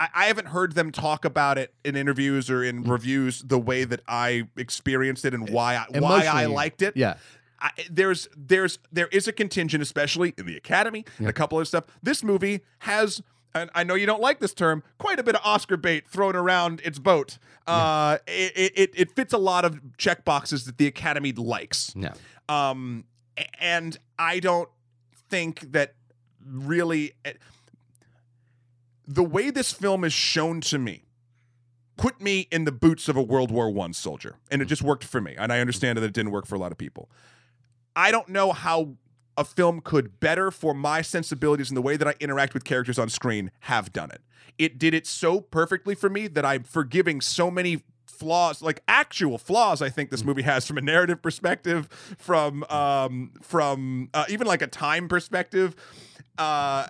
I, 0.00 0.08
I 0.14 0.24
haven't 0.26 0.48
heard 0.48 0.74
them 0.74 0.90
talk 0.90 1.24
about 1.24 1.56
it 1.58 1.72
in 1.84 1.96
interviews 1.96 2.50
or 2.50 2.60
Mm. 2.62 2.68
in 2.68 2.82
reviews 2.84 3.40
the 3.42 3.58
way 3.58 3.84
that 3.84 4.00
I 4.08 4.48
experienced 4.56 5.24
it 5.24 5.34
and 5.34 5.48
why 5.50 5.76
I, 5.76 5.98
why 5.98 6.24
I 6.26 6.46
liked 6.46 6.82
it. 6.82 6.96
Yeah. 6.96 7.14
I, 7.60 7.70
there's 7.90 8.28
there's 8.36 8.78
there 8.92 9.06
is 9.08 9.26
a 9.28 9.32
contingent, 9.32 9.82
especially 9.82 10.34
in 10.36 10.46
the 10.46 10.56
Academy 10.56 11.04
and 11.18 11.28
a 11.28 11.32
couple 11.32 11.58
of 11.60 11.66
stuff. 11.68 11.84
This 12.02 12.22
movie 12.22 12.60
has, 12.80 13.22
and 13.54 13.70
I 13.74 13.84
know 13.84 13.94
you 13.94 14.06
don't 14.06 14.20
like 14.20 14.40
this 14.40 14.52
term, 14.52 14.82
quite 14.98 15.18
a 15.18 15.22
bit 15.22 15.34
of 15.34 15.40
Oscar 15.44 15.76
bait 15.76 16.08
thrown 16.08 16.34
around 16.34 16.80
its 16.84 16.98
boat. 16.98 17.38
Uh, 17.66 18.18
it, 18.26 18.72
it 18.76 18.90
it 18.94 19.10
fits 19.12 19.32
a 19.32 19.38
lot 19.38 19.64
of 19.64 19.80
check 19.96 20.24
boxes 20.24 20.64
that 20.64 20.76
the 20.76 20.86
Academy 20.86 21.32
likes. 21.32 21.92
Yeah. 21.96 22.14
Um, 22.48 23.04
and 23.60 23.98
I 24.18 24.40
don't 24.40 24.68
think 25.30 25.72
that 25.72 25.94
really 26.44 27.12
eh, 27.24 27.32
the 29.06 29.24
way 29.24 29.50
this 29.50 29.72
film 29.72 30.04
is 30.04 30.12
shown 30.12 30.60
to 30.62 30.78
me 30.78 31.04
put 31.96 32.20
me 32.20 32.48
in 32.50 32.64
the 32.64 32.72
boots 32.72 33.08
of 33.08 33.16
a 33.16 33.22
World 33.22 33.50
War 33.50 33.70
One 33.70 33.92
soldier, 33.92 34.36
and 34.50 34.60
it 34.60 34.66
just 34.66 34.82
worked 34.82 35.04
for 35.04 35.20
me. 35.20 35.34
And 35.38 35.52
I 35.52 35.60
understand 35.60 35.96
that 35.96 36.04
it 36.04 36.12
didn't 36.12 36.32
work 36.32 36.46
for 36.46 36.54
a 36.54 36.58
lot 36.58 36.72
of 36.72 36.78
people. 36.78 37.08
I 37.96 38.10
don't 38.10 38.28
know 38.28 38.52
how 38.52 38.94
a 39.36 39.44
film 39.44 39.80
could 39.80 40.20
better 40.20 40.50
for 40.50 40.74
my 40.74 41.02
sensibilities 41.02 41.70
and 41.70 41.76
the 41.76 41.82
way 41.82 41.96
that 41.96 42.06
I 42.06 42.14
interact 42.20 42.54
with 42.54 42.64
characters 42.64 42.98
on 42.98 43.08
screen 43.08 43.50
have 43.60 43.92
done 43.92 44.10
it. 44.10 44.20
It 44.58 44.78
did 44.78 44.94
it 44.94 45.06
so 45.06 45.40
perfectly 45.40 45.94
for 45.94 46.08
me 46.08 46.26
that 46.28 46.44
I'm 46.44 46.62
forgiving 46.62 47.20
so 47.20 47.50
many 47.50 47.82
flaws 48.06 48.62
like 48.62 48.80
actual 48.86 49.38
flaws 49.38 49.82
i 49.82 49.88
think 49.88 50.08
this 50.08 50.22
movie 50.24 50.42
has 50.42 50.64
from 50.68 50.78
a 50.78 50.80
narrative 50.80 51.20
perspective 51.20 51.88
from 52.16 52.62
um 52.70 53.32
from 53.42 54.08
uh, 54.14 54.24
even 54.28 54.46
like 54.46 54.62
a 54.62 54.68
time 54.68 55.08
perspective 55.08 55.74
uh 56.38 56.86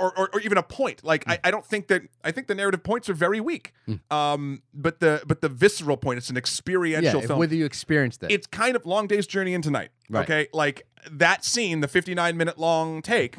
or, 0.00 0.18
or, 0.18 0.30
or 0.32 0.40
even 0.40 0.58
a 0.58 0.62
point 0.64 1.04
like 1.04 1.22
I, 1.28 1.38
I 1.44 1.50
don't 1.52 1.64
think 1.64 1.86
that 1.86 2.02
i 2.24 2.32
think 2.32 2.48
the 2.48 2.54
narrative 2.56 2.82
points 2.82 3.08
are 3.08 3.14
very 3.14 3.40
weak 3.40 3.72
um 4.10 4.60
but 4.74 4.98
the 4.98 5.22
but 5.24 5.40
the 5.40 5.48
visceral 5.48 5.96
point 5.96 6.18
it's 6.18 6.30
an 6.30 6.36
experiential 6.36 7.20
Yeah. 7.20 7.26
film 7.28 7.38
Whether 7.38 7.54
you 7.54 7.64
experienced 7.64 8.24
it. 8.24 8.32
it's 8.32 8.48
kind 8.48 8.74
of 8.74 8.84
long 8.86 9.06
day's 9.06 9.26
journey 9.28 9.54
into 9.54 9.70
night 9.70 9.90
Right. 10.10 10.22
okay 10.24 10.48
like 10.52 10.86
that 11.10 11.44
scene 11.44 11.80
the 11.80 11.88
59 11.88 12.36
minute 12.36 12.58
long 12.58 13.02
take 13.02 13.36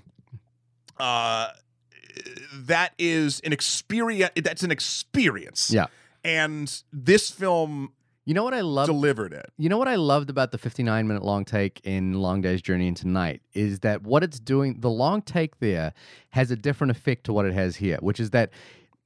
uh 0.98 1.50
that 2.54 2.94
is 2.98 3.40
an 3.42 3.54
experience 3.54 4.32
that's 4.44 4.64
an 4.64 4.72
experience 4.72 5.70
yeah. 5.72 5.86
and 6.24 6.82
this 6.92 7.30
film 7.30 7.92
You 8.26 8.34
know 8.34 8.44
what 8.44 8.54
I 8.54 8.62
love? 8.62 8.88
delivered 8.88 9.34
it 9.34 9.52
You 9.58 9.70
know 9.70 9.78
what 9.78 9.88
I 9.88 9.96
loved 9.96 10.30
about 10.30 10.52
the 10.52 10.58
59 10.58 11.08
minute 11.08 11.24
long 11.24 11.46
take 11.46 11.80
in 11.84 12.14
Long 12.14 12.42
Day's 12.42 12.62
Journey 12.62 12.88
into 12.88 13.08
Night 13.08 13.42
is 13.54 13.80
that 13.82 14.02
what 14.02 14.24
it's 14.24 14.40
doing, 14.40 14.80
the 14.80 14.90
long 14.90 15.22
take 15.22 15.60
there 15.60 15.94
has 16.32 16.50
a 16.52 16.56
different 16.56 16.92
effect 16.92 17.26
to 17.26 17.34
what 17.34 17.46
it 17.46 17.54
has 17.54 17.76
here, 17.76 17.98
which 18.02 18.20
is 18.20 18.32
that 18.32 18.50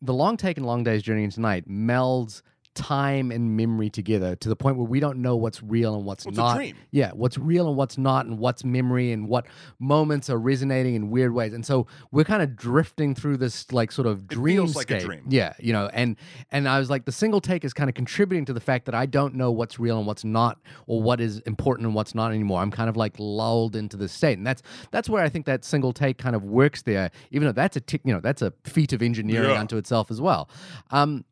the 0.02 0.14
long 0.14 0.38
take 0.38 0.58
in 0.58 0.64
Long 0.64 0.84
Day's 0.84 1.04
Journey 1.04 1.24
into 1.26 1.42
Night 1.42 1.68
melds 1.68 2.42
time 2.74 3.32
and 3.32 3.58
memory 3.58 3.90
together 3.90 4.36
to 4.38 4.48
the 4.50 4.56
point 4.56 4.78
where 4.78 4.88
we 4.88 5.00
don't 5.00 5.18
know 5.18 5.36
what's 5.36 5.62
real 5.62 5.96
and 5.96 6.06
what's 6.06 6.26
Well, 6.26 6.34
not. 6.36 6.66
Yeah, 6.92 7.12
what's 7.14 7.38
real 7.38 7.68
and 7.68 7.76
what's 7.76 7.98
not, 7.98 8.26
and 8.26 8.40
what's 8.40 8.64
memory 8.64 9.12
and 9.12 9.28
what 9.28 9.46
moments 9.80 10.30
are 10.30 10.38
resonating 10.38 10.96
in 10.96 11.10
weird 11.10 11.34
ways. 11.34 11.54
And 11.54 11.66
so 11.66 11.88
we're 12.12 12.24
kind 12.24 12.42
of 12.42 12.56
drifting 12.56 13.14
through 13.16 13.38
this 13.38 13.72
like 13.72 13.92
sort 13.92 14.08
of 14.08 14.20
It 14.20 14.28
dream. 14.28 14.72
like 14.74 14.90
a 14.92 15.00
dream. 15.00 15.24
Yeah, 15.28 15.54
you 15.60 15.74
know, 15.74 15.90
and 15.94 16.16
and 16.52 16.68
I 16.70 16.80
was 16.80 16.90
like, 16.90 17.06
the 17.06 17.12
single 17.12 17.42
take 17.42 17.66
is 17.66 17.74
kind 17.74 17.90
of 17.90 17.94
contributing 17.94 18.46
to 18.46 18.54
the 18.54 18.62
fact 18.62 18.86
that 18.86 18.96
I 18.96 19.06
don't 19.06 19.36
know 19.36 19.52
what's 19.52 19.80
real 19.80 19.98
and 19.98 20.08
what's 20.08 20.24
not, 20.24 20.60
or 20.88 21.02
what 21.02 21.20
is 21.20 21.40
important 21.40 21.86
and 21.88 21.96
what's 21.96 22.16
not 22.16 22.32
anymore. 22.32 22.62
I'm 22.62 22.72
kind 22.72 22.90
of 22.90 22.96
like 22.98 23.16
lulled 23.20 23.76
into 23.76 23.98
this 23.98 24.12
state, 24.12 24.38
and 24.38 24.48
that's 24.48 24.62
that's 24.92 25.10
where 25.10 25.24
I 25.24 25.30
think 25.30 25.46
that 25.46 25.66
single 25.66 25.94
take 25.94 26.18
kind 26.18 26.36
of 26.36 26.44
works 26.44 26.84
there. 26.84 27.12
Even 27.32 27.48
though 27.48 27.52
that's 27.54 27.76
a 27.76 27.82
tick, 27.82 28.02
you 28.06 28.14
know, 28.14 28.22
that's 28.22 28.42
a 28.42 28.54
feat 28.64 28.94
of 28.94 29.02
engineering 29.02 29.50
Yeah. 29.50 29.60
unto 29.60 29.78
itself 29.78 30.10
as 30.10 30.22
well. 30.22 30.50
Um, 30.92 31.26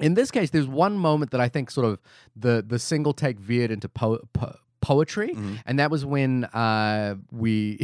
in 0.00 0.14
this 0.14 0.30
case, 0.30 0.50
there's 0.50 0.66
one 0.66 0.96
moment 0.98 1.30
that 1.30 1.40
I 1.40 1.48
think 1.48 1.70
sort 1.70 1.86
of 1.86 2.00
the 2.34 2.64
the 2.66 2.78
single 2.78 3.12
take 3.12 3.38
veered 3.38 3.70
into 3.70 3.88
po- 3.88 4.26
po- 4.32 4.56
poetry, 4.80 5.28
Mm-hmm. 5.30 5.54
and 5.66 5.78
that 5.78 5.90
was 5.90 6.04
when 6.04 6.44
uh, 6.46 7.14
we, 7.30 7.76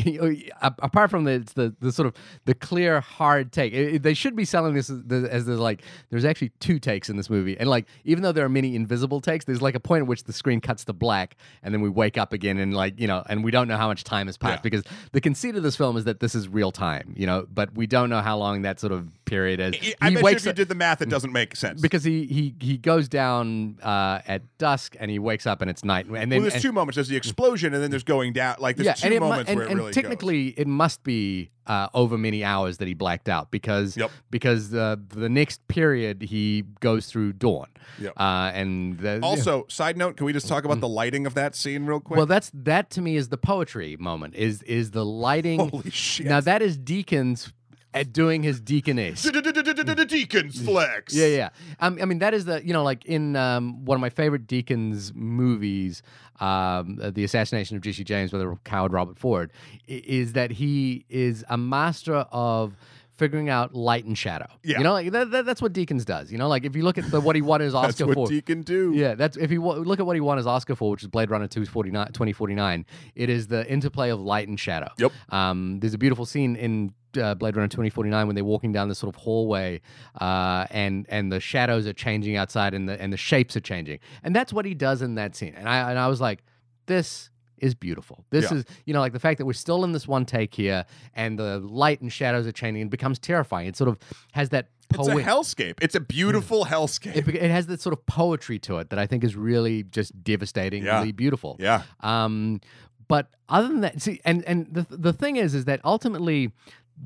apart 0.63 1.11
from 1.11 1.25
the 1.25 1.39
the 1.55 1.75
the 1.81 1.93
sort 1.93 2.07
of 2.07 2.15
the 2.45 2.55
clear 2.55 3.01
hard 3.01 3.53
take, 3.53 3.73
it- 3.73 3.95
it- 3.97 4.03
they 4.03 4.15
should 4.15 4.35
be 4.37 4.45
selling 4.45 4.75
this 4.75 4.89
as, 4.91 5.03
as 5.11 5.47
there's 5.47 5.59
like 5.61 5.83
there's 6.11 6.25
actually 6.25 6.51
two 6.61 6.79
takes 6.79 7.09
in 7.11 7.17
this 7.17 7.29
movie, 7.31 7.59
and 7.59 7.69
like 7.69 7.87
even 8.05 8.23
though 8.23 8.33
there 8.33 8.45
are 8.45 8.49
many 8.49 8.75
invisible 8.75 9.21
takes, 9.21 9.45
there's 9.45 9.63
like 9.63 9.75
a 9.75 9.81
point 9.81 10.03
at 10.03 10.07
which 10.07 10.25
the 10.25 10.33
screen 10.33 10.61
cuts 10.61 10.85
to 10.85 10.93
black, 10.93 11.37
and 11.63 11.75
then 11.75 11.81
we 11.81 11.89
wake 11.89 12.17
up 12.19 12.33
again, 12.33 12.59
and 12.59 12.75
like 12.75 12.99
you 12.99 13.07
know, 13.07 13.23
and 13.29 13.45
we 13.45 13.51
don't 13.51 13.69
know 13.69 13.77
how 13.77 13.89
much 13.89 14.05
time 14.05 14.27
has 14.27 14.37
passed 14.37 14.59
Yeah. 14.59 14.63
because 14.63 14.83
the 15.13 15.21
conceit 15.21 15.57
of 15.57 15.63
this 15.63 15.77
film 15.77 15.97
is 15.97 16.05
that 16.05 16.21
this 16.21 16.35
is 16.35 16.49
real 16.49 16.73
time, 16.73 17.15
you 17.17 17.27
know, 17.27 17.47
but 17.53 17.75
we 17.75 17.87
don't 17.87 18.09
know 18.11 18.21
how 18.21 18.37
long 18.39 18.63
that 18.63 18.81
sort 18.81 18.93
of 18.93 19.07
period 19.25 19.61
is. 19.61 19.95
I 20.01 20.11
He 20.11 20.15
bet 20.17 20.23
you 20.25 20.29
if 20.37 20.47
you 20.47 20.53
did 20.53 20.69
the 20.69 20.75
math, 20.75 21.03
it 21.03 21.09
doesn't 21.09 21.33
make 21.33 21.57
sense. 21.57 21.81
because 21.81 22.05
he 22.05 22.27
he 22.27 22.55
he 22.61 22.77
goes 22.79 23.09
down 23.09 23.79
uh, 23.83 24.21
at 24.27 24.43
dusk 24.59 24.97
and 24.99 25.11
he 25.11 25.19
wakes 25.19 25.47
up 25.47 25.61
and 25.61 25.71
it's 25.71 25.85
night 25.85 26.07
and 26.07 26.15
then 26.15 26.31
well, 26.31 26.41
there's 26.43 26.55
and- 26.55 26.63
two 26.63 26.73
moments. 26.73 26.86
There's 26.95 27.09
the 27.09 27.17
explosion, 27.17 27.75
and 27.75 27.83
then 27.83 27.91
there's 27.91 28.05
going 28.05 28.33
down. 28.33 28.57
Like 28.59 28.77
there's 28.77 28.87
yeah, 28.87 28.93
two 28.95 29.07
and, 29.07 29.15
it 29.15 29.21
mu- 29.21 29.29
moments 29.29 29.51
and, 29.51 29.59
where 29.59 29.67
it 29.67 29.71
and 29.71 29.81
really 29.81 29.93
technically 29.93 30.49
it 30.57 30.67
must 30.67 31.03
be 31.03 31.51
uh, 31.67 31.89
over 31.95 32.17
many 32.17 32.45
hours 32.45 32.79
that 32.79 32.89
he 32.89 32.95
blacked 32.95 33.29
out 33.29 33.51
because 33.51 33.97
Yep. 33.97 34.11
because 34.31 34.73
uh, 34.73 34.97
the 35.09 35.29
next 35.29 35.67
period 35.69 36.23
he 36.23 36.65
goes 36.81 37.07
through 37.07 37.33
dawn. 37.35 37.67
Yep. 38.01 38.13
Uh, 38.17 38.51
and 38.55 38.99
the, 38.99 39.15
goes. 39.15 39.23
Also, 39.23 39.67
side 39.69 39.97
note, 39.97 40.17
can 40.17 40.27
we 40.27 40.33
just 40.33 40.49
talk 40.49 40.65
about 40.65 40.81
the 40.81 40.89
lighting 40.89 41.27
of 41.27 41.35
that 41.35 41.55
scene 41.55 41.87
real 41.87 42.01
quick? 42.01 42.17
Well, 42.17 42.27
that's 42.27 42.51
that 42.55 42.91
to 42.91 43.01
me 43.01 43.17
is 43.17 43.29
the 43.29 43.39
poetry 43.39 43.97
moment. 43.99 44.35
Is 44.35 44.63
is 44.63 44.93
the 44.93 45.05
lighting? 45.05 45.69
Holy 45.69 45.91
shit! 45.91 46.27
Now 46.27 46.41
that 46.41 46.63
is 46.63 46.79
Deakins 46.79 47.53
at 47.97 48.13
doing 48.13 48.43
his 48.43 48.61
deaconess. 48.61 49.25
Deakins' 49.27 50.65
flex. 50.65 51.15
Yeah, 51.15 51.27
yeah. 51.27 51.49
Um, 51.81 51.99
I 52.01 52.05
mean, 52.05 52.19
that 52.19 52.35
is 52.35 52.45
the 52.45 52.65
you 52.65 52.73
know, 52.73 52.83
like 52.83 53.05
in 53.05 53.37
um, 53.37 53.85
one 53.85 53.97
of 53.97 54.01
my 54.01 54.11
favorite 54.11 54.47
Deakins 54.47 55.15
movies, 55.15 56.03
um, 56.41 56.99
uh, 57.03 57.11
the 57.11 57.25
assassination 57.25 57.77
of 57.77 57.83
Jesse 57.83 58.05
James 58.05 58.31
by 58.31 58.39
the 58.39 58.57
coward 58.65 58.93
Robert 58.93 59.19
Ford, 59.19 59.53
is 59.87 60.35
that 60.35 60.53
he 60.53 61.05
is 61.09 61.45
a 61.49 61.57
master 61.59 62.15
of 62.15 62.77
figuring 63.17 63.49
out 63.49 63.75
light 63.75 64.05
and 64.05 64.17
shadow. 64.17 64.47
Yeah. 64.63 64.79
you 64.79 64.85
know, 64.85 64.93
like 64.93 65.11
that, 65.13 65.31
that, 65.31 65.47
that's 65.47 65.63
what 65.63 65.73
Deakins 65.73 66.05
does. 66.05 66.31
You 66.31 66.39
know, 66.39 66.49
like 66.49 66.65
if 66.65 66.77
you 66.77 66.83
look 66.83 66.99
at 66.99 67.11
the 67.11 67.21
what 67.21 67.35
he 67.35 67.43
won 67.43 67.61
his 67.61 67.73
That's 67.73 68.01
Oscar 68.01 68.07
what 68.07 68.15
for. 68.15 68.27
Deacon 68.29 68.63
do. 68.63 68.93
Yeah, 68.95 69.15
that's 69.15 69.37
if 69.37 69.51
you 69.51 69.63
wa- 69.63 69.75
look 69.75 70.01
at 70.01 70.07
what 70.07 70.17
he 70.17 70.21
won 70.21 70.37
his 70.37 70.47
Oscar 70.47 70.77
for, 70.77 70.91
which 70.91 71.03
is 71.03 71.09
Blade 71.09 71.31
Runner 71.31 71.49
249, 71.49 72.09
2049. 72.09 72.87
It 73.15 73.31
is 73.31 73.49
the 73.49 73.67
interplay 73.71 74.11
of 74.11 74.21
light 74.21 74.49
and 74.49 74.61
shadow. 74.61 74.89
Yep. 74.99 75.13
Um, 75.31 75.81
there's 75.81 75.95
a 75.95 75.99
beautiful 75.99 76.27
scene 76.27 76.57
in 76.57 76.93
uh, 77.19 77.35
Blade 77.35 77.57
Runner 77.57 77.69
2049 77.69 78.27
when 78.27 78.35
they're 78.35 78.45
walking 78.45 78.73
down 78.73 78.89
this 78.89 78.99
sort 78.99 79.15
of 79.15 79.21
hallway, 79.21 79.81
uh, 80.21 80.67
and 80.71 81.07
and 81.09 81.31
the 81.33 81.41
shadows 81.41 81.87
are 81.87 81.93
changing 81.93 82.37
outside, 82.37 82.75
and 82.75 82.89
the 82.89 83.01
and 83.01 83.13
the 83.13 83.17
shapes 83.17 83.57
are 83.57 83.61
changing, 83.61 83.99
and 84.23 84.35
that's 84.35 84.53
what 84.53 84.65
he 84.65 84.75
does 84.75 85.03
in 85.03 85.15
that 85.17 85.35
scene. 85.37 85.55
And 85.57 85.69
I 85.69 85.91
and 85.91 85.99
I 85.99 86.09
was 86.09 86.21
like, 86.21 86.43
this 86.87 87.31
is 87.59 87.75
beautiful. 87.75 88.25
This 88.31 88.51
Yeah. 88.51 88.59
is 88.59 88.65
you 88.85 88.93
know 88.95 89.01
like 89.01 89.13
the 89.15 89.19
fact 89.21 89.39
that 89.39 89.47
we're 89.47 89.53
still 89.55 89.83
in 89.85 89.93
this 89.93 90.07
one 90.07 90.25
take 90.27 90.55
here, 90.55 90.85
and 91.15 91.39
the 91.39 91.59
light 91.61 92.01
and 92.01 92.13
shadows 92.13 92.47
are 92.47 92.53
changing, 92.53 92.83
and 92.83 92.91
becomes 92.91 93.19
terrifying. 93.19 93.67
It 93.69 93.77
sort 93.77 93.89
of 93.89 93.99
has 94.33 94.51
that. 94.51 94.69
It's 94.95 95.09
a 95.09 95.13
hellscape. 95.15 95.79
It's 95.83 95.97
a 95.97 96.01
beautiful 96.01 96.65
hellscape. 96.67 97.17
it, 97.17 97.27
it 97.35 97.51
has 97.51 97.67
that 97.67 97.81
sort 97.81 97.93
of 97.93 98.07
poetry 98.07 98.61
to 98.61 98.79
it 98.79 98.91
that 98.91 99.01
I 99.01 99.07
think 99.09 99.25
is 99.25 99.35
really 99.35 99.83
just 99.83 100.23
devastatingly 100.23 100.87
Yeah. 100.87 101.11
beautiful. 101.11 101.57
yeah. 101.59 101.83
Um, 102.01 102.61
but 103.09 103.29
other 103.49 103.67
than 103.69 103.81
that, 103.81 104.01
see, 104.01 104.21
and 104.25 104.45
and 104.45 104.69
the 104.73 104.87
the 104.91 105.13
thing 105.13 105.37
is, 105.37 105.55
is 105.57 105.65
that 105.65 105.81
ultimately, 105.85 106.53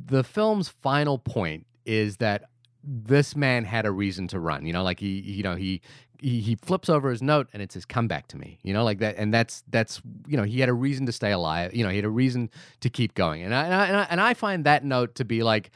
the 0.06 0.22
film's 0.24 0.68
final 0.68 1.18
point 1.18 1.66
is 1.84 2.18
that 2.18 2.44
this 2.82 3.36
man 3.36 3.64
had 3.64 3.84
a 3.86 3.90
reason 3.90 4.26
to 4.28 4.38
run. 4.40 4.64
You 4.66 4.72
know, 4.72 4.82
like 4.82 5.00
he, 5.00 5.20
you 5.20 5.42
know, 5.42 5.56
he. 5.56 5.80
He, 6.22 6.42
he 6.42 6.54
flips 6.54 6.90
over 6.90 7.08
his 7.08 7.22
note 7.22 7.48
and 7.54 7.62
it 7.62 7.72
says 7.72 7.86
come 7.86 8.06
back 8.06 8.26
to 8.26 8.36
me 8.36 8.58
you 8.62 8.74
know 8.74 8.84
like 8.84 8.98
that 8.98 9.14
and 9.16 9.32
that's 9.32 9.64
that's 9.70 10.02
you 10.26 10.36
know 10.36 10.42
he 10.42 10.60
had 10.60 10.68
a 10.68 10.72
reason 10.74 11.06
to 11.06 11.12
stay 11.12 11.32
alive 11.32 11.74
you 11.74 11.82
know 11.82 11.88
he 11.88 11.96
had 11.96 12.04
a 12.04 12.10
reason 12.10 12.50
to 12.80 12.90
keep 12.90 13.14
going 13.14 13.42
and 13.42 13.54
I 13.54 13.64
and 13.64 13.74
I, 13.74 13.86
and 13.86 13.96
I, 13.96 14.06
and 14.10 14.20
I 14.20 14.34
find 14.34 14.64
that 14.64 14.84
note 14.84 15.14
to 15.14 15.24
be 15.24 15.42
like 15.42 15.70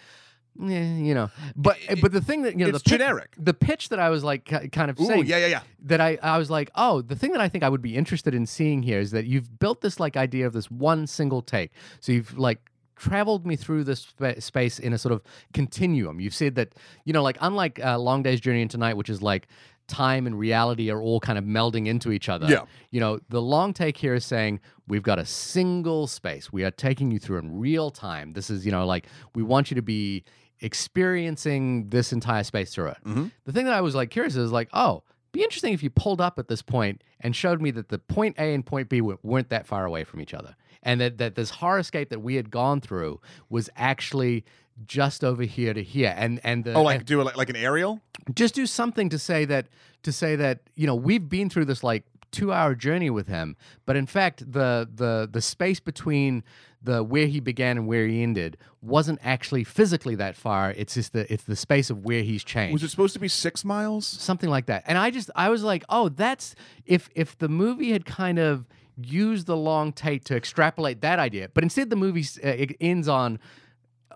eh, 0.62 0.96
you 0.98 1.14
know 1.14 1.30
but 1.56 1.78
but 2.02 2.12
the 2.12 2.20
thing 2.20 2.42
that 2.42 2.58
you 2.58 2.66
know 2.66 2.68
It's 2.74 2.82
the 2.82 2.90
pi- 2.90 2.96
generic. 2.98 3.34
the 3.38 3.54
pitch 3.54 3.88
that 3.88 3.98
I 3.98 4.10
was 4.10 4.22
like 4.22 4.44
kind 4.70 4.90
of 4.90 5.00
Ooh, 5.00 5.06
saying 5.06 5.24
yeah, 5.24 5.38
yeah, 5.38 5.46
yeah. 5.46 5.60
that 5.84 6.02
I, 6.02 6.18
I 6.22 6.36
was 6.36 6.50
like, 6.50 6.68
oh, 6.74 7.00
the 7.00 7.16
thing 7.16 7.32
that 7.32 7.40
I 7.40 7.48
think 7.48 7.64
I 7.64 7.70
would 7.70 7.80
be 7.80 7.96
interested 7.96 8.34
in 8.34 8.44
seeing 8.44 8.82
here 8.82 9.00
is 9.00 9.12
that 9.12 9.24
you've 9.24 9.58
built 9.58 9.80
this 9.80 9.98
like 9.98 10.14
idea 10.14 10.46
of 10.46 10.52
this 10.52 10.70
one 10.70 11.06
single 11.06 11.40
take. 11.40 11.70
So 12.00 12.12
you've 12.12 12.36
like 12.36 12.60
traveled 12.96 13.46
me 13.46 13.56
through 13.56 13.84
this 13.84 14.00
spa- 14.00 14.38
space 14.40 14.78
in 14.78 14.92
a 14.92 14.98
sort 14.98 15.12
of 15.12 15.22
continuum. 15.52 16.20
You've 16.20 16.34
said 16.34 16.54
that, 16.56 16.74
you 17.04 17.12
know, 17.12 17.22
like 17.22 17.36
unlike 17.40 17.84
uh, 17.84 17.98
Long 17.98 18.22
Day's 18.22 18.40
Journey 18.40 18.62
into 18.62 18.78
Night, 18.78 18.96
which 18.96 19.08
is 19.10 19.22
like 19.22 19.48
time 19.86 20.26
and 20.26 20.38
reality 20.38 20.90
are 20.90 21.02
all 21.02 21.20
kind 21.20 21.36
of 21.38 21.44
melding 21.44 21.86
into 21.86 22.10
each 22.10 22.28
other. 22.30 22.46
Yeah. 22.48 22.62
You 22.90 23.00
know, 23.00 23.20
the 23.28 23.42
long 23.42 23.74
take 23.74 23.98
here 23.98 24.14
is 24.14 24.24
saying 24.24 24.60
we've 24.88 25.02
got 25.02 25.18
a 25.18 25.26
single 25.26 26.06
space. 26.06 26.50
We 26.52 26.64
are 26.64 26.70
taking 26.70 27.10
you 27.10 27.18
through 27.18 27.38
in 27.38 27.58
real 27.58 27.90
time. 27.90 28.32
This 28.32 28.48
is, 28.48 28.64
you 28.64 28.72
know, 28.72 28.86
like 28.86 29.06
we 29.34 29.42
want 29.42 29.70
you 29.70 29.74
to 29.74 29.82
be 29.82 30.24
experiencing 30.60 31.88
this 31.90 32.12
entire 32.12 32.44
space 32.44 32.74
through 32.74 32.88
it. 32.88 32.98
Mhm. 33.04 33.30
The 33.44 33.52
thing 33.52 33.64
that 33.66 33.74
I 33.74 33.80
was 33.80 33.94
like 33.94 34.10
curious 34.10 34.36
is 34.36 34.52
like, 34.52 34.68
oh, 34.72 35.02
be 35.32 35.42
interesting 35.42 35.72
if 35.72 35.82
you 35.82 35.90
pulled 35.90 36.20
up 36.20 36.38
at 36.38 36.46
this 36.48 36.62
point 36.62 37.02
and 37.20 37.34
showed 37.34 37.60
me 37.60 37.70
that 37.72 37.88
the 37.88 37.98
point 37.98 38.36
A 38.38 38.54
and 38.54 38.64
point 38.64 38.88
B 38.88 39.00
weren't 39.00 39.48
that 39.50 39.66
far 39.66 39.84
away 39.84 40.04
from 40.04 40.20
each 40.20 40.32
other, 40.32 40.54
and 40.84 41.00
that 41.00 41.18
that 41.18 41.34
this 41.34 41.50
horrorscape 41.52 42.08
that 42.10 42.20
we 42.20 42.34
had 42.36 42.50
gone 42.50 42.80
through 42.80 43.20
was 43.48 43.68
actually 43.76 44.44
just 44.86 45.22
over 45.22 45.42
here 45.44 45.72
to 45.74 45.82
here, 45.82 46.14
and 46.16 46.40
and 46.44 46.64
the 46.64 46.74
Oh, 46.74 46.82
like 46.82 46.98
and 46.98 47.06
do 47.06 47.20
it 47.20 47.24
like, 47.24 47.36
like 47.36 47.50
an 47.50 47.56
aerial? 47.56 48.00
just 48.34 48.54
do 48.54 48.66
something 48.66 49.08
to 49.10 49.18
say 49.18 49.44
that 49.44 49.66
to 50.02 50.12
say 50.12 50.36
that 50.36 50.60
you 50.74 50.86
know 50.86 50.94
we've 50.94 51.28
been 51.28 51.48
through 51.50 51.64
this 51.66 51.82
like 51.84 52.04
two 52.32 52.52
hour 52.52 52.74
journey 52.74 53.10
with 53.10 53.28
him, 53.28 53.56
but 53.86 53.94
in 53.96 54.06
fact 54.06 54.40
the 54.50 54.88
the 54.94 55.28
the 55.30 55.40
space 55.40 55.78
between 55.80 56.42
the 56.82 57.02
where 57.02 57.26
he 57.26 57.40
began 57.40 57.78
and 57.78 57.86
where 57.86 58.06
he 58.06 58.22
ended 58.22 58.58
wasn't 58.82 59.18
actually 59.22 59.62
physically 59.64 60.16
that 60.16 60.34
far. 60.36 60.72
It's 60.72 60.94
just 60.94 61.12
the 61.12 61.32
it's 61.32 61.44
the 61.44 61.56
space 61.56 61.88
of 61.88 62.04
where 62.04 62.22
he's 62.22 62.42
changed 62.44 62.72
Was 62.74 62.82
it 62.82 62.90
supposed 62.90 63.14
to 63.14 63.20
be 63.20 63.28
six 63.28 63.64
miles? 63.64 64.04
something 64.06 64.50
like 64.50 64.66
that. 64.66 64.82
And 64.86 64.98
I 64.98 65.10
just 65.10 65.30
I 65.36 65.48
was 65.50 65.62
like, 65.62 65.84
oh, 65.88 66.08
that's 66.08 66.56
if 66.84 67.08
if 67.14 67.38
the 67.38 67.48
movie 67.48 67.92
had 67.92 68.04
kind 68.04 68.38
of 68.40 68.66
used 68.96 69.46
the 69.46 69.56
long 69.56 69.92
take 69.92 70.24
to 70.24 70.36
extrapolate 70.36 71.00
that 71.02 71.18
idea, 71.18 71.48
but 71.54 71.62
instead 71.64 71.90
the 71.90 71.96
movie 71.96 72.24
uh, 72.44 72.48
it 72.48 72.76
ends 72.80 73.08
on. 73.08 73.38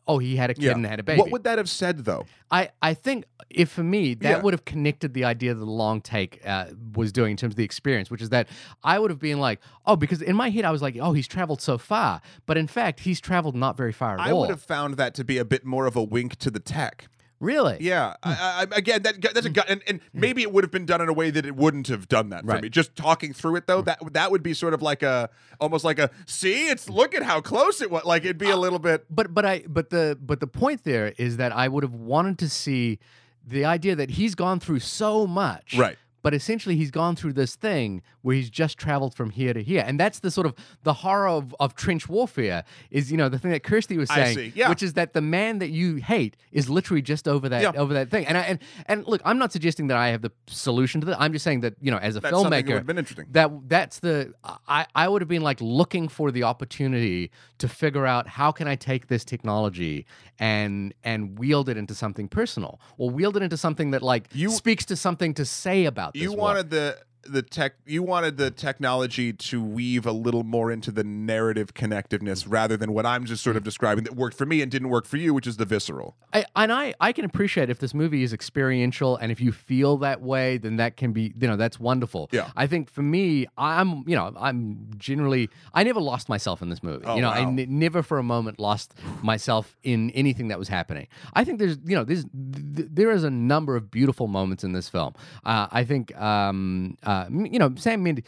Oh, 0.06 0.16
he 0.16 0.36
had 0.36 0.48
a 0.48 0.55
kid 0.55 0.74
and 0.74 0.86
had 0.86 1.00
a 1.00 1.02
baby. 1.02 1.20
What 1.20 1.30
would 1.32 1.44
that 1.44 1.59
have 1.59 1.68
said 1.68 2.06
though? 2.06 2.24
I, 2.50 2.70
I 2.80 2.94
think 2.94 3.26
if 3.50 3.68
for 3.68 3.82
me 3.82 4.14
that 4.14 4.30
Yeah. 4.30 4.40
would 4.42 4.55
have 4.55 4.64
connected 4.64 5.12
the 5.12 5.24
idea 5.24 5.52
that 5.52 5.60
the 5.60 5.66
long 5.70 6.00
take 6.00 6.40
uh, 6.46 6.66
was 6.94 7.12
doing 7.12 7.32
in 7.32 7.36
terms 7.36 7.52
of 7.52 7.56
the 7.56 7.64
experience, 7.64 8.10
which 8.10 8.22
is 8.22 8.30
that 8.30 8.48
I 8.82 8.98
would 8.98 9.10
have 9.10 9.18
been 9.18 9.38
like, 9.38 9.60
oh, 9.84 9.96
because 9.96 10.22
in 10.22 10.34
my 10.34 10.48
head 10.48 10.64
I 10.64 10.70
was 10.70 10.80
like, 10.80 10.96
oh, 10.98 11.12
he's 11.12 11.28
traveled 11.28 11.60
so 11.60 11.76
far, 11.76 12.22
but 12.46 12.56
in 12.56 12.66
fact 12.66 13.00
he's 13.00 13.20
traveled 13.20 13.55
not 13.55 13.76
very 13.76 13.92
far 13.92 14.14
at 14.14 14.20
I 14.20 14.30
all. 14.30 14.38
I 14.38 14.40
would 14.46 14.50
have 14.50 14.62
found 14.62 14.94
that 14.94 15.12
to 15.16 15.24
be 15.24 15.36
a 15.36 15.44
bit 15.44 15.66
more 15.66 15.84
of 15.84 15.94
a 15.94 16.02
wink 16.02 16.36
to 16.36 16.50
the 16.50 16.60
tech. 16.60 17.09
Really, 17.40 17.77
Yeah, 17.81 18.15
Hmm. 18.23 18.31
I, 18.31 18.66
I, 18.73 18.77
again, 18.77 19.02
that 19.02 19.20
that's 19.20 19.47
a 19.47 19.51
gut, 19.51 19.66
and, 19.69 19.82
and 19.86 20.01
maybe 20.12 20.43
it 20.43 20.52
would 20.52 20.65
have 20.65 20.70
been 20.70 20.86
done 20.86 21.01
in 21.01 21.09
a 21.09 21.12
way 21.12 21.31
that 21.31 21.47
it 21.47 21.55
wouldn't 21.56 21.86
have 21.89 22.09
done 22.09 22.31
that 22.31 22.43
for 22.43 22.48
Right. 22.48 22.59
Hmm. 22.59 22.62
me. 22.65 22.69
Just 22.69 22.97
talking 22.97 23.32
through 23.32 23.56
it 23.56 23.66
though, 23.66 23.82
that 23.82 23.98
that 24.12 24.31
would 24.31 24.43
be 24.43 24.55
sort 24.55 24.74
of 24.74 24.82
like 24.82 25.02
a 25.02 25.31
almost 25.60 25.85
like 25.85 25.98
a 25.98 26.10
see, 26.27 26.69
it's 26.69 26.89
look 26.89 27.15
at 27.15 27.23
how 27.23 27.40
close 27.40 27.81
it 27.81 27.90
was. 27.90 28.05
Like 28.05 28.24
it'd 28.24 28.36
Uh, 28.43 28.44
be 28.47 28.51
a 28.51 28.56
little 28.56 28.78
bit. 28.78 29.06
but 29.10 29.32
but 29.35 29.44
I 29.44 29.65
but 29.69 29.90
the 29.90 30.19
but 30.20 30.40
the 30.40 30.47
point 30.47 30.85
there 30.85 31.15
is 31.19 31.36
that 31.36 31.52
I 31.52 31.69
would 31.69 31.85
have 31.85 31.94
wanted 31.94 32.39
to 32.39 32.48
see 32.48 32.98
the 33.47 33.65
idea 33.65 33.97
that 33.97 34.10
he's 34.10 34.35
gone 34.35 34.60
through 34.60 34.81
so 34.81 35.27
much, 35.27 35.74
Right. 35.77 35.97
But 36.28 36.34
essentially, 36.34 36.76
he's 36.76 36.90
gone 36.90 37.16
through 37.16 37.32
this 37.32 37.56
thing 37.56 38.02
where 38.20 38.36
he's 38.36 38.50
just 38.50 38.76
traveled 38.76 39.14
from 39.14 39.30
here 39.30 39.55
to 39.55 39.62
here, 39.62 39.82
and 39.86 39.98
that's 39.98 40.18
the 40.18 40.30
sort 40.30 40.46
of 40.46 40.55
the 40.82 40.92
horror 40.92 41.26
of, 41.26 41.56
of 41.59 41.74
trench 41.74 42.06
warfare. 42.06 42.64
Is 42.90 43.10
you 43.10 43.16
know 43.16 43.30
the 43.30 43.38
thing 43.38 43.50
that 43.52 43.62
Krysty 43.62 43.96
was 43.96 44.10
saying, 44.10 44.52
yeah. 44.55 44.68
which 44.68 44.82
is 44.82 44.92
that 44.92 45.14
the 45.14 45.22
man 45.22 45.59
that 45.60 45.70
you 45.70 45.94
hate 45.96 46.36
is 46.52 46.68
literally 46.68 47.00
just 47.00 47.26
over 47.26 47.48
that 47.48 47.62
Yeah. 47.62 47.72
over 47.80 47.94
that 47.94 48.10
thing. 48.10 48.26
And 48.26 48.36
I 48.36 48.42
and 48.42 48.59
and 48.84 49.06
look, 49.06 49.22
I'm 49.24 49.38
not 49.38 49.52
suggesting 49.52 49.86
that 49.86 49.96
I 49.96 50.09
have 50.09 50.20
the 50.20 50.30
solution 50.48 51.00
to 51.00 51.06
that. 51.06 51.16
I'm 51.18 51.32
just 51.32 51.44
saying 51.46 51.60
that 51.62 51.76
you 51.80 51.90
know, 51.90 51.96
as 51.96 52.14
a 52.14 52.20
That's 52.20 52.34
filmmaker, 52.36 52.84
been 52.84 52.98
interesting. 52.98 53.24
that 53.30 53.50
that's 53.66 54.00
the 54.00 54.34
I, 54.68 54.84
I 54.94 55.09
would 55.09 55.22
have 55.22 55.30
been 55.30 55.40
like 55.40 55.62
looking 55.62 56.09
for 56.09 56.30
the 56.30 56.42
opportunity 56.42 57.30
to 57.56 57.68
figure 57.68 58.05
out 58.05 58.28
how 58.28 58.52
can 58.52 58.68
I 58.68 58.76
take 58.76 59.06
this 59.06 59.24
technology 59.24 60.05
and 60.38 60.92
and 61.02 61.38
wield 61.38 61.70
it 61.70 61.78
into 61.78 61.94
something 61.94 62.28
personal 62.28 62.80
or 62.98 63.09
wield 63.09 63.34
it 63.38 63.42
into 63.42 63.56
something 63.56 63.92
that 63.92 64.02
like 64.02 64.28
You- 64.34 64.50
speaks 64.50 64.84
to 64.84 64.94
something 64.94 65.32
to 65.32 65.46
say 65.46 65.86
about 65.86 66.14
You 66.18 66.32
wanted 66.32 66.70
the 66.70 66.98
the 67.28 67.42
tech. 67.42 67.74
You 67.86 68.02
wanted 68.02 68.36
the 68.36 68.50
technology 68.50 69.32
to 69.32 69.62
weave 69.62 70.06
a 70.06 70.12
little 70.12 70.44
more 70.44 70.70
into 70.72 70.90
the 70.90 71.05
narrative 71.05 71.74
connectiveness 71.74 72.44
rather 72.48 72.76
than 72.76 72.92
what 72.92 73.05
I'm 73.06 73.24
just 73.24 73.42
sort 73.42 73.55
Mm. 73.55 73.59
of 73.59 73.64
describing 73.64 74.05
that 74.05 74.14
worked 74.16 74.36
for 74.36 74.46
me 74.46 74.62
and 74.62 74.70
didn't 74.70 74.88
work 74.88 75.06
for 75.06 75.16
you, 75.16 75.32
which 75.34 75.46
is 75.46 75.56
the 75.56 75.64
visceral. 75.64 76.16
I, 76.32 76.44
and 76.56 76.72
I, 76.72 76.94
I 77.00 77.12
can 77.12 77.24
appreciate 77.24 77.70
if 77.70 77.78
this 77.78 77.94
movie 77.94 78.22
is 78.22 78.32
experiential 78.32 79.16
and 79.16 79.30
if 79.32 79.40
you 79.40 79.52
feel 79.52 79.96
that 79.98 80.20
way, 80.22 80.59
then 80.59 80.76
that 80.76 80.96
can 80.96 81.12
be, 81.12 81.32
you 81.40 81.48
know, 81.48 81.56
that's 81.56 81.78
wonderful. 81.80 82.28
Yeah. 82.32 82.50
I 82.56 82.66
think 82.66 82.90
for 82.90 83.02
me, 83.02 83.46
I'm, 83.56 84.05
you 84.06 84.16
know, 84.16 84.32
I'm 84.38 84.88
generally, 84.96 85.50
I 85.74 85.82
never 85.84 86.00
lost 86.00 86.28
myself 86.28 86.62
in 86.62 86.68
this 86.70 86.82
movie. 86.82 87.05
Oh, 87.06 87.16
you 87.16 87.22
know, 87.22 87.30
I 87.30 87.40
wow. 87.40 87.48
n- 87.48 87.66
never 87.68 88.02
for 88.02 88.18
a 88.18 88.22
moment 88.22 88.59
lost 88.59 88.94
myself 89.22 89.76
in 89.82 90.10
anything 90.10 90.48
that 90.48 90.59
was 90.59 90.68
happening. 90.68 91.09
I 91.34 91.44
think 91.44 91.59
there's, 91.59 91.78
you 91.84 91.96
know, 91.96 92.05
there's, 92.05 92.24
th- 92.24 92.88
there 92.90 93.10
is 93.10 93.24
a 93.24 93.30
number 93.30 93.76
of 93.76 93.90
beautiful 93.90 94.26
moments 94.28 94.64
in 94.64 94.72
this 94.72 94.88
film. 94.88 95.14
Uh, 95.44 95.66
I 95.70 95.84
think, 95.84 96.16
um, 96.20 96.96
uh, 97.02 97.17
m- 97.26 97.46
you 97.46 97.58
know, 97.58 97.72
Sam 97.76 98.02
Mendes, 98.02 98.24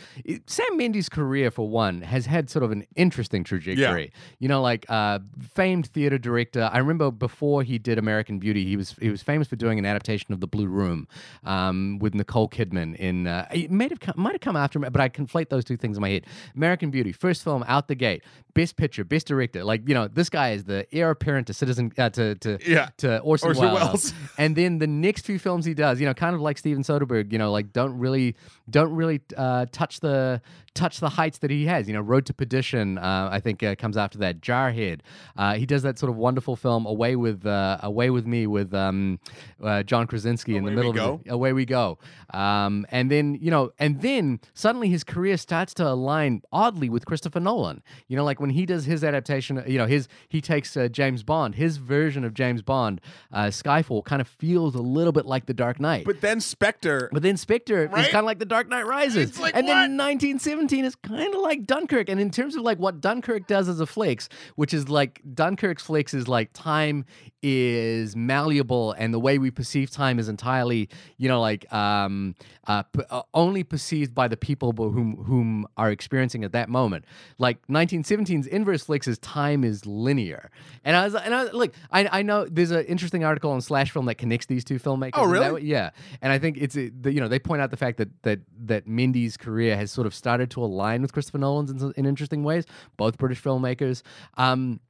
Sam 0.47 0.77
Mendes' 0.77 1.09
career 1.09 1.51
for 1.51 1.69
one 1.69 2.03
has 2.03 2.27
had 2.27 2.51
sort 2.51 2.63
of 2.65 2.71
an 2.73 2.85
interesting 2.97 3.45
trajectory. 3.45 4.13
You 4.39 4.49
know, 4.49 4.61
like 4.63 4.87
uh, 4.89 5.19
famed 5.55 5.87
theater 5.89 6.19
director. 6.19 6.69
I 6.73 6.79
remember 6.79 7.11
before 7.11 7.63
he 7.63 7.79
did 7.79 7.99
American 7.99 8.39
Beauty, 8.39 8.65
he 8.65 8.77
was 8.77 8.95
he 9.01 9.11
was 9.11 9.23
famous 9.23 9.49
for 9.49 9.57
doing 9.57 9.79
an 9.79 9.87
adaptation 9.87 10.33
of 10.33 10.41
The 10.41 10.47
Blue 10.47 10.67
Room 10.67 11.07
um, 11.45 11.99
with 12.01 12.15
Nicole 12.15 12.49
Kidman. 12.49 12.97
In 12.97 13.27
uh, 13.27 13.47
it 13.53 13.71
might 13.71 13.91
have 13.91 14.01
come, 14.01 14.15
might 14.17 14.33
have 14.33 14.41
come 14.41 14.57
after, 14.57 14.79
him, 14.83 14.91
but 14.93 15.01
I 15.01 15.09
conflate 15.09 15.49
those 15.49 15.65
two 15.65 15.77
things 15.77 15.97
in 15.97 16.01
my 16.01 16.11
head. 16.11 16.27
American 16.55 16.91
Beauty, 16.91 17.13
first 17.13 17.43
film 17.45 17.65
out 17.67 17.89
the 17.89 17.95
gate, 17.95 18.23
best 18.55 18.77
picture, 18.77 19.05
best 19.05 19.27
director. 19.27 19.65
Like 19.65 19.89
you 19.89 19.95
know, 19.95 20.09
this 20.09 20.29
guy 20.31 20.51
is 20.53 20.65
the 20.65 20.87
heir 20.95 21.11
apparent 21.11 21.47
to 21.49 21.55
Citizen 21.55 21.93
uh, 21.99 22.11
to 22.11 22.35
to 22.37 22.59
Yeah. 22.67 22.91
to 22.99 23.19
Orson, 23.21 23.49
Orson 23.49 23.65
Welles. 23.65 23.81
Welles. 23.81 24.15
and 24.39 24.57
then 24.57 24.79
the 24.79 24.87
next 24.87 25.25
few 25.27 25.39
films 25.39 25.65
he 25.65 25.75
does, 25.75 26.01
you 26.01 26.07
know, 26.07 26.15
kind 26.15 26.35
of 26.35 26.41
like 26.41 26.59
Steven 26.59 26.83
Soderbergh, 26.83 27.33
you 27.33 27.39
know, 27.39 27.51
like 27.53 27.73
don't 27.73 27.99
really 27.99 28.37
don't 28.71 28.95
really 28.95 29.21
uh, 29.37 29.67
touch 29.73 30.01
the 30.01 30.41
touch 30.75 31.01
the 31.01 31.09
heights 31.09 31.39
that 31.39 31.51
he 31.51 31.67
has. 31.67 31.89
You 31.89 31.95
know, 31.95 32.01
Road 32.01 32.27
to 32.27 32.35
Perdition, 32.35 32.99
uh, 32.99 33.29
I 33.31 33.41
think 33.41 33.63
uh, 33.63 33.75
comes 33.75 33.97
after 33.97 34.19
that. 34.19 34.41
Jarhead, 34.41 35.01
uh, 35.37 35.55
he 35.55 35.67
does 35.67 35.83
that 35.83 35.99
sort 35.99 36.11
of 36.11 36.17
wonderful 36.17 36.57
film 36.57 36.87
Away 36.87 37.17
with 37.17 37.45
uh, 37.47 37.79
Away 37.83 38.11
with 38.11 38.27
Me 38.27 38.47
with 38.47 38.73
um, 38.75 39.19
uh, 39.63 39.83
John 39.83 40.07
Krasinski 40.07 40.57
in 40.57 40.65
the 40.65 40.71
Away 40.71 40.77
middle 40.77 40.93
We 40.93 41.01
of 41.01 41.21
it. 41.27 41.31
Away 41.31 41.53
we 41.53 41.65
go. 41.65 41.99
Um, 42.33 42.87
and 42.91 43.11
then 43.11 43.39
you 43.41 43.51
know, 43.51 43.73
and 43.79 44.01
then 44.01 44.41
suddenly 44.55 44.89
his 44.89 45.05
career 45.05 45.37
starts 45.37 45.75
to 45.75 45.89
align 45.89 46.43
oddly 46.53 46.89
with 46.89 47.05
Christopher 47.05 47.41
Nolan. 47.41 47.83
You 48.09 48.17
know, 48.17 48.25
like 48.25 48.41
when 48.41 48.51
he 48.51 48.67
does 48.67 48.85
his 48.85 49.03
adaptation, 49.03 49.63
you 49.67 49.79
know, 49.79 49.87
his 49.87 50.09
he 50.29 50.41
takes 50.41 50.77
uh, 50.77 50.89
James 50.89 51.23
Bond, 51.23 51.57
his 51.57 51.77
version 51.79 52.25
of 52.25 52.35
James 52.35 52.63
Bond, 52.63 53.01
uh, 53.33 53.47
Skyfall, 53.47 54.05
kind 54.05 54.21
of 54.21 54.29
feels 54.29 54.75
a 54.75 54.83
little 54.83 55.13
bit 55.13 55.27
like 55.27 55.47
The 55.47 55.55
Dark 55.55 55.81
Knight. 55.81 56.05
But 56.05 56.21
then 56.21 56.41
Spectre. 56.41 57.09
But 57.13 57.23
then 57.23 57.37
Spectre 57.37 57.85
is 57.85 58.07
kind 58.09 58.17
of 58.17 58.25
like 58.25 58.39
The 58.39 58.45
Dark 58.45 58.60
Knight 58.69 58.87
Rises. 58.87 59.39
Like, 59.39 59.55
and 59.55 59.67
what? 59.67 59.73
then 59.73 59.97
1917 59.97 60.85
is 60.85 60.95
kind 60.97 61.35
of 61.35 61.41
like 61.41 61.67
Dunkirk. 61.67 62.09
And 62.09 62.21
in 62.21 62.31
terms 62.31 62.57
of 62.57 62.63
like 62.63 62.79
what 62.79 63.01
Dunkirk 63.01 63.47
does 63.47 63.69
as 63.69 63.81
a 63.81 63.87
flicks, 63.87 64.29
which 64.57 64.75
is 64.75 64.89
like 64.89 65.21
Dunkirk's 65.35 65.83
flicks 65.83 66.15
is 66.15 66.29
like 66.29 66.53
time 66.53 67.05
is 67.43 68.15
malleable 68.15 68.93
and 68.93 69.15
the 69.15 69.19
way 69.19 69.39
we 69.39 69.51
perceive 69.51 69.91
time 69.91 70.19
is 70.19 70.29
entirely, 70.29 70.89
you 71.17 71.29
know, 71.29 71.41
like 71.41 71.73
um, 71.73 72.35
uh, 72.67 72.83
p- 72.83 73.03
uh, 73.09 73.23
only 73.35 73.65
perceived 73.65 74.15
by 74.15 74.29
the 74.29 74.37
people 74.37 74.73
whom 74.73 75.17
whom 75.25 75.67
are 75.77 75.91
experiencing 75.91 76.45
at 76.45 76.53
that 76.53 76.69
moment. 76.69 77.05
Like 77.39 77.67
1917's 77.69 78.47
inverse 78.47 78.85
flicks 78.85 79.09
is 79.09 79.19
time 79.19 79.65
is 79.65 79.87
linear. 79.87 80.51
And 80.85 80.97
I 80.97 81.05
was 81.05 81.15
and 81.15 81.35
I 81.35 81.45
was, 81.45 81.53
look, 81.53 81.75
I 81.91 82.21
I 82.21 82.23
know 82.23 82.47
there's 82.47 82.71
an 82.71 82.85
interesting 82.85 83.25
article 83.25 83.51
on 83.53 83.61
Slash 83.61 83.91
Film 83.91 84.07
that 84.07 84.17
connects 84.17 84.47
these 84.47 84.65
two 84.65 84.79
filmmakers. 84.79 85.13
Oh, 85.15 85.25
in 85.25 85.33
that 85.33 85.41
really? 85.53 85.65
Yeah, 85.65 85.91
and 86.21 86.33
I 86.33 86.39
think 86.39 86.59
it's 86.59 86.77
uh, 86.77 86.89
the, 87.01 87.13
you 87.13 87.21
know 87.21 87.29
they 87.29 87.39
point 87.39 87.63
out 87.63 87.71
the 87.71 87.77
fact 87.77 87.99
that 87.99 88.09
that 88.23 88.41
that 88.59 88.87
Mendes' 88.87 89.37
career 89.37 89.77
has 89.77 89.91
sort 89.91 90.07
of 90.07 90.15
started 90.15 90.51
to 90.53 90.63
align 90.63 91.03
with 91.03 91.13
Christopher 91.13 91.39
Nolan's 91.39 91.71
in, 91.71 91.93
in 91.97 92.07
interesting 92.07 92.45
ways. 92.45 92.65
Both 92.97 93.19
British 93.19 93.43
filmmakers. 93.43 94.03
Um, 94.37 94.81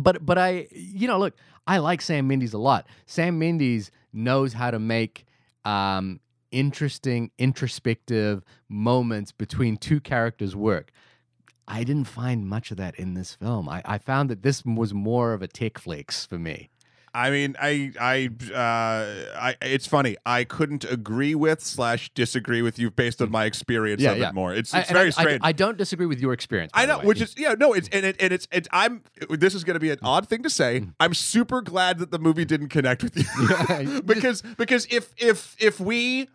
but 0.00 0.24
but 0.24 0.38
I 0.38 0.68
you 0.70 1.08
know 1.08 1.18
look, 1.18 1.34
I 1.66 1.78
like 1.78 2.00
Sam 2.00 2.28
Mendes 2.28 2.52
a 2.52 2.58
lot. 2.58 2.86
Sam 3.06 3.38
Mendes 3.38 3.90
knows 4.12 4.52
how 4.52 4.70
to 4.70 4.78
make 4.78 5.26
um, 5.64 6.20
interesting, 6.50 7.30
introspective 7.38 8.42
moments 8.68 9.32
between 9.32 9.76
two 9.76 10.00
characters 10.00 10.54
work. 10.54 10.90
I 11.68 11.82
didn't 11.82 12.04
find 12.04 12.46
much 12.46 12.70
of 12.70 12.76
that 12.76 12.94
in 12.94 13.14
this 13.14 13.34
film. 13.34 13.68
I, 13.68 13.82
I 13.84 13.98
found 13.98 14.30
that 14.30 14.42
this 14.42 14.64
was 14.64 14.94
more 14.94 15.32
of 15.32 15.42
a 15.42 15.48
tick 15.48 15.78
flicks 15.78 16.24
for 16.24 16.38
me. 16.38 16.70
I 17.16 17.30
mean, 17.30 17.56
I, 17.58 17.92
I, 17.98 18.28
uh, 18.52 19.40
I. 19.40 19.56
It's 19.62 19.86
funny. 19.86 20.18
I 20.26 20.44
couldn't 20.44 20.84
agree 20.84 21.34
with 21.34 21.62
slash 21.62 22.10
disagree 22.10 22.60
with 22.60 22.78
you 22.78 22.90
based 22.90 23.22
on 23.22 23.28
mm. 23.28 23.32
my 23.32 23.46
experience 23.46 24.02
Yeah, 24.02 24.12
of 24.12 24.18
yeah. 24.18 24.28
it 24.28 24.34
more. 24.34 24.52
It's, 24.52 24.74
it's 24.74 24.90
I- 24.90 24.92
very 24.92 25.06
I, 25.08 25.10
strange. 25.10 25.40
I, 25.42 25.52
don't 25.52 25.78
disagree 25.78 26.04
with 26.04 26.20
your 26.20 26.34
experience. 26.34 26.72
I 26.74 26.84
know, 26.84 26.98
which 26.98 27.22
is 27.22 27.34
yeah, 27.38 27.54
no, 27.58 27.72
it's 27.72 27.88
and 27.88 28.04
it 28.04 28.16
and 28.20 28.34
it's 28.34 28.46
it's 28.52 28.68
I'm. 28.70 29.02
This 29.30 29.54
is 29.54 29.64
going 29.64 29.76
to 29.76 29.80
be 29.80 29.90
an 29.90 29.98
odd 30.02 30.28
thing 30.28 30.42
to 30.42 30.50
say. 30.50 30.80
Mm. 30.80 30.92
I'm 31.00 31.14
super 31.14 31.62
glad 31.62 32.00
that 32.00 32.10
the 32.10 32.18
movie 32.18 32.44
mm. 32.44 32.48
didn't 32.48 32.68
connect 32.68 33.02
with 33.02 33.16
you 33.16 34.02
because 34.04 34.42
because 34.42 34.86
if 34.90 35.14
if 35.16 35.56
if 35.58 35.80
we 35.80 36.28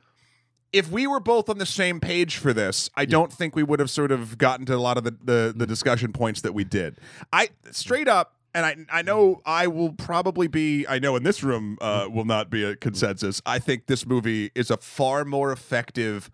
if 0.74 0.90
we 0.90 1.06
were 1.06 1.20
both 1.20 1.48
on 1.48 1.60
the 1.60 1.66
same 1.68 2.00
page 2.00 2.38
for 2.38 2.54
this, 2.54 2.90
I 2.96 3.06
don't 3.06 3.32
think 3.32 3.56
we 3.56 3.62
would 3.62 3.80
have 3.80 3.90
sort 3.90 4.12
of 4.12 4.40
gotten 4.40 4.66
to 4.66 4.76
a 4.76 4.78
lot 4.78 4.98
of 4.98 5.04
the 5.04 5.12
the, 5.24 5.54
the 5.56 5.68
discussion 5.68 6.12
points 6.12 6.42
that 6.42 6.54
we 6.54 6.64
did. 6.64 6.98
I 7.32 7.50
straight 7.70 8.08
up. 8.08 8.34
And 8.54 8.66
I, 8.66 9.00
I 9.00 9.02
know 9.02 9.42
I 9.46 9.68
will 9.68 9.94
probably 9.94 10.48
be. 10.48 10.86
I 10.88 11.00
know 11.00 11.16
in 11.16 11.24
this 11.24 11.42
room 11.44 11.78
uh, 11.80 12.08
will 12.12 12.26
not 12.26 12.50
be 12.50 12.64
a 12.64 12.76
consensus. 12.76 13.42
I 13.46 13.60
think 13.60 13.88
this 13.88 14.06
movie 14.06 14.52
is 14.56 14.70
a 14.70 14.78
far 14.78 15.24
more 15.24 15.52
effective 15.52 16.30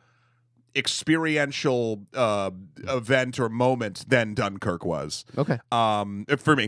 experiential 0.75 2.03
uh, 2.13 2.51
event 2.87 3.39
or 3.39 3.49
moment 3.49 4.05
than 4.07 4.35
Dunkirk 4.35 4.85
was. 4.85 5.25
Okay. 5.37 5.57
Um, 5.71 6.25
for 6.37 6.55
me, 6.55 6.65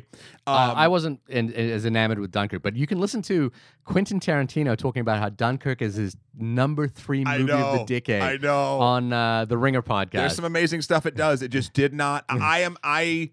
um, 0.47 0.55
Uh, 0.55 0.73
I 0.75 0.87
wasn't 0.87 1.19
in, 1.29 1.53
as 1.53 1.85
enamored 1.85 2.17
with 2.19 2.31
Dunkirk, 2.31 2.63
but 2.63 2.75
you 2.75 2.87
can 2.87 2.99
listen 2.99 3.21
to 3.23 3.51
Quentin 3.85 4.19
Tarantino 4.19 4.75
talking 4.75 5.01
about 5.01 5.19
how 5.19 5.29
Dunkirk 5.29 5.81
is 5.83 5.95
his 5.95 6.17
number 6.35 6.87
three 6.87 7.23
movie 7.23 7.43
know, 7.43 7.67
of 7.67 7.79
the 7.79 7.85
decade 7.85 8.21
I 8.23 8.37
know. 8.37 8.79
on 8.79 9.13
uh, 9.13 9.45
the 9.45 9.57
Ringer 9.57 9.83
podcast. 9.83 10.11
There's 10.11 10.35
some 10.35 10.45
amazing 10.45 10.81
stuff 10.81 11.05
it 11.05 11.15
does. 11.15 11.43
It 11.43 11.49
just 11.49 11.73
did 11.73 11.93
not. 11.93 12.25
I 12.29 12.59
am 12.61 12.77
I. 12.83 13.31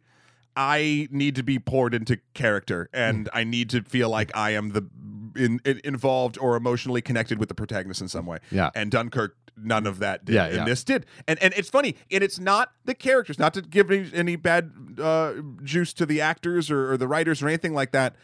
I 0.56 1.06
need 1.10 1.34
to 1.36 1.42
be 1.42 1.58
poured 1.58 1.92
into 1.94 2.18
character, 2.34 2.88
and 2.92 3.28
I 3.34 3.44
need 3.44 3.70
to 3.70 3.82
feel 3.82 4.08
like 4.08 4.34
I 4.36 4.50
am 4.52 4.70
the 4.70 4.88
in, 5.36 5.60
in- 5.66 5.80
involved 5.84 6.38
or 6.40 6.56
emotionally 6.56 7.02
connected 7.02 7.38
with 7.38 7.48
the 7.50 7.54
protagonist 7.54 8.00
in 8.00 8.08
some 8.08 8.24
way. 8.24 8.38
Yeah. 8.50 8.70
And 8.74 8.90
Dunkirk, 8.90 9.36
none 9.54 9.86
of 9.86 9.98
that 9.98 10.24
did, 10.24 10.34
Yeah, 10.34 10.46
and 10.46 10.66
this 10.66 10.82
did. 10.82 11.04
And 11.28 11.38
and 11.42 11.52
it's 11.54 11.68
funny, 11.68 11.96
and 12.10 12.24
it's 12.24 12.38
not 12.38 12.72
the 12.86 12.94
characters, 12.94 13.38
not 13.38 13.52
to 13.54 13.60
give 13.62 13.90
any, 13.90 14.10
any 14.14 14.36
bad 14.36 14.72
uh, 15.00 15.34
juice 15.62 15.92
to 15.94 16.06
the 16.06 16.22
actors 16.22 16.70
or, 16.70 16.92
or 16.92 16.96
the 16.96 17.06
writers 17.06 17.42
or 17.42 17.48
anything 17.48 17.74
like 17.74 17.92
that. 17.92 18.16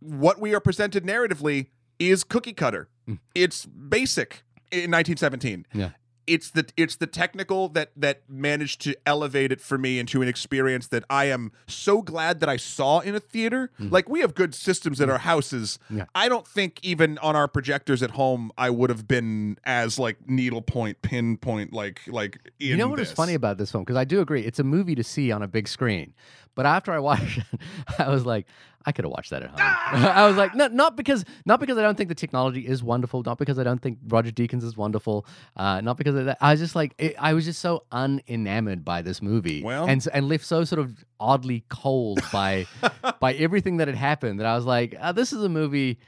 What 0.00 0.38
we 0.38 0.54
are 0.54 0.60
presented 0.60 1.04
narratively 1.04 1.68
is 1.98 2.24
cookie 2.24 2.52
cutter. 2.52 2.88
Mm. 3.08 3.20
It's 3.34 3.64
basic 3.64 4.42
in 4.70 4.90
1917 4.90 5.66
Yeah. 5.72 5.90
It's 6.26 6.50
the 6.50 6.66
it's 6.76 6.96
the 6.96 7.06
technical 7.06 7.68
that 7.70 7.90
that 7.96 8.22
managed 8.28 8.80
to 8.82 8.96
elevate 9.06 9.52
it 9.52 9.60
for 9.60 9.76
me 9.78 9.98
into 9.98 10.22
an 10.22 10.28
experience 10.28 10.86
that 10.88 11.04
I 11.10 11.26
am 11.26 11.52
so 11.66 12.02
glad 12.02 12.40
that 12.40 12.48
I 12.48 12.56
saw 12.56 13.00
in 13.00 13.14
a 13.14 13.20
theater. 13.20 13.70
Like 13.78 14.08
we 14.08 14.20
have 14.20 14.34
good 14.34 14.54
systems 14.54 15.00
at 15.00 15.08
our 15.10 15.18
houses. 15.18 15.78
Mm. 15.90 15.98
Yeah. 15.98 16.04
I 16.14 16.28
don't 16.28 16.46
think 16.46 16.80
even 16.82 17.18
on 17.18 17.36
our 17.36 17.48
projectors 17.48 18.02
at 18.02 18.12
home 18.12 18.50
I 18.56 18.70
would 18.70 18.90
have 18.90 19.06
been 19.08 19.58
as 19.64 19.98
like 19.98 20.16
needlepoint 20.28 21.02
pinpoint 21.02 21.72
like 21.72 22.00
like 22.06 22.38
in 22.60 22.68
You 22.68 22.76
know 22.76 22.88
what 22.88 23.00
is 23.00 23.08
this. 23.08 23.16
funny 23.16 23.34
about 23.34 23.58
this 23.58 23.70
film? 23.72 23.84
Because 23.84 23.96
I 23.96 24.04
do 24.04 24.20
agree, 24.20 24.42
it's 24.42 24.58
a 24.58 24.64
movie 24.64 24.94
to 24.94 25.04
see 25.04 25.30
on 25.32 25.42
a 25.42 25.48
big 25.48 25.68
screen. 25.68 26.14
But 26.54 26.66
after 26.66 26.92
I 26.92 27.00
watched 27.00 27.38
it, 27.38 27.44
I 27.98 28.08
was 28.08 28.24
like, 28.24 28.46
I 28.86 28.92
could 28.92 29.04
have 29.04 29.12
watched 29.12 29.30
that 29.30 29.42
at 29.42 29.50
home. 29.50 29.58
I 30.04 30.26
was 30.26 30.36
like, 30.36 30.54
no, 30.54 30.66
not 30.68 30.96
because 30.96 31.24
not 31.46 31.60
because 31.60 31.78
I 31.78 31.82
don't 31.82 31.96
think 31.96 32.08
the 32.08 32.14
technology 32.14 32.66
is 32.66 32.82
wonderful, 32.82 33.22
not 33.22 33.38
because 33.38 33.58
I 33.58 33.64
don't 33.64 33.80
think 33.80 33.98
Roger 34.08 34.30
Deakins 34.30 34.62
is 34.62 34.76
wonderful, 34.76 35.26
uh, 35.56 35.80
not 35.80 35.96
because 35.96 36.14
of 36.14 36.26
that. 36.26 36.38
I 36.40 36.52
was 36.52 36.60
just 36.60 36.74
like, 36.76 36.94
it, 36.98 37.14
I 37.18 37.32
was 37.34 37.44
just 37.44 37.60
so 37.60 37.84
unenamored 37.92 38.84
by 38.84 39.02
this 39.02 39.22
movie, 39.22 39.62
Well- 39.62 39.86
and 39.88 40.06
and 40.12 40.28
left 40.28 40.44
so 40.44 40.64
sort 40.64 40.80
of 40.80 41.04
oddly 41.18 41.64
cold 41.68 42.20
by 42.32 42.66
by 43.20 43.34
everything 43.34 43.78
that 43.78 43.88
had 43.88 43.96
happened 43.96 44.40
that 44.40 44.46
I 44.46 44.54
was 44.56 44.64
like, 44.66 44.94
uh, 45.00 45.12
this 45.12 45.32
is 45.32 45.42
a 45.42 45.48
movie 45.48 45.98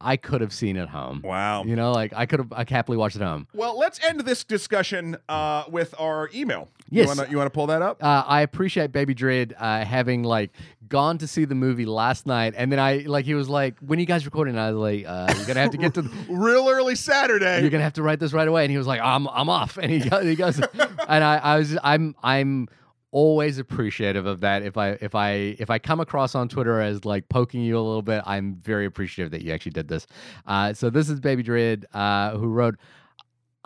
I 0.00 0.16
could 0.16 0.40
have 0.40 0.52
seen 0.52 0.76
at 0.76 0.88
home. 0.88 1.22
Wow. 1.24 1.64
You 1.64 1.76
know, 1.76 1.92
like 1.92 2.12
I 2.14 2.26
could 2.26 2.40
have 2.40 2.52
I 2.52 2.64
happily 2.68 2.98
watched 2.98 3.16
at 3.16 3.22
home. 3.22 3.46
Well, 3.54 3.78
let's 3.78 4.02
end 4.04 4.20
this 4.20 4.44
discussion 4.44 5.16
uh, 5.28 5.64
with 5.68 5.94
our 5.98 6.28
email. 6.34 6.68
Yes. 6.90 7.04
You 7.04 7.06
want 7.08 7.20
to 7.20 7.30
you 7.30 7.36
want 7.38 7.46
to 7.46 7.50
pull 7.50 7.66
that 7.68 7.80
up? 7.82 8.02
uh, 8.04 8.24
I 8.26 8.42
appreciate 8.42 8.92
Baby 8.92 9.14
Dread 9.14 9.54
uh, 9.58 9.84
having 9.84 10.22
like 10.22 10.50
gone 10.88 11.16
to 11.18 11.26
see 11.26 11.46
the 11.46 11.54
movie 11.54 11.86
last 11.86 12.26
night, 12.26 12.52
and 12.56 12.70
then 12.70 12.78
I 12.78 12.98
like 13.06 13.24
he 13.24 13.34
was 13.34 13.48
like, 13.48 13.78
"When 13.80 13.98
are 13.98 14.00
you 14.00 14.06
guys 14.06 14.26
recording?" 14.26 14.54
And 14.54 14.60
I 14.60 14.70
was 14.70 14.78
like, 14.78 15.04
uh, 15.08 15.32
"You're 15.36 15.46
gonna 15.46 15.60
have 15.60 15.70
to 15.70 15.78
get 15.78 15.94
to, 15.94 16.02
Real 16.28 16.68
early 16.68 16.94
Saturday. 16.94 17.62
you're 17.62 17.70
gonna 17.70 17.82
have 17.84 17.94
to 17.94 18.02
write 18.02 18.20
this 18.20 18.32
right 18.34 18.46
away." 18.46 18.64
And 18.64 18.70
he 18.70 18.76
was 18.78 18.86
like, 18.86 19.00
"I'm 19.00 19.26
I'm 19.28 19.48
off," 19.48 19.78
and 19.78 19.90
he 19.90 20.00
goes, 20.08 20.24
he 20.24 20.34
goes, 20.36 20.60
and 21.08 21.24
I 21.24 21.36
I 21.38 21.56
was 21.58 21.76
I'm 21.82 22.14
I'm 22.22 22.68
always 23.14 23.58
appreciative 23.58 24.26
of 24.26 24.40
that. 24.40 24.62
If 24.62 24.76
I 24.76 24.90
if 25.00 25.14
I 25.14 25.30
if 25.58 25.70
I 25.70 25.78
come 25.78 26.00
across 26.00 26.34
on 26.34 26.48
Twitter 26.48 26.80
as 26.80 27.04
like 27.04 27.28
poking 27.28 27.62
you 27.62 27.78
a 27.78 27.80
little 27.80 28.02
bit, 28.02 28.22
I'm 28.26 28.56
very 28.56 28.84
appreciative 28.84 29.30
that 29.30 29.42
you 29.42 29.52
actually 29.52 29.72
did 29.72 29.88
this. 29.88 30.06
Uh, 30.46 30.74
so 30.74 30.90
this 30.90 31.08
is 31.08 31.20
Baby 31.20 31.42
Dread 31.42 31.86
uh, 31.94 32.36
who 32.36 32.48
wrote. 32.48 32.76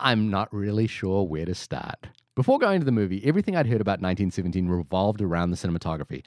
I'm 0.01 0.29
not 0.29 0.53
really 0.53 0.87
sure 0.87 1.27
where 1.27 1.43
to 1.43 1.53
start. 1.53 2.07
Before 2.35 2.57
going 2.57 2.79
to 2.79 2.85
the 2.85 2.91
movie, 2.91 3.21
everything 3.25 3.57
I'd 3.57 3.67
heard 3.67 3.81
about 3.81 3.99
1917 3.99 4.69
revolved 4.69 5.21
around 5.21 5.51
the 5.51 5.57
cinematography. 5.57 6.25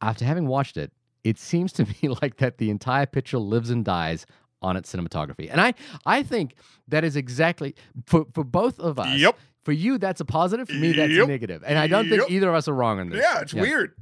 After 0.00 0.24
having 0.24 0.46
watched 0.46 0.78
it, 0.78 0.92
it 1.22 1.38
seems 1.38 1.74
to 1.74 1.84
me 2.02 2.16
like 2.22 2.38
that 2.38 2.56
the 2.56 2.70
entire 2.70 3.04
picture 3.04 3.38
lives 3.38 3.68
and 3.68 3.84
dies 3.84 4.24
on 4.62 4.76
its 4.76 4.94
cinematography. 4.94 5.50
And 5.50 5.60
I 5.60 5.74
I 6.06 6.22
think 6.22 6.54
that 6.88 7.02
is 7.02 7.16
exactly 7.16 7.74
for 8.06 8.24
for 8.32 8.44
both 8.44 8.78
of 8.78 9.00
us. 9.00 9.18
Yep. 9.18 9.36
For 9.64 9.72
you, 9.72 9.98
that's 9.98 10.20
a 10.20 10.24
positive. 10.24 10.68
For 10.68 10.74
me, 10.74 10.92
that's 10.92 11.12
Yep. 11.12 11.24
a 11.24 11.28
negative. 11.28 11.62
And 11.66 11.78
I 11.78 11.86
don't 11.86 12.08
Yep. 12.08 12.18
think 12.20 12.30
either 12.32 12.48
of 12.48 12.54
us 12.54 12.66
are 12.68 12.74
wrong 12.74 12.98
on 13.00 13.10
this. 13.10 13.20
yeah, 13.22 13.40
it's 13.40 13.54
weird. 13.54 13.92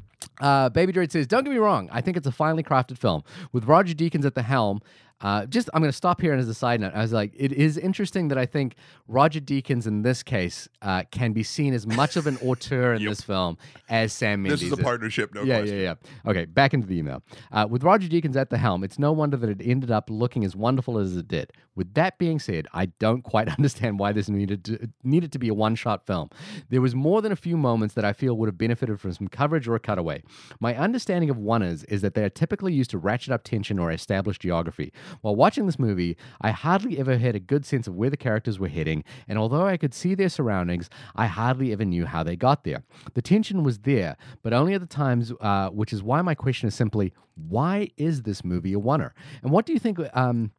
Uh, 0.41 0.69
Baby 0.71 0.93
Dread 0.93 1.11
says, 1.13 1.27
"Don't 1.27 1.45
get 1.45 1.51
me 1.51 1.59
wrong. 1.59 1.89
I 1.93 2.01
think 2.01 2.17
it's 2.17 2.27
a 2.27 2.33
finely 2.33 2.63
crafted 2.63 2.97
film 2.99 3.23
with 3.53 3.65
Roger 3.65 3.95
Deakins 3.95 4.25
at 4.25 4.35
the 4.35 4.43
helm. 4.43 4.81
Uh, 5.21 5.47
just, 5.47 5.69
I'm 5.75 5.83
going 5.83 5.91
to 5.91 5.97
stop 5.97 6.21
here 6.21 6.33
and 6.33 6.41
as 6.41 6.49
a 6.49 6.55
side 6.55 6.81
note, 6.81 6.93
I 6.95 7.03
was 7.03 7.13
like, 7.13 7.33
it 7.37 7.53
is 7.53 7.77
interesting 7.77 8.29
that 8.29 8.39
I 8.39 8.47
think 8.47 8.77
Roger 9.07 9.41
Deakins 9.41 9.87
in 9.87 10.03
this 10.03 10.23
case 10.23 10.69
uh, 10.83 11.03
can 11.11 11.33
be 11.33 11.43
seen 11.43 11.75
as 11.75 11.87
much 11.87 12.17
of 12.17 12.27
an 12.27 12.39
auteur 12.39 12.95
in 12.95 13.05
this 13.05 13.21
film 13.21 13.59
as 13.89 14.13
Sam 14.13 14.43
Mendes. 14.43 14.61
This 14.61 14.73
is 14.73 14.79
a 14.79 14.83
partnership, 14.83 15.35
no 15.35 15.43
yeah, 15.43 15.59
question. 15.59 15.79
yeah, 15.79 15.95
yeah. 16.25 16.31
Okay, 16.31 16.45
back 16.47 16.75
into 16.75 16.87
the 16.87 16.99
email. 16.99 17.23
Uh, 17.53 17.67
with 17.69 17.83
Roger 17.83 18.09
Deakins 18.09 18.37
at 18.37 18.51
the 18.51 18.59
helm, 18.59 18.83
it's 18.85 18.99
no 18.99 19.13
wonder 19.13 19.37
that 19.37 19.51
it 19.51 19.61
ended 19.63 19.91
up 19.91 20.09
looking 20.09 20.45
as 20.45 20.57
wonderful 20.57 20.99
as 20.99 21.17
it 21.17 21.29
did. 21.29 21.53
With 21.77 21.95
that 21.95 22.19
being 22.19 22.39
said, 22.39 22.67
I 22.73 22.87
don't 22.87 23.23
quite 23.23 23.49
understand 23.59 23.99
why 23.99 24.13
this 24.13 24.29
needed 24.29 24.65
to, 24.65 24.89
needed 25.03 25.33
to 25.33 25.39
be 25.39 25.49
a 25.49 25.55
one-shot 25.55 26.07
film. 26.07 26.31
There 26.69 26.81
was 26.81 26.95
more 26.95 27.23
than 27.23 27.33
a 27.33 27.37
few 27.37 27.57
moments 27.57 27.95
that 27.95 28.05
I 28.05 28.13
feel 28.13 28.37
would 28.37 28.49
have 28.49 28.59
benefited 28.59 29.01
from 29.01 29.13
some 29.13 29.29
coverage 29.29 29.69
or 29.69 29.75
a 29.75 29.81
cutaway. 29.81 30.23
My 30.61 30.77
understanding 30.77 31.31
of 31.31 31.39
one-ers 31.39 31.85
is 31.85 32.03
that 32.03 32.15
they 32.15 32.25
are 32.25 32.31
typically 32.31 32.73
used 32.73 32.91
to 32.91 32.99
ratchet 32.99 33.33
up 33.33 33.45
tension 33.45 33.79
or 33.79 33.91
establish 33.91 34.39
geography. 34.39 34.93
While 35.21 35.37
watching 35.37 35.67
this 35.67 35.79
movie, 35.79 36.17
I 36.41 36.51
hardly 36.51 36.99
ever 36.99 37.19
had 37.19 37.35
a 37.35 37.41
good 37.41 37.65
sense 37.65 37.87
of 37.87 37.95
where 37.95 38.11
the 38.11 38.17
characters 38.17 38.59
were 38.59 38.69
heading, 38.69 39.05
and 39.29 39.39
although 39.39 39.67
I 39.67 39.77
could 39.77 39.95
see 39.95 40.15
their 40.15 40.29
surroundings, 40.29 40.89
I 41.17 41.27
hardly 41.27 41.73
ever 41.73 41.85
knew 41.85 42.07
how 42.07 42.23
they 42.23 42.37
got 42.37 42.65
there. 42.65 42.83
The 43.15 43.23
tension 43.23 43.63
was 43.63 43.79
there, 43.81 44.17
but 44.43 44.53
only 44.53 44.75
at 44.75 44.81
the 44.81 44.87
times, 44.87 45.33
uh, 45.41 45.71
which 45.71 45.93
is 45.93 46.03
why 46.03 46.23
my 46.23 46.35
question 46.35 46.69
is 46.69 46.75
simply, 46.75 47.13
why 47.35 47.91
is 47.97 48.23
this 48.23 48.45
movie 48.45 48.75
a 48.75 48.79
oneer? 48.79 49.13
And 49.43 49.51
what 49.51 49.67
do 49.67 49.73
you 49.73 49.79
think? 49.79 49.99
Um, 50.15 50.53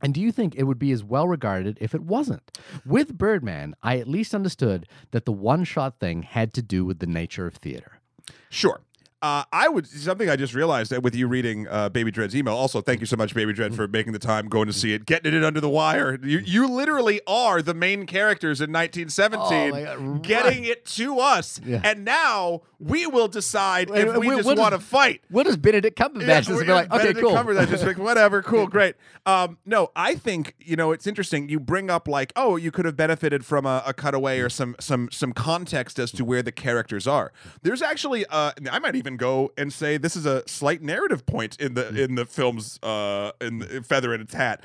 and 0.00 0.14
do 0.14 0.20
you 0.20 0.30
think 0.30 0.54
it 0.54 0.64
would 0.64 0.78
be 0.78 0.92
as 0.92 1.02
well 1.02 1.26
regarded 1.26 1.78
if 1.80 1.94
it 1.94 2.02
wasn't? 2.02 2.56
With 2.86 3.18
Birdman, 3.18 3.74
I 3.82 3.98
at 3.98 4.06
least 4.06 4.34
understood 4.34 4.86
that 5.10 5.24
the 5.24 5.32
one 5.32 5.64
shot 5.64 5.98
thing 5.98 6.22
had 6.22 6.52
to 6.54 6.62
do 6.62 6.84
with 6.84 7.00
the 7.00 7.06
nature 7.06 7.46
of 7.46 7.56
theater. 7.56 7.98
Sure. 8.48 8.80
Uh, 9.20 9.42
I 9.52 9.68
would 9.68 9.84
something 9.86 10.30
I 10.30 10.36
just 10.36 10.54
realized 10.54 10.92
that 10.92 11.02
with 11.02 11.16
you 11.16 11.26
reading 11.26 11.66
uh, 11.68 11.88
Baby 11.88 12.12
Dread's 12.12 12.36
email. 12.36 12.54
Also, 12.54 12.80
thank 12.80 13.00
you 13.00 13.06
so 13.06 13.16
much, 13.16 13.34
Baby 13.34 13.52
Dread, 13.52 13.74
for 13.74 13.88
making 13.88 14.12
the 14.12 14.18
time, 14.20 14.48
going 14.48 14.68
to 14.68 14.72
see 14.72 14.94
it, 14.94 15.06
getting 15.06 15.34
it 15.34 15.42
under 15.42 15.60
the 15.60 15.68
wire. 15.68 16.16
You 16.22 16.38
you 16.38 16.68
literally 16.68 17.20
are 17.26 17.60
the 17.60 17.74
main 17.74 18.06
characters 18.06 18.60
in 18.60 18.70
1917, 18.72 19.88
Oh 19.88 20.18
getting 20.18 20.64
it 20.64 20.86
to 20.86 21.18
us, 21.18 21.60
Yeah. 21.66 21.80
and 21.82 22.04
now 22.04 22.62
we 22.80 23.06
will 23.06 23.26
decide 23.28 23.90
if 23.90 24.16
we 24.16 24.28
just 24.28 24.56
want 24.56 24.72
to 24.72 24.78
fight. 24.78 25.22
What 25.30 25.46
does 25.46 25.56
Benedict 25.56 25.98
Cumberbatch 25.98 26.26
Yeah, 26.28 26.40
just 26.40 26.60
be 26.60 26.72
like? 26.72 26.92
Okay, 26.92 27.12
cool. 27.14 27.32
Cumberbatch 27.32 27.68
just 27.68 27.84
like 27.84 27.98
whatever, 27.98 28.42
cool, 28.42 28.66
great. 28.68 28.94
Um, 29.26 29.58
no, 29.66 29.90
I 29.96 30.14
think 30.14 30.54
you 30.60 30.76
know 30.76 30.92
it's 30.92 31.06
interesting. 31.06 31.48
You 31.48 31.58
bring 31.58 31.90
up 31.90 32.06
like, 32.06 32.32
oh, 32.36 32.56
you 32.56 32.70
could 32.70 32.84
have 32.84 32.96
benefited 32.96 33.44
from 33.44 33.66
a, 33.66 33.82
a 33.84 33.92
cutaway 33.92 34.38
or 34.38 34.48
some 34.48 34.76
some 34.78 35.08
some 35.10 35.32
context 35.32 35.98
as 35.98 36.12
to 36.12 36.24
where 36.24 36.42
the 36.42 36.52
characters 36.52 37.06
are. 37.06 37.32
There's 37.62 37.82
actually, 37.82 38.24
uh, 38.26 38.52
I 38.70 38.78
might 38.78 38.94
even 38.94 39.16
go 39.16 39.52
and 39.58 39.72
say 39.72 39.96
this 39.96 40.14
is 40.14 40.24
a 40.24 40.46
slight 40.46 40.80
narrative 40.80 41.26
point 41.26 41.60
in 41.60 41.74
the 41.74 41.88
in 42.00 42.14
the 42.14 42.26
film's 42.26 42.78
uh, 42.82 43.32
in 43.40 43.58
the 43.58 43.82
feather 43.82 44.14
in 44.14 44.20
its 44.20 44.34
hat. 44.34 44.62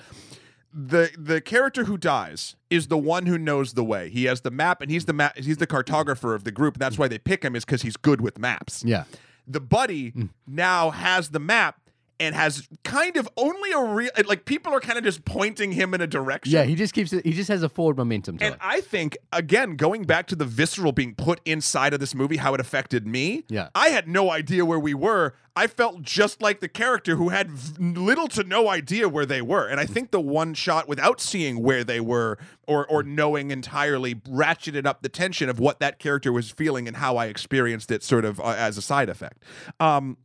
The 0.74 1.12
the 1.18 1.40
character 1.40 1.84
who 1.86 1.98
dies 1.98 2.56
is 2.70 2.88
the 2.88 2.98
one 2.98 3.28
who 3.28 3.38
knows 3.38 3.74
the 3.74 3.84
way. 3.84 4.10
He 4.10 4.26
has 4.26 4.42
the 4.42 4.52
map, 4.52 4.82
and 4.82 4.90
he's 4.90 5.06
the 5.06 5.14
map. 5.14 5.38
He's 5.38 5.58
the 5.58 5.68
cartographer 5.68 6.34
of 6.34 6.44
the 6.44 6.52
group. 6.52 6.76
And 6.76 6.82
that's 6.82 6.98
why 6.98 7.08
they 7.08 7.20
pick 7.20 7.44
him 7.44 7.56
is 7.56 7.64
because 7.64 7.84
he's 7.84 7.98
good 7.98 8.22
with 8.22 8.40
maps 8.40 8.84
yeah. 8.86 9.04
the 9.48 9.60
buddy 9.60 10.12
mm. 10.12 10.30
now 10.48 10.90
has 10.90 11.30
the 11.30 11.40
map 11.40 11.80
and 12.20 12.36
has 12.36 12.68
kind 12.84 13.18
of 13.18 13.28
only 13.38 13.72
a 13.72 13.84
real 13.84 14.10
like 14.26 14.46
people 14.46 14.74
are 14.74 14.80
kind 14.80 14.98
of 14.98 15.04
just 15.04 15.26
pointing 15.26 15.72
him 15.72 15.94
in 15.94 16.02
a 16.02 16.08
direction. 16.08 16.54
Yeah, 16.54 16.64
he 16.64 16.76
just 16.76 16.94
keeps 16.94 17.12
it. 17.14 17.26
He 17.26 17.34
just 17.34 17.50
has 17.50 17.64
a 17.64 17.70
forward 17.70 17.98
momentum 17.98 18.38
to 18.38 18.46
And 18.46 18.54
it. 18.56 18.60
I 18.64 18.82
think 18.82 19.18
again, 19.32 19.76
going 19.76 20.04
back 20.04 20.28
to 20.28 20.36
the 20.36 20.46
visceral 20.46 20.92
being 20.92 21.16
put 21.16 21.42
inside 21.46 21.94
of 21.94 22.00
this 22.00 22.14
movie, 22.16 22.38
how 22.38 22.54
it 22.54 22.60
affected 22.60 23.06
me. 23.08 23.44
Yeah. 23.50 23.70
I 23.76 23.90
had 23.90 24.08
no 24.08 24.32
idea 24.32 24.66
where 24.66 24.80
we 24.80 24.94
were. 24.94 25.36
I 25.56 25.68
felt 25.68 26.02
just 26.02 26.42
like 26.42 26.62
the 26.62 26.68
character 26.68 27.16
who 27.16 27.30
had 27.30 27.52
v- 27.52 28.00
little 28.00 28.28
to 28.30 28.44
no 28.44 28.70
idea 28.70 29.08
where 29.08 29.26
they 29.26 29.42
were. 29.42 29.68
And 29.68 29.80
I 29.80 29.86
think 29.86 30.10
the 30.10 30.20
one 30.20 30.56
shot 30.56 30.88
without 30.88 31.22
seeing 31.22 31.62
where 31.62 31.84
they 31.84 32.00
were 32.00 32.40
or 32.68 32.88
or 32.88 33.04
knowing 33.04 33.52
entirely 33.52 34.16
ratcheted 34.16 34.86
up 34.88 35.02
the 35.04 35.10
tension 35.10 35.50
of 35.50 35.60
what 35.60 35.80
that 35.80 36.00
character 36.00 36.32
was 36.32 36.50
feeling 36.50 36.88
and 36.88 36.98
how 36.98 37.18
I 37.18 37.28
experienced 37.28 37.92
it 37.92 38.04
sort 38.04 38.26
of 38.26 38.40
uh, 38.40 38.56
as 38.58 38.78
a 38.78 38.82
side 38.82 39.10
effect. 39.10 39.44
Um 39.80 40.18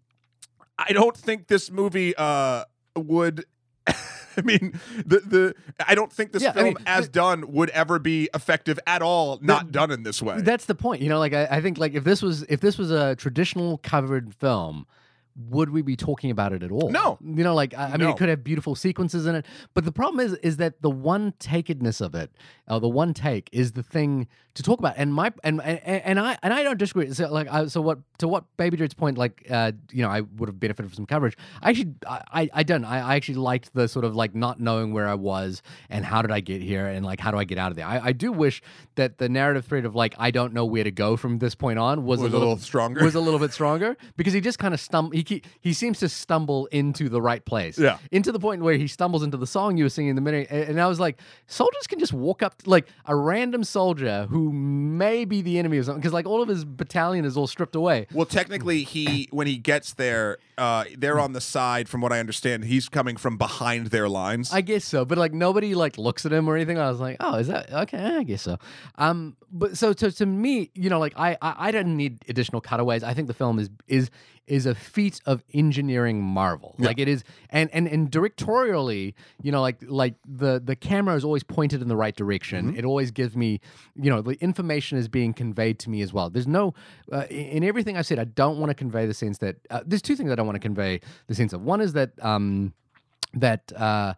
I 0.78 0.92
don't 0.92 1.16
think 1.16 1.48
this 1.48 1.70
movie 1.70 2.14
uh 2.16 2.64
would 2.96 3.44
I 3.86 4.42
mean, 4.42 4.78
the 5.04 5.18
the 5.20 5.54
I 5.84 5.94
don't 5.94 6.12
think 6.12 6.32
this 6.32 6.42
Yeah, 6.42 6.50
I 6.50 6.52
film, 6.52 6.64
mean, 6.66 6.76
as 6.86 7.08
done, 7.08 7.50
would 7.52 7.70
ever 7.70 7.98
be 7.98 8.28
effective 8.34 8.78
at 8.86 9.02
all. 9.02 9.38
Not 9.42 9.72
done 9.72 9.90
in 9.90 10.04
this 10.04 10.22
way. 10.22 10.40
That's 10.40 10.66
the 10.66 10.74
point. 10.76 11.02
You 11.02 11.08
know, 11.08 11.18
like 11.18 11.32
I, 11.34 11.46
I 11.50 11.60
think 11.60 11.78
like 11.78 11.94
if 11.94 12.04
this 12.04 12.22
was 12.22 12.42
if 12.44 12.60
this 12.60 12.78
was 12.78 12.90
a 12.92 13.16
traditional 13.16 13.78
covered 13.78 14.34
film, 14.36 14.86
would 15.50 15.70
we 15.70 15.82
be 15.82 15.96
talking 15.96 16.30
about 16.30 16.52
it 16.52 16.62
at 16.62 16.70
all? 16.70 16.90
No. 16.90 17.16
You 17.22 17.44
know, 17.44 17.54
like 17.54 17.72
I, 17.76 17.84
I 17.84 17.90
mean, 17.92 18.00
No. 18.00 18.10
it 18.10 18.16
could 18.16 18.28
have 18.28 18.42
beautiful 18.42 18.74
sequences 18.74 19.26
in 19.26 19.34
it, 19.36 19.46
but 19.74 19.84
the 19.84 19.92
problem 19.92 20.20
is, 20.24 20.34
is 20.34 20.56
that 20.56 20.82
the 20.82 20.90
one 20.90 21.32
takedness 21.38 22.00
of 22.00 22.14
it, 22.14 22.30
or 22.68 22.80
the 22.80 22.88
one 22.88 23.14
take, 23.14 23.48
is 23.52 23.72
the 23.72 23.82
thing 23.82 24.26
to 24.54 24.62
talk 24.62 24.80
about. 24.80 24.94
And 24.96 25.14
my 25.14 25.32
and 25.44 25.62
and, 25.62 25.80
and 25.84 26.20
I 26.20 26.36
and 26.42 26.52
I 26.52 26.62
don't 26.64 26.78
disagree. 26.78 27.12
So 27.12 27.30
like, 27.32 27.46
I, 27.50 27.66
so 27.66 27.80
what 27.80 28.00
to 28.18 28.26
what 28.26 28.44
Baby 28.56 28.76
Dread's 28.76 28.94
point, 28.94 29.16
like, 29.16 29.46
uh, 29.48 29.72
you 29.92 30.02
know, 30.02 30.08
I 30.10 30.22
would 30.22 30.48
have 30.48 30.58
benefited 30.58 30.90
from 30.90 30.96
some 30.96 31.06
coverage. 31.06 31.36
I 31.62 31.70
actually, 31.70 31.94
I, 32.06 32.22
I, 32.32 32.50
I 32.54 32.62
don't. 32.64 32.84
I, 32.84 32.98
I 33.00 33.14
actually 33.16 33.36
liked 33.36 33.72
the 33.74 33.86
sort 33.86 34.04
of 34.04 34.16
like 34.16 34.34
not 34.34 34.58
knowing 34.60 34.92
where 34.92 35.06
I 35.06 35.14
was 35.14 35.62
and 35.88 36.04
how 36.04 36.22
did 36.22 36.32
I 36.32 36.40
get 36.40 36.60
here 36.62 36.86
and 36.86 37.06
like 37.06 37.20
how 37.20 37.30
do 37.30 37.38
I 37.38 37.44
get 37.44 37.58
out 37.58 37.70
of 37.70 37.76
there. 37.76 37.86
I, 37.86 38.06
I 38.06 38.12
do 38.12 38.32
wish 38.32 38.60
that 38.96 39.18
the 39.18 39.28
narrative 39.28 39.64
thread 39.66 39.84
of 39.84 39.94
like 39.94 40.14
I 40.18 40.32
don't 40.32 40.52
know 40.52 40.64
where 40.64 40.82
to 40.84 40.90
go 40.90 41.16
from 41.16 41.38
this 41.38 41.54
point 41.54 41.78
on 41.78 42.04
was, 42.04 42.18
Was 42.20 42.32
a 42.32 42.36
little 42.36 42.56
stronger. 42.58 43.04
Was 43.04 43.14
a 43.14 43.20
little 43.20 43.38
bit 43.38 43.52
stronger 43.52 43.96
because 44.16 44.32
he 44.32 44.40
just 44.40 44.58
kind 44.58 44.74
of 44.74 44.80
stum 44.80 45.14
he 45.14 45.22
ke- 45.28 45.44
he 45.60 45.72
seems 45.72 45.98
to 46.00 46.08
stumble 46.08 46.66
into 46.66 47.08
the 47.08 47.20
right 47.20 47.44
place. 47.44 47.78
Yeah. 47.78 47.98
Into 48.10 48.32
the 48.32 48.38
point 48.38 48.62
where 48.62 48.74
he 48.74 48.86
stumbles 48.86 49.22
into 49.22 49.36
the 49.36 49.46
song 49.46 49.76
you 49.76 49.84
were 49.84 49.90
singing 49.90 50.10
in 50.10 50.16
the 50.16 50.22
minute 50.22 50.48
and 50.50 50.80
I 50.80 50.86
was 50.86 50.98
like 51.00 51.20
soldiers 51.46 51.86
can 51.86 51.98
just 51.98 52.12
walk 52.12 52.42
up 52.42 52.54
like 52.66 52.88
a 53.06 53.14
random 53.14 53.64
soldier 53.64 54.26
who 54.28 54.52
may 54.52 55.24
be 55.24 55.42
the 55.42 55.58
enemy 55.58 55.78
of 55.78 55.84
something 55.84 56.00
because 56.00 56.12
like 56.12 56.26
all 56.26 56.42
of 56.42 56.48
his 56.48 56.64
battalion 56.64 57.24
is 57.24 57.36
all 57.36 57.46
stripped 57.46 57.76
away. 57.76 58.06
Well, 58.12 58.26
technically, 58.26 58.84
he 58.84 59.28
when 59.30 59.46
he 59.46 59.56
gets 59.56 59.94
there, 59.94 60.38
uh, 60.56 60.84
they're 60.96 61.20
on 61.20 61.32
the 61.32 61.40
side. 61.40 61.88
From 61.88 62.00
what 62.00 62.12
I 62.12 62.20
understand, 62.20 62.64
he's 62.64 62.88
coming 62.88 63.16
from 63.16 63.36
behind 63.36 63.88
their 63.88 64.08
lines. 64.08 64.52
I 64.52 64.60
guess 64.60 64.84
so, 64.84 65.04
but 65.04 65.18
like 65.18 65.32
nobody 65.32 65.74
like 65.74 65.98
looks 65.98 66.24
at 66.26 66.32
him 66.32 66.48
or 66.48 66.56
anything. 66.56 66.78
I 66.78 66.90
was 66.90 67.00
like, 67.00 67.16
oh, 67.20 67.36
is 67.36 67.48
that 67.48 67.72
okay? 67.72 67.98
I 67.98 68.22
guess 68.22 68.42
so. 68.42 68.58
Um, 68.96 69.36
but 69.50 69.76
so 69.76 69.92
to 69.92 70.10
to 70.12 70.26
me, 70.26 70.70
you 70.74 70.90
know, 70.90 70.98
like 70.98 71.14
I 71.16 71.36
I, 71.42 71.68
I 71.68 71.72
didn't 71.72 71.96
need 71.96 72.24
additional 72.28 72.60
cutaways. 72.60 73.02
I 73.02 73.14
think 73.14 73.28
the 73.28 73.34
film 73.34 73.58
is 73.58 73.70
is 73.86 74.10
is 74.48 74.66
a 74.66 74.74
feat 74.74 75.20
of 75.26 75.44
engineering 75.52 76.22
marvel. 76.22 76.74
Like 76.78 76.98
it 76.98 77.08
is, 77.08 77.24
and 77.50 77.68
and 77.72 77.86
and 77.86 78.10
directorially, 78.10 79.14
you 79.42 79.52
know, 79.52 79.60
like 79.60 79.76
like 79.86 80.14
the 80.26 80.60
the 80.64 80.74
camera 80.74 81.14
is 81.16 81.24
always 81.24 81.42
pointed 81.42 81.82
in 81.82 81.88
the 81.88 81.96
right 81.96 82.16
direction. 82.16 82.76
It 82.76 82.84
always 82.84 83.10
gives 83.10 83.36
me, 83.36 83.60
you 83.94 84.10
know, 84.10 84.22
the 84.22 84.40
information 84.42 84.98
is 84.98 85.08
being 85.08 85.34
conveyed 85.34 85.78
to 85.80 85.90
me 85.90 86.00
as 86.02 86.12
well. 86.12 86.30
There's 86.30 86.48
no 86.48 86.72
uh, 87.12 87.26
in 87.30 87.58
in 87.58 87.64
everything 87.64 87.96
I 87.96 88.02
said, 88.02 88.18
I 88.18 88.24
don't 88.24 88.58
want 88.58 88.70
to 88.70 88.74
convey 88.74 89.06
the 89.06 89.14
sense 89.14 89.38
that 89.38 89.56
uh, 89.70 89.80
there's 89.84 90.02
two 90.02 90.16
things 90.16 90.30
I 90.30 90.34
don't 90.34 90.46
want 90.46 90.56
to 90.56 90.60
convey 90.60 91.00
the 91.26 91.34
sense 91.34 91.52
of. 91.52 91.62
One 91.62 91.80
is 91.80 91.92
that 91.92 92.12
um 92.24 92.72
that 93.34 93.72
uh, 93.76 94.14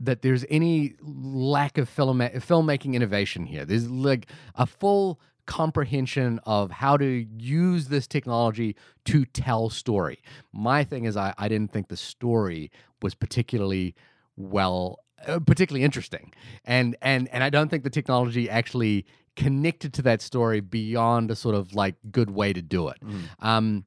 that 0.00 0.22
there's 0.22 0.44
any 0.48 0.94
lack 1.02 1.78
of 1.78 1.88
film 1.88 2.20
filmmaking 2.20 2.94
innovation 2.94 3.46
here. 3.46 3.64
There's 3.64 3.88
like 3.90 4.26
a 4.54 4.66
full 4.66 5.20
comprehension 5.46 6.40
of 6.44 6.70
how 6.70 6.96
to 6.96 7.26
use 7.38 7.88
this 7.88 8.06
technology 8.06 8.76
to 9.06 9.24
tell 9.24 9.70
story. 9.70 10.20
My 10.52 10.84
thing 10.84 11.04
is, 11.04 11.16
I, 11.16 11.34
I 11.38 11.48
didn't 11.48 11.72
think 11.72 11.88
the 11.88 11.96
story 11.96 12.70
was 13.02 13.14
particularly 13.14 13.94
well, 14.36 15.00
uh, 15.26 15.40
particularly 15.40 15.84
interesting, 15.84 16.32
and 16.64 16.96
and 17.02 17.28
and 17.28 17.44
I 17.44 17.50
don't 17.50 17.68
think 17.68 17.84
the 17.84 17.90
technology 17.90 18.48
actually 18.48 19.06
connected 19.34 19.92
to 19.94 20.02
that 20.02 20.20
story 20.20 20.60
beyond 20.60 21.30
a 21.30 21.36
sort 21.36 21.54
of 21.54 21.74
like 21.74 21.94
good 22.10 22.30
way 22.30 22.52
to 22.52 22.62
do 22.62 22.88
it. 22.88 22.98
Um, 23.40 23.86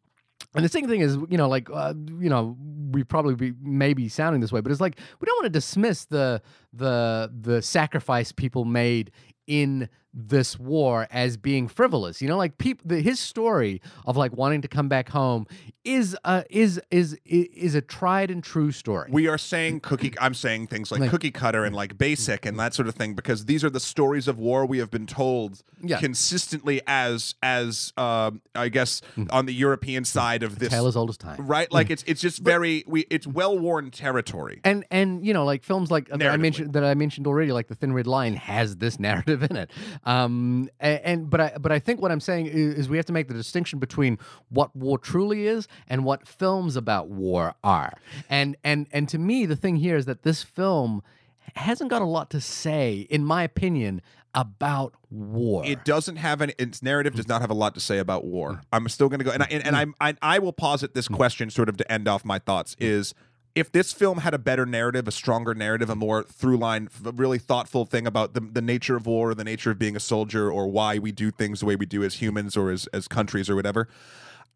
and 0.55 0.63
the 0.63 0.69
second 0.69 0.89
thing 0.89 1.01
is, 1.01 1.17
you 1.29 1.37
know, 1.37 1.49
like, 1.49 1.69
uh, 1.71 1.93
you 2.19 2.29
know, 2.29 2.57
we 2.91 3.03
probably 3.03 3.35
be 3.35 3.53
maybe 3.61 4.07
sounding 4.07 4.39
this 4.39 4.53
way, 4.53 4.61
but 4.61 4.71
it's 4.71 4.79
like 4.79 4.97
we 5.19 5.25
don't 5.25 5.35
want 5.37 5.45
to 5.45 5.57
dismiss 5.57 6.05
the 6.05 6.41
the 6.73 7.31
the 7.41 7.61
sacrifice 7.61 8.31
people 8.31 8.63
made 8.63 9.11
in 9.47 9.89
this 10.17 10.57
war 10.57 11.07
as 11.11 11.35
being 11.35 11.67
frivolous. 11.67 12.21
You 12.21 12.29
know, 12.29 12.37
like 12.37 12.57
people, 12.57 12.83
the, 12.87 13.01
his 13.01 13.19
story 13.19 13.81
of 14.05 14.15
like 14.15 14.31
wanting 14.35 14.61
to 14.61 14.67
come 14.69 14.87
back 14.87 15.09
home 15.09 15.45
is 15.83 16.15
a 16.23 16.43
is 16.49 16.79
is 16.89 17.17
is 17.25 17.75
a 17.75 17.81
tried 17.81 18.31
and 18.31 18.43
true 18.43 18.71
story. 18.71 19.09
we 19.11 19.27
are 19.27 19.37
saying 19.37 19.81
cookie. 19.81 20.13
I'm 20.19 20.33
saying 20.33 20.67
things 20.67 20.91
like, 20.91 21.01
Like- 21.01 21.09
cookie 21.11 21.31
cutter 21.31 21.63
and 21.65 21.75
like 21.75 21.97
basic 21.97 22.45
and 22.45 22.57
that 22.59 22.73
sort 22.73 22.87
of 22.87 22.95
thing 22.95 23.13
because 23.13 23.45
these 23.45 23.63
are 23.63 23.69
the 23.69 23.79
stories 23.79 24.27
of 24.27 24.39
war 24.39 24.65
we 24.65 24.77
have 24.79 24.89
been 24.89 25.05
told 25.05 25.61
Yeah. 25.83 25.99
consistently 25.99 26.81
as 26.87 27.35
as 27.43 27.93
um, 27.97 28.41
I 28.55 28.69
guess 28.69 29.01
on 29.29 29.45
the 29.45 29.53
European 29.53 30.05
side 30.05 30.41
of 30.43 30.59
this. 30.59 30.69
Tale 30.69 30.87
as 30.87 30.95
old 30.95 31.09
as 31.09 31.17
time. 31.17 31.45
Right, 31.45 31.71
like 31.71 31.89
it's 31.91 32.03
it's 32.07 32.21
just 32.21 32.39
very 32.39 32.83
we 32.87 33.05
it's 33.11 33.27
well 33.27 33.57
worn 33.59 33.91
territory. 33.91 34.61
and 34.63 34.85
and 34.89 35.25
you 35.25 35.33
know 35.33 35.45
like 35.45 35.63
films 35.63 35.91
like 35.91 36.07
that 36.07 36.21
I 36.31 36.37
mentioned 36.37 36.73
that 36.73 36.83
I 36.83 36.93
mentioned 36.95 37.27
already, 37.27 37.51
like 37.51 37.67
the 37.67 37.75
Thin 37.75 37.91
Red 37.93 38.07
Line 38.07 38.35
has 38.37 38.77
this 38.77 38.97
narrative 39.09 39.43
in 39.43 39.55
it. 39.57 39.69
Um, 40.05 40.69
and, 40.79 41.01
and 41.03 41.29
but 41.29 41.41
I 41.41 41.57
but 41.59 41.71
I 41.71 41.79
think 41.79 42.01
what 42.01 42.11
I'm 42.11 42.19
saying 42.19 42.45
is, 42.47 42.75
is 42.75 42.89
we 42.89 42.97
have 42.97 43.05
to 43.07 43.13
make 43.13 43.27
the 43.27 43.33
distinction 43.33 43.79
between 43.79 44.19
what 44.49 44.75
war 44.75 44.97
truly 44.97 45.47
is 45.47 45.67
and 45.87 46.05
what 46.05 46.27
films 46.27 46.75
about 46.75 47.09
war 47.09 47.55
are. 47.63 47.93
And 48.29 48.55
and 48.63 48.87
and 48.91 49.09
to 49.09 49.17
me, 49.17 49.45
the 49.45 49.55
thing 49.55 49.77
here 49.77 49.97
is 49.97 50.05
that 50.05 50.23
this 50.23 50.43
film 50.43 51.01
hasn't 51.55 51.89
got 51.89 52.01
a 52.01 52.05
lot 52.05 52.29
to 52.31 52.41
say, 52.41 53.07
in 53.09 53.25
my 53.25 53.43
opinion, 53.43 54.01
about 54.35 54.93
war. 55.09 55.65
It 55.65 55.85
doesn't 55.85 56.17
have 56.17 56.41
an 56.41 56.51
Its 56.57 56.83
narrative 56.83 57.15
does 57.15 57.27
not 57.27 57.41
have 57.41 57.49
a 57.49 57.55
lot 57.55 57.73
to 57.73 57.79
say 57.79 57.97
about 57.97 58.25
war. 58.25 58.61
I'm 58.71 58.87
still 58.89 59.09
going 59.09 59.19
to 59.19 59.25
go, 59.25 59.31
and 59.31 59.41
I, 59.41 59.47
and, 59.49 59.65
and 59.65 59.75
I'm, 59.75 59.95
I 59.99 60.15
I 60.21 60.39
will 60.39 60.53
posit 60.53 60.93
this 60.93 61.07
question 61.07 61.49
sort 61.49 61.69
of 61.69 61.77
to 61.77 61.91
end 61.91 62.07
off 62.07 62.23
my 62.23 62.39
thoughts 62.39 62.75
is. 62.79 63.13
If 63.55 63.71
this 63.71 63.93
film 63.93 64.17
had 64.19 64.33
a 64.33 64.37
better 64.37 64.65
narrative, 64.65 65.07
a 65.07 65.11
stronger 65.11 65.53
narrative, 65.55 65.89
a 65.89 65.95
more 65.95 66.23
through 66.23 66.57
line, 66.57 66.89
a 67.05 67.11
really 67.13 67.39
thoughtful 67.39 67.85
thing 67.85 68.05
about 68.05 68.33
the, 68.33 68.41
the 68.41 68.61
nature 68.61 68.97
of 68.97 69.05
war, 69.05 69.29
or 69.31 69.33
the 69.33 69.45
nature 69.45 69.71
of 69.71 69.79
being 69.79 69.95
a 69.95 69.99
soldier, 70.01 70.51
or 70.51 70.67
why 70.67 70.97
we 70.99 71.13
do 71.13 71.31
things 71.31 71.61
the 71.61 71.65
way 71.65 71.77
we 71.77 71.85
do 71.85 72.03
as 72.03 72.15
humans 72.15 72.57
or 72.57 72.69
as, 72.69 72.87
as 72.87 73.07
countries 73.07 73.49
or 73.49 73.55
whatever, 73.55 73.87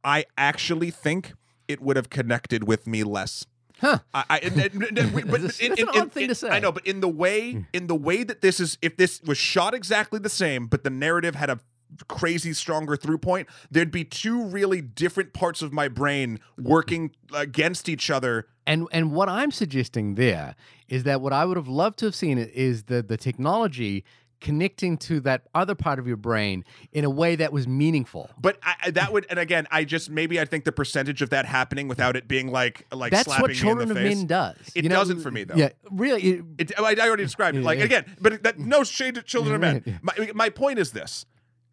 I 0.03 0.25
actually 0.37 0.91
think 0.91 1.31
it 1.69 1.81
would 1.81 1.95
have 1.95 2.09
connected 2.09 2.65
with 2.67 2.87
me 2.87 3.03
less. 3.05 3.45
Huh. 3.79 3.99
I, 4.13 4.25
I, 4.29 4.37
and- 4.39 4.59
and- 4.59 4.97
and- 4.99 5.13
but 5.31 5.41
That's- 5.41 5.59
in- 5.61 5.69
that's 5.69 5.81
in- 5.81 5.87
an 5.87 5.95
in- 5.95 6.01
odd 6.01 6.11
thing 6.11 6.27
to 6.27 6.35
say. 6.35 6.49
I 6.49 6.59
know, 6.59 6.73
but 6.73 6.85
in 6.85 6.99
the 6.99 7.07
way, 7.07 7.53
hmm. 7.53 7.61
in 7.71 7.87
the 7.87 7.95
way 7.95 8.23
that 8.25 8.41
this 8.41 8.59
is, 8.59 8.77
if 8.81 8.97
this 8.97 9.21
was 9.21 9.37
shot 9.37 9.73
exactly 9.73 10.19
the 10.19 10.27
same, 10.29 10.67
but 10.67 10.83
the 10.83 10.89
narrative 10.89 11.35
had 11.35 11.49
a 11.49 11.59
crazy 12.07 12.53
stronger 12.53 12.95
through 12.95 13.17
point, 13.17 13.47
there'd 13.71 13.91
be 13.91 14.03
two 14.03 14.43
really 14.43 14.81
different 14.81 15.33
parts 15.33 15.61
of 15.61 15.73
my 15.73 15.87
brain 15.87 16.39
working 16.57 17.11
against 17.33 17.89
each 17.89 18.09
other. 18.09 18.47
And 18.67 18.87
and 18.91 19.11
what 19.11 19.29
I'm 19.29 19.51
suggesting 19.51 20.15
there 20.15 20.55
is 20.87 21.03
that 21.03 21.21
what 21.21 21.33
I 21.33 21.45
would 21.45 21.57
have 21.57 21.67
loved 21.67 21.99
to 21.99 22.05
have 22.05 22.15
seen 22.15 22.37
is 22.37 22.83
the 22.83 23.01
the 23.01 23.17
technology 23.17 24.03
connecting 24.41 24.97
to 24.97 25.19
that 25.19 25.41
other 25.53 25.75
part 25.75 25.99
of 25.99 26.07
your 26.07 26.15
brain 26.15 26.63
in 26.93 27.03
a 27.03 27.09
way 27.09 27.35
that 27.35 27.51
was 27.51 27.67
meaningful. 27.67 28.29
But 28.39 28.57
I, 28.63 28.91
that 28.91 29.11
would, 29.11 29.25
and 29.29 29.37
again, 29.37 29.67
I 29.69 29.83
just 29.83 30.09
maybe 30.09 30.39
I 30.39 30.45
think 30.45 30.63
the 30.63 30.71
percentage 30.71 31.21
of 31.21 31.29
that 31.31 31.45
happening 31.45 31.87
without 31.87 32.15
it 32.15 32.27
being 32.27 32.49
like 32.51 32.85
like 32.93 33.11
That's 33.11 33.25
slapping 33.25 33.41
what 33.41 33.53
Children 33.55 33.89
the 33.89 33.95
of 33.95 34.01
face. 34.01 34.17
Men 34.17 34.27
does. 34.27 34.55
It 34.75 34.83
you 34.83 34.89
know? 34.89 34.95
doesn't 34.95 35.19
for 35.21 35.31
me, 35.31 35.43
though. 35.43 35.55
Yeah, 35.55 35.69
really. 35.91 36.21
it- 36.21 36.45
It, 36.57 36.79
I 36.79 36.95
already 37.07 37.23
described 37.23 37.57
it. 37.57 37.63
Like 37.63 37.79
again, 37.79 38.05
but 38.21 38.43
that 38.43 38.59
no 38.59 38.83
shade 38.83 39.15
to 39.15 39.21
children 39.23 39.55
of 39.55 39.61
men. 39.61 39.99
My, 40.01 40.31
my 40.33 40.49
point 40.49 40.79
is 40.79 40.91
this: 40.91 41.25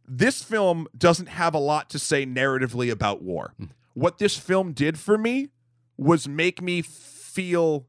this 0.09 0.43
film 0.43 0.87
doesn't 0.97 1.29
have 1.29 1.55
a 1.55 1.59
lot 1.59 1.91
to 1.91 1.99
say 1.99 2.25
narratively 2.25 2.91
about 2.91 3.23
war. 3.23 3.55
Hmm. 3.59 3.65
What 3.95 4.19
this 4.19 4.37
film 4.37 4.73
did 4.73 4.99
for 4.99 5.17
me 5.17 5.49
was 5.97 6.29
make 6.29 6.61
me 6.61 6.83
feel 6.83 7.87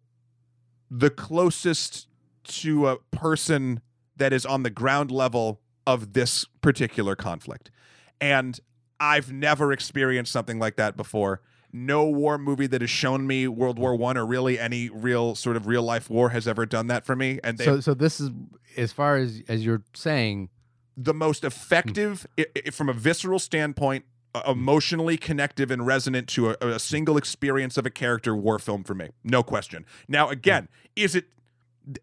the 0.89 1.09
closest 1.09 2.07
to 2.43 2.87
a 2.87 2.97
person 3.11 3.81
that 4.15 4.31
is 4.33 4.45
on 4.45 4.63
the 4.63 4.69
ground 4.69 5.11
level 5.11 5.61
of 5.85 6.13
this 6.13 6.45
particular 6.61 7.15
conflict, 7.15 7.71
and 8.19 8.59
I've 8.99 9.31
never 9.31 9.71
experienced 9.71 10.31
something 10.31 10.59
like 10.59 10.75
that 10.77 10.97
before. 10.97 11.41
No 11.73 12.05
war 12.05 12.37
movie 12.37 12.67
that 12.67 12.81
has 12.81 12.89
shown 12.89 13.27
me 13.27 13.47
World 13.47 13.77
War 13.77 13.95
One 13.95 14.17
or 14.17 14.25
really 14.25 14.57
any 14.57 14.89
real 14.89 15.35
sort 15.35 15.57
of 15.57 15.67
real 15.67 15.83
life 15.83 16.09
war 16.09 16.29
has 16.29 16.47
ever 16.47 16.65
done 16.65 16.87
that 16.87 17.05
for 17.05 17.15
me. 17.15 17.39
And 17.43 17.57
they, 17.57 17.65
So 17.65 17.79
so 17.81 17.93
this 17.93 18.19
is 18.19 18.31
as 18.77 18.91
far 18.91 19.17
as 19.17 19.43
as 19.47 19.65
you're 19.65 19.83
saying. 19.93 20.49
The 20.97 21.13
most 21.13 21.43
effective, 21.43 22.25
i 22.39 22.45
i 22.65 22.69
from 22.71 22.89
a 22.89 22.93
visceral 22.93 23.39
standpoint, 23.39 24.03
emotionally 24.47 25.17
connective 25.17 25.71
and 25.71 25.85
resonant 25.85 26.27
to 26.29 26.49
a, 26.51 26.55
a 26.61 26.79
single 26.79 27.17
experience 27.17 27.77
of 27.77 27.85
a 27.85 27.89
character 27.89 28.35
war 28.35 28.59
film 28.59 28.83
for 28.83 28.93
me. 28.95 29.09
No 29.23 29.41
question. 29.43 29.85
Now, 30.07 30.29
again, 30.29 30.67
is 30.95 31.15
it. 31.15 31.25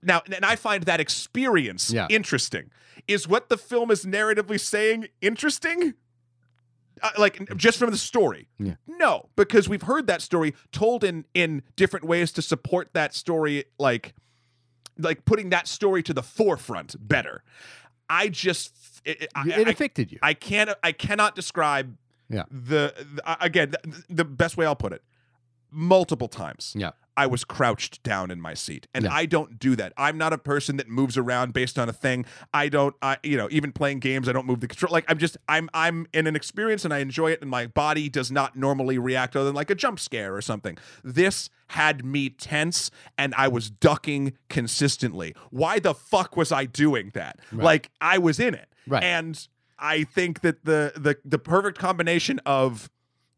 Now, 0.02 0.22
and 0.34 0.44
I 0.44 0.56
find 0.56 0.84
that 0.84 0.98
experience 1.00 1.92
Yeah. 1.92 2.06
interesting. 2.10 2.70
Is 3.06 3.28
what 3.28 3.48
the 3.50 3.58
film 3.58 3.90
is 3.90 4.04
narratively 4.04 4.58
saying 4.58 5.08
interesting? 5.20 5.94
Uh, 7.02 7.10
like 7.18 7.54
just 7.56 7.76
from 7.78 7.90
the 7.90 7.98
story 7.98 8.46
Yeah. 8.58 8.76
no 8.86 9.28
because 9.34 9.68
we've 9.68 9.82
heard 9.82 10.06
that 10.06 10.22
story 10.22 10.54
told 10.70 11.02
in 11.02 11.24
in 11.34 11.62
different 11.74 12.06
ways 12.06 12.30
to 12.32 12.40
support 12.40 12.90
that 12.94 13.12
story 13.14 13.64
like 13.80 14.14
like 14.96 15.24
putting 15.24 15.50
that 15.50 15.66
story 15.66 16.04
to 16.04 16.14
the 16.14 16.22
forefront 16.22 16.94
better 17.08 17.42
i 18.08 18.28
just 18.28 18.72
it, 19.05 19.28
I- 19.35 19.48
It 19.60 19.68
I, 19.68 19.70
affected 19.70 20.12
you. 20.12 20.18
I 20.22 20.35
can't 20.35 20.70
i 20.82 20.93
cannot 20.93 21.35
describe 21.35 21.97
Yeah. 22.31 22.44
the, 22.51 22.93
the 23.14 23.44
again 23.44 23.70
the, 23.70 24.05
the 24.09 24.24
best 24.24 24.56
way 24.56 24.66
i'll 24.66 24.76
put 24.76 24.93
it 24.93 25.02
multiple 25.70 26.28
times 26.28 26.72
Yeah. 26.76 26.90
I 27.16 27.26
was 27.26 27.44
crouched 27.44 28.02
down 28.02 28.30
in 28.30 28.40
my 28.40 28.54
seat. 28.54 28.86
And 28.92 29.04
Yeah. 29.04 29.14
I 29.14 29.26
don't 29.26 29.58
do 29.58 29.76
that. 29.76 29.92
I'm 29.96 30.18
not 30.18 30.32
a 30.32 30.38
person 30.38 30.76
that 30.78 30.88
moves 30.88 31.16
around 31.16 31.52
based 31.52 31.78
on 31.78 31.88
a 31.88 31.92
thing. 31.92 32.24
I 32.52 32.68
don't 32.68 32.94
I 33.02 33.18
you 33.22 33.36
know, 33.36 33.48
even 33.50 33.72
playing 33.72 34.00
games, 34.00 34.28
I 34.28 34.32
don't 34.32 34.46
move 34.46 34.60
the 34.60 34.68
control. 34.68 34.92
Like 34.92 35.04
I'm 35.08 35.18
just 35.18 35.36
I'm 35.48 35.70
I'm 35.72 36.06
in 36.12 36.26
an 36.26 36.34
experience 36.36 36.84
and 36.84 36.92
I 36.92 36.98
enjoy 36.98 37.30
it 37.30 37.40
and 37.40 37.50
my 37.50 37.66
body 37.66 38.08
does 38.08 38.30
not 38.32 38.56
normally 38.56 38.98
react 38.98 39.36
other 39.36 39.46
than 39.46 39.54
like 39.54 39.70
a 39.70 39.74
jump 39.74 40.00
scare 40.00 40.34
or 40.34 40.42
something. 40.42 40.76
This 41.02 41.50
had 41.68 42.04
me 42.04 42.30
tense 42.30 42.90
and 43.16 43.34
I 43.36 43.48
was 43.48 43.70
ducking 43.70 44.32
consistently. 44.48 45.34
Why 45.50 45.78
the 45.78 45.94
fuck 45.94 46.36
was 46.36 46.52
I 46.52 46.64
doing 46.64 47.10
that? 47.14 47.38
Like 47.52 47.90
I 48.00 48.18
was 48.18 48.40
in 48.40 48.54
it. 48.54 48.68
Right. 48.86 49.02
And 49.02 49.46
I 49.78 50.04
think 50.04 50.40
that 50.40 50.64
the 50.64 50.92
the 50.96 51.16
the 51.24 51.38
perfect 51.38 51.78
combination 51.78 52.40
of 52.44 52.90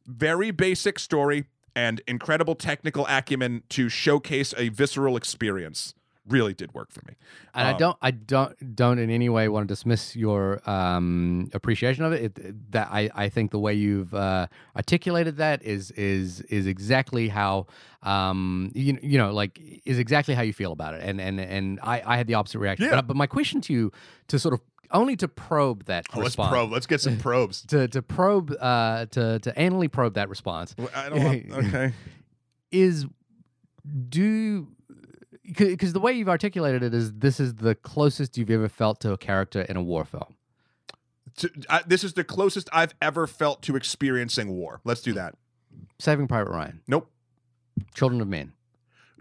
very 0.07 0.51
basic 0.51 0.99
story 0.99 1.45
and 1.77 2.01
incredible 2.09 2.57
technical 2.57 3.07
acumen 3.09 3.63
to 3.69 3.89
showcase 3.89 4.53
a 4.57 4.71
visceral 4.71 5.17
experience 5.17 5.95
really 6.29 6.55
did 6.55 6.75
work 6.75 6.91
for 6.91 7.03
me. 7.07 7.15
And 7.55 7.69
I 7.69 7.71
Um, 7.71 7.79
don't, 7.79 7.97
I 8.03 8.11
don't, 8.11 8.75
don't 8.75 8.99
in 8.99 9.11
any 9.11 9.29
way 9.29 9.47
want 9.49 9.69
to 9.69 9.73
dismiss 9.73 10.17
your 10.17 10.61
um, 10.69 11.49
appreciation 11.53 12.03
of 12.05 12.13
it. 12.13 12.37
it. 12.37 12.73
That 12.73 12.89
I, 12.91 13.11
I 13.15 13.29
think 13.29 13.53
the 13.53 13.61
way 13.61 13.75
you've 13.75 14.13
uh, 14.13 14.49
articulated 14.75 15.37
that 15.37 15.63
is 15.63 15.93
is 15.93 16.41
is 16.51 16.67
exactly 16.67 17.29
how 17.29 17.67
um, 18.03 18.73
you 18.75 18.99
you 19.03 19.19
know 19.19 19.33
like 19.33 19.61
is 19.85 20.01
exactly 20.01 20.35
how 20.35 20.43
you 20.43 20.53
feel 20.53 20.73
about 20.73 20.95
it. 20.95 21.03
And 21.05 21.21
and 21.21 21.39
and 21.39 21.79
I, 21.81 22.03
I 22.05 22.17
had 22.17 22.27
the 22.27 22.35
opposite 22.35 22.59
reaction. 22.59 22.87
Yeah. 22.87 22.97
But, 22.97 23.07
but 23.07 23.17
my 23.17 23.29
question 23.29 23.61
to 23.61 23.73
you 23.73 23.93
to 24.27 24.39
sort 24.41 24.55
of 24.55 24.61
only 24.91 25.17
to 25.17 25.29
probe 25.29 25.85
that 25.87 26.07
Oh, 26.15 26.21
let's 26.21 26.37
probe. 26.37 26.73
Let's 26.73 26.87
get 26.87 27.01
some 27.01 27.19
probes. 27.27 27.63
To, 27.67 27.89
to 27.89 28.03
probe 28.03 28.55
uh, 28.61 29.07
to 29.07 29.39
to 29.39 29.53
anally 29.53 29.91
probe 29.91 30.15
that 30.15 30.29
response 30.29 30.75
I 30.95 31.09
don't 31.09 31.25
want, 31.25 31.53
okay. 31.67 31.93
is 32.71 33.07
do 34.09 34.69
because 35.43 35.93
the 35.93 36.01
way 36.01 36.13
you've 36.13 36.29
articulated 36.29 36.83
it 36.83 36.93
is 36.93 37.13
this 37.13 37.39
is 37.39 37.55
the 37.57 37.75
closest 37.75 38.37
you've 38.37 38.51
ever 38.51 38.69
felt 38.69 39.01
to 39.01 39.13
a 39.13 39.19
character 39.19 39.63
in 39.63 39.77
a 39.77 39.83
war 39.83 40.05
film. 40.05 40.35
To, 41.39 41.51
I, 41.69 41.83
this 41.87 42.03
is 42.03 42.15
the 42.15 42.25
closest 42.25 42.69
I've 42.73 42.95
ever 43.01 43.27
felt 43.27 43.63
to 43.63 43.77
experiencing 43.77 44.57
war. 44.57 44.81
Let's 44.85 45.03
do 45.03 45.13
that. 45.13 45.35
Saving 45.99 46.27
Private 46.27 46.51
Ryan, 46.51 46.81
Nope. 46.87 47.11
Children 47.95 48.21
of 48.23 48.29
Men. 48.29 48.53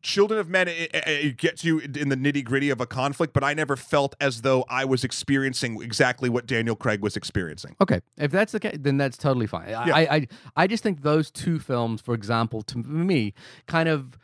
Children 0.06 0.40
of 0.40 0.48
Men 0.50 0.68
it, 0.68 0.92
it- 0.94 1.38
gets 1.38 1.66
you 1.66 1.80
in 1.80 2.10
the 2.10 2.16
nitty 2.16 2.44
gritty 2.44 2.70
of 2.70 2.80
a 2.80 2.86
conflict, 2.86 3.34
but 3.34 3.44
I 3.44 3.56
never 3.56 3.76
felt 3.76 4.16
as 4.22 4.42
though 4.44 4.64
I 4.70 4.86
was 4.86 5.04
experiencing 5.04 5.82
exactly 5.82 6.30
what 6.30 6.46
Daniel 6.46 6.76
Craig 6.76 7.02
was 7.02 7.18
experiencing. 7.18 7.76
Okay, 7.82 8.02
if 8.18 8.30
that's 8.32 8.52
the 8.52 8.60
case, 8.60 8.78
then 8.80 8.98
that's 8.98 9.18
totally 9.18 9.48
fine. 9.48 9.70
I, 9.70 9.86
Yeah. 9.88 9.96
I, 9.96 10.16
I, 10.16 10.28
I 10.58 10.68
just 10.68 10.84
think 10.84 11.02
those 11.02 11.32
two 11.32 11.58
films, 11.58 12.02
for 12.02 12.14
example, 12.14 12.62
to 12.64 12.78
me, 12.78 13.34
kind 13.66 13.90
of 13.90 14.20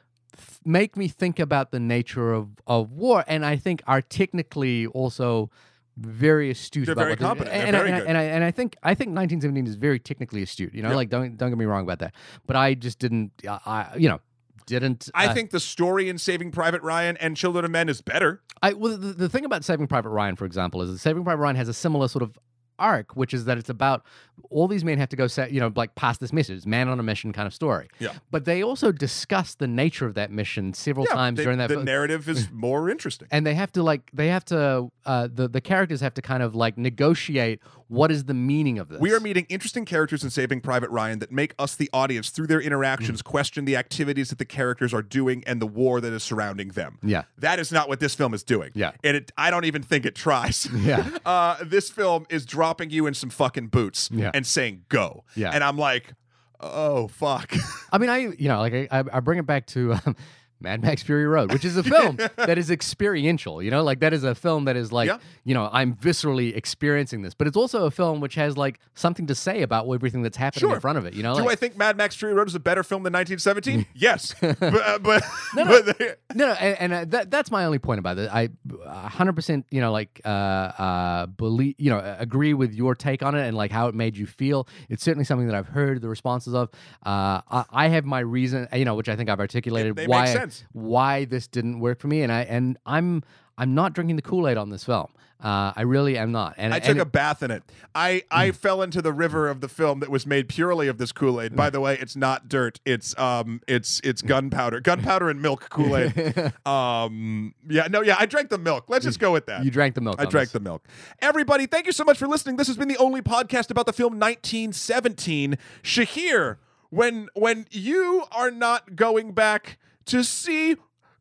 make 0.63 0.95
me 0.95 1.07
think 1.07 1.39
about 1.39 1.71
the 1.71 1.79
nature 1.79 2.31
of, 2.31 2.49
of 2.67 2.91
war, 2.91 3.23
and 3.27 3.43
I 3.43 3.55
think 3.55 3.81
are 3.87 4.01
technically 4.03 4.85
also 4.85 5.49
very 5.97 6.49
astute. 6.51 6.85
They're 6.85 6.93
about 6.93 7.01
very 7.01 7.11
what 7.13 7.19
competent. 7.19 7.53
They're 7.55 7.65
And, 7.65 7.75
very 7.75 7.91
I, 7.91 7.99
good. 7.99 8.07
and, 8.07 8.17
I, 8.17 8.23
and 8.23 8.43
I 8.43 8.51
think 8.51 8.75
I 8.83 8.93
think 8.93 9.09
1917 9.15 9.67
is 9.67 9.75
very 9.75 9.99
technically 9.99 10.41
astute. 10.43 10.73
You 10.73 10.83
know, 10.83 10.89
Yep. 10.89 10.95
like 10.95 11.09
don't 11.09 11.37
don't 11.37 11.49
get 11.49 11.57
me 11.57 11.65
wrong 11.65 11.83
about 11.83 11.99
that. 11.99 12.13
But 12.47 12.55
I 12.55 12.75
just 12.75 12.99
didn't. 12.99 13.31
I, 13.47 13.59
I 13.65 13.95
you 13.97 14.07
know 14.09 14.19
didn't. 14.65 15.09
I 15.13 15.27
uh, 15.27 15.33
think 15.33 15.51
the 15.51 15.59
story 15.59 16.09
in 16.09 16.17
Saving 16.17 16.51
Private 16.51 16.81
Ryan 16.81 17.17
and 17.17 17.35
Children 17.37 17.65
of 17.65 17.71
Men 17.71 17.89
is 17.89 18.01
better. 18.01 18.41
I 18.61 18.73
well, 18.73 18.97
the, 18.97 19.13
the 19.13 19.29
thing 19.29 19.45
about 19.45 19.63
Saving 19.63 19.87
Private 19.87 20.09
Ryan, 20.09 20.35
for 20.35 20.45
example, 20.45 20.81
is 20.81 20.91
that 20.91 20.97
Saving 20.99 21.23
Private 21.23 21.41
Ryan 21.41 21.55
has 21.55 21.67
a 21.67 21.73
similar 21.73 22.07
sort 22.07 22.23
of 22.23 22.37
arc, 22.79 23.15
which 23.15 23.31
is 23.31 23.45
that 23.45 23.59
it's 23.59 23.69
about 23.69 24.03
all 24.49 24.67
these 24.67 24.83
men 24.83 24.97
have 24.97 25.09
to 25.09 25.15
go, 25.15 25.27
set, 25.27 25.51
you 25.51 25.59
know, 25.59 25.71
like 25.75 25.93
pass 25.93 26.17
this 26.17 26.33
message, 26.33 26.65
man 26.65 26.89
on 26.89 26.99
a 26.99 27.03
mission 27.03 27.31
kind 27.31 27.45
of 27.45 27.53
story. 27.53 27.87
Yeah. 27.99 28.13
But 28.31 28.45
they 28.45 28.63
also 28.63 28.91
discuss 28.91 29.53
the 29.53 29.67
nature 29.67 30.07
of 30.07 30.15
that 30.15 30.31
mission 30.31 30.73
several 30.73 31.05
Yeah, 31.07 31.13
times 31.15 31.37
they- 31.37 31.43
during 31.43 31.59
that. 31.59 31.67
the 31.67 31.75
film. 31.75 31.85
narrative 31.85 32.27
is 32.27 32.49
more 32.51 32.89
interesting. 32.89 33.27
and 33.31 33.45
they 33.45 33.53
have 33.53 33.71
to 33.73 33.83
like 33.83 34.09
they 34.13 34.27
have 34.29 34.43
to 34.45 34.91
uh, 35.05 35.27
the 35.31 35.47
the 35.47 35.61
characters 35.61 36.01
have 36.01 36.15
to 36.15 36.21
kind 36.23 36.41
of 36.41 36.55
like 36.55 36.75
negotiate 36.77 37.59
what 37.91 38.09
is 38.09 38.23
the 38.23 38.33
meaning 38.33 38.79
of 38.79 38.87
this. 38.87 39.01
We 39.01 39.13
are 39.13 39.19
meeting 39.19 39.45
interesting 39.49 39.83
characters 39.83 40.23
in 40.23 40.29
Saving 40.29 40.61
Private 40.61 40.89
Ryan 40.91 41.19
that 41.19 41.29
make 41.31 41.53
us, 41.59 41.75
the 41.75 41.89
audience, 41.91 42.29
through 42.29 42.47
their 42.47 42.61
Mm. 42.61 42.65
interactions, 42.65 43.21
question 43.21 43.65
the 43.65 43.75
activities 43.75 44.29
that 44.29 44.37
the 44.39 44.45
characters 44.45 44.93
are 44.93 45.01
doing 45.01 45.43
and 45.45 45.61
the 45.61 45.67
war 45.67 45.99
that 45.99 46.13
is 46.13 46.23
surrounding 46.23 46.69
them. 46.69 46.99
Yeah. 47.03 47.23
That 47.37 47.59
is 47.59 47.69
not 47.71 47.89
what 47.89 47.99
this 47.99 48.15
film 48.15 48.33
is 48.33 48.43
doing. 48.43 48.71
Yeah. 48.73 48.91
And 49.03 49.17
it, 49.17 49.31
I 49.37 49.51
don't 49.51 49.65
even 49.65 49.83
think 49.83 50.05
it 50.05 50.15
tries. 50.15 50.67
Yeah. 50.75 51.05
Uh, 51.25 51.57
this 51.63 51.89
film 51.89 52.25
is 52.29 52.45
dropping 52.45 52.89
you 52.91 53.05
in 53.07 53.13
some 53.13 53.29
fucking 53.29 53.67
boots 53.67 54.09
Yeah. 54.11 54.31
and 54.33 54.47
saying, 54.47 54.85
go. 54.89 55.23
Yeah. 55.35 55.51
And 55.53 55.63
I'm 55.63 55.77
like, 55.77 56.13
oh, 56.61 57.07
fuck. 57.09 57.53
I 57.91 57.97
mean, 57.97 58.09
I 58.09 58.17
you 58.39 58.47
know, 58.47 58.59
like 58.59 58.73
I, 58.73 58.87
I 58.99 59.03
I 59.13 59.19
bring 59.19 59.37
it 59.39 59.45
back 59.45 59.65
to 59.67 59.93
um, 60.05 60.15
Mad 60.61 60.81
Max 60.81 61.01
Fury 61.03 61.25
Road, 61.25 61.51
which 61.51 61.65
is 61.65 61.77
a 61.77 61.83
film 61.83 62.15
that 62.37 62.57
is 62.57 62.69
experiential. 62.71 63.61
You 63.63 63.71
know, 63.71 63.83
like 63.83 63.99
that 63.99 64.13
is 64.13 64.23
a 64.23 64.35
film 64.35 64.65
that 64.65 64.75
is 64.75 64.91
like, 64.91 65.07
Yeah. 65.07 65.17
you 65.43 65.53
know, 65.53 65.69
I'm 65.71 65.95
viscerally 65.95 66.55
experiencing 66.55 67.21
this, 67.21 67.33
but 67.33 67.47
it's 67.47 67.57
also 67.57 67.85
a 67.85 67.91
film 67.91 68.19
which 68.21 68.35
has 68.35 68.57
like 68.57 68.79
something 68.93 69.27
to 69.27 69.35
say 69.35 69.61
about 69.61 69.91
everything 69.91 70.21
that's 70.21 70.37
happening 70.37 70.61
Sure. 70.61 70.75
in 70.75 70.81
front 70.81 70.97
of 70.97 71.05
it. 71.05 71.13
You 71.13 71.23
know, 71.23 71.35
Do 71.35 71.49
I 71.49 71.55
think 71.55 71.77
Mad 71.77 71.97
Max 71.97 72.15
Fury 72.15 72.33
Road 72.33 72.47
is 72.47 72.55
a 72.55 72.59
better 72.59 72.83
film 72.83 73.03
than 73.03 73.13
1917? 73.13 73.85
yes. 73.95 74.35
but, 74.41 74.61
uh, 74.61 74.99
but, 74.99 75.23
No, 75.55 75.63
no. 75.63 75.83
but 75.83 75.97
they- 75.97 76.13
no, 76.35 76.47
no, 76.47 76.53
and, 76.53 76.77
and 76.79 76.93
uh, 76.93 77.05
that, 77.17 77.31
that's 77.31 77.51
my 77.51 77.65
only 77.65 77.79
point 77.79 77.99
about 77.99 78.17
it. 78.17 78.29
I, 78.31 78.49
hundred 78.87 79.33
percent, 79.33 79.65
you 79.69 79.81
know, 79.81 79.91
like, 79.91 80.21
uh, 80.23 80.27
uh, 80.27 81.25
believe, 81.25 81.75
you 81.77 81.89
know, 81.89 82.15
agree 82.19 82.53
with 82.53 82.73
your 82.73 82.95
take 82.95 83.21
on 83.23 83.35
it 83.35 83.45
and 83.47 83.55
like 83.57 83.71
how 83.71 83.87
it 83.87 83.95
made 83.95 84.15
you 84.17 84.25
feel. 84.27 84.67
It's 84.89 85.03
certainly 85.03 85.25
something 85.25 85.47
that 85.47 85.55
I've 85.55 85.67
heard 85.67 86.01
the 86.01 86.07
responses 86.09 86.53
of. 86.53 86.69
Uh, 87.05 87.41
I, 87.49 87.65
I 87.71 87.87
have 87.89 88.05
my 88.05 88.19
reason, 88.19 88.67
you 88.73 88.85
know, 88.85 88.95
which 88.95 89.09
I 89.09 89.15
think 89.15 89.29
I've 89.29 89.39
articulated 89.39 90.07
why 90.07 90.25
sense. 90.53 90.69
why 90.73 91.25
this 91.25 91.47
didn't 91.47 91.79
work 91.79 91.99
for 91.99 92.07
me, 92.07 92.21
and 92.21 92.31
I 92.31 92.41
and 92.41 92.77
I'm 92.85 93.23
I'm 93.57 93.73
not 93.75 93.93
drinking 93.93 94.15
the 94.15 94.21
Kool 94.21 94.47
Aid 94.47 94.57
on 94.57 94.69
this 94.69 94.83
film. 94.83 95.07
Uh, 95.43 95.73
I 95.75 95.81
really 95.81 96.17
am 96.17 96.31
not. 96.31 96.53
And 96.57 96.71
I 96.71 96.77
and 96.77 96.85
took 96.85 96.97
a 96.99 97.05
bath 97.05 97.41
in 97.41 97.49
it. 97.49 97.63
I, 97.95 98.21
I 98.29 98.51
fell 98.51 98.83
into 98.83 99.01
the 99.01 99.11
river 99.11 99.49
of 99.49 99.59
the 99.59 99.67
film 99.67 99.99
that 100.01 100.09
was 100.11 100.27
made 100.27 100.47
purely 100.47 100.87
of 100.87 100.99
this 100.99 101.11
Kool 101.11 101.41
Aid. 101.41 101.55
By 101.55 101.71
the 101.71 101.81
way, 101.81 101.97
it's 101.99 102.15
not 102.15 102.47
dirt. 102.47 102.79
It's 102.85 103.17
um 103.17 103.59
it's 103.67 103.99
it's 104.03 104.21
gunpowder, 104.21 104.81
gunpowder 104.81 105.29
and 105.29 105.41
milk 105.41 105.67
Kool 105.69 105.97
Aid. 105.97 106.53
um 106.65 107.55
yeah 107.67 107.87
no 107.87 108.01
yeah 108.01 108.17
I 108.19 108.27
drank 108.27 108.49
the 108.49 108.59
milk. 108.59 108.85
Let's 108.87 109.05
just 109.05 109.19
go 109.19 109.31
with 109.31 109.47
that. 109.47 109.65
you 109.65 109.71
drank 109.71 109.95
the 109.95 110.01
milk. 110.01 110.17
I 110.19 110.25
drank 110.25 110.49
this. 110.49 110.53
the 110.53 110.59
milk. 110.59 110.87
Everybody, 111.19 111.65
thank 111.65 111.87
you 111.87 111.91
so 111.91 112.03
much 112.03 112.19
for 112.19 112.27
listening. 112.27 112.57
This 112.57 112.67
has 112.67 112.77
been 112.77 112.87
the 112.87 112.97
only 112.97 113.21
podcast 113.21 113.71
about 113.71 113.87
the 113.87 113.93
film 113.93 114.19
1917. 114.19 115.57
Shahir, 115.81 116.57
when 116.91 117.29
when 117.33 117.65
you 117.71 118.25
are 118.31 118.51
not 118.51 118.95
going 118.95 119.31
back 119.31 119.79
to 120.05 120.23
see 120.23 120.75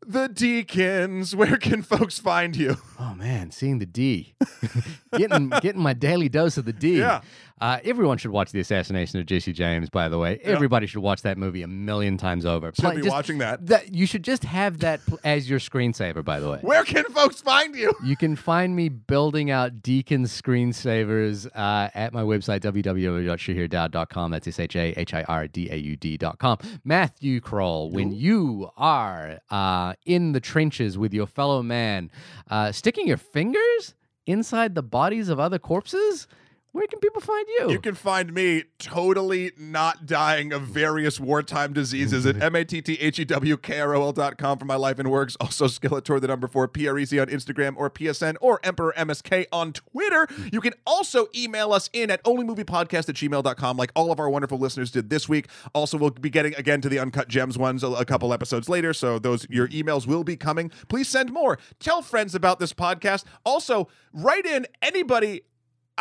the 0.05 0.27
Deakins, 0.27 1.35
where 1.35 1.57
can 1.57 1.81
folks 1.83 2.19
find 2.19 2.55
you? 2.55 2.77
Oh 2.99 3.13
man, 3.13 3.51
seeing 3.51 3.79
the 3.79 3.85
D, 3.85 4.33
getting 5.17 5.49
getting 5.61 5.81
my 5.81 5.93
daily 5.93 6.29
dose 6.29 6.57
of 6.57 6.65
the 6.65 6.73
D. 6.73 6.99
Yeah. 6.99 7.21
Uh, 7.61 7.77
everyone 7.85 8.17
should 8.17 8.31
watch 8.31 8.51
the 8.51 8.59
assassination 8.59 9.19
of 9.19 9.27
Jesse 9.27 9.53
James. 9.53 9.89
By 9.89 10.09
the 10.09 10.17
way, 10.17 10.39
everybody 10.43 10.87
should 10.87 11.03
watch 11.03 11.21
that 11.21 11.37
movie 11.37 11.61
a 11.61 11.67
million 11.67 12.17
times 12.17 12.43
over. 12.45 12.71
Should 12.73 12.81
Play- 12.83 12.95
be 12.95 13.01
just- 13.03 13.11
watching 13.13 13.37
that. 13.37 13.65
That 13.67 13.93
you 13.93 14.07
should 14.07 14.23
just 14.23 14.43
have 14.43 14.79
that 14.79 15.05
pl- 15.05 15.19
as 15.23 15.47
your 15.49 15.59
screensaver. 15.59 16.25
By 16.25 16.39
the 16.39 16.49
way. 16.49 16.57
Where 16.61 16.83
can 16.83 17.03
folks 17.05 17.39
find 17.39 17.75
you? 17.75 17.93
You 18.03 18.17
can 18.17 18.35
find 18.35 18.75
me 18.75 18.89
building 18.89 19.51
out 19.51 19.83
Deacon 19.83 20.23
screensavers 20.23 21.45
uh, 21.55 21.89
at 21.93 22.13
my 22.13 22.23
website, 22.23 22.61
www.shahirdaud.com. 22.61 24.31
That's 24.31 24.47
S 24.47 24.59
H 24.59 24.75
A 24.75 24.93
H 24.97 25.13
I 25.13 25.23
R 25.23 25.47
D 25.47 25.69
A 25.71 25.75
U 25.75 25.95
D.com. 25.95 26.57
Matthew 26.83 27.41
Krol, 27.41 27.91
when 27.91 28.11
you 28.11 28.69
are 28.75 29.39
uh, 29.51 29.93
in 30.05 30.31
the 30.31 30.39
trenches 30.39 30.97
with 30.97 31.13
your 31.13 31.27
fellow 31.27 31.61
man, 31.61 32.09
uh, 32.49 32.71
sticking 32.71 33.07
your 33.07 33.17
fingers 33.17 33.93
inside 34.25 34.75
the 34.75 34.83
bodies 34.83 35.29
of 35.29 35.39
other 35.39 35.59
corpses, 35.59 36.27
where 36.73 36.87
can 36.87 36.99
people 36.99 37.19
find 37.21 37.45
you? 37.59 37.71
You 37.71 37.79
can 37.79 37.95
find 37.95 38.33
me 38.33 38.63
totally 38.79 39.51
not 39.57 40.05
dying 40.05 40.53
of 40.53 40.61
various 40.63 41.19
wartime 41.19 41.73
diseases 41.73 42.25
at 42.25 42.41
M-A-T-T-H-E-W-K-R-O-L 42.41 44.13
dot 44.13 44.37
com 44.37 44.57
for 44.57 44.63
my 44.63 44.75
life 44.75 44.97
and 44.97 45.11
works. 45.11 45.35
Also 45.41 45.65
Skeletor, 45.65 46.21
the 46.21 46.27
number 46.27 46.47
four, 46.47 46.67
P-R-E-Z 46.69 47.19
on 47.19 47.27
Instagram 47.27 47.73
or 47.75 47.89
PSN 47.89 48.37
or 48.39 48.61
Emperor 48.63 48.93
MSK 48.97 49.47
on 49.51 49.73
Twitter. 49.73 50.27
You 50.51 50.61
can 50.61 50.73
also 50.87 51.27
email 51.35 51.73
us 51.73 51.89
in 51.91 52.09
at 52.09 52.23
onlymoviepodcast 52.23 53.09
at 53.09 53.15
gmail.com 53.15 53.77
like 53.77 53.91
all 53.95 54.11
of 54.11 54.19
our 54.19 54.29
wonderful 54.29 54.57
listeners 54.57 54.91
did 54.91 55.09
this 55.09 55.27
week. 55.27 55.47
Also, 55.73 55.97
we'll 55.97 56.11
be 56.11 56.29
getting 56.29 56.55
again 56.55 56.79
to 56.81 56.89
the 56.89 56.99
Uncut 56.99 57.27
Gems 57.27 57.57
ones 57.57 57.83
a, 57.83 57.87
a 57.87 58.05
couple 58.05 58.31
episodes 58.33 58.69
later, 58.69 58.93
so 58.93 59.19
those 59.19 59.45
your 59.49 59.67
emails 59.69 60.07
will 60.07 60.23
be 60.23 60.37
coming. 60.37 60.71
Please 60.87 61.09
send 61.09 61.31
more. 61.33 61.57
Tell 61.79 62.01
friends 62.01 62.33
about 62.33 62.59
this 62.59 62.71
podcast. 62.71 63.25
Also, 63.43 63.89
write 64.13 64.45
in 64.45 64.67
anybody 64.81 65.41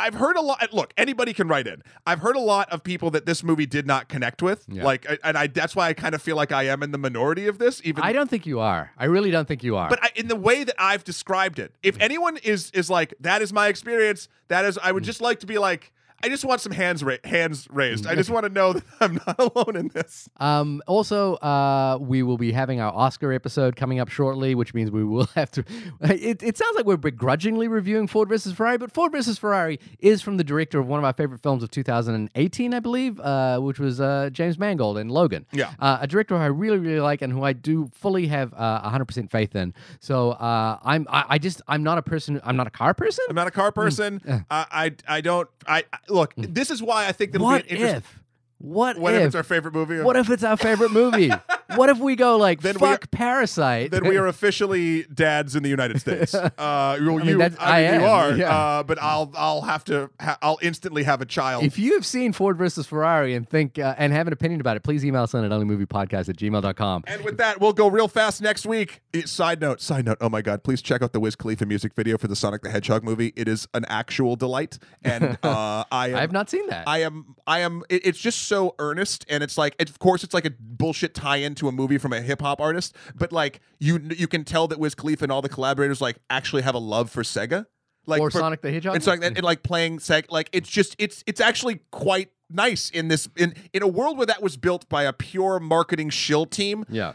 I've 0.01 0.15
heard 0.15 0.37
a 0.37 0.41
lot. 0.41 0.73
Look, 0.73 0.93
anybody 0.97 1.33
can 1.33 1.49
write 1.49 1.67
in. 1.67 1.83
I've 2.07 2.21
heard 2.21 2.37
a 2.37 2.41
lot 2.41 2.71
of 2.71 2.83
people 2.83 3.11
that 3.11 3.27
this 3.27 3.43
movie 3.43 3.67
did 3.67 3.87
not 3.87 4.09
connect 4.09 4.43
with. 4.43 4.65
Yeah. 4.69 4.85
Like, 4.85 5.07
and 5.23 5.37
I 5.37 5.47
that's 5.47 5.77
why 5.77 5.89
I 5.89 5.93
kind 5.93 6.15
of 6.15 6.23
feel 6.23 6.37
like 6.37 6.53
I 6.53 6.65
am 6.65 6.83
in 6.83 6.91
the 6.91 6.99
minority 6.99 7.47
of 7.47 7.59
this. 7.59 7.81
Even, 7.85 8.03
I 8.03 8.13
don't 8.13 8.31
think 8.31 8.47
you 8.47 8.61
are. 8.61 8.93
I 8.97 9.05
really 9.05 9.31
don't 9.31 9.47
think 9.47 9.63
you 9.63 9.77
are. 9.77 9.89
but 9.89 10.03
I, 10.03 10.11
in 10.17 10.29
the 10.29 10.37
way 10.37 10.65
that 10.65 10.75
I've 10.79 11.05
described 11.05 11.59
it, 11.59 11.75
if 11.83 11.97
anyone 12.01 12.39
is 12.39 12.71
is 12.73 12.91
like 12.91 13.15
that 13.21 13.43
is 13.43 13.53
my 13.53 13.69
experience, 13.69 14.29
that 14.49 14.65
is, 14.65 14.79
I 14.83 14.93
would 14.93 15.03
mm. 15.03 15.07
just 15.07 15.21
like 15.21 15.41
to 15.41 15.47
be 15.47 15.59
like. 15.59 15.93
I 16.23 16.29
just 16.29 16.45
want 16.45 16.61
some 16.61 16.73
hands 16.73 17.03
ra- 17.03 17.17
hands 17.25 17.67
raised. 17.71 18.07
I 18.07 18.15
just 18.15 18.31
want 18.35 18.45
to 18.47 18.53
know 18.53 18.75
that 18.75 18.85
I'm 19.01 19.15
not 19.27 19.37
alone 19.39 19.77
in 19.77 19.89
this. 19.89 20.29
Um, 20.39 20.83
also, 20.87 21.35
uh, 21.37 21.99
we 22.01 22.23
will 22.23 22.37
be 22.39 22.53
having 22.53 22.81
our 22.81 22.93
Oscar 22.93 23.33
episode 23.33 23.77
coming 23.77 24.01
up 24.01 24.09
shortly, 24.09 24.55
which 24.55 24.75
means 24.75 24.91
we 24.91 25.05
will 25.05 25.27
have 25.35 25.51
to. 25.53 25.65
It, 26.03 26.43
it 26.43 26.57
sounds 26.59 26.77
like 26.77 26.85
we're 26.87 26.97
begrudgingly 26.97 27.69
reviewing 27.69 28.07
Ford 28.07 28.29
versus 28.29 28.53
Ferrari, 28.53 28.79
but 28.79 28.93
Ford 28.93 29.13
versus 29.13 29.39
Ferrari 29.39 29.79
is 29.99 30.21
from 30.23 30.37
the 30.37 30.45
director 30.45 30.79
of 30.79 30.87
one 30.87 30.99
of 30.99 31.05
our 31.05 31.13
favorite 31.13 31.43
films 31.43 31.63
of 31.63 31.71
2018, 31.71 32.75
I 32.75 32.81
believe, 32.81 33.19
uh, 33.21 33.59
which 33.61 33.79
was 33.79 34.01
uh, 34.01 34.31
James 34.33 34.59
Mangold 34.59 34.99
and 34.99 35.11
Logan. 35.11 35.47
Yeah. 35.53 35.73
Uh, 35.79 35.99
a 36.01 36.07
director 36.07 36.37
who 36.37 36.43
I 36.43 36.47
really, 36.47 36.79
really 36.79 37.01
like 37.01 37.23
and 37.23 37.33
who 37.33 37.43
I 37.45 37.53
do 37.53 37.91
fully 37.95 38.27
have 38.27 38.53
uh, 38.55 38.91
100% 38.91 39.31
faith 39.31 39.55
in. 39.57 39.75
So 40.01 40.33
uh, 40.33 40.79
I'm, 40.83 41.07
I, 41.09 41.25
I 41.31 41.39
just, 41.39 41.63
I'm 41.69 41.83
not 41.83 41.99
a 41.99 42.03
person, 42.03 42.41
I'm 42.45 42.57
not 42.57 42.67
a 42.67 42.71
car 42.71 42.95
person. 42.95 43.25
I'm 43.29 43.37
not 43.37 43.47
a 43.47 43.51
car 43.51 43.73
person. 43.73 44.21
Mm. 44.21 44.45
I, 44.51 44.93
I 45.09 45.21
don't. 45.21 45.49
I- 45.67 45.85
look. 46.11 46.35
This 46.37 46.71
is 46.71 46.83
why 46.83 47.07
I 47.07 47.13
think 47.13 47.33
that'll 47.33 47.47
what 47.47 47.65
be 47.65 47.71
an 47.71 47.77
interesting. 47.77 47.99
if? 47.99 48.21
What, 48.63 48.99
What 48.99 49.15
if 49.15 49.21
if? 49.23 49.27
it's 49.29 49.35
our 49.35 49.43
favorite 49.43 49.73
movie? 49.73 50.01
what 50.03 50.17
if 50.17 50.29
it's 50.29 50.45
our 50.45 50.57
favorite 50.57 50.91
movie? 50.93 51.31
what 51.77 51.89
if 51.89 51.99
we 51.99 52.15
go 52.15 52.37
like 52.37 52.61
Then 52.61 52.77
we 52.79 52.87
are- 52.87 52.91
fuck 52.93 53.11
Parasite? 53.11 53.91
then 53.91 54.07
we 54.07 54.19
are 54.19 54.27
officially 54.35 55.05
dads 55.05 55.57
in 55.57 55.63
the 55.63 55.71
United 55.71 56.01
States. 56.01 56.35
Uh, 56.59 56.97
mean, 57.01 57.25
you, 57.27 57.43
I 57.43 57.49
mean, 57.49 57.57
I 57.59 57.95
you 57.97 58.05
are. 58.05 58.33
yeah. 58.37 58.55
Uh, 58.55 58.83
but 58.83 59.01
I'll, 59.01 59.33
I'll 59.35 59.63
have 59.63 59.83
to, 59.85 60.11
ha- 60.21 60.37
I'll 60.43 60.59
instantly 60.61 61.05
have 61.05 61.21
a 61.23 61.25
child. 61.25 61.65
If 61.65 61.79
you 61.79 61.95
have 61.95 62.05
seen 62.05 62.33
Ford 62.35 62.59
versus 62.59 62.87
Ferrari 62.87 63.35
and 63.35 63.49
think 63.49 63.79
uh, 63.79 63.95
and 63.97 64.13
have 64.13 64.27
an 64.27 64.33
opinion 64.35 64.61
about 64.61 64.77
it, 64.77 64.83
please 64.83 65.05
email 65.05 65.23
us 65.23 65.35
on 65.35 65.45
at 65.45 65.51
onlymoviepodcast 65.51 66.29
at 66.29 66.37
gmail.com. 66.37 67.05
and 67.07 67.25
with 67.25 67.39
that, 67.39 67.61
we'll 67.61 67.73
go 67.73 67.89
real 67.89 68.09
fast 68.09 68.43
next 68.43 68.67
week. 68.67 69.01
Side 69.25 69.61
note, 69.61 69.81
side 69.81 70.05
note. 70.05 70.19
Oh 70.21 70.29
my 70.29 70.43
God! 70.43 70.63
Please 70.63 70.83
check 70.83 71.03
out 71.03 71.13
the 71.13 71.21
Wiz 71.21 71.35
Khalifa 71.35 71.65
music 71.67 71.95
video 71.95 72.19
for 72.19 72.29
the 72.29 72.37
Sonic 72.37 72.63
the 72.63 72.71
Hedgehog 72.71 73.03
movie. 73.05 73.33
It 73.37 73.49
is 73.49 73.67
an 73.75 73.85
actual 73.89 74.37
delight, 74.37 74.79
and 75.03 75.39
uh, 75.43 75.85
I 75.91 76.09
am, 76.09 76.17
I 76.17 76.21
have 76.21 76.33
not 76.33 76.51
seen 76.51 76.67
that. 76.69 76.87
I 76.87 76.99
am 77.03 77.35
I 77.47 77.61
am 77.61 77.83
it- 77.89 78.05
it's 78.07 78.19
just 78.19 78.43
so 78.51 78.75
earnest 78.81 79.25
and 79.29 79.45
it's 79.45 79.57
like 79.57 79.81
of 79.81 79.99
course 80.01 80.25
it's 80.25 80.35
like 80.35 80.45
a 80.45 80.51
bullshit 80.59 81.15
tie-in 81.15 81.55
to 81.55 81.69
a 81.69 81.73
movie 81.73 81.99
from 81.99 82.13
a 82.13 82.21
hip 82.21 82.41
hop 82.41 82.61
artist 82.61 82.97
but 83.15 83.33
like 83.33 83.61
you 83.79 84.01
you 84.11 84.27
can 84.27 84.43
tell 84.43 84.67
that 84.67 84.81
Wiz 84.81 84.93
Khalifa 84.97 85.25
and 85.25 85.31
all 85.31 85.41
the 85.41 85.49
collaborators 85.49 86.01
like 86.01 86.19
actually 86.29 86.63
have 86.63 86.75
a 86.75 86.81
love 86.81 87.13
for 87.13 87.23
Sega 87.23 87.67
like 88.07 88.21
or 88.21 88.29
for- 88.29 88.41
Sonic 88.41 88.61
the 88.61 88.73
Hedgehog. 88.73 88.97
and 88.97 89.05
so 89.05 89.13
like, 89.13 89.23
and, 89.23 89.37
and, 89.37 89.45
like 89.45 89.63
playing 89.63 89.99
Sega 89.99 90.27
like 90.31 90.51
it's 90.53 90.69
just 90.69 90.97
it's 90.99 91.23
it's 91.29 91.41
actually 91.41 91.79
quite 91.93 92.31
nice 92.51 92.91
in 92.91 93.07
this 93.07 93.29
in 93.37 93.55
in 93.73 93.85
a 93.85 93.87
world 93.87 94.17
where 94.17 94.27
that 94.27 94.43
was 94.43 94.57
built 94.57 94.89
by 94.89 95.05
a 95.05 95.13
pure 95.13 95.61
marketing 95.61 96.11
shill 96.11 96.45
team 96.45 96.85
yeah. 96.89 97.13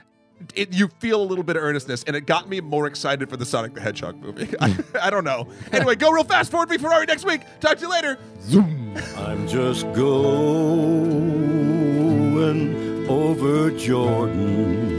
It, 0.53 0.73
you 0.73 0.89
feel 0.99 1.21
a 1.21 1.23
little 1.25 1.43
bit 1.43 1.55
of 1.55 1.63
earnestness 1.63 2.03
and 2.03 2.15
it 2.15 2.25
got 2.25 2.49
me 2.49 2.61
more 2.61 2.87
excited 2.87 3.29
for 3.29 3.37
the 3.37 3.45
Sonic 3.45 3.73
the 3.73 3.81
Hedgehog 3.81 4.21
movie. 4.21 4.53
I, 4.61 4.77
I 5.01 5.09
don't 5.09 5.23
know. 5.23 5.47
Anyway 5.71 5.95
go 5.95 6.11
real 6.11 6.23
fast. 6.23 6.51
Ford 6.51 6.69
v 6.69 6.77
Ferrari 6.77 7.05
next 7.05 7.25
week. 7.25 7.41
Talk 7.59 7.77
to 7.77 7.83
you 7.83 7.89
later. 7.89 8.17
Zoom. 8.41 8.97
I'm 9.17 9.47
just 9.47 9.83
going 9.93 11.45
over 13.09 13.71
Jordan. 13.71 14.95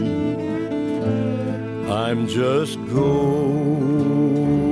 I'm 1.90 2.26
just 2.26 2.76
going 2.86 4.65